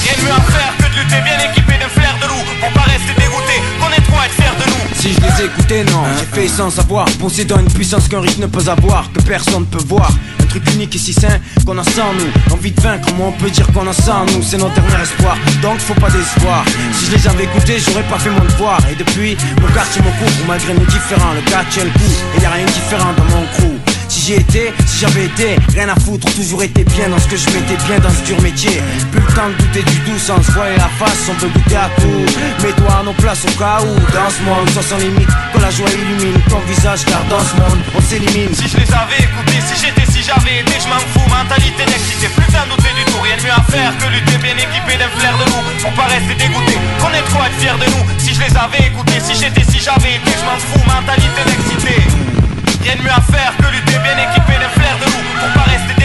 Rien 0.02 0.14
de 0.18 0.22
mieux 0.22 0.32
à 0.32 0.40
faire 0.40 0.72
que 0.78 0.94
de 0.94 1.00
lutter 1.00 1.20
bien 1.22 1.38
équipé 1.50 1.72
d'un 1.78 1.88
flair 1.88 2.14
de 2.22 2.26
loup 2.28 2.44
pour 2.60 2.70
pas 2.70 2.90
rester 2.90 3.12
dégoûté. 3.18 3.56
Qu'on 3.80 3.90
est 3.90 4.10
quoi 4.10 4.24
être 4.26 4.34
fier 4.34 4.54
de 4.56 4.70
nous? 4.70 4.94
Si 4.94 5.12
je 5.14 5.20
les 5.20 5.46
écoutais, 5.46 5.84
non, 5.84 6.04
j'ai 6.18 6.40
fait 6.42 6.48
sans 6.48 6.70
savoir 6.70 7.06
Possédant 7.18 7.58
une 7.58 7.72
puissance 7.72 8.06
qu'un 8.08 8.20
rythme 8.20 8.42
ne 8.42 8.46
peut 8.48 8.68
avoir 8.68 9.10
Que 9.12 9.22
personne 9.22 9.60
ne 9.60 9.64
peut 9.64 9.82
voir 9.86 10.10
Un 10.40 10.44
truc 10.44 10.62
unique 10.74 10.94
et 10.94 10.98
si 10.98 11.14
sain 11.14 11.40
qu'on 11.64 11.78
a 11.78 11.84
sans 11.84 12.12
nous 12.12 12.54
Envie 12.54 12.70
de 12.70 12.80
vaincre, 12.82 13.08
comment 13.08 13.28
on 13.28 13.32
peut 13.32 13.48
dire 13.48 13.66
qu'on 13.72 13.86
a 13.88 13.94
sans 13.94 14.26
nous? 14.26 14.42
C'est 14.42 14.58
notre 14.58 14.74
dernier 14.74 15.02
espoir, 15.02 15.38
donc 15.62 15.78
faut 15.78 15.94
pas 15.94 16.10
d'espoir 16.10 16.64
Si 16.92 17.06
je 17.06 17.16
les 17.16 17.28
avais 17.28 17.44
écoutés, 17.44 17.78
j'aurais 17.78 18.02
pas 18.04 18.18
fait 18.18 18.30
mon 18.30 18.44
devoir 18.44 18.78
Et 18.92 18.94
depuis, 18.94 19.38
mon 19.62 19.68
quartier 19.68 20.02
me 20.02 20.10
couvre 20.18 20.46
Malgré 20.46 20.74
nos 20.74 20.84
différents, 20.84 21.32
le 21.32 21.50
catch 21.50 21.70
tient 21.70 21.84
le 21.84 21.90
coup 21.90 22.12
Et 22.36 22.42
y 22.42 22.44
a 22.44 22.50
rien 22.50 22.66
de 22.66 22.70
différent 22.70 23.14
dans 23.16 23.24
mon 23.24 23.46
crew 23.56 23.99
si 24.10 24.20
j'y 24.26 24.32
étais, 24.34 24.74
si 24.86 24.98
j'avais 24.98 25.26
été, 25.26 25.56
rien 25.72 25.88
à 25.88 25.94
foutre, 25.94 26.26
toujours 26.34 26.62
été 26.64 26.82
bien 26.82 27.08
dans 27.08 27.18
ce 27.18 27.28
que 27.28 27.36
je 27.36 27.46
m'étais 27.50 27.78
bien 27.86 27.98
dans 28.02 28.10
ce 28.10 28.22
dur 28.26 28.40
métier. 28.42 28.82
Plus 29.12 29.22
le 29.22 29.32
temps 29.34 29.48
de 29.48 29.54
douter 29.54 29.82
du 29.86 29.98
doux 30.02 30.18
sans 30.18 30.42
se 30.42 30.50
voiler 30.50 30.76
la 30.76 30.90
face, 30.98 31.30
on 31.30 31.34
veut 31.38 31.48
goûter 31.48 31.76
à 31.76 31.88
tout. 31.94 32.26
Mets-toi 32.62 32.90
à 32.90 33.02
nos 33.04 33.14
places 33.14 33.46
au 33.46 33.54
cas 33.54 33.78
où, 33.86 33.94
dans 34.10 34.30
ce 34.30 34.42
monde, 34.42 34.68
sans 34.74 34.82
sans 34.82 34.98
limite, 34.98 35.30
que 35.54 35.60
la 35.62 35.70
joie 35.70 35.86
illumine 35.94 36.42
ton 36.50 36.58
visage, 36.66 37.06
car 37.06 37.22
dans 37.30 37.38
ce 37.38 37.54
monde, 37.54 37.78
on 37.94 38.02
s'élimine. 38.02 38.50
Si 38.52 38.66
je 38.66 38.76
les 38.82 38.90
avais 38.90 39.22
écoutés, 39.22 39.62
si 39.62 39.78
j'étais, 39.78 40.06
si 40.10 40.26
j'avais 40.26 40.58
été, 40.58 40.74
je 40.82 40.88
m'en 40.90 40.98
fous, 41.14 41.30
mentalité 41.30 41.86
d'excité. 41.86 42.26
Plus 42.34 42.50
à 42.58 42.66
douter 42.66 42.90
du 42.98 43.04
tout, 43.06 43.20
rien 43.22 43.38
de 43.38 43.42
mieux 43.46 43.54
à 43.54 43.62
faire 43.70 43.94
que 43.94 44.10
lutter 44.10 44.38
bien 44.42 44.58
équipé 44.58 44.98
d'un 44.98 45.10
flair 45.14 45.38
de 45.38 45.46
loup 45.54 45.62
pour 45.86 45.92
pas 45.94 46.10
rester 46.10 46.34
dégoûté. 46.34 46.74
Qu'on 46.98 47.14
est 47.14 47.26
trop 47.30 47.46
être 47.46 47.58
fier 47.62 47.78
de 47.78 47.86
nous. 47.94 48.04
Si 48.18 48.34
je 48.34 48.42
les 48.42 48.54
avais 48.58 48.90
écoutés, 48.90 49.22
si 49.22 49.38
j'étais, 49.38 49.62
si 49.70 49.78
j'avais 49.78 50.18
été, 50.18 50.34
je 50.34 50.44
m'en 50.50 50.58
fous, 50.58 50.82
mentalité 50.82 51.46
d'excité. 51.46 52.39
Rien 52.82 52.96
de 52.96 53.02
mieux 53.02 53.10
à 53.10 53.20
faire 53.20 53.56
que 53.58 53.70
lutter 53.72 53.98
bien 53.98 54.16
équipé 54.16 54.52
d'un 54.58 54.68
flair 54.70 54.96
de 54.98 55.04
loup 55.04 55.38
pour 55.38 55.52
pas 55.52 55.70
rester. 55.70 55.99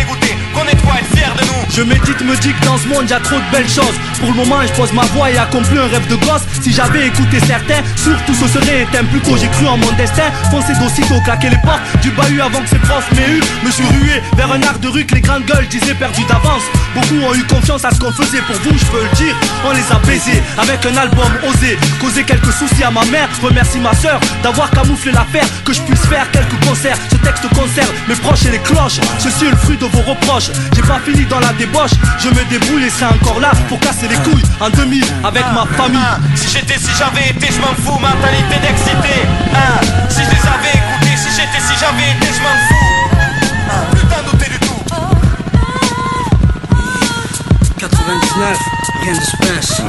Je 1.75 1.81
médite, 1.81 2.21
me 2.21 2.37
dis 2.37 2.53
que 2.53 2.65
dans 2.65 2.77
ce 2.77 2.87
monde 2.87 3.09
y 3.09 3.11
a 3.11 3.19
trop 3.19 3.35
de 3.35 3.51
belles 3.51 3.67
choses. 3.67 3.99
Pour 4.21 4.29
le 4.29 4.35
moment 4.35 4.61
je 4.65 4.71
pose 4.79 4.93
ma 4.93 5.01
voix 5.13 5.29
et 5.29 5.37
accomplis 5.37 5.77
un 5.77 5.87
rêve 5.87 6.07
de 6.07 6.15
gosse. 6.15 6.43
Si 6.61 6.71
j'avais 6.71 7.07
écouté 7.07 7.37
certains, 7.45 7.83
surtout 7.97 8.33
ce 8.33 8.47
serait 8.47 8.83
éteint 8.83 9.03
Plus 9.11 9.19
tôt 9.19 9.35
j'ai 9.35 9.49
cru 9.49 9.67
en 9.67 9.75
mon 9.75 9.91
destin, 9.97 10.31
foncé 10.51 10.71
d'aussitôt 10.79 11.19
claquer 11.25 11.49
les 11.49 11.57
portes 11.57 11.81
Du 12.01 12.11
bahut 12.11 12.39
avant 12.39 12.61
que 12.61 12.69
ses 12.69 12.79
profs 12.79 13.11
m'aient 13.11 13.29
eu. 13.29 13.41
Me 13.65 13.71
suis 13.71 13.83
rué 13.83 14.21
vers 14.37 14.49
un 14.53 14.61
art 14.63 14.79
de 14.79 14.87
rue 14.87 15.05
que 15.05 15.15
les 15.15 15.21
grandes 15.21 15.43
gueules 15.43 15.67
disaient 15.67 15.95
perdu 15.95 16.23
d'avance. 16.29 16.63
Beaucoup 16.93 17.19
ont 17.27 17.35
eu 17.35 17.43
confiance 17.43 17.83
à 17.83 17.91
ce 17.91 17.99
qu'on 17.99 18.13
faisait 18.13 18.41
pour 18.47 18.55
vous, 18.55 18.77
je 18.77 18.85
peux 18.85 19.03
le 19.03 19.15
dire. 19.17 19.35
On 19.65 19.71
les 19.71 19.91
a 19.91 19.99
baisés 20.07 20.41
avec 20.57 20.85
un 20.85 20.95
album 20.95 21.27
osé 21.49 21.77
Causer 21.99 22.23
quelques 22.23 22.53
soucis 22.53 22.85
à 22.85 22.91
ma 22.91 23.03
mère, 23.05 23.27
remercie 23.43 23.79
ma 23.79 23.93
soeur 23.93 24.21
D'avoir 24.43 24.71
camouflé 24.71 25.11
l'affaire, 25.11 25.47
que 25.65 25.73
je 25.73 25.81
puisse 25.81 26.05
faire 26.05 26.31
quelques 26.31 26.65
concerts. 26.65 26.97
Ce 27.11 27.17
texte 27.17 27.49
concerne 27.49 27.93
mes 28.07 28.15
proches 28.15 28.45
et 28.45 28.51
les 28.51 28.59
cloches. 28.59 29.01
Ceci 29.19 29.45
est 29.45 29.51
le 29.51 29.57
fruit 29.57 29.77
de 29.77 29.85
vos 29.85 30.01
reproches 30.01 30.44
J'ai 30.75 30.81
pas 30.81 30.99
fini 31.05 31.25
dans 31.25 31.39
la 31.39 31.53
débauche, 31.53 31.91
je 32.19 32.29
me 32.29 32.43
débrouille 32.49 32.85
et 32.85 32.89
serai 32.89 33.05
encore 33.05 33.39
là 33.39 33.51
pour 33.67 33.79
casser 33.79 34.07
les 34.07 34.15
couilles 34.17 34.43
en 34.59 34.69
2000 34.69 35.03
avec 35.23 35.43
ma 35.53 35.65
famille. 35.77 35.99
Si 36.35 36.49
j'étais, 36.49 36.77
si 36.77 36.89
j'avais 36.97 37.29
été, 37.29 37.47
je 37.51 37.59
m'en 37.59 37.73
fous, 37.83 37.99
mentalité 37.99 38.59
d'excité. 38.61 39.25
Ah, 39.53 39.79
si 40.09 40.21
je 40.23 40.29
les 40.29 40.45
avais 40.47 40.75
écoutés, 40.75 41.17
si 41.17 41.29
j'étais, 41.29 41.61
si 41.65 41.73
j'avais 41.79 42.11
été, 42.15 42.27
je 42.27 42.41
m'en 42.41 42.55
fous. 42.67 42.85
Ah, 43.69 43.95
putain, 43.95 44.21
douter 44.31 44.49
du 44.51 44.59
tout. 44.59 44.65
99, 47.79 48.57
gain 49.05 49.13
d'espèces. 49.13 49.81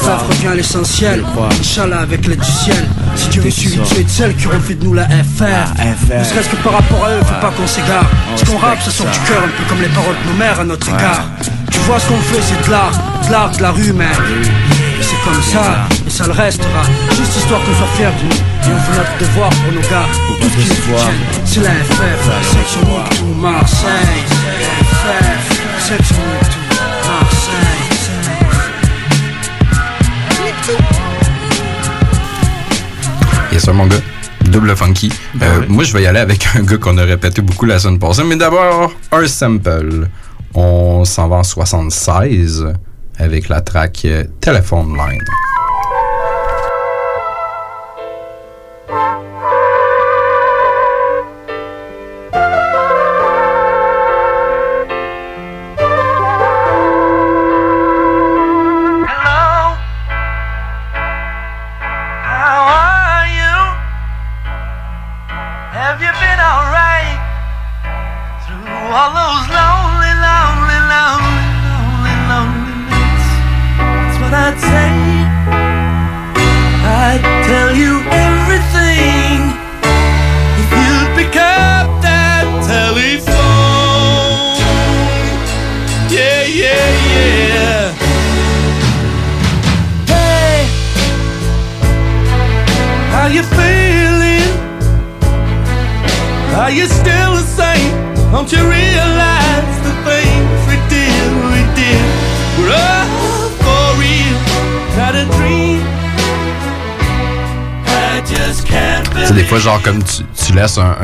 FF 0.00 0.28
revient 0.28 0.48
à 0.48 0.54
l'essentiel. 0.54 1.24
Inch'Allah 1.60 2.00
avec 2.00 2.26
l'aide 2.26 2.40
du 2.40 2.50
ciel. 2.50 2.88
Si 3.16 3.28
Dieu 3.28 3.42
veut 3.42 3.50
suivre, 3.50 3.86
tu 3.86 4.00
es 4.00 4.04
de 4.04 4.08
celles 4.08 4.34
qui 4.36 4.46
refait 4.46 4.74
de 4.74 4.84
nous 4.84 4.94
la 4.94 5.06
FR. 5.06 5.72
Ne 5.78 6.24
serait-ce 6.24 6.48
que 6.48 6.56
par 6.56 6.74
rapport 6.74 7.04
à 7.04 7.10
eux, 7.10 7.20
faut 7.24 7.40
pas 7.40 7.52
qu'on 7.56 7.66
s'égare. 7.66 8.06
Ce 8.36 8.44
qu'on 8.44 8.58
rappe, 8.58 8.82
ça 8.82 8.90
sort 8.90 9.06
du 9.06 9.18
cœur, 9.20 9.42
un 9.44 9.48
peu 9.48 9.64
comme 9.68 9.80
les 9.80 9.88
paroles 9.88 10.16
de 10.24 10.30
nos 10.30 10.36
mères 10.36 10.60
à 10.60 10.64
notre 10.64 10.88
égard. 10.88 11.28
Tu 11.70 11.78
vois 11.80 11.98
ce 11.98 12.08
qu'on 12.08 12.18
fait, 12.18 12.42
c'est 12.42 12.66
de 12.66 12.70
l'art, 12.70 12.92
de 13.26 13.32
l'art, 13.32 13.50
de 13.50 13.62
la 13.62 13.70
rue. 13.70 13.90
Et 13.90 15.02
c'est 15.02 15.20
comme 15.24 15.42
ça, 15.42 15.86
et 16.06 16.10
ça 16.10 16.26
le 16.26 16.32
restera. 16.32 16.82
Juste 17.10 17.36
histoire 17.36 17.60
qu'on 17.60 17.74
soit 17.74 17.92
fiers 17.96 18.06
de 18.06 18.24
nous. 18.24 18.34
Et 18.34 18.74
on 18.74 18.80
fait 18.80 18.98
notre 18.98 19.18
devoir 19.18 19.50
pour 19.50 19.72
nos 19.72 19.80
gars. 19.80 20.08
Tout 20.40 20.48
ce 20.48 20.56
qui 20.56 20.64
c'est 21.44 21.60
la 21.60 21.70
FF, 21.70 22.50
section 22.52 22.80
tout 23.16 23.34
Marseille. 23.40 24.24
FF, 25.02 25.78
section 25.78 26.63
Sir, 33.64 33.72
mon 33.72 33.86
gars. 33.86 33.96
Double 34.42 34.76
funky. 34.76 35.10
Euh, 35.40 35.62
Moi, 35.68 35.84
je 35.84 35.92
vais 35.94 36.02
y 36.02 36.06
aller 36.06 36.18
avec 36.18 36.46
un 36.54 36.62
gars 36.64 36.76
qu'on 36.76 36.98
a 36.98 37.02
répété 37.04 37.40
beaucoup 37.40 37.64
la 37.64 37.78
semaine 37.78 37.98
passée. 37.98 38.22
Mais 38.22 38.36
d'abord, 38.36 38.92
un 39.10 39.26
sample. 39.26 40.06
On 40.54 41.06
s'en 41.06 41.28
va 41.28 41.36
en 41.36 41.42
76 41.42 42.66
avec 43.18 43.48
la 43.48 43.62
track 43.62 44.02
euh, 44.04 44.24
Telephone 44.40 44.94
Line. 44.96 45.24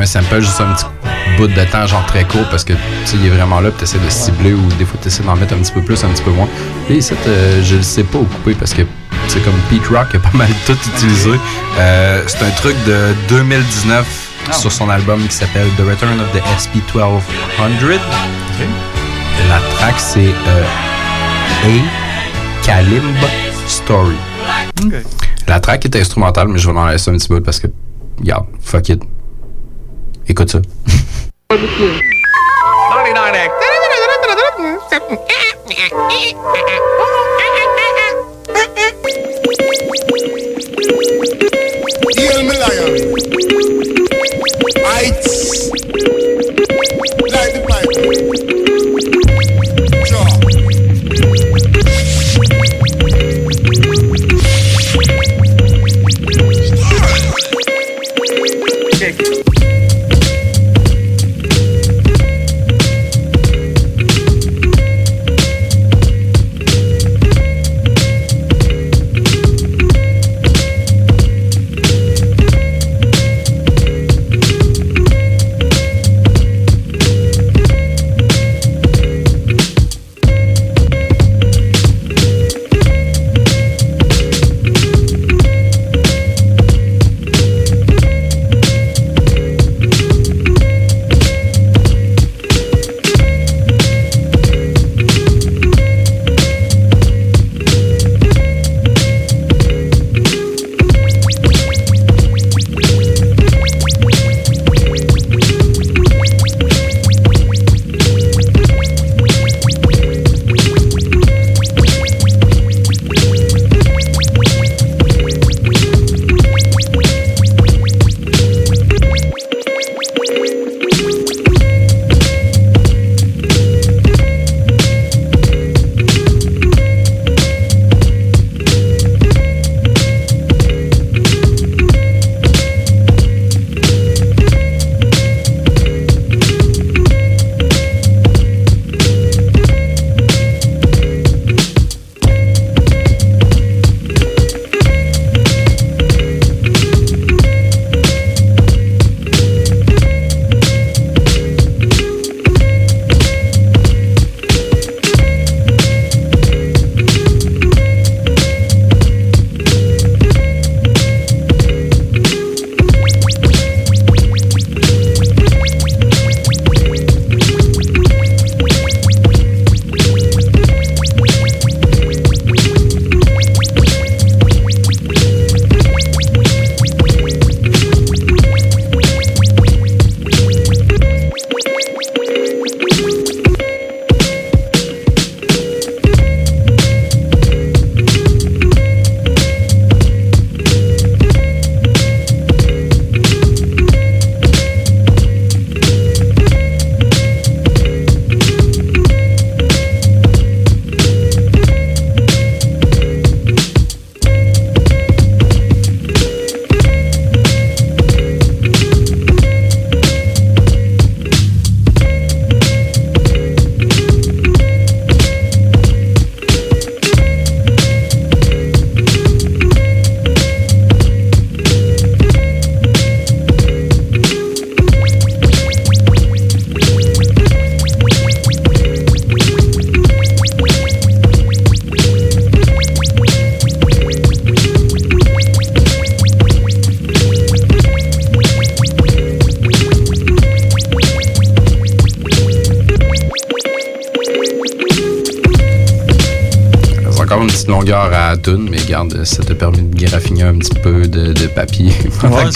Un, 0.01 0.02
un 0.02 0.06
sample 0.06 0.40
juste 0.40 0.60
un 0.60 0.72
petit 0.72 0.86
bout 1.36 1.47
de 1.47 1.64
temps, 1.64 1.86
genre 1.86 2.05
très 2.06 2.24
court, 2.24 2.47
parce 2.51 2.64
que 2.64 2.72
il 3.14 3.27
est 3.27 3.31
vraiment 3.31 3.60
là, 3.60 3.70
puis 3.70 3.78
tu 3.78 3.85
essaies 3.85 4.05
de 4.05 4.10
cibler, 4.10 4.52
ou 4.52 4.66
des 4.78 4.85
fois, 4.85 4.98
tu 5.01 5.09
essaies 5.09 5.22
d'en 5.22 5.36
mettre 5.36 5.55
un 5.55 5.59
petit 5.59 5.72
peu 5.72 5.82
plus, 5.82 6.02
un 6.05 6.09
petit 6.09 6.22
peu 6.22 6.31
moins. 6.31 6.48
Et 6.89 6.97
ici, 6.97 7.14
euh, 7.27 7.62
je 7.64 7.77
le 7.77 7.82
sais 7.82 8.05
pas 8.05 8.18
où 8.18 8.24
couper, 8.24 8.55
parce 8.55 8.74
que 8.74 8.82
c'est 9.28 9.43
comme 9.44 9.55
Pete 9.68 9.86
Rock 9.89 10.14
a 10.14 10.18
pas 10.18 10.36
mal 10.36 10.48
tout 10.66 10.77
utilisé. 10.97 11.32
Euh, 11.78 12.22
c'est 12.27 12.43
un 12.43 12.51
truc 12.51 12.77
de 12.86 13.14
2019 13.28 14.06
sur 14.52 14.72
son 14.72 14.89
album 14.90 15.20
qui 15.28 15.35
s'appelle 15.35 15.68
The 15.77 15.82
Return 15.82 16.18
of 16.20 16.32
the 16.32 16.43
SP1200. 16.59 17.20
La 19.48 19.60
track, 19.77 19.94
c'est 19.98 20.20
euh, 20.48 20.64
A 21.64 22.64
Kalimba 22.64 23.28
Story. 23.66 24.16
La 25.47 25.60
track 25.60 25.85
est 25.85 25.97
instrumentale, 25.97 26.48
mais 26.48 26.59
je 26.59 26.70
vais 26.70 26.78
en 26.78 26.86
laisser 26.86 27.10
un 27.10 27.14
petit 27.16 27.28
peu 27.28 27.40
parce 27.40 27.60
que, 27.60 27.68
regarde, 28.18 28.47
fuck 28.60 28.89
it. 28.89 29.02
Écoute 30.40 30.50
ça. 30.52 30.60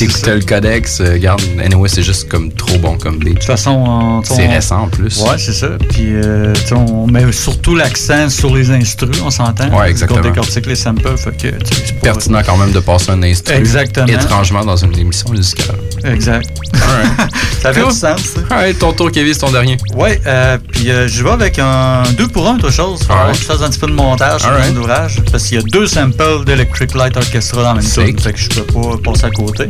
T'écoutais 0.06 0.34
le 0.36 0.42
codex, 0.42 1.00
euh, 1.00 1.18
garde, 1.18 1.42
anyway, 1.62 1.88
c'est 1.88 2.02
juste 2.02 2.28
comme 2.28 2.52
trop 2.52 2.78
bon 2.78 2.96
comme 2.98 3.18
beat. 3.18 3.28
De 3.28 3.38
toute 3.38 3.44
façon, 3.44 4.22
c'est 4.24 4.46
récent 4.46 4.82
en 4.82 4.88
plus. 4.88 5.20
Ouais, 5.22 5.38
c'est 5.38 5.52
ça. 5.52 5.68
Puis, 5.90 6.14
euh, 6.14 6.52
on 6.72 7.06
met 7.06 7.30
surtout 7.32 7.74
l'accent 7.74 8.28
sur 8.28 8.54
les 8.54 8.70
instrus, 8.70 9.20
on 9.24 9.30
s'entend. 9.30 9.68
Ouais, 9.76 9.90
exactement. 9.90 10.20
On 10.20 10.22
décortique 10.22 10.66
les 10.66 10.76
samples, 10.76 11.16
fait 11.16 11.30
que, 11.36 11.48
tu 11.56 11.74
sais, 11.74 11.82
c'est 11.86 12.00
Pertinent 12.00 12.40
quand 12.44 12.56
même 12.56 12.72
de 12.72 12.80
passer 12.80 13.10
un 13.10 13.22
instru. 13.22 13.54
Exactement. 13.54 14.06
Étrangement 14.06 14.64
dans 14.64 14.76
une 14.76 14.98
émission 14.98 15.30
musicale. 15.30 15.76
Exact. 16.04 16.48
ça 17.62 17.72
fait 17.72 17.80
Cool. 17.80 17.92
du 17.92 17.98
sens. 17.98 18.20
ça. 18.48 18.56
Ouais, 18.56 18.74
ton 18.74 18.92
tour, 18.92 19.10
Kevin, 19.10 19.32
c'est 19.32 19.40
ton 19.40 19.50
dernier. 19.52 19.76
Ouais, 19.96 20.20
euh, 20.26 20.58
puis 20.84 20.92
euh, 20.92 21.08
je 21.08 21.24
vais 21.24 21.30
avec 21.30 21.58
un 21.58 22.02
2 22.18 22.28
pour 22.28 22.46
1, 22.46 22.56
autre 22.56 22.70
chose. 22.70 23.04
Faut 23.04 23.12
Alright. 23.14 23.32
que 23.36 23.40
je 23.40 23.44
fasse 23.46 23.62
un 23.62 23.70
petit 23.70 23.78
peu 23.78 23.86
de 23.86 23.92
montage 23.94 24.42
sur 24.42 24.50
Alright. 24.50 24.74
mon 24.74 24.80
ouvrage. 24.82 25.18
Parce 25.32 25.44
qu'il 25.44 25.56
y 25.56 25.60
a 25.60 25.64
deux 25.64 25.86
samples 25.86 26.44
d'Electric 26.44 26.94
Light 26.94 27.16
Orchestra 27.16 27.62
dans 27.62 27.68
la 27.72 27.80
même 27.80 27.90
tune. 27.90 28.18
Fait 28.18 28.34
que 28.34 28.38
je 28.38 28.50
peux 28.50 28.64
pas 28.64 28.98
passer 29.02 29.24
à 29.24 29.30
côté. 29.30 29.68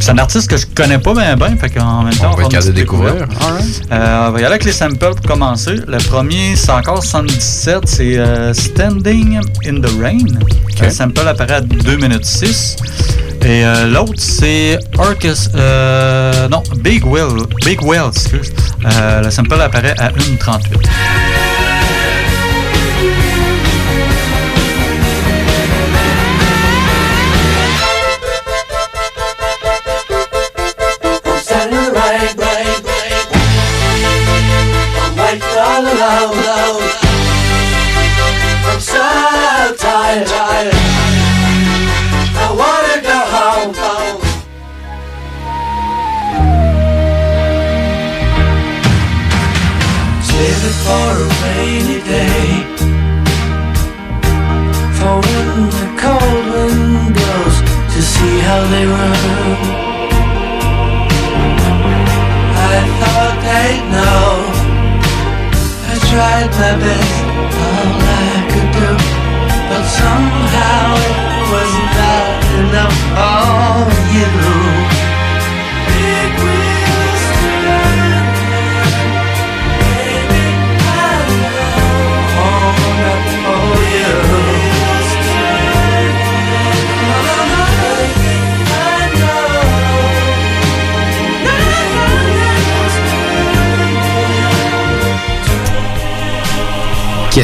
C'est 0.00 0.10
un 0.10 0.18
artiste 0.18 0.50
que 0.50 0.56
je 0.56 0.66
connais 0.74 0.98
pas 0.98 1.14
bien, 1.14 1.36
bien. 1.36 1.56
Fait 1.56 1.70
qu'en 1.70 2.02
même 2.02 2.12
temps, 2.14 2.32
On 2.32 2.36
va 2.36 2.42
être 2.42 2.50
capable 2.50 2.72
de 2.72 2.80
découvrir. 2.80 3.14
Euh, 3.92 4.26
on 4.28 4.32
va 4.32 4.40
y 4.40 4.42
aller 4.42 4.46
avec 4.46 4.64
les 4.64 4.72
samples 4.72 4.96
pour 4.96 5.20
commencer. 5.20 5.76
Le 5.86 5.98
premier, 5.98 6.56
c'est 6.56 6.72
encore 6.72 7.04
77, 7.04 7.82
c'est 7.84 8.18
euh, 8.18 8.52
Standing 8.52 9.38
in 9.64 9.80
the 9.80 9.92
Rain. 10.00 10.18
Le 10.82 10.90
sample 10.90 11.28
apparaît 11.28 11.54
à 11.54 11.60
2 11.60 11.96
minutes 11.98 12.24
6. 12.24 12.74
Et 13.46 13.62
l'autre, 13.86 14.14
c'est 14.16 14.78
Orchestra. 14.98 15.56
Euh, 15.56 16.48
non, 16.48 16.64
Big 16.80 17.04
Well. 17.06 17.46
Big 17.64 17.80
Well, 17.82 18.08
excuse. 18.08 18.52
Euh, 18.84 19.22
le 19.22 19.30
sample 19.30 19.60
apparaît 19.60 19.94
à 19.98 20.10
1.38. 20.10 20.88
I'm 31.24 31.40
standing 31.40 31.92
right, 31.92 32.36
right, 32.38 32.88
how 58.48 58.62
they 58.72 58.86
run. 58.86 59.12
I 62.72 62.76
thought 62.98 63.36
they'd 63.46 63.84
know. 63.94 64.28
I 65.92 65.94
tried 66.10 66.50
my 66.62 66.72
best, 66.82 67.16
all 67.64 67.98
I 68.24 68.34
could 68.50 68.70
do, 68.80 68.90
but 69.68 69.84
somehow 70.00 70.84
it 71.08 71.44
was 71.52 71.72
not 71.98 72.38
enough 72.62 72.96
for 73.12 73.47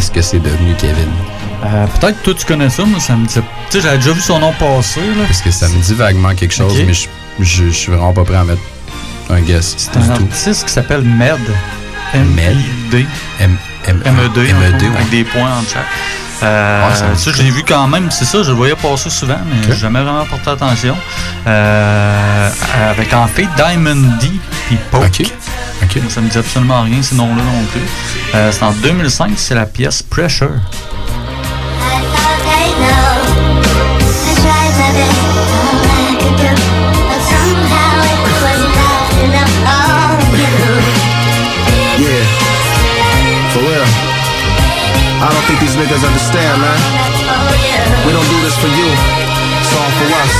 Qu'est-ce 0.04 0.12
que 0.12 0.20
c'est 0.22 0.38
devenu, 0.40 0.74
Kevin? 0.76 1.08
Euh, 1.64 1.86
Peut-être 1.98 2.18
que 2.20 2.24
toi 2.26 2.34
tu 2.34 2.44
connais 2.44 2.68
ça, 2.68 2.84
moi 2.84 3.00
ça 3.00 3.14
me 3.16 3.26
dit. 3.26 3.34
Tu 3.34 3.40
sais, 3.70 3.80
j'avais 3.80 3.96
déjà 3.96 4.12
vu 4.12 4.20
son 4.20 4.38
nom 4.38 4.52
passer. 4.52 5.00
Là. 5.00 5.24
Parce 5.26 5.40
que 5.40 5.50
ça 5.50 5.66
me 5.68 5.80
dit 5.80 5.94
vaguement 5.94 6.34
quelque 6.34 6.52
chose, 6.54 6.72
Ok. 6.78 6.84
mais 6.86 6.92
je, 6.92 7.08
je, 7.40 7.64
je 7.64 7.70
suis 7.70 7.90
vraiment 7.90 8.12
pas 8.12 8.22
prêt 8.24 8.36
à 8.36 8.44
mettre 8.44 8.60
un 9.30 9.40
guess. 9.40 9.74
C'est 9.78 9.96
un 9.96 10.10
artiste 10.10 10.66
qui 10.66 10.72
s'appelle 10.72 11.00
Med. 11.02 11.38
M-E-D? 12.12 13.06
M-E-D. 13.40 14.48
M-E-D. 14.50 14.86
Avec 14.94 15.10
des 15.10 15.24
points 15.24 15.50
en 15.58 15.62
chaque. 15.62 15.82
Euh, 16.42 16.86
Ouais, 16.88 16.94
ça 16.94 17.06
dit 17.08 17.20
ça, 17.22 17.30
je 17.34 17.42
l'ai 17.42 17.50
vu 17.50 17.62
quand 17.66 17.86
même, 17.88 18.10
c'est 18.10 18.24
ça, 18.26 18.42
je 18.42 18.50
le 18.50 18.56
voyais 18.56 18.74
passer 18.74 19.08
souvent, 19.08 19.38
mais 19.48 19.66
j'ai 19.66 19.76
jamais 19.78 20.02
vraiment 20.02 20.26
porté 20.26 20.50
attention. 20.50 20.96
Euh, 21.46 22.50
avec 22.90 23.12
en 23.14 23.26
fait 23.26 23.46
Diamond 23.56 24.02
D 24.20 24.30
puis 24.66 24.76
Poke. 24.90 25.22
Ça 26.08 26.20
me 26.20 26.28
dit 26.28 26.36
absolument 26.36 26.82
rien 26.82 27.00
ces 27.02 27.14
noms-là 27.14 27.42
non 27.44 27.64
plus. 27.70 27.80
Euh, 28.34 28.50
c'est 28.50 28.64
en 28.64 28.72
2005, 28.72 29.32
c'est 29.36 29.54
la 29.54 29.64
pièce 29.64 30.02
Pressure. 30.02 30.50
I 45.16 45.28
don't 45.32 45.42
think 45.46 45.60
these 45.60 45.76
niggas 45.76 46.04
understand, 46.04 46.60
man. 46.60 46.76
We 48.04 48.12
don't 48.12 48.28
do 48.28 48.38
this 48.44 48.58
for 48.58 48.68
you, 48.68 48.88
it's 49.62 49.72
all 49.72 49.90
for 49.96 50.10
us. 50.20 50.34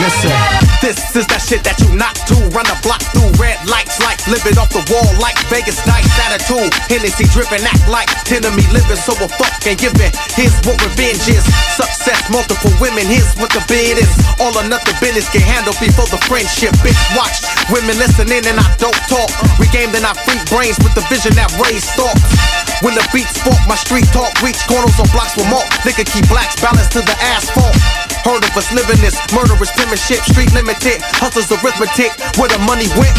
Listen. 0.00 0.60
This 0.80 0.96
is 1.14 1.26
that 1.28 1.44
shit 1.44 1.60
that 1.68 1.76
you 1.84 1.92
not 1.92 2.16
to 2.24 2.32
run 2.56 2.64
the 2.64 2.72
block 2.80 3.04
through 3.12 3.28
red 3.36 3.60
lights 3.68 3.99
living 4.30 4.56
off 4.56 4.70
the 4.70 4.80
wall 4.88 5.10
like 5.18 5.34
Vegas 5.50 5.82
nights 5.84 6.14
attitude. 6.22 6.70
Hennessy 6.86 7.26
dripping, 7.34 7.66
act 7.66 7.84
like 7.90 8.06
enemy 8.30 8.62
living, 8.70 8.96
so 8.96 9.12
a 9.18 9.26
fuck 9.26 9.52
and 9.66 9.76
giving. 9.76 10.14
Here's 10.38 10.54
what 10.62 10.78
revenge 10.78 11.26
is. 11.26 11.42
Success, 11.74 12.30
multiple 12.30 12.70
women, 12.78 13.04
here's 13.10 13.34
what 13.36 13.50
the 13.50 13.60
bid 13.66 13.98
is. 13.98 14.10
All 14.38 14.54
or 14.54 14.64
nothing 14.64 14.94
business 15.02 15.26
get 15.34 15.42
handled 15.42 15.76
before 15.82 16.06
the 16.08 16.22
friendship. 16.30 16.72
Bitch, 16.80 16.96
watch. 17.18 17.42
Women 17.74 17.98
listening 17.98 18.46
and 18.46 18.56
I 18.56 18.66
don't 18.78 18.96
talk. 19.10 19.28
We 19.58 19.66
game 19.74 19.90
then 19.90 20.06
I 20.06 20.14
freak 20.22 20.40
brains 20.46 20.78
with 20.78 20.94
the 20.94 21.04
vision 21.10 21.34
that 21.34 21.50
raised 21.58 21.90
thoughts. 21.98 22.22
When 22.86 22.94
the 22.94 23.04
beats 23.12 23.36
fork, 23.42 23.60
my 23.66 23.76
street 23.76 24.06
talk 24.14 24.30
reach 24.40 24.62
corners 24.70 24.96
on 25.02 25.10
blocks 25.10 25.34
with 25.36 25.50
more. 25.50 25.66
Nigga 25.82 26.06
keep 26.06 26.24
blacks 26.30 26.54
balanced 26.62 26.94
to 26.94 27.02
the 27.02 27.16
asphalt. 27.20 28.09
Heard 28.24 28.44
of 28.44 28.52
us 28.56 28.68
living 28.72 29.00
this 29.00 29.16
murderous 29.32 29.72
penmanship, 29.74 30.20
street 30.28 30.52
limited, 30.52 31.00
hustlers 31.16 31.50
arithmetic, 31.50 32.12
where 32.36 32.48
the 32.52 32.60
money 32.68 32.86
went. 33.00 33.16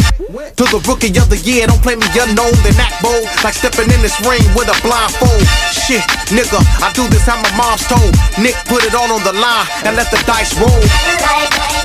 To 0.57 0.63
the 0.69 0.79
rookie 0.87 1.11
of 1.17 1.27
the 1.27 1.41
year, 1.41 1.67
don't 1.67 1.81
play 1.81 1.95
me 1.97 2.07
unknown, 2.15 2.53
then 2.63 2.77
act 2.77 3.01
bold, 3.01 3.25
like 3.43 3.57
stepping 3.57 3.89
in 3.91 3.99
this 3.99 4.15
ring 4.21 4.43
with 4.53 4.69
a 4.69 4.77
blindfold. 4.85 5.43
Shit, 5.73 6.05
nigga, 6.31 6.61
I 6.79 6.93
do 6.93 7.07
this 7.09 7.25
how 7.25 7.41
my 7.41 7.51
mom's 7.57 7.83
told. 7.89 8.13
Nick 8.39 8.55
put 8.69 8.85
it 8.85 8.93
all 8.93 9.09
on 9.09 9.23
the 9.25 9.33
line 9.33 9.67
and 9.83 9.97
let 9.97 10.09
the 10.13 10.21
dice 10.23 10.53
roll. 10.61 10.81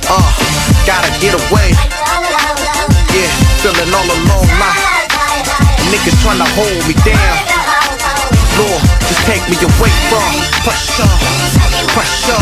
Uh, 0.07 0.31
gotta 0.85 1.11
get 1.19 1.35
away. 1.35 1.73
Yeah, 3.11 3.31
feeling 3.65 3.91
all 3.91 4.05
alone 4.05 4.51
like 4.61 4.97
niggas 5.91 6.17
trying 6.23 6.39
to 6.39 6.49
hold 6.55 6.81
me 6.87 6.95
down. 7.03 7.35
Lord, 8.59 8.81
just 9.07 9.21
take 9.29 9.43
me 9.47 9.55
away 9.61 9.91
from 10.09 10.31
pressure, 10.65 11.13
pressure, 11.97 12.37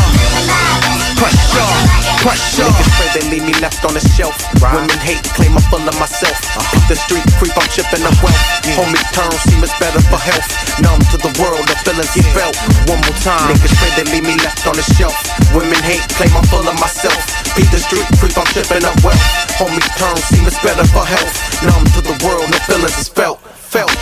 pressure, 1.16 1.72
pressure. 2.20 2.68
Niggas 2.68 2.92
pray 3.00 3.08
uh-huh. 3.08 3.16
they 3.16 3.24
leave 3.32 3.46
me 3.48 3.56
left 3.64 3.88
on 3.88 3.96
the 3.96 4.04
shelf. 4.04 4.36
Women 4.60 5.00
hate, 5.00 5.24
claim 5.32 5.56
I'm 5.56 5.64
full 5.72 5.80
of 5.80 5.96
myself. 5.96 6.36
Beat 6.76 6.84
the 6.92 7.00
street 7.00 7.24
creep, 7.40 7.56
I'm 7.56 7.64
chipping 7.72 8.04
the 8.04 8.12
wealth. 8.20 8.36
Homies 8.76 9.08
turn, 9.16 9.32
seem 9.48 9.64
it's 9.64 9.72
better 9.80 10.04
for 10.12 10.20
health. 10.20 10.44
Numb 10.84 11.00
to 11.08 11.18
the 11.24 11.32
world, 11.40 11.64
the 11.72 11.76
feelings 11.88 12.12
is 12.20 12.28
felt. 12.36 12.60
One 12.92 13.00
more 13.00 13.20
time, 13.24 13.48
niggas 13.48 13.72
pray 13.80 13.92
they 13.96 14.08
leave 14.12 14.28
me 14.28 14.36
left 14.44 14.68
on 14.68 14.76
the 14.76 14.84
shelf. 15.00 15.16
Women 15.56 15.80
hate, 15.88 16.04
claim 16.20 16.36
I'm 16.36 16.44
full 16.52 16.68
of 16.68 16.76
myself. 16.76 17.16
Beat 17.56 17.72
the 17.72 17.80
street 17.80 18.04
creep, 18.20 18.36
I'm 18.36 18.48
chipping 18.52 18.84
up 18.84 19.00
wealth. 19.08 19.24
Homies 19.56 19.88
turn, 19.96 20.20
seem 20.36 20.44
it's 20.44 20.60
better 20.60 20.84
for 20.92 21.08
health. 21.08 21.32
Numb 21.64 21.88
to 21.96 22.04
the 22.04 22.16
world, 22.28 22.52
the 22.52 22.60
feelings 22.68 23.00
is 23.00 23.08
felt. 23.08 23.40
Felt. 23.56 23.96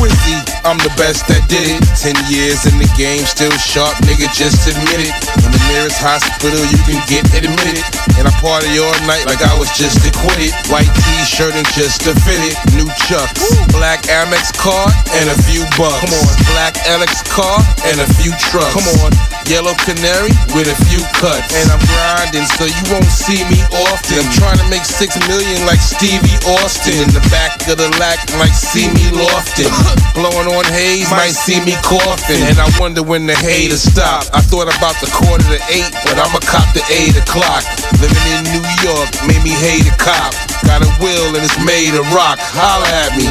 Squizzy, 0.00 0.40
I'm 0.64 0.80
the 0.80 0.88
best 0.96 1.28
that 1.28 1.44
did 1.44 1.60
it. 1.60 1.76
Ten 1.92 2.16
years 2.32 2.64
in 2.64 2.80
the 2.80 2.88
game, 2.96 3.20
still 3.28 3.52
sharp, 3.60 3.92
nigga, 4.08 4.32
just 4.32 4.64
admit 4.64 4.96
it. 4.96 5.12
In 5.44 5.52
the 5.52 5.60
nearest 5.68 6.00
hospital, 6.00 6.56
you 6.72 6.80
can 6.88 7.04
get 7.04 7.28
admitted. 7.36 7.84
And 8.16 8.24
I 8.24 8.32
party 8.40 8.80
all 8.80 8.96
night 9.04 9.28
like 9.28 9.44
I 9.44 9.52
was 9.60 9.68
just 9.76 10.00
acquitted. 10.00 10.56
White 10.72 10.88
t-shirt 10.88 11.52
and 11.52 11.68
just 11.76 12.00
to 12.08 12.16
fit 12.24 12.40
it. 12.48 12.56
New 12.72 12.88
chucks, 13.04 13.44
black 13.76 14.08
Amex 14.08 14.56
card 14.56 14.88
and 15.20 15.28
a 15.28 15.36
few 15.44 15.68
bucks. 15.76 16.00
Come 16.00 16.16
on, 16.16 16.32
black 16.56 16.80
Alex 16.88 17.20
car 17.28 17.60
and 17.84 18.00
a 18.00 18.08
few 18.16 18.32
trucks. 18.40 18.72
Come 18.72 18.88
on, 19.04 19.12
yellow 19.52 19.76
canary 19.84 20.32
with 20.56 20.72
a 20.72 20.78
few 20.88 21.04
cuts. 21.20 21.52
And 21.60 21.68
I'm 21.68 21.82
grinding, 21.92 22.48
so 22.56 22.64
you 22.64 22.84
won't 22.88 23.04
see 23.04 23.44
me 23.52 23.60
often. 23.84 24.16
I'm 24.16 24.32
trying 24.32 24.60
to 24.64 24.68
make 24.72 24.88
six 24.88 25.20
million 25.28 25.68
like 25.68 25.84
Stevie 25.84 26.40
Austin. 26.56 26.96
In 27.04 27.12
the 27.12 27.24
back 27.28 27.60
of 27.68 27.76
the 27.76 27.92
lack, 28.00 28.16
might 28.40 28.56
see 28.56 28.88
me 28.96 29.12
lofting. 29.12 29.68
Blowing 30.14 30.48
on 30.52 30.64
haze, 30.66 31.10
might 31.10 31.34
see 31.34 31.60
me 31.64 31.74
coughing. 31.80 32.42
And 32.44 32.58
I 32.58 32.68
wonder 32.78 33.02
when 33.02 33.26
the 33.26 33.34
haters 33.34 33.82
stop. 33.82 34.26
I 34.34 34.40
thought 34.40 34.68
about 34.68 34.98
the 35.00 35.08
quarter 35.10 35.44
to 35.44 35.60
eight, 35.70 35.88
but 36.04 36.18
I'ma 36.18 36.40
cop 36.44 36.66
the 36.74 36.84
eight 36.90 37.16
o'clock. 37.16 37.62
Living 38.02 38.26
in 38.34 38.42
New 38.54 38.64
York 38.82 39.08
made 39.26 39.42
me 39.42 39.54
hate 39.54 39.86
a 39.86 39.94
cop. 39.96 40.34
Got 40.66 40.82
a 40.82 40.90
will 41.00 41.34
and 41.34 41.42
it's 41.42 41.58
made 41.64 41.94
of 41.94 42.04
rock. 42.12 42.38
Holla 42.40 42.88
at 43.06 43.14
me. 43.16 43.26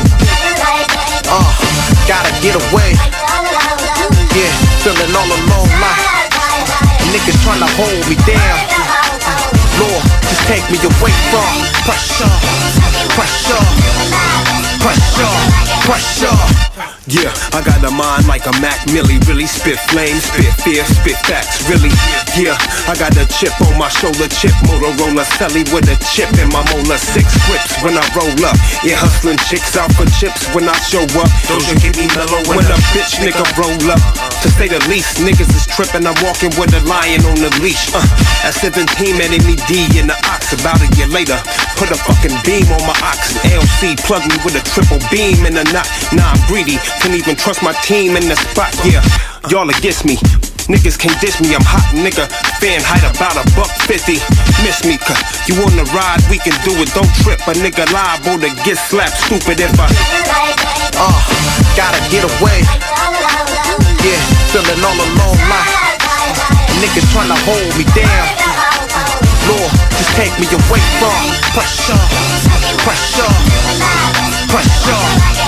Uh, 1.30 1.52
gotta 2.08 2.32
get 2.42 2.56
away. 2.58 2.96
Yeah, 4.34 4.54
feeling 4.82 5.14
all 5.16 5.28
alone 5.28 5.74
like 5.82 6.20
niggas 7.14 7.42
trying 7.44 7.62
to 7.62 7.70
hold 7.74 8.04
me 8.06 8.16
down. 8.26 8.60
Lord, 9.82 10.04
just 10.30 10.44
take 10.46 10.66
me 10.70 10.78
away 10.78 11.14
from 11.32 11.54
pressure, 11.86 12.34
pressure, 13.18 13.64
pressure, 14.80 15.28
pressure. 15.86 16.79
Yeah, 17.10 17.34
I 17.58 17.66
got 17.66 17.82
a 17.82 17.90
mind 17.90 18.30
like 18.30 18.46
a 18.46 18.54
Mac 18.62 18.78
Millie. 18.94 19.18
Really 19.26 19.50
spit 19.50 19.82
flames, 19.90 20.30
spit 20.30 20.54
fear, 20.62 20.86
spit 20.86 21.18
facts. 21.26 21.66
Really, 21.66 21.90
yeah, 22.38 22.54
I 22.86 22.94
got 22.94 23.18
a 23.18 23.26
chip 23.34 23.50
on 23.66 23.74
my 23.82 23.90
shoulder, 23.90 24.30
chip 24.30 24.54
Motorola 24.70 25.26
Celly 25.34 25.66
with 25.74 25.90
a 25.90 25.98
chip 26.14 26.30
in 26.38 26.54
my 26.54 26.62
molar. 26.70 27.02
Six 27.02 27.26
grips 27.50 27.82
when 27.82 27.98
I 27.98 28.06
roll 28.14 28.30
up. 28.46 28.54
Yeah, 28.86 29.02
hustling 29.02 29.42
chicks 29.50 29.74
out 29.74 29.90
for 29.98 30.06
chips 30.22 30.46
when 30.54 30.70
I 30.70 30.78
show 30.86 31.02
up. 31.18 31.30
Those 31.50 31.66
you 31.74 31.82
keep 31.82 31.98
me 31.98 32.06
mellow 32.14 32.46
when 32.46 32.70
a 32.70 32.78
bitch 32.94 33.18
nigga 33.18 33.42
roll 33.58 33.74
up. 33.90 34.02
To 34.46 34.48
say 34.54 34.70
the 34.70 34.78
least, 34.86 35.18
niggas 35.18 35.50
is 35.50 35.66
tripping. 35.66 36.06
I'm 36.06 36.14
walking 36.22 36.54
with 36.62 36.78
a 36.78 36.82
lion 36.86 37.26
on 37.26 37.42
the 37.42 37.50
leash. 37.58 37.90
Uh, 37.90 38.06
at 38.46 38.54
17, 38.54 39.18
man, 39.18 39.34
me 39.50 39.58
D 39.66 39.90
in 39.98 40.06
the 40.06 40.18
ox. 40.30 40.54
About 40.54 40.78
a 40.78 40.88
year 40.94 41.10
later, 41.10 41.42
put 41.74 41.90
a 41.90 41.98
fucking 41.98 42.38
beam 42.46 42.70
on 42.70 42.86
my 42.86 42.98
ox. 43.02 43.34
LC 43.50 43.98
plug 44.06 44.22
me 44.30 44.38
with 44.46 44.54
a 44.54 44.64
triple 44.78 45.02
beam 45.10 45.50
in 45.50 45.58
a 45.58 45.66
knot. 45.74 45.90
Nah, 46.14 46.38
I'm 46.38 46.42
greedy. 46.46 46.78
Can't 47.00 47.16
even 47.16 47.36
trust 47.36 47.64
my 47.64 47.74
team 47.82 48.16
in 48.20 48.28
the 48.28 48.36
spot. 48.36 48.76
Yeah, 48.84 49.02
y'all 49.48 49.70
against 49.70 50.04
me. 50.04 50.20
Niggas 50.70 51.00
can't 51.00 51.16
diss 51.24 51.42
me, 51.42 51.56
I'm 51.56 51.66
hot 51.66 51.96
nigga. 51.96 52.30
Fan 52.62 52.84
height 52.84 53.02
about 53.08 53.40
a 53.40 53.44
buck 53.58 53.72
fifty. 53.90 54.22
Miss 54.62 54.86
me, 54.86 55.00
cause 55.02 55.18
you 55.50 55.56
on 55.64 55.74
the 55.80 55.88
ride, 55.96 56.22
we 56.30 56.38
can 56.38 56.54
do 56.68 56.76
it. 56.78 56.92
Don't 56.94 57.10
trip, 57.24 57.40
a 57.48 57.56
nigga 57.58 57.90
liable 57.90 58.38
to 58.44 58.52
get 58.68 58.78
slapped. 58.78 59.18
Stupid 59.26 59.58
if 59.64 59.74
I. 59.80 59.88
Uh, 61.00 61.20
gotta 61.74 62.04
get 62.14 62.28
away. 62.28 62.62
Yeah, 64.06 64.22
feeling 64.52 64.84
all 64.84 64.94
alone 64.94 65.42
like 65.50 65.72
niggas 66.84 67.08
trying 67.12 67.32
to 67.32 67.40
hold 67.48 67.72
me 67.80 67.88
down. 67.96 68.28
Lord, 69.48 69.72
just 69.98 70.14
take 70.14 70.36
me 70.38 70.46
away 70.52 70.84
from 71.00 71.18
pressure, 71.56 71.98
pressure, 72.86 73.34
pressure, 74.50 74.98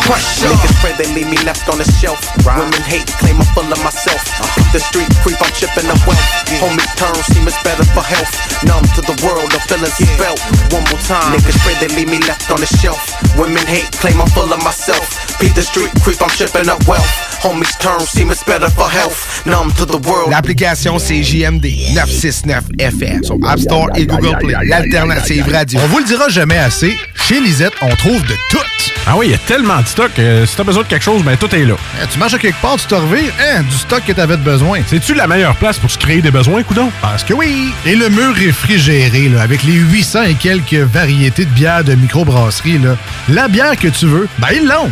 pressure. 0.06 0.48
Niggas 0.48 0.76
pray 0.80 0.94
uh-huh. 0.94 1.02
they 1.02 1.10
leave 1.14 1.30
me 1.30 1.38
left 1.44 1.66
on 1.68 1.82
the 1.82 1.88
shelf. 1.98 2.22
Women 2.46 2.82
hate, 2.86 3.10
claim 3.18 3.42
I'm 3.42 3.50
full 3.58 3.66
of 3.66 3.82
myself. 3.82 4.22
Hit 4.56 4.70
the 4.72 4.82
street, 4.82 5.10
creep, 5.26 5.42
I'm 5.42 5.52
chipping 5.58 5.90
the 5.90 5.98
wealth. 6.06 6.22
Homies 6.62 6.90
turn, 6.96 7.18
seem 7.34 7.50
it's 7.50 7.58
better 7.66 7.86
for 7.92 8.06
health. 8.06 8.32
Numb 8.64 8.86
to 8.96 9.02
the 9.02 9.18
world, 9.26 9.50
the 9.52 9.60
feelings 9.66 9.98
is 9.98 10.12
felt. 10.22 10.40
One 10.72 10.86
more 10.94 11.02
time. 11.10 11.34
Niggas 11.34 11.58
pray 11.66 11.76
they 11.82 11.92
leave 11.98 12.10
me 12.10 12.22
left 12.30 12.50
on 12.54 12.62
the 12.62 12.70
shelf. 12.70 13.02
Women 13.36 13.66
hate, 13.66 13.90
claim 13.98 14.22
I'm 14.22 14.30
full 14.32 14.48
of 14.48 14.62
myself. 14.64 15.04
Beat 15.42 15.58
the 15.58 15.66
street, 15.66 15.92
creep, 16.06 16.22
I'm 16.22 16.32
chipping 16.32 16.70
up 16.70 16.80
wealth. 16.86 17.31
Homies 17.44 17.76
turn, 17.80 18.00
seem 18.02 18.30
it's 18.30 18.44
better 18.44 18.70
for 18.70 18.88
health. 18.88 19.44
Numb 19.48 19.74
to 19.74 19.86
the 19.86 19.98
world. 20.06 20.30
L'application 20.30 21.00
c'est 21.00 21.24
JMD 21.24 21.66
969 21.96 22.64
FM 22.78 23.24
sur 23.24 23.36
App 23.48 23.60
Store 23.60 23.88
et 23.96 24.06
Google 24.06 24.38
Play. 24.40 24.54
L'alternative 24.66 25.48
radio. 25.52 25.80
On 25.84 25.88
vous 25.88 26.00
le 26.00 26.04
dira 26.06 26.30
jamais 26.30 26.58
assez, 26.60 26.96
chez 27.16 27.40
Lisette, 27.40 27.74
on 27.82 27.96
trouve 27.96 28.22
de 28.28 28.36
tout. 28.50 28.60
Ah 29.08 29.14
oui, 29.18 29.28
il 29.28 29.32
y 29.32 29.36
a 29.36 29.40
tellement 29.40 29.82
de 29.82 29.88
stock. 29.88 30.12
euh, 30.20 30.46
si 30.46 30.56
t'as 30.56 30.64
besoin 30.64 30.84
de 30.84 30.88
quelque 30.88 31.04
chose, 31.04 31.24
ben 31.24 31.36
tout 31.36 31.54
est 31.56 31.66
là. 31.66 31.74
Eh, 32.04 32.08
tu 32.08 32.20
marches 32.20 32.36
à 32.36 32.38
quelque 32.38 32.62
part, 32.62 32.76
tu 32.78 32.86
te 32.86 32.94
revires, 32.94 33.34
hein, 33.42 33.64
du 33.64 33.76
stock 33.76 34.04
que 34.06 34.12
t'avais 34.12 34.38
de 34.38 34.44
besoin. 34.44 34.82
C'est-tu 34.86 35.16
la 35.16 35.26
meilleure 35.26 35.56
place 35.56 35.80
pour 35.80 35.90
se 35.90 35.98
créer 35.98 36.22
des 36.22 36.30
besoins, 36.32 36.62
coudon? 36.62 36.92
Parce 37.02 37.24
que 37.24 37.34
oui! 37.34 37.74
Et 37.88 37.96
le 37.96 38.10
mur 38.10 38.36
réfrigéré, 38.36 39.30
là, 39.30 39.42
avec 39.42 39.64
les 39.64 39.74
800 39.74 40.24
et 40.24 40.34
quelques 40.36 40.76
variétés 40.76 41.46
de 41.46 41.50
bières 41.52 41.84
de 41.84 41.96
microbrasserie, 41.96 42.78
là, 42.78 42.96
la 43.30 43.48
bière 43.48 43.76
que 43.76 43.88
tu 43.88 44.06
veux, 44.06 44.28
ben 44.38 44.50
ils 44.54 44.68
l'ont! 44.68 44.92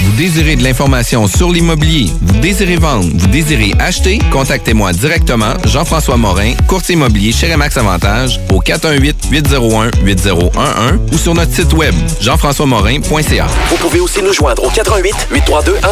Vous 0.00 0.12
désirez 0.12 0.56
de 0.56 0.64
l'information 0.64 1.26
sur 1.28 1.50
l'immobilier, 1.50 2.10
vous 2.20 2.40
désirez 2.40 2.76
vendre, 2.76 3.08
vous 3.14 3.26
désirez 3.28 3.72
acheter, 3.78 4.18
contactez-moi 4.30 4.92
directement, 4.92 5.54
Jean-François 5.64 6.16
Morin, 6.16 6.54
courtier 6.66 6.94
immobilier 6.94 7.30
chez 7.32 7.52
Remax 7.52 7.76
Avantage, 7.76 8.40
au 8.52 8.60
418-801-8011 8.60 10.98
ou 11.12 11.18
sur 11.18 11.34
notre 11.34 11.52
site 11.52 11.72
web, 11.74 11.94
jean-françois-morin.ca. 12.20 13.46
Vous 13.68 13.76
pouvez 13.76 14.00
aussi 14.00 14.22
nous 14.22 14.32
joindre 14.32 14.64
au 14.64 14.70
88 14.70 15.28
832 15.30 15.74
1001. 15.74 15.82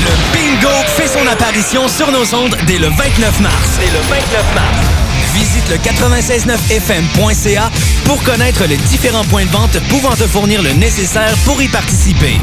Le 0.00 0.10
bingo 0.32 0.72
fait 0.96 1.06
son 1.06 1.24
apparition 1.26 1.86
sur 1.88 2.10
nos 2.10 2.34
ondes 2.34 2.56
dès 2.66 2.78
le 2.78 2.88
29 2.88 3.40
mars. 3.40 3.78
Dès 3.78 3.86
le 3.86 4.00
29 4.08 4.54
mars. 4.54 5.01
Visite 5.34 5.68
le 5.70 5.76
969fm.ca 5.76 7.70
pour 8.04 8.22
connaître 8.22 8.64
les 8.64 8.76
différents 8.76 9.24
points 9.24 9.44
de 9.44 9.50
vente 9.50 9.78
pouvant 9.88 10.14
te 10.14 10.26
fournir 10.26 10.62
le 10.62 10.72
nécessaire 10.72 11.34
pour 11.44 11.60
y 11.62 11.68
participer. 11.68 12.38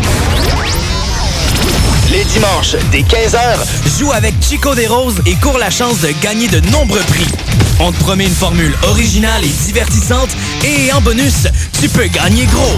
Les 2.12 2.24
dimanches, 2.26 2.76
dès 2.92 3.02
15h, 3.02 4.00
Joue 4.00 4.12
avec 4.12 4.34
Chico 4.42 4.74
des 4.74 4.88
Roses 4.88 5.22
et 5.28 5.36
cours 5.36 5.60
la 5.60 5.70
chance 5.70 6.00
de 6.00 6.10
gagner 6.22 6.48
de 6.48 6.60
nombreux 6.72 7.02
prix. 7.02 7.28
On 7.80 7.92
te 7.92 8.00
promet 8.00 8.26
une 8.26 8.34
formule 8.34 8.76
originale 8.84 9.44
et 9.44 9.66
divertissante 9.66 10.30
et 10.64 10.92
en 10.92 11.02
bonus, 11.02 11.48
tu 11.80 11.90
peux 11.90 12.08
gagner 12.08 12.46
gros. 12.48 12.78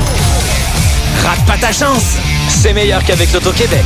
Rate 1.24 1.46
pas 1.46 1.58
ta 1.58 1.72
chance. 1.72 2.04
c'est 2.50 2.74
meilleur 2.74 3.04
qu'avec 3.06 3.32
l'Auto-Québec. 3.32 3.86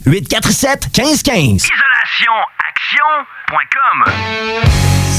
847 0.05 0.87
1515. 0.97 1.63
IsolationAction.com 1.63 4.13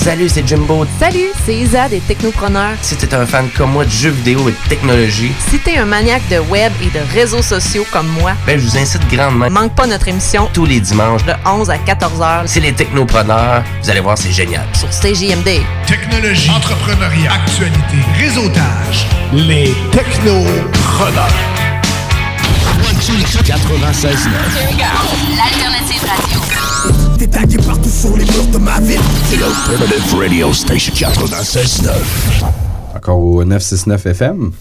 Salut, 0.03 0.29
c'est 0.29 0.47
Jimbo. 0.49 0.85
Salut, 0.99 1.29
c'est 1.47 1.55
Isa 1.55 1.89
des 1.89 2.01
Technopreneurs. 2.01 2.75
Si 2.83 2.97
t'es 2.97 3.15
un 3.15 3.25
fan 3.25 3.49
comme 3.57 3.71
moi 3.71 3.85
de 3.85 3.91
jeux 3.91 4.11
vidéo 4.11 4.49
et 4.49 4.53
de 4.53 4.57
technologie, 4.69 5.31
Si 5.49 5.61
t'es 5.61 5.77
un 5.77 5.85
maniaque 5.85 6.27
de 6.29 6.41
web 6.41 6.73
et 6.83 6.91
de 6.91 6.99
réseaux 7.15 7.43
sociaux 7.43 7.87
comme 7.93 8.09
moi, 8.09 8.33
ben 8.45 8.59
je 8.59 8.65
vous 8.67 8.77
incite 8.77 9.07
grandement. 9.09 9.49
manque 9.49 9.77
pas 9.77 9.87
notre 9.87 10.09
émission 10.09 10.51
Tous 10.53 10.67
les 10.67 10.81
dimanches, 10.81 11.25
de 11.25 11.35
11 11.47 11.71
à 11.71 11.79
14 11.79 12.21
heures 12.21 12.43
c'est 12.47 12.59
les 12.61 12.73
technopreneurs. 12.73 13.63
Vous 13.83 13.91
allez 13.91 14.01
voir, 14.01 14.19
c'est 14.19 14.33
génial. 14.33 14.67
sur 14.75 14.89
CJMD. 14.89 15.61
Technologie, 15.87 16.51
entrepreneuriat, 16.51 17.33
actualité, 17.35 17.99
réseautage. 18.19 19.07
Les 19.33 19.73
technopreneurs. 19.93 21.31
96 23.05 24.29
L'alternative 25.37 26.03
radio. 26.07 26.41
T'es 27.19 27.27
tagué 27.27 27.57
partout 27.57 27.89
sur 27.89 28.17
les 28.17 28.25
murs 28.25 28.47
de 28.53 28.59
ma 28.59 28.79
ville. 28.79 29.01
The 29.29 29.43
Alternative 29.43 30.15
Radio 30.17 30.53
Station 30.53 30.95
96.9. 30.95 31.91
Encore 32.95 33.19
au 33.19 33.45
969 33.45 34.07
FM. 34.07 34.53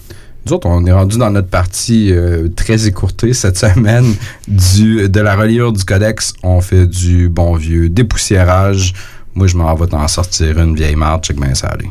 Nous 0.44 0.52
autres, 0.52 0.66
on 0.66 0.84
est 0.86 0.92
rendu 0.92 1.18
dans 1.18 1.30
notre 1.30 1.50
partie 1.50 2.12
euh, 2.12 2.48
très 2.48 2.88
écourtée 2.88 3.32
cette 3.32 3.58
semaine 3.76 4.12
du, 4.48 5.08
de 5.08 5.20
la 5.20 5.36
reliure 5.36 5.72
du 5.72 5.84
codex. 5.84 6.32
On 6.42 6.60
fait 6.60 6.88
du 6.88 7.28
bon 7.28 7.54
vieux 7.54 7.88
dépoussiérage. 7.90 8.92
Moi, 9.36 9.46
je 9.46 9.56
m'en 9.56 9.72
vais 9.76 9.86
t'en 9.86 10.08
sortir 10.08 10.58
une 10.58 10.74
vieille 10.74 10.96
marche, 10.96 11.28
check 11.28 11.38
bien 11.38 11.54
ça 11.54 11.68
aller. 11.68 11.88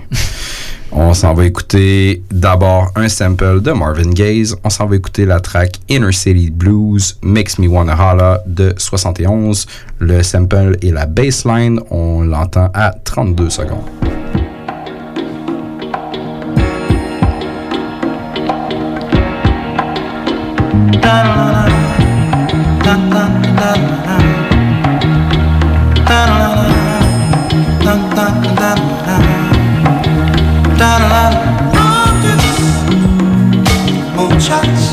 On 0.93 1.13
s'en 1.13 1.33
va 1.33 1.45
écouter 1.45 2.21
d'abord 2.31 2.91
un 2.95 3.07
sample 3.07 3.61
de 3.61 3.71
Marvin 3.71 4.09
Gaye. 4.11 4.53
On 4.63 4.69
s'en 4.69 4.87
va 4.87 4.97
écouter 4.97 5.25
la 5.25 5.39
track 5.39 5.79
Inner 5.87 6.11
City 6.11 6.49
Blues 6.49 7.17
Makes 7.21 7.59
Me 7.59 7.67
Wanna 7.67 7.93
Holla 7.93 8.41
de 8.45 8.73
71. 8.77 9.67
Le 9.99 10.21
sample 10.21 10.77
et 10.81 10.91
la 10.91 11.05
bassline, 11.05 11.79
on 11.91 12.21
l'entend 12.21 12.69
à 12.73 12.91
32 13.03 13.49
secondes. 13.49 13.85
chateado. 34.51 34.90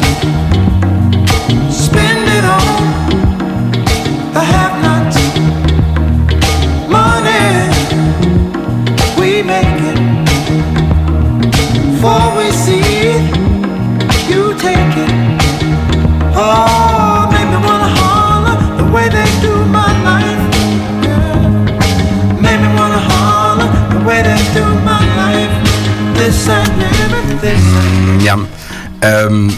Euh, 29.39 29.49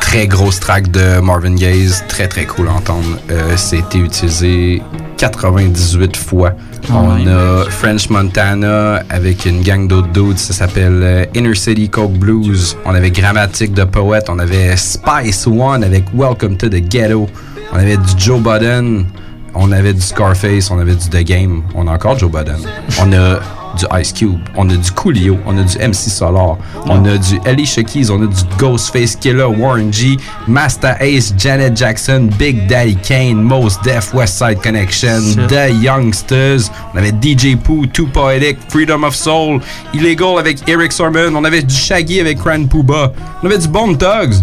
très 0.00 0.26
grosse 0.26 0.60
track 0.60 0.90
de 0.90 1.20
Marvin 1.20 1.54
Gaye, 1.54 1.90
très 2.08 2.28
très 2.28 2.44
cool 2.44 2.68
à 2.68 2.72
entendre. 2.72 3.18
Euh, 3.30 3.56
C'était 3.56 3.98
utilisé 3.98 4.82
98 5.16 6.16
fois. 6.16 6.52
On 6.90 7.26
a 7.26 7.64
French 7.70 8.10
Montana 8.10 9.02
avec 9.08 9.46
une 9.46 9.62
gang 9.62 9.88
d'autres 9.88 10.12
dudes, 10.12 10.38
ça 10.38 10.52
s'appelle 10.52 11.00
euh, 11.02 11.24
Inner 11.34 11.54
City 11.54 11.88
Coke 11.88 12.12
Blues. 12.12 12.76
On 12.84 12.94
avait 12.94 13.10
Grammatique 13.10 13.72
de 13.72 13.84
Poète, 13.84 14.26
on 14.28 14.38
avait 14.38 14.76
Spice 14.76 15.46
One 15.46 15.82
avec 15.82 16.04
Welcome 16.14 16.56
to 16.58 16.68
the 16.68 16.86
Ghetto. 16.88 17.28
On 17.72 17.76
avait 17.76 17.96
du 17.96 18.12
Joe 18.18 18.40
Budden, 18.40 19.06
on 19.54 19.72
avait 19.72 19.94
du 19.94 20.02
Scarface, 20.02 20.70
on 20.70 20.78
avait 20.78 20.94
du 20.94 21.08
The 21.08 21.24
Game. 21.24 21.62
On 21.74 21.88
a 21.88 21.92
encore 21.92 22.18
Joe 22.18 22.30
Budden. 22.30 22.58
On 23.00 23.12
a 23.12 23.38
du 23.78 23.86
Ice 24.00 24.12
Cube, 24.12 24.40
on 24.56 24.68
a 24.70 24.76
du 24.76 24.90
Coolio, 24.92 25.38
on 25.46 25.56
a 25.58 25.62
du 25.62 25.78
MC 25.78 26.10
Solar, 26.10 26.56
on 26.86 27.04
a 27.04 27.18
du 27.18 27.40
Alicia 27.44 27.82
Keys, 27.82 28.10
on 28.10 28.22
a 28.22 28.26
du 28.26 28.44
Ghostface 28.58 29.16
Killer, 29.16 29.46
Warren 29.46 29.92
G, 29.92 30.16
Master 30.46 30.96
Ace, 31.00 31.34
Janet 31.36 31.76
Jackson, 31.76 32.28
Big 32.38 32.66
Daddy 32.66 32.96
Kane, 32.96 33.42
Most 33.42 33.82
Def, 33.82 34.14
West 34.14 34.38
Side 34.38 34.60
Connection, 34.62 35.20
Shit. 35.20 35.48
The 35.48 35.70
Youngsters, 35.82 36.70
on 36.94 36.98
avait 36.98 37.12
DJ 37.12 37.56
Pooh, 37.56 37.86
Too 37.86 38.06
Poetic, 38.06 38.58
Freedom 38.68 39.04
of 39.04 39.14
Soul, 39.14 39.60
Illegal 39.92 40.38
avec 40.38 40.68
Eric 40.68 40.92
Sermon, 40.92 41.34
on 41.34 41.44
avait 41.44 41.62
du 41.62 41.74
Shaggy 41.74 42.20
avec 42.20 42.38
Cran 42.38 42.66
Pooba, 42.66 43.12
on 43.42 43.46
avait 43.46 43.58
du 43.58 43.68
Bone 43.68 43.96
Thugs, 43.96 44.34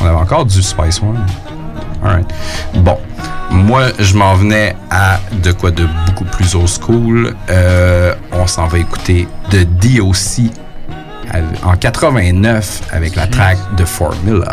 on 0.00 0.06
avait 0.06 0.16
encore 0.16 0.44
du 0.44 0.62
Spice 0.62 1.00
One. 1.00 1.24
Alright. 2.02 2.26
Bon. 2.74 2.98
Moi, 3.54 3.84
je 3.98 4.16
m'en 4.16 4.34
venais 4.34 4.76
à 4.90 5.20
de 5.42 5.52
quoi 5.52 5.70
de 5.70 5.86
beaucoup 6.06 6.24
plus 6.24 6.54
old 6.54 6.68
school. 6.68 7.34
Euh, 7.48 8.14
on 8.32 8.46
s'en 8.46 8.66
va 8.66 8.78
écouter 8.78 9.28
de 9.50 9.62
DOC 9.62 10.50
en 11.64 11.76
89 11.76 12.82
avec 12.92 13.16
la 13.16 13.26
track 13.26 13.58
de 13.76 13.84
Formula. 13.84 14.52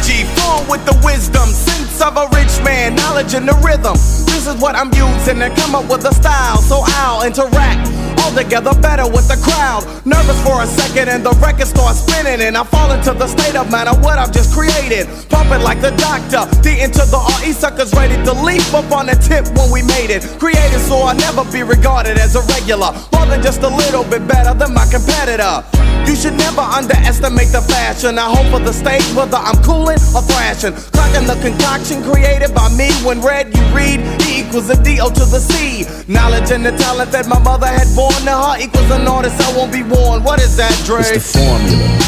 energy, 0.00 0.24
full 0.34 0.64
with 0.70 0.84
the 0.86 0.96
wisdom, 1.04 1.46
sense 1.48 2.00
of 2.00 2.16
a 2.16 2.26
rich 2.34 2.62
man, 2.64 2.94
knowledge 2.94 3.34
and 3.34 3.46
the 3.46 3.54
rhythm. 3.62 3.94
This 4.26 4.46
is 4.46 4.60
what 4.60 4.74
I'm 4.74 4.90
using 4.94 5.38
to 5.40 5.50
come 5.60 5.74
up 5.74 5.88
with 5.90 6.04
a 6.06 6.14
style, 6.14 6.58
so 6.62 6.82
I'll 6.86 7.22
interact 7.26 7.88
all 8.20 8.32
together 8.32 8.74
better 8.80 9.06
with 9.08 9.28
the 9.28 9.38
crowd. 9.40 9.84
Nervous 10.04 10.40
for 10.42 10.62
a 10.62 10.66
second, 10.66 11.08
and 11.08 11.24
the 11.24 11.32
record 11.42 11.66
starts 11.66 12.00
spinning, 12.00 12.40
and 12.40 12.56
I 12.56 12.64
fall 12.64 12.92
into 12.92 13.12
the 13.12 13.26
state 13.26 13.56
of 13.56 13.70
mind 13.70 13.88
of 13.88 14.02
what 14.02 14.18
I've 14.18 14.32
just 14.32 14.52
created. 14.52 15.08
Pumping 15.28 15.62
like 15.62 15.80
the 15.80 15.92
doctor, 15.96 16.44
D 16.62 16.80
into 16.80 17.04
the 17.06 17.20
RE 17.40 17.52
suckers 17.52 17.92
ready 17.94 18.16
to 18.24 18.32
leap 18.32 18.64
up 18.74 18.90
on 18.92 19.06
the 19.06 19.16
tip 19.16 19.46
when 19.56 19.70
we 19.70 19.82
made 19.82 20.10
it. 20.10 20.22
Created 20.38 20.80
so 20.80 20.96
I'll 21.02 21.16
never 21.16 21.44
be 21.50 21.62
regarded 21.62 22.18
as 22.18 22.36
a 22.36 22.42
regular, 22.54 22.92
more 23.12 23.26
than 23.26 23.42
just 23.42 23.62
a 23.62 23.68
little 23.68 24.04
bit 24.04 24.26
better 24.26 24.54
than 24.54 24.74
my 24.74 24.86
competitor. 24.86 25.64
You 26.06 26.16
should 26.16 26.34
never 26.34 26.60
underestimate 26.60 27.52
the 27.52 27.62
fashion. 27.62 28.18
I 28.18 28.26
hope 28.26 28.48
for 28.50 28.58
the 28.58 28.72
stage, 28.72 29.04
whether 29.14 29.36
I'm 29.36 29.62
cooling 29.62 30.00
or 30.16 30.22
thrashing. 30.22 30.72
Clocking 30.90 31.26
the 31.26 31.38
concoction 31.38 32.02
created 32.02 32.54
by 32.54 32.68
me. 32.74 32.90
When 33.04 33.20
read, 33.20 33.54
you 33.54 33.62
read, 33.70 34.00
E 34.26 34.40
equals 34.40 34.68
a 34.70 34.82
D-O 34.82 35.10
to 35.10 35.24
the 35.24 35.38
C. 35.38 35.86
Knowledge 36.10 36.50
and 36.50 36.64
the 36.64 36.72
talent 36.72 37.12
that 37.12 37.28
my 37.28 37.38
mother 37.38 37.66
had 37.66 37.86
born 37.94 38.09
her 38.12 38.58
equals 38.60 38.90
an 38.90 39.06
artist 39.06 39.40
I 39.40 39.56
won't 39.56 39.72
be 39.72 39.82
born. 39.82 40.22
What 40.22 40.40
is 40.40 40.56
that, 40.56 40.72
Dre? 40.84 41.00
It's 41.00 41.32
the 41.32 41.38
formula. 41.38 42.00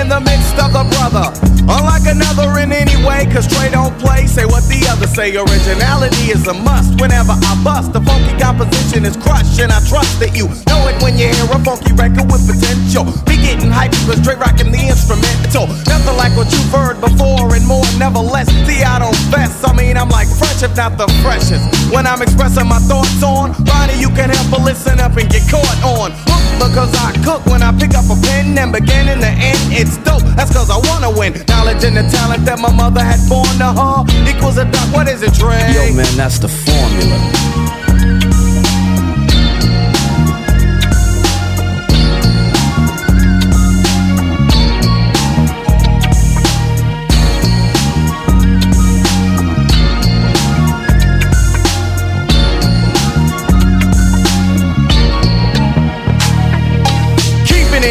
in 0.00 0.08
the 0.08 0.20
midst 0.20 0.56
of 0.56 0.72
the 0.72 0.84
brother. 0.96 1.28
Unlike 1.68 2.16
another 2.16 2.48
in 2.58 2.72
any 2.72 2.96
way, 3.04 3.28
cause 3.28 3.46
Trey 3.46 3.68
don't 3.68 3.92
play. 4.00 4.26
Say 4.26 4.48
what 4.48 4.64
the 4.64 4.80
others 4.88 5.12
say. 5.12 5.36
Originality 5.36 6.32
is 6.32 6.48
a 6.48 6.54
must 6.54 6.98
whenever 7.00 7.36
I 7.36 7.52
bust. 7.62 7.92
The 7.92 8.00
funky 8.00 8.32
composition 8.40 9.04
is 9.04 9.14
crushed, 9.20 9.60
and 9.60 9.70
I 9.70 9.78
trust 9.84 10.18
that 10.24 10.32
you 10.32 10.48
know 10.66 10.80
it 10.88 10.96
when 11.04 11.20
you 11.20 11.28
hear 11.28 11.46
a 11.52 11.60
funky 11.60 11.92
record 11.92 12.32
with 12.32 12.48
potential. 12.48 13.04
Be 13.28 13.36
getting 13.36 13.68
hyped 13.68 14.00
because 14.02 14.24
Dre 14.24 14.40
rocking 14.40 14.72
the 14.72 14.80
instrumental. 14.80 15.68
Nothing 15.84 16.16
like 16.16 16.32
what 16.32 16.48
you've 16.48 16.72
heard 16.72 16.96
before 16.98 17.52
and 17.52 17.64
more, 17.68 17.84
nevertheless. 18.00 18.48
See, 18.64 18.80
I 18.82 18.98
don't 18.98 19.16
vest. 19.28 19.60
I 19.68 19.76
mean, 19.76 20.00
I'm 20.00 20.08
like 20.08 20.32
fresh, 20.32 20.64
if 20.64 20.74
not 20.80 20.96
the 20.96 21.12
freshest. 21.20 21.92
When 21.92 22.08
I'm 22.08 22.24
expressing 22.24 22.66
my 22.66 22.80
thoughts 22.88 23.22
on, 23.22 23.52
Ronnie, 23.68 24.00
you 24.00 24.08
can 24.16 24.32
help 24.32 24.48
but 24.48 24.64
listen 24.64 24.98
up 24.98 25.14
and 25.20 25.28
get 25.28 25.44
caught 25.52 25.76
on. 25.84 26.16
Hook 26.24 26.40
because 26.60 26.92
I 26.92 27.16
cook 27.24 27.44
when 27.46 27.62
I 27.62 27.72
pick 27.72 27.94
up 27.96 28.04
a 28.12 28.16
pen 28.20 28.56
and 28.58 28.70
begin 28.72 29.08
in 29.08 29.18
the 29.20 29.32
end, 29.32 29.60
it's 29.72 29.89
dope. 29.98 30.22
That's 30.36 30.52
cause 30.52 30.70
I 30.70 30.78
wanna 30.88 31.10
win. 31.10 31.32
Knowledge 31.48 31.84
and 31.84 31.96
the 31.96 32.04
talent 32.08 32.44
that 32.46 32.58
my 32.58 32.72
mother 32.72 33.02
had 33.02 33.20
born 33.28 33.50
to 33.58 33.70
her 33.72 34.04
equals 34.28 34.58
a 34.58 34.64
duck. 34.64 34.88
What 34.92 35.08
is 35.08 35.22
it, 35.22 35.34
Dre? 35.34 35.58
Yo, 35.72 35.92
man, 35.94 36.16
that's 36.16 36.38
the 36.38 36.48
formula. 36.48 37.18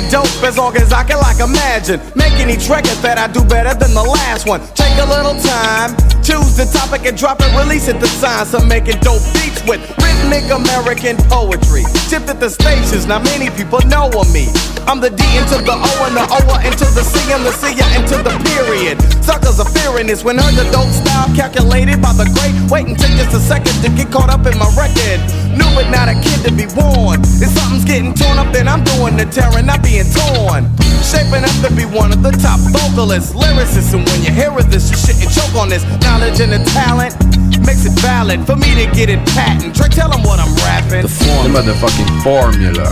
Dope 0.09 0.43
as 0.43 0.57
long 0.57 0.75
as 0.77 0.93
I 0.93 1.03
can 1.03 1.19
like 1.19 1.39
imagine. 1.39 1.99
Making 2.15 2.49
each 2.49 2.69
record 2.69 2.97
that 3.03 3.17
I 3.17 3.27
do 3.27 3.43
better 3.43 3.73
than 3.73 3.93
the 3.93 4.03
last 4.03 4.47
one. 4.47 4.61
Take 4.75 4.97
a 4.97 5.05
little 5.05 5.35
time 5.41 6.08
Choose 6.29 6.53
the 6.53 6.69
topic 6.69 7.09
and 7.09 7.17
drop 7.17 7.41
it, 7.41 7.49
release 7.57 7.87
it 7.87 7.97
the 7.97 8.05
signs 8.05 8.53
of 8.53 8.61
making 8.69 9.01
dope 9.01 9.25
beats 9.33 9.65
with 9.65 9.81
rhythmic 9.97 10.45
American 10.53 11.17
poetry. 11.25 11.81
Tipped 12.05 12.29
at 12.29 12.37
the 12.37 12.53
stations, 12.53 13.09
now 13.09 13.17
many 13.17 13.49
people 13.57 13.81
know 13.89 14.13
of 14.13 14.29
me. 14.29 14.45
I'm 14.85 15.01
the 15.01 15.09
D 15.09 15.25
into 15.33 15.57
the 15.57 15.73
O 15.73 15.91
and 16.05 16.13
the 16.13 16.21
O 16.29 16.37
into 16.61 16.85
the 16.93 17.01
C 17.01 17.17
and 17.33 17.41
the 17.41 17.49
C 17.49 17.73
into 17.97 18.21
the 18.21 18.37
period. 18.53 19.01
Suckers 19.25 19.57
are 19.57 19.69
fearing 19.73 20.05
this 20.05 20.21
when 20.23 20.37
heard 20.37 20.69
dope 20.69 20.93
style 20.93 21.33
calculated 21.33 21.97
by 21.97 22.13
the 22.13 22.29
great. 22.37 22.53
Waiting 22.69 22.93
take 22.93 23.17
just 23.17 23.33
a 23.33 23.41
second 23.41 23.73
to 23.81 23.89
get 23.89 24.13
caught 24.13 24.29
up 24.29 24.45
in 24.45 24.53
my 24.61 24.69
record. 24.77 25.17
New 25.57 25.65
but 25.73 25.89
not 25.89 26.13
a 26.13 26.15
kid 26.21 26.45
to 26.45 26.53
be 26.53 26.69
born. 26.77 27.25
If 27.41 27.49
something's 27.57 27.89
getting 27.89 28.13
torn 28.13 28.37
up, 28.37 28.53
then 28.53 28.69
I'm 28.69 28.85
doing 28.85 29.17
the 29.17 29.25
tearing, 29.25 29.65
not 29.65 29.81
being 29.81 30.05
torn. 30.13 30.69
Shaping 31.01 31.41
up 31.41 31.57
to 31.65 31.73
be 31.73 31.89
one 31.89 32.13
of 32.13 32.21
the 32.21 32.29
top 32.37 32.61
vocalists, 32.69 33.33
lyricists, 33.33 33.97
and 33.97 34.05
when 34.05 34.21
you 34.21 34.29
hear 34.29 34.53
of 34.53 34.69
this, 34.69 34.93
you 34.93 34.97
shouldn't 34.97 35.33
choke 35.33 35.55
on 35.57 35.69
this. 35.69 35.81
Knowledge 36.19 36.41
and 36.41 36.51
the 36.51 36.71
talent 36.73 37.15
makes 37.65 37.85
it 37.85 37.93
valid 38.01 38.45
for 38.45 38.55
me 38.57 38.75
to 38.75 38.85
get 38.91 39.09
it 39.09 39.19
patent. 39.33 39.73
Trey, 39.75 39.87
tell 39.89 40.09
them 40.09 40.21
what 40.23 40.39
I'm 40.39 40.53
rapping. 40.67 41.03
The 41.07 41.49
motherfucking 41.49 42.21
formula. 42.23 42.91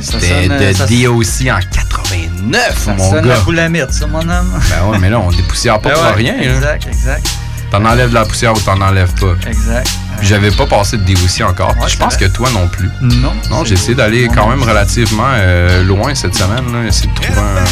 ça 0.00 0.18
C'était 0.20 0.46
sonne, 0.48 0.58
de 0.58 0.72
ça- 0.72 0.86
DOC 0.86 1.50
en 1.50 1.58
89, 1.60 2.84
Ça 2.84 2.92
mon 2.94 3.10
sonne 3.10 3.22
gars. 3.26 3.34
la 3.34 3.40
boulamite, 3.40 3.90
ça, 3.92 4.06
mon 4.06 4.20
homme. 4.20 4.60
Ben 4.70 4.88
ouais, 4.90 4.98
mais 5.00 5.10
là, 5.10 5.18
on 5.18 5.30
dépoussière 5.32 5.80
pas 5.80 5.88
Ben 5.90 5.94
pour 5.96 6.04
ouais, 6.04 6.12
rien. 6.14 6.36
là. 6.36 6.54
Exact, 6.54 6.86
exact. 6.86 7.26
T'en 7.72 7.84
enlèves 7.84 8.10
de 8.10 8.14
la 8.14 8.24
poussière 8.24 8.52
ou 8.54 8.60
t'en 8.60 8.80
enlèves 8.80 9.12
pas. 9.14 9.34
Exact. 9.48 9.88
J'avais 10.22 10.50
pas 10.50 10.66
passé 10.66 10.96
de 10.96 11.02
DOC 11.04 11.48
encore. 11.48 11.74
Je 11.86 11.96
pense 11.96 12.16
que 12.16 12.24
toi 12.24 12.48
non 12.52 12.68
plus. 12.68 12.90
Non. 13.00 13.32
Non, 13.50 13.64
j'ai 13.64 13.74
essayé 13.74 13.94
d'aller 13.94 14.28
quand 14.34 14.48
même 14.48 14.62
relativement 14.62 15.24
euh, 15.34 15.82
loin 15.84 16.14
cette 16.14 16.34
semaine. 16.34 16.64
Là, 16.72 16.88
essayer 16.88 17.08
de 17.08 17.14
trouver 17.14 17.38
un. 17.38 17.64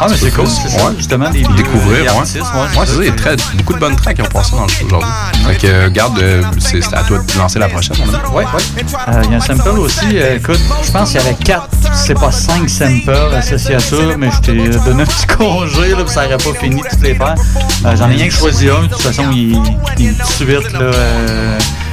Ah, 0.00 0.06
mais 0.08 0.16
c'est 0.16 0.30
cool, 0.30 0.46
c'est 0.46 0.68
ça, 0.68 0.86
Ouais. 0.86 0.92
justement, 0.96 1.28
des 1.30 1.42
Découvrir, 1.42 1.96
des 1.96 2.02
ouais. 2.02 2.08
artistes, 2.08 2.36
ouais, 2.36 2.78
Ouais, 2.78 2.86
c'est 2.86 2.94
ça, 2.94 3.00
il 3.00 3.06
y 3.06 3.08
a 3.08 3.12
très, 3.12 3.36
beaucoup 3.56 3.74
de 3.74 3.78
bonnes 3.80 3.96
tracks 3.96 4.14
qui 4.16 4.22
ont 4.22 4.26
passé 4.26 4.52
dans 4.52 4.62
le 4.62 4.68
show 4.68 4.86
aujourd'hui. 4.86 5.10
Que, 5.60 5.66
euh, 5.66 5.90
garde, 5.90 6.18
euh, 6.20 6.42
c'est 6.58 6.78
à 6.94 7.02
toi 7.02 7.18
de 7.18 7.38
lancer 7.38 7.58
la 7.58 7.68
prochaine, 7.68 7.96
mon 8.06 8.14
ami. 8.14 8.22
Ouais, 8.32 8.44
ouais. 8.44 8.84
Euh, 9.08 9.22
Il 9.24 9.30
y 9.32 9.34
a 9.34 9.38
un 9.38 9.40
sample 9.40 9.68
aussi, 9.80 10.06
euh, 10.14 10.36
écoute, 10.36 10.60
je 10.84 10.90
pense 10.92 11.10
qu'il 11.10 11.20
y 11.20 11.24
avait 11.24 11.34
4, 11.34 11.68
c'est 11.94 12.14
pas 12.14 12.30
5 12.30 12.68
samples 12.70 13.10
associés 13.36 13.74
à 13.74 13.80
ça, 13.80 13.96
mais 14.16 14.30
je 14.30 14.40
t'ai 14.40 14.68
donné 14.84 15.02
un 15.02 15.06
petit 15.06 15.26
congé, 15.26 15.88
là, 15.90 16.04
puis 16.04 16.14
ça 16.14 16.22
n'aurait 16.24 16.36
pas 16.38 16.54
fini 16.60 16.80
de 16.80 16.88
toutes 16.88 17.02
les 17.02 17.14
faire. 17.16 17.34
J'en 17.96 18.08
ai 18.10 18.14
rien 18.14 18.28
que 18.28 18.34
choisi 18.34 18.68
un, 18.70 18.82
de 18.82 18.86
toute 18.88 19.00
façon, 19.02 19.24
il, 19.32 19.60
il 19.98 20.14
suite 20.24 20.72
là, 20.72 20.90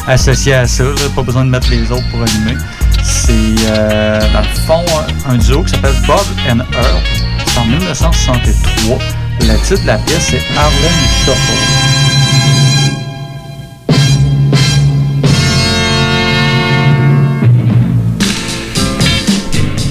associé 0.08 0.54
à 0.54 0.68
ça, 0.68 0.84
là, 0.84 0.92
pas 1.16 1.24
besoin 1.24 1.46
de 1.46 1.50
mettre 1.50 1.70
les 1.70 1.92
autres 1.92 2.08
pour 2.12 2.22
allumer. 2.22 2.58
C'est, 3.04 3.34
euh, 3.70 4.20
dans 4.34 4.42
le 4.42 4.48
fond, 4.66 4.84
un- 5.28 5.34
un 5.34 5.38
duo 5.38 5.64
qui 5.64 5.72
s'appelle 5.72 5.96
Bob 6.08 6.26
and 6.50 6.60
Earl. 6.74 7.02
C'est 7.46 7.60
en 7.60 7.66
1963. 7.66 8.98
Le 9.42 9.58
titre 9.64 9.82
de 9.82 9.88
la 9.88 9.98
pièce, 10.00 10.28
c'est 10.32 10.42
Harlem 10.58 10.94
Shuffle. 11.26 12.66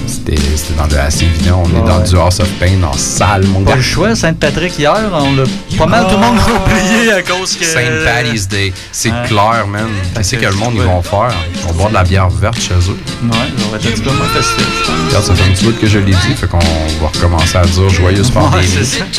C'était 0.07 0.54
c'était 0.57 0.75
dans 0.75 0.87
le 0.87 0.99
assez 0.99 1.25
évident. 1.25 1.63
On 1.65 1.69
est 1.69 1.87
dans 1.89 2.01
du 2.01 2.17
House 2.17 2.41
of 2.41 2.49
Pain 2.61 2.83
en 2.83 2.93
salle, 2.97 3.45
mon 3.47 3.61
Pas 3.63 3.71
gars. 3.73 3.77
le 3.77 3.83
choix, 3.83 4.15
Sainte-Patrick 4.15 4.79
hier, 4.79 4.95
on 5.13 5.35
l'a 5.35 5.45
pas 5.79 5.87
mal 5.87 6.05
tout 6.07 6.15
le 6.15 6.19
monde 6.19 6.37
l'a 6.37 6.55
oublié 6.55 7.13
à 7.13 7.23
cause 7.23 7.57
que. 7.57 7.65
Saint 7.65 7.81
Patty's 8.05 8.49
Day. 8.49 8.73
C'est 8.93 9.11
Ouais. 9.11 9.27
clair, 9.29 9.67
man. 9.69 9.87
Qu'est-ce 10.15 10.37
que 10.37 10.47
le 10.47 10.53
monde, 10.53 10.75
ils 10.77 10.83
vont 10.83 11.03
faire? 11.03 11.35
Ils 11.55 11.61
vont 11.67 11.73
boire 11.75 11.89
de 11.91 11.95
la 11.95 12.05
bière 12.05 12.29
verte 12.29 12.61
chez 12.61 12.75
eux. 12.75 12.99
Ouais, 13.25 13.31
ça 13.31 13.65
va 13.71 13.77
être 13.77 13.87
un 13.87 13.91
petit 13.91 14.01
peu 14.03 14.11
moins 14.11 14.27
festif. 14.29 14.67
Regarde, 15.09 15.25
ça 15.25 15.35
fait 15.35 15.51
un 15.51 15.53
petit 15.53 15.65
bout 15.65 15.81
que 15.81 15.87
je 15.87 15.99
l'ai 15.99 16.13
dit, 16.13 16.35
fait 16.37 16.47
qu'on 16.49 16.59
va 16.59 17.09
recommencer 17.13 17.57
à 17.59 17.63
dire 17.63 17.89
joyeuse 17.89 18.31
pandémie. 18.31 18.67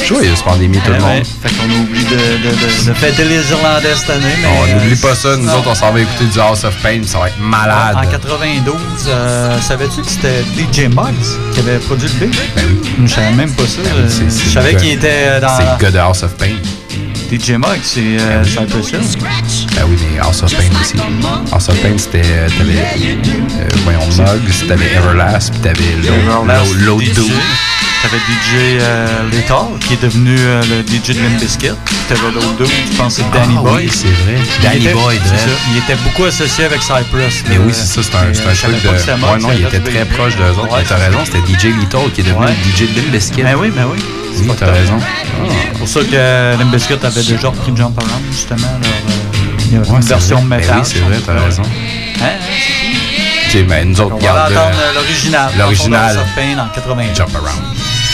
joyeuse 0.05 0.41
pandémie, 0.41 0.77
tout 0.79 0.91
le 0.91 0.97
Eh 0.97 1.01
monde. 1.01 1.23
Fait 1.41 1.49
qu'on 1.55 1.69
oublie 1.81 2.03
de, 2.03 2.15
de, 2.15 2.49
de, 2.49 2.89
de 2.89 2.93
fêter 2.93 3.25
les 3.25 3.49
Irlandais 3.51 3.95
cette 3.95 4.09
année. 4.09 4.23
Mais, 4.41 4.47
On 4.47 4.63
euh, 4.69 4.75
n'oublie 4.79 4.95
pas 4.95 5.15
ça, 5.15 5.35
nous 5.37 5.45
non. 5.45 5.53
autres, 5.59 5.69
on 5.69 5.75
s'en 5.75 5.91
va 5.91 5.99
écouter 5.99 6.25
du 6.25 6.39
House 6.39 6.63
of 6.63 6.75
Pain, 6.81 7.01
ça 7.05 7.19
va 7.19 7.27
être 7.27 7.39
malade. 7.39 7.95
En 7.97 8.09
92, 8.09 8.75
euh, 9.07 9.59
savais-tu 9.61 10.01
que 10.01 10.07
c'était 10.09 10.43
DJ 10.57 10.87
Muggs? 10.89 11.24
Qui 11.53 11.59
avait 11.59 11.77
produit 11.79 12.07
le 12.19 12.25
beat? 12.27 12.39
Ben 12.55 12.63
oui. 12.67 12.91
Je 13.05 13.13
savais 13.13 13.31
même 13.31 13.51
pas 13.51 13.63
ça. 13.63 13.81
Ben 13.83 13.89
oui, 13.97 14.03
c'est- 14.09 14.23
Euh, 14.23 14.43
je 14.45 14.49
savais 14.53 14.75
qu'il 14.75 14.91
était 14.91 15.39
dans. 15.41 15.57
C'est 15.57 15.63
le 15.63 15.77
gars 15.81 15.91
de 15.91 15.97
House 15.97 16.23
of 16.23 16.33
Pain. 16.37 16.55
DJ 17.31 17.51
Muggs, 17.57 17.79
c'est 17.83 18.01
euh, 18.19 18.43
Cypress 18.43 18.89
Hill. 18.91 18.99
Ben 19.75 19.81
oui, 19.89 19.97
mais 20.13 20.19
House 20.19 20.43
of 20.43 20.51
Pain 20.55 20.63
aussi. 20.79 20.93
House 21.51 21.69
of 21.69 21.75
Pain, 21.81 21.97
c'était. 21.97 22.21
euh, 22.23 22.47
T'avais. 22.57 22.73
Euh, 22.73 23.67
voyons, 23.83 24.05
Muggs, 24.17 24.67
t'avais 24.67 24.93
Everlast, 24.95 25.51
puis 25.51 25.59
t'avais 25.61 25.95
l'autre 26.85 27.01
DJ. 27.03 27.13
dude. 27.13 27.31
T'avais 28.05 28.21
DJ 28.21 28.77
euh, 28.81 29.29
Lethal, 29.31 29.65
qui 29.79 29.93
est 29.93 30.01
devenu 30.03 30.35
euh, 30.37 30.61
le 30.61 30.81
DJ 30.85 31.17
de 31.17 31.23
Limp 31.23 31.39
Bizkit. 31.39 31.71
T'avais 32.07 32.21
l'autre 32.35 32.55
dude, 32.55 32.67
je 32.91 32.97
pense 32.97 33.15
que 33.17 33.23
c'est 33.23 33.31
Danny 33.39 33.55
Ah 33.57 33.61
Boy. 33.63 33.85
oui, 33.85 33.91
c'est 33.91 34.07
vrai. 34.07 34.37
Danny 34.61 34.85
était- 34.85 34.93
Boy. 34.93 35.19
Il 35.71 35.77
était 35.79 35.95
beaucoup 36.03 36.25
associé 36.25 36.65
avec 36.65 36.83
Cypress. 36.83 37.43
Mais 37.49 37.57
oui, 37.57 37.71
c'est 37.73 37.85
ça, 37.87 38.01
c'est 38.03 38.15
un, 38.15 38.31
c'est 38.31 38.45
euh, 38.45 38.51
un 38.51 38.53
truc 38.53 38.83
de. 38.83 38.89
Muggs 38.89 39.31
Ouais, 39.33 39.39
non, 39.39 39.49
il 39.57 39.65
était 39.65 39.79
très 39.79 39.99
le 39.99 40.05
proche 40.05 40.35
d'eux 40.35 40.43
autres. 40.51 40.71
Ouais, 40.75 40.83
T'as 40.87 40.97
raison, 40.97 41.17
c'était 41.25 41.39
DJ 41.39 41.73
Little 41.79 42.11
qui 42.13 42.21
est 42.21 42.25
devenu 42.25 42.45
Ouais. 42.45 42.51
le 42.51 42.71
DJ 42.85 42.93
de 42.93 43.01
Limp 43.01 43.11
Bizkit. 43.11 43.41
Ben 43.43 43.55
oui, 43.55 43.71
ben 43.75 43.85
oui. 43.91 43.97
Oui, 44.37 44.49
t'as 44.55 44.71
raison. 44.71 44.99
C'est 45.71 45.79
pour 45.79 45.87
ça 45.87 45.99
que 46.01 46.59
Limp 46.59 46.71
Bizkit 46.71 46.93
avait 47.03 47.23
déjà 47.23 47.47
repris 47.49 47.71
Jump 47.75 47.97
Around, 47.97 48.23
justement. 48.31 48.67
Leur, 48.83 48.91
euh, 48.91 49.55
il 49.65 49.73
y 49.73 49.75
une 49.95 50.01
version. 50.01 50.41
Ben 50.43 50.57
métal. 50.57 50.77
oui, 50.77 50.83
c'est 50.85 50.99
vrai, 50.99 51.17
t'as 51.25 51.43
raison. 51.43 51.63
Hein, 52.21 52.25
Ok, 53.57 53.85
nous 53.85 54.01
autres, 54.01 54.15
On 54.15 54.19
va 54.19 54.31
regarde. 54.45 54.51
entendre 54.53 54.77
euh, 54.79 54.93
l'original. 54.95 55.51
L'original. 55.57 56.17
House 56.17 56.17
of 56.17 56.35
Pain 56.35 56.57
en 56.59 56.67
80. 56.73 57.13
Jump 57.15 57.35
Around. 57.35 58.04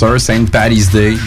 Sir, 0.00 0.18
Saint 0.18 0.46
Paddy's 0.46 0.88
Day. 0.90 1.18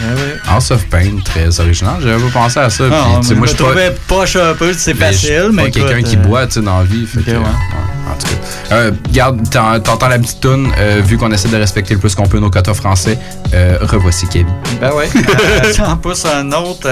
House 0.47 0.71
of 0.71 0.83
Pain, 0.87 1.19
très 1.23 1.59
original. 1.59 1.93
J'avais 2.01 2.23
pas 2.23 2.39
pensé 2.39 2.59
à 2.59 2.71
ça. 2.71 2.85
Puis, 2.85 3.35
moi, 3.35 3.45
je 3.45 3.51
me 3.51 3.55
trouvais 3.55 3.95
poche 4.07 4.35
un 4.35 4.55
peu, 4.55 4.73
c'est 4.73 4.95
facile, 4.95 5.51
mais 5.53 5.69
quelqu'un 5.69 6.01
qui 6.01 6.15
euh, 6.15 6.19
boit 6.21 6.47
dans 6.47 6.79
la 6.79 6.83
vie. 6.83 7.05
Fait 7.05 7.21
que, 7.21 7.29
ouais. 7.31 7.37
ouais, 7.37 7.43
en 8.11 8.17
tout 8.17 8.25
cas. 8.25 8.75
Euh, 8.75 9.79
t'entends 9.79 10.07
la 10.07 10.17
petite 10.17 10.39
toune. 10.39 10.71
euh, 10.79 11.01
vu 11.05 11.17
qu'on 11.19 11.31
essaie 11.31 11.49
de 11.49 11.57
respecter 11.57 11.93
le 11.93 11.99
plus 11.99 12.15
qu'on 12.15 12.25
peut 12.25 12.39
nos 12.39 12.49
quotas 12.49 12.73
français, 12.73 13.19
revoici 13.81 14.25
Kevin. 14.27 14.47
Ben 14.81 14.89
oui. 14.95 15.05
Euh, 15.43 15.73
J'en 15.75 15.97
pousse 15.97 16.25
un 16.25 16.51
autre. 16.53 16.89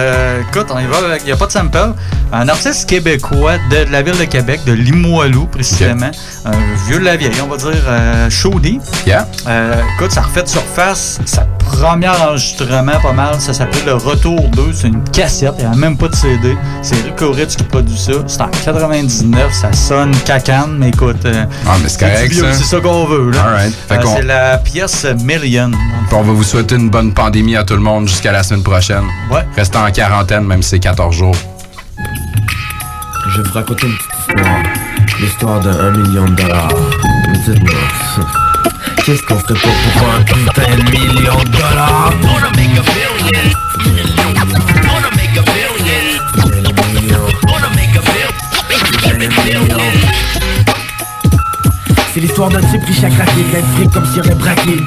écoute, 0.50 0.68
on 0.70 0.78
y 0.78 0.86
va. 0.86 1.18
Il 1.20 1.26
n'y 1.26 1.32
a 1.32 1.36
pas 1.36 1.48
de 1.48 1.52
sample. 1.52 1.94
Un 2.32 2.48
artiste 2.48 2.88
québécois 2.88 3.58
de 3.72 3.92
la 3.92 4.04
ville 4.04 4.18
de 4.18 4.26
Québec, 4.26 4.62
de 4.68 4.74
Limoilou 4.74 5.46
précisément. 5.48 6.12
Un 6.46 6.52
vieux 6.88 7.00
de 7.00 7.06
la 7.06 7.16
vieille, 7.16 7.42
on 7.44 7.48
va 7.48 7.58
dire 7.58 8.30
Chaudy. 8.30 8.80
Yeah. 9.08 9.28
Écoute, 9.96 10.12
ça 10.12 10.22
refait 10.22 10.44
de 10.44 10.48
surface. 10.50 11.20
Premier 11.82 12.10
enregistrement, 12.10 13.00
pas 13.02 13.12
mal. 13.14 13.40
Ça 13.42 13.54
s'appelle 13.54 13.84
Le 13.86 13.94
Retour 13.96 14.40
2. 14.50 14.72
C'est 14.74 14.88
une 14.88 15.04
cassette. 15.10 15.54
Il 15.60 15.68
n'y 15.68 15.74
a 15.74 15.76
même 15.78 15.98
pas 15.98 16.08
de 16.08 16.16
CD. 16.16 16.56
C'est 16.82 16.96
Rick 17.04 17.22
Oritz 17.22 17.56
qui 17.56 17.64
produit 17.64 17.98
ça. 17.98 18.14
C'est 18.28 18.42
en 18.42 18.48
99. 18.50 19.52
Ça 19.54 19.74
sonne 19.74 20.12
cacane, 20.26 20.78
mais 20.78 20.90
écoute. 20.90 21.26
euh, 21.26 21.46
Ah, 21.68 21.76
mais 21.82 21.90
c'est 21.90 22.00
correct, 22.00 22.34
ça. 22.34 22.54
C'est 22.54 22.64
ça 22.64 22.80
qu'on 22.80 23.06
veut. 23.06 23.32
Là. 23.32 23.46
Euh, 23.58 23.70
c'est 24.16 24.22
la 24.24 24.58
pièce 24.60 25.06
Million. 25.24 25.72
On 26.12 26.22
va 26.22 26.32
vous 26.34 26.44
souhaiter 26.44 26.76
une 26.76 26.90
bonne 26.90 27.14
pandémie 27.14 27.56
à 27.56 27.64
tout 27.64 27.74
le 27.76 27.80
monde 27.82 28.08
jusqu'à 28.08 28.32
la 28.32 28.44
semaine 28.44 28.64
prochaine. 28.64 29.04
Ouais. 29.32 29.46
Restez 29.56 29.78
en 29.78 29.90
quarantaine, 29.92 30.46
même 30.46 30.62
si 30.62 30.70
c'est 30.70 30.80
14 30.80 31.16
jours. 31.16 31.36
Je 33.30 33.42
vais 33.42 33.48
vous 33.48 33.54
raconter 33.54 33.88
une 33.88 33.94
petite 33.94 34.12
histoire. 34.38 34.58
L'histoire 35.20 35.60
de 35.62 35.70
1 35.70 35.92
million 35.92 36.26
de 36.26 36.36
dollars. 36.36 36.70
Mais 37.28 37.38
dites-moi, 37.54 37.72
Koster 39.20 39.56
på 39.56 39.68
på 39.68 40.06
hver 40.06 40.24
krita 40.26 40.64
en 40.66 40.86
million 40.86 41.52
dollar. 41.52 42.12
Wanna 42.24 42.50
make 42.50 42.80
a 42.80 42.84
billion. 42.84 43.61
L'histoire 52.42 52.50
d'un 52.50 52.68
type 52.68 52.86
riche 52.86 53.04
à 53.04 53.10
craquer, 53.10 53.44
plein 53.52 53.60
de 53.60 53.66
fric 53.76 53.92
comme 53.92 54.06
s'il 54.06 54.20
aurait 54.20 54.36
braqué. 54.36 54.78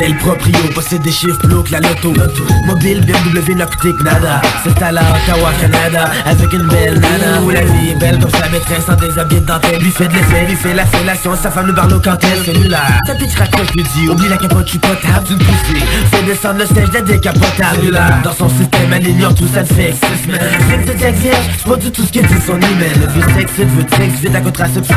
Est 0.00 0.08
le 0.08 0.18
proprio, 0.18 0.54
possède 0.74 1.02
des 1.02 1.12
chiffres 1.12 1.38
plus 1.38 1.62
que 1.64 1.72
la 1.72 1.80
loto. 1.80 2.12
Mobile, 2.66 3.00
BMW, 3.04 3.54
Noctic, 3.54 4.00
nada. 4.02 4.42
C'est 4.62 4.82
à 4.82 4.90
Ottawa, 4.90 5.52
Canada, 5.60 6.10
avec 6.26 6.52
une 6.52 6.66
belle 6.68 7.00
nana. 7.00 7.42
Où 7.42 7.50
la 7.50 7.62
vie 7.62 7.90
est 7.90 7.98
belle 7.98 8.18
comme 8.18 8.30
sa 8.30 8.48
maîtresse 8.48 8.84
sans 8.86 8.94
déshabiller 8.94 9.40
de 9.40 9.46
dentelle. 9.46 9.80
Lui 9.80 9.90
fait 9.90 10.08
de 10.08 10.14
l'effet, 10.14 10.46
lui 10.46 10.56
fait 10.56 10.74
la 10.74 10.86
fellation, 10.86 11.36
sa 11.36 11.50
femme 11.50 11.66
le 11.66 11.72
barlow 11.72 12.00
quand 12.02 12.16
elle 12.22 12.44
cellulaire 12.44 13.00
Sa 13.06 13.14
bitch 13.14 13.34
raconte 13.36 13.74
lui 13.74 13.82
dit, 13.82 14.08
oublie 14.08 14.28
la 14.28 14.36
capote, 14.36 14.68
suis 14.68 14.78
potable 14.78 15.26
d'une 15.26 15.38
poussée 15.38 15.84
Fait 16.12 16.22
descendre 16.22 16.58
le 16.58 16.66
stage 16.66 16.90
de 16.90 17.00
décapotable. 17.00 17.76
Cellulaire, 17.76 18.20
dans 18.22 18.32
son 18.32 18.48
système, 18.48 18.92
elle 18.92 19.08
ignore 19.08 19.34
tout 19.34 19.48
ça, 19.52 19.60
le 19.60 19.66
fait 19.66 19.92
six 19.92 20.24
semaines 20.24 20.40
Fait 20.68 20.78
de 20.78 20.98
texte 20.98 21.20
vierge, 21.20 21.44
c'est 21.56 21.68
pas 21.68 21.76
du 21.76 21.90
tout 21.90 22.02
ce 22.02 22.12
que 22.12 22.20
dit 22.20 22.42
son 22.46 22.56
email. 22.56 22.92
Le 23.00 23.12
vieux 23.12 23.34
sexe, 23.34 23.52
veut 23.58 23.86
sexe, 23.96 24.20
vite 24.20 24.32
la 24.32 24.40
contraception, 24.40 24.96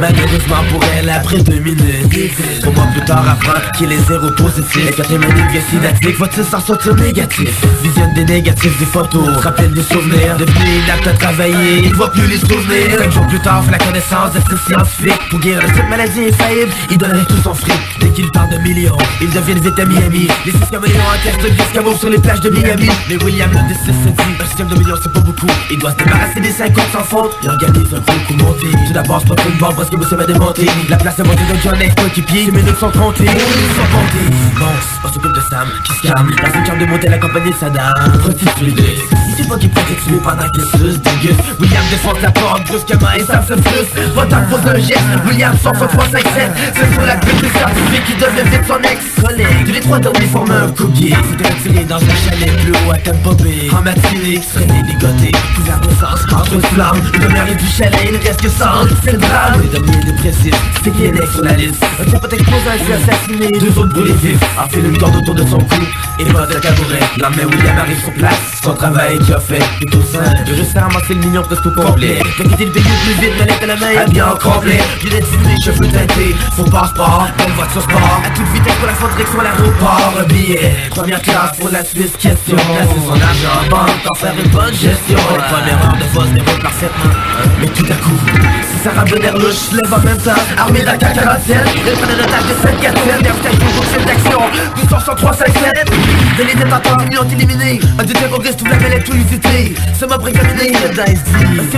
Malheureusement 0.00 0.64
pour 0.70 0.80
elle, 0.96 1.08
après 1.28 1.42
deux 1.42 1.60
minutes 1.60 2.62
Trois 2.62 2.72
mois 2.72 2.86
plus 2.86 3.04
tard, 3.04 3.28
apprend 3.28 3.60
qu'il 3.76 3.92
est 3.92 4.08
zéro 4.08 4.30
positif. 4.30 4.88
Et 4.88 4.92
quand 4.92 5.08
les 5.10 5.18
manipulations 5.18 5.78
va-t-il 6.18 6.44
s'en 6.44 6.60
sortir 6.60 6.94
négatif. 6.96 7.50
Visionne 7.82 8.14
des 8.14 8.24
négatifs, 8.24 8.78
des 8.78 8.86
photos, 8.86 9.36
rappelle 9.36 9.72
des 9.72 9.82
souvenirs. 9.82 10.36
Devenu 10.38 10.82
inapte 10.84 11.06
à 11.06 11.12
travailler, 11.12 11.84
il 11.84 11.94
voit 11.94 12.10
plus 12.10 12.26
les 12.26 12.38
souvenirs. 12.38 12.98
Cinq 12.98 13.12
jours 13.12 13.26
plus 13.26 13.40
tard, 13.40 13.62
fait 13.64 13.72
la 13.72 13.78
connaissance 13.78 14.32
d'être 14.32 14.66
scientifique. 14.66 15.28
Pour 15.30 15.40
guérir 15.40 15.68
de 15.68 15.74
cette 15.74 15.88
maladie 15.88 16.28
infaillible, 16.28 16.72
il 16.90 16.98
donnerait 16.98 17.26
tout 17.26 17.42
son 17.42 17.54
fric. 17.54 17.78
Dès 18.00 18.10
qu'il 18.10 18.30
parle 18.30 18.50
de 18.50 18.58
millions, 18.58 18.96
il 19.20 19.30
devient 19.30 19.60
vite 19.60 19.78
Miami. 19.86 20.28
Les 20.46 20.52
six 20.52 20.70
caméléons 20.70 20.98
en 20.98 21.22
test 21.22 21.42
de 21.42 21.94
sur 21.98 22.08
les 22.08 22.18
plages 22.18 22.40
de 22.40 22.50
Miami. 22.50 22.88
Mais 23.08 23.22
William 23.22 23.50
le 23.50 23.68
décide 23.68 23.94
se 24.02 24.08
dit, 24.08 24.36
un 24.40 24.46
système 24.46 24.68
de 24.68 24.76
millions 24.76 24.96
c'est 25.02 25.12
pas 25.12 25.20
beaucoup. 25.20 25.46
Il 25.70 25.78
doit 25.78 25.92
se 25.92 25.96
débarrasser 25.96 26.40
des 26.40 26.50
50 26.52 26.84
sans 26.92 27.04
faute. 27.04 27.36
Il 27.42 27.50
organise 27.50 27.94
un 27.94 28.00
gros 28.00 28.18
coup 28.26 28.34
monté 28.34 28.66
Tout 28.86 28.92
d'abord, 28.92 29.20
c'est 29.20 29.34
pas 29.34 29.42
une 29.48 29.58
bombe 29.58 29.76
parce 29.76 29.90
que 29.90 29.96
vous 29.96 30.08
savez 30.08 30.26
démonter. 30.26 30.66
La 30.88 30.96
place 30.96 31.17
est 31.20 31.24
montée 31.24 31.44
de 31.44 31.58
John 31.62 31.80
X, 31.80 31.94
coéquipier 31.94 32.44
Ses 32.46 32.52
minutes 32.52 32.78
sont 32.78 32.90
comptées, 32.90 33.24
ils 33.24 33.74
sont 33.76 33.88
comptées 33.92 34.58
Bon, 34.58 34.66
on 35.04 35.08
s'occupe 35.08 35.32
de 35.32 35.40
Sam, 35.50 35.68
qui 35.84 35.92
se 35.94 36.12
calme. 36.12 36.30
Personne 36.36 36.62
qui 36.62 36.84
de 36.84 36.90
monter 36.90 37.08
la 37.08 37.18
compagnie 37.18 37.50
de 37.50 37.56
Saddam 37.56 38.18
Prostituée 38.20 38.98
sait 39.38 39.48
pas 39.48 39.56
qu'il 39.56 39.70
pourrait 39.70 39.94
tuer 40.04 40.18
pendant 40.22 40.48
qu'il 40.50 40.64
suce 40.64 41.00
déguste 41.00 41.40
William 41.60 41.84
défonce 41.90 42.20
la 42.22 42.30
porte 42.30 42.66
brusquement 42.66 43.12
et 43.16 43.24
Sam 43.24 43.42
se 43.42 43.54
frustre 43.54 43.96
Votre 44.14 44.48
pose 44.48 44.66
un 44.66 44.78
geste, 44.78 45.04
William 45.26 45.56
sort 45.58 45.76
son 45.76 45.86
357 45.86 46.50
C'est 46.74 46.92
sur 46.92 47.02
la 47.02 47.16
pute 47.16 47.36
du 47.36 47.48
certifié 47.48 48.00
qui 48.06 48.14
devient 48.14 48.50
vite 48.50 48.66
son 48.66 48.80
ex-collègue. 48.82 49.66
Tous 49.66 49.72
les 49.72 49.80
trois 49.80 49.98
derniers 49.98 50.26
forment 50.26 50.50
un 50.50 50.70
coupier 50.72 51.14
Faut 51.14 51.48
retiré 51.48 51.84
dans 51.84 51.96
un 51.96 52.30
chalet 52.30 52.56
plus 52.58 52.72
haut 52.72 52.92
à 52.92 52.98
Tampa 52.98 53.42
Bay 53.42 53.68
En 53.72 53.82
matinée, 53.82 54.40
traîné, 54.40 54.82
dégoté, 54.82 55.32
couvert 55.56 55.80
de 55.80 55.90
sang 55.90 56.36
Entre 56.36 56.54
une 56.54 56.62
flamme, 56.62 57.00
le 57.12 57.18
demeure 57.18 57.46
du 57.56 57.66
chalet, 57.66 58.00
il 58.06 58.12
ne 58.12 58.18
reste 58.18 58.42
que 58.42 58.48
C'est 58.48 59.12
le 59.12 59.18
drame, 59.18 59.60
les 59.62 60.32
C'est 60.32 60.90
qui 61.08 61.16
est 61.16 61.20
next 61.20 61.32
sur 61.32 61.44
la 61.44 61.52
liste 61.52 61.84
Un 62.00 62.18
peut 62.18 62.28
explosé, 62.30 62.68
un 62.68 62.84
fut 62.84 62.92
assassiné 62.92 63.50
Deux 63.58 63.78
autres 63.78 63.94
brûlés 63.94 64.12
vifs, 64.14 64.40
enfile 64.58 64.86
une 64.86 64.98
corde 64.98 65.16
autour 65.16 65.34
de 65.34 65.46
son 65.46 65.58
cou 65.58 65.76
Et 66.18 66.24
mode 66.26 66.52
le 66.52 66.60
tabouret, 66.60 67.00
l'homme 67.18 67.50
William 67.50 67.78
arrive 67.78 68.00
sur 68.00 68.12
place. 68.14 68.60
Son 68.62 68.74
travail 68.74 69.18
qui 69.20 69.32
a 69.32 69.40
fait, 69.40 69.58
est 69.58 69.94
au 69.94 70.02
sein 70.02 70.34
De 70.46 70.54
juste 70.54 70.76
à 70.76 70.82
ramasser 70.82 71.14
le 71.14 71.20
mignon 71.20 71.42
presque 71.42 71.66
au 71.66 71.70
complet. 71.70 72.18
De 72.38 72.44
quitter 72.44 72.64
le 72.66 72.72
pays 72.72 72.82
plus 72.82 73.14
vite, 73.14 73.32
mais 73.38 73.64
à 73.64 73.66
la 73.66 73.76
main, 73.76 74.02
habillé 74.02 74.22
en 74.22 74.36
complet 74.36 74.80
Lunettes 75.02 75.26
fumées, 75.26 75.56
cheveux 75.64 75.88
teintés, 75.88 76.34
son 76.56 76.64
passeport 76.64 77.28
Belle 77.38 77.52
voiture 77.52 77.82
sport, 77.82 78.20
à 78.24 78.30
toute 78.30 78.48
vitesse 78.52 78.74
pour 78.74 78.86
la 78.86 78.94
faire 78.94 79.08
direction 79.08 79.40
à 79.40 79.44
l'aéroport. 79.44 80.14
Un 80.20 80.24
billet, 80.24 80.76
première 80.90 81.22
classe 81.22 81.56
pour 81.58 81.70
la 81.70 81.84
Suisse, 81.84 82.12
question. 82.18 82.56
Placer 82.56 83.00
son 83.06 83.12
argent 83.12 83.54
en 83.64 83.70
banque, 83.70 84.10
en 84.10 84.14
faire 84.14 84.34
une 84.44 84.50
bonne 84.50 84.74
gestion. 84.74 85.16
Les 85.16 85.44
premières 85.44 85.84
heures 85.84 85.96
de 85.98 86.14
vol 86.14 86.28
se 86.28 86.34
déroulent 86.34 86.62
parfaitement 86.62 87.10
Mais 87.60 87.66
tout 87.68 87.86
à 87.86 87.96
coup, 87.96 88.18
si 88.70 88.78
Sarah 88.82 89.04
Bonner 89.04 89.30
louche 89.32 89.72
lève 89.72 89.92
en 89.92 90.00
même 90.04 90.18
temps. 90.18 90.32
Armée 90.56 90.82
d'un 90.82 90.97
ta 90.98 91.10
carrossière 91.10 91.64
Les 91.84 91.92
trains 91.92 92.12
de 92.12 92.18
l'attaque 92.18 92.48
de 92.48 92.54
7 92.62 92.80
4 92.80 93.04
7 93.42 93.58
toujours 93.58 93.84
cette 93.84 94.06
1200-3-5-7 94.76 95.84
De 96.38 96.42
les 96.44 96.54
détenteurs 96.54 96.98
millions 96.98 97.24
Un 97.98 98.04
deuxième 98.04 98.32
tout 99.04 99.12
Ça 99.98 100.06
m'a 100.06 100.18
précaminé 100.18 100.72
Un 100.76 100.94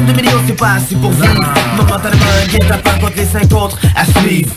de 0.07 0.13
millions 0.13 0.41
c'est 0.47 0.57
pas 0.57 0.73
assez 0.73 0.97
pour 0.97 1.13
vivre 1.13 1.53
Momentanément 1.77 2.25
un 2.43 2.47
guet 2.47 2.71
à 2.71 2.79
part 2.79 2.99
contre 2.99 3.17
les 3.17 3.27
5 3.27 3.53
autres 3.53 3.79
à 3.97 4.05
suivre 4.05 4.51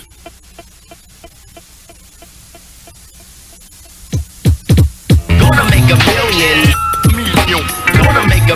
make 5.69 5.91
a 5.91 5.95
Million 7.15 7.64
make 8.27 8.49
a 8.49 8.56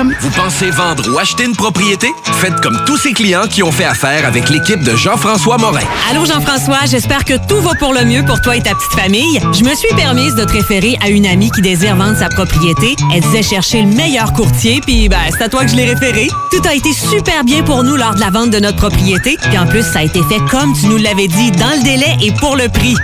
Vous 0.01 0.31
pensez 0.31 0.71
vendre 0.71 1.13
ou 1.13 1.19
acheter 1.19 1.43
une 1.43 1.55
propriété? 1.55 2.11
Faites 2.39 2.59
comme 2.61 2.79
tous 2.87 2.97
ces 2.97 3.13
clients 3.13 3.45
qui 3.47 3.61
ont 3.61 3.71
fait 3.71 3.85
affaire 3.85 4.25
avec 4.25 4.49
l'équipe 4.49 4.83
de 4.83 4.95
Jean-François 4.95 5.59
Morin. 5.59 5.83
Allô 6.09 6.25
Jean-François, 6.25 6.87
j'espère 6.89 7.23
que 7.23 7.35
tout 7.47 7.61
va 7.61 7.75
pour 7.75 7.93
le 7.93 8.03
mieux 8.05 8.25
pour 8.25 8.41
toi 8.41 8.55
et 8.55 8.63
ta 8.63 8.73
petite 8.73 8.99
famille. 8.99 9.39
Je 9.53 9.63
me 9.63 9.75
suis 9.75 9.93
permise 9.95 10.33
de 10.33 10.43
te 10.43 10.53
référer 10.53 10.97
à 11.03 11.09
une 11.09 11.27
amie 11.27 11.51
qui 11.51 11.61
désire 11.61 11.95
vendre 11.95 12.17
sa 12.17 12.29
propriété. 12.29 12.95
Elle 13.13 13.21
disait 13.21 13.43
chercher 13.43 13.83
le 13.83 13.89
meilleur 13.89 14.33
courtier, 14.33 14.81
puis 14.83 15.07
ben, 15.07 15.19
c'est 15.29 15.43
à 15.43 15.49
toi 15.49 15.65
que 15.65 15.71
je 15.71 15.75
l'ai 15.75 15.85
référé. 15.85 16.29
Tout 16.51 16.67
a 16.67 16.73
été 16.73 16.93
super 16.93 17.43
bien 17.43 17.61
pour 17.61 17.83
nous 17.83 17.95
lors 17.95 18.15
de 18.15 18.21
la 18.21 18.31
vente 18.31 18.49
de 18.49 18.59
notre 18.59 18.77
propriété, 18.77 19.37
puis 19.49 19.57
en 19.59 19.67
plus, 19.67 19.83
ça 19.83 19.99
a 19.99 20.03
été 20.03 20.23
fait 20.23 20.39
comme 20.49 20.73
tu 20.73 20.87
nous 20.87 20.97
l'avais 20.97 21.27
dit, 21.27 21.51
dans 21.51 21.77
le 21.77 21.83
délai 21.83 22.17
et 22.23 22.31
pour 22.31 22.55
le 22.55 22.69
prix. 22.69 22.95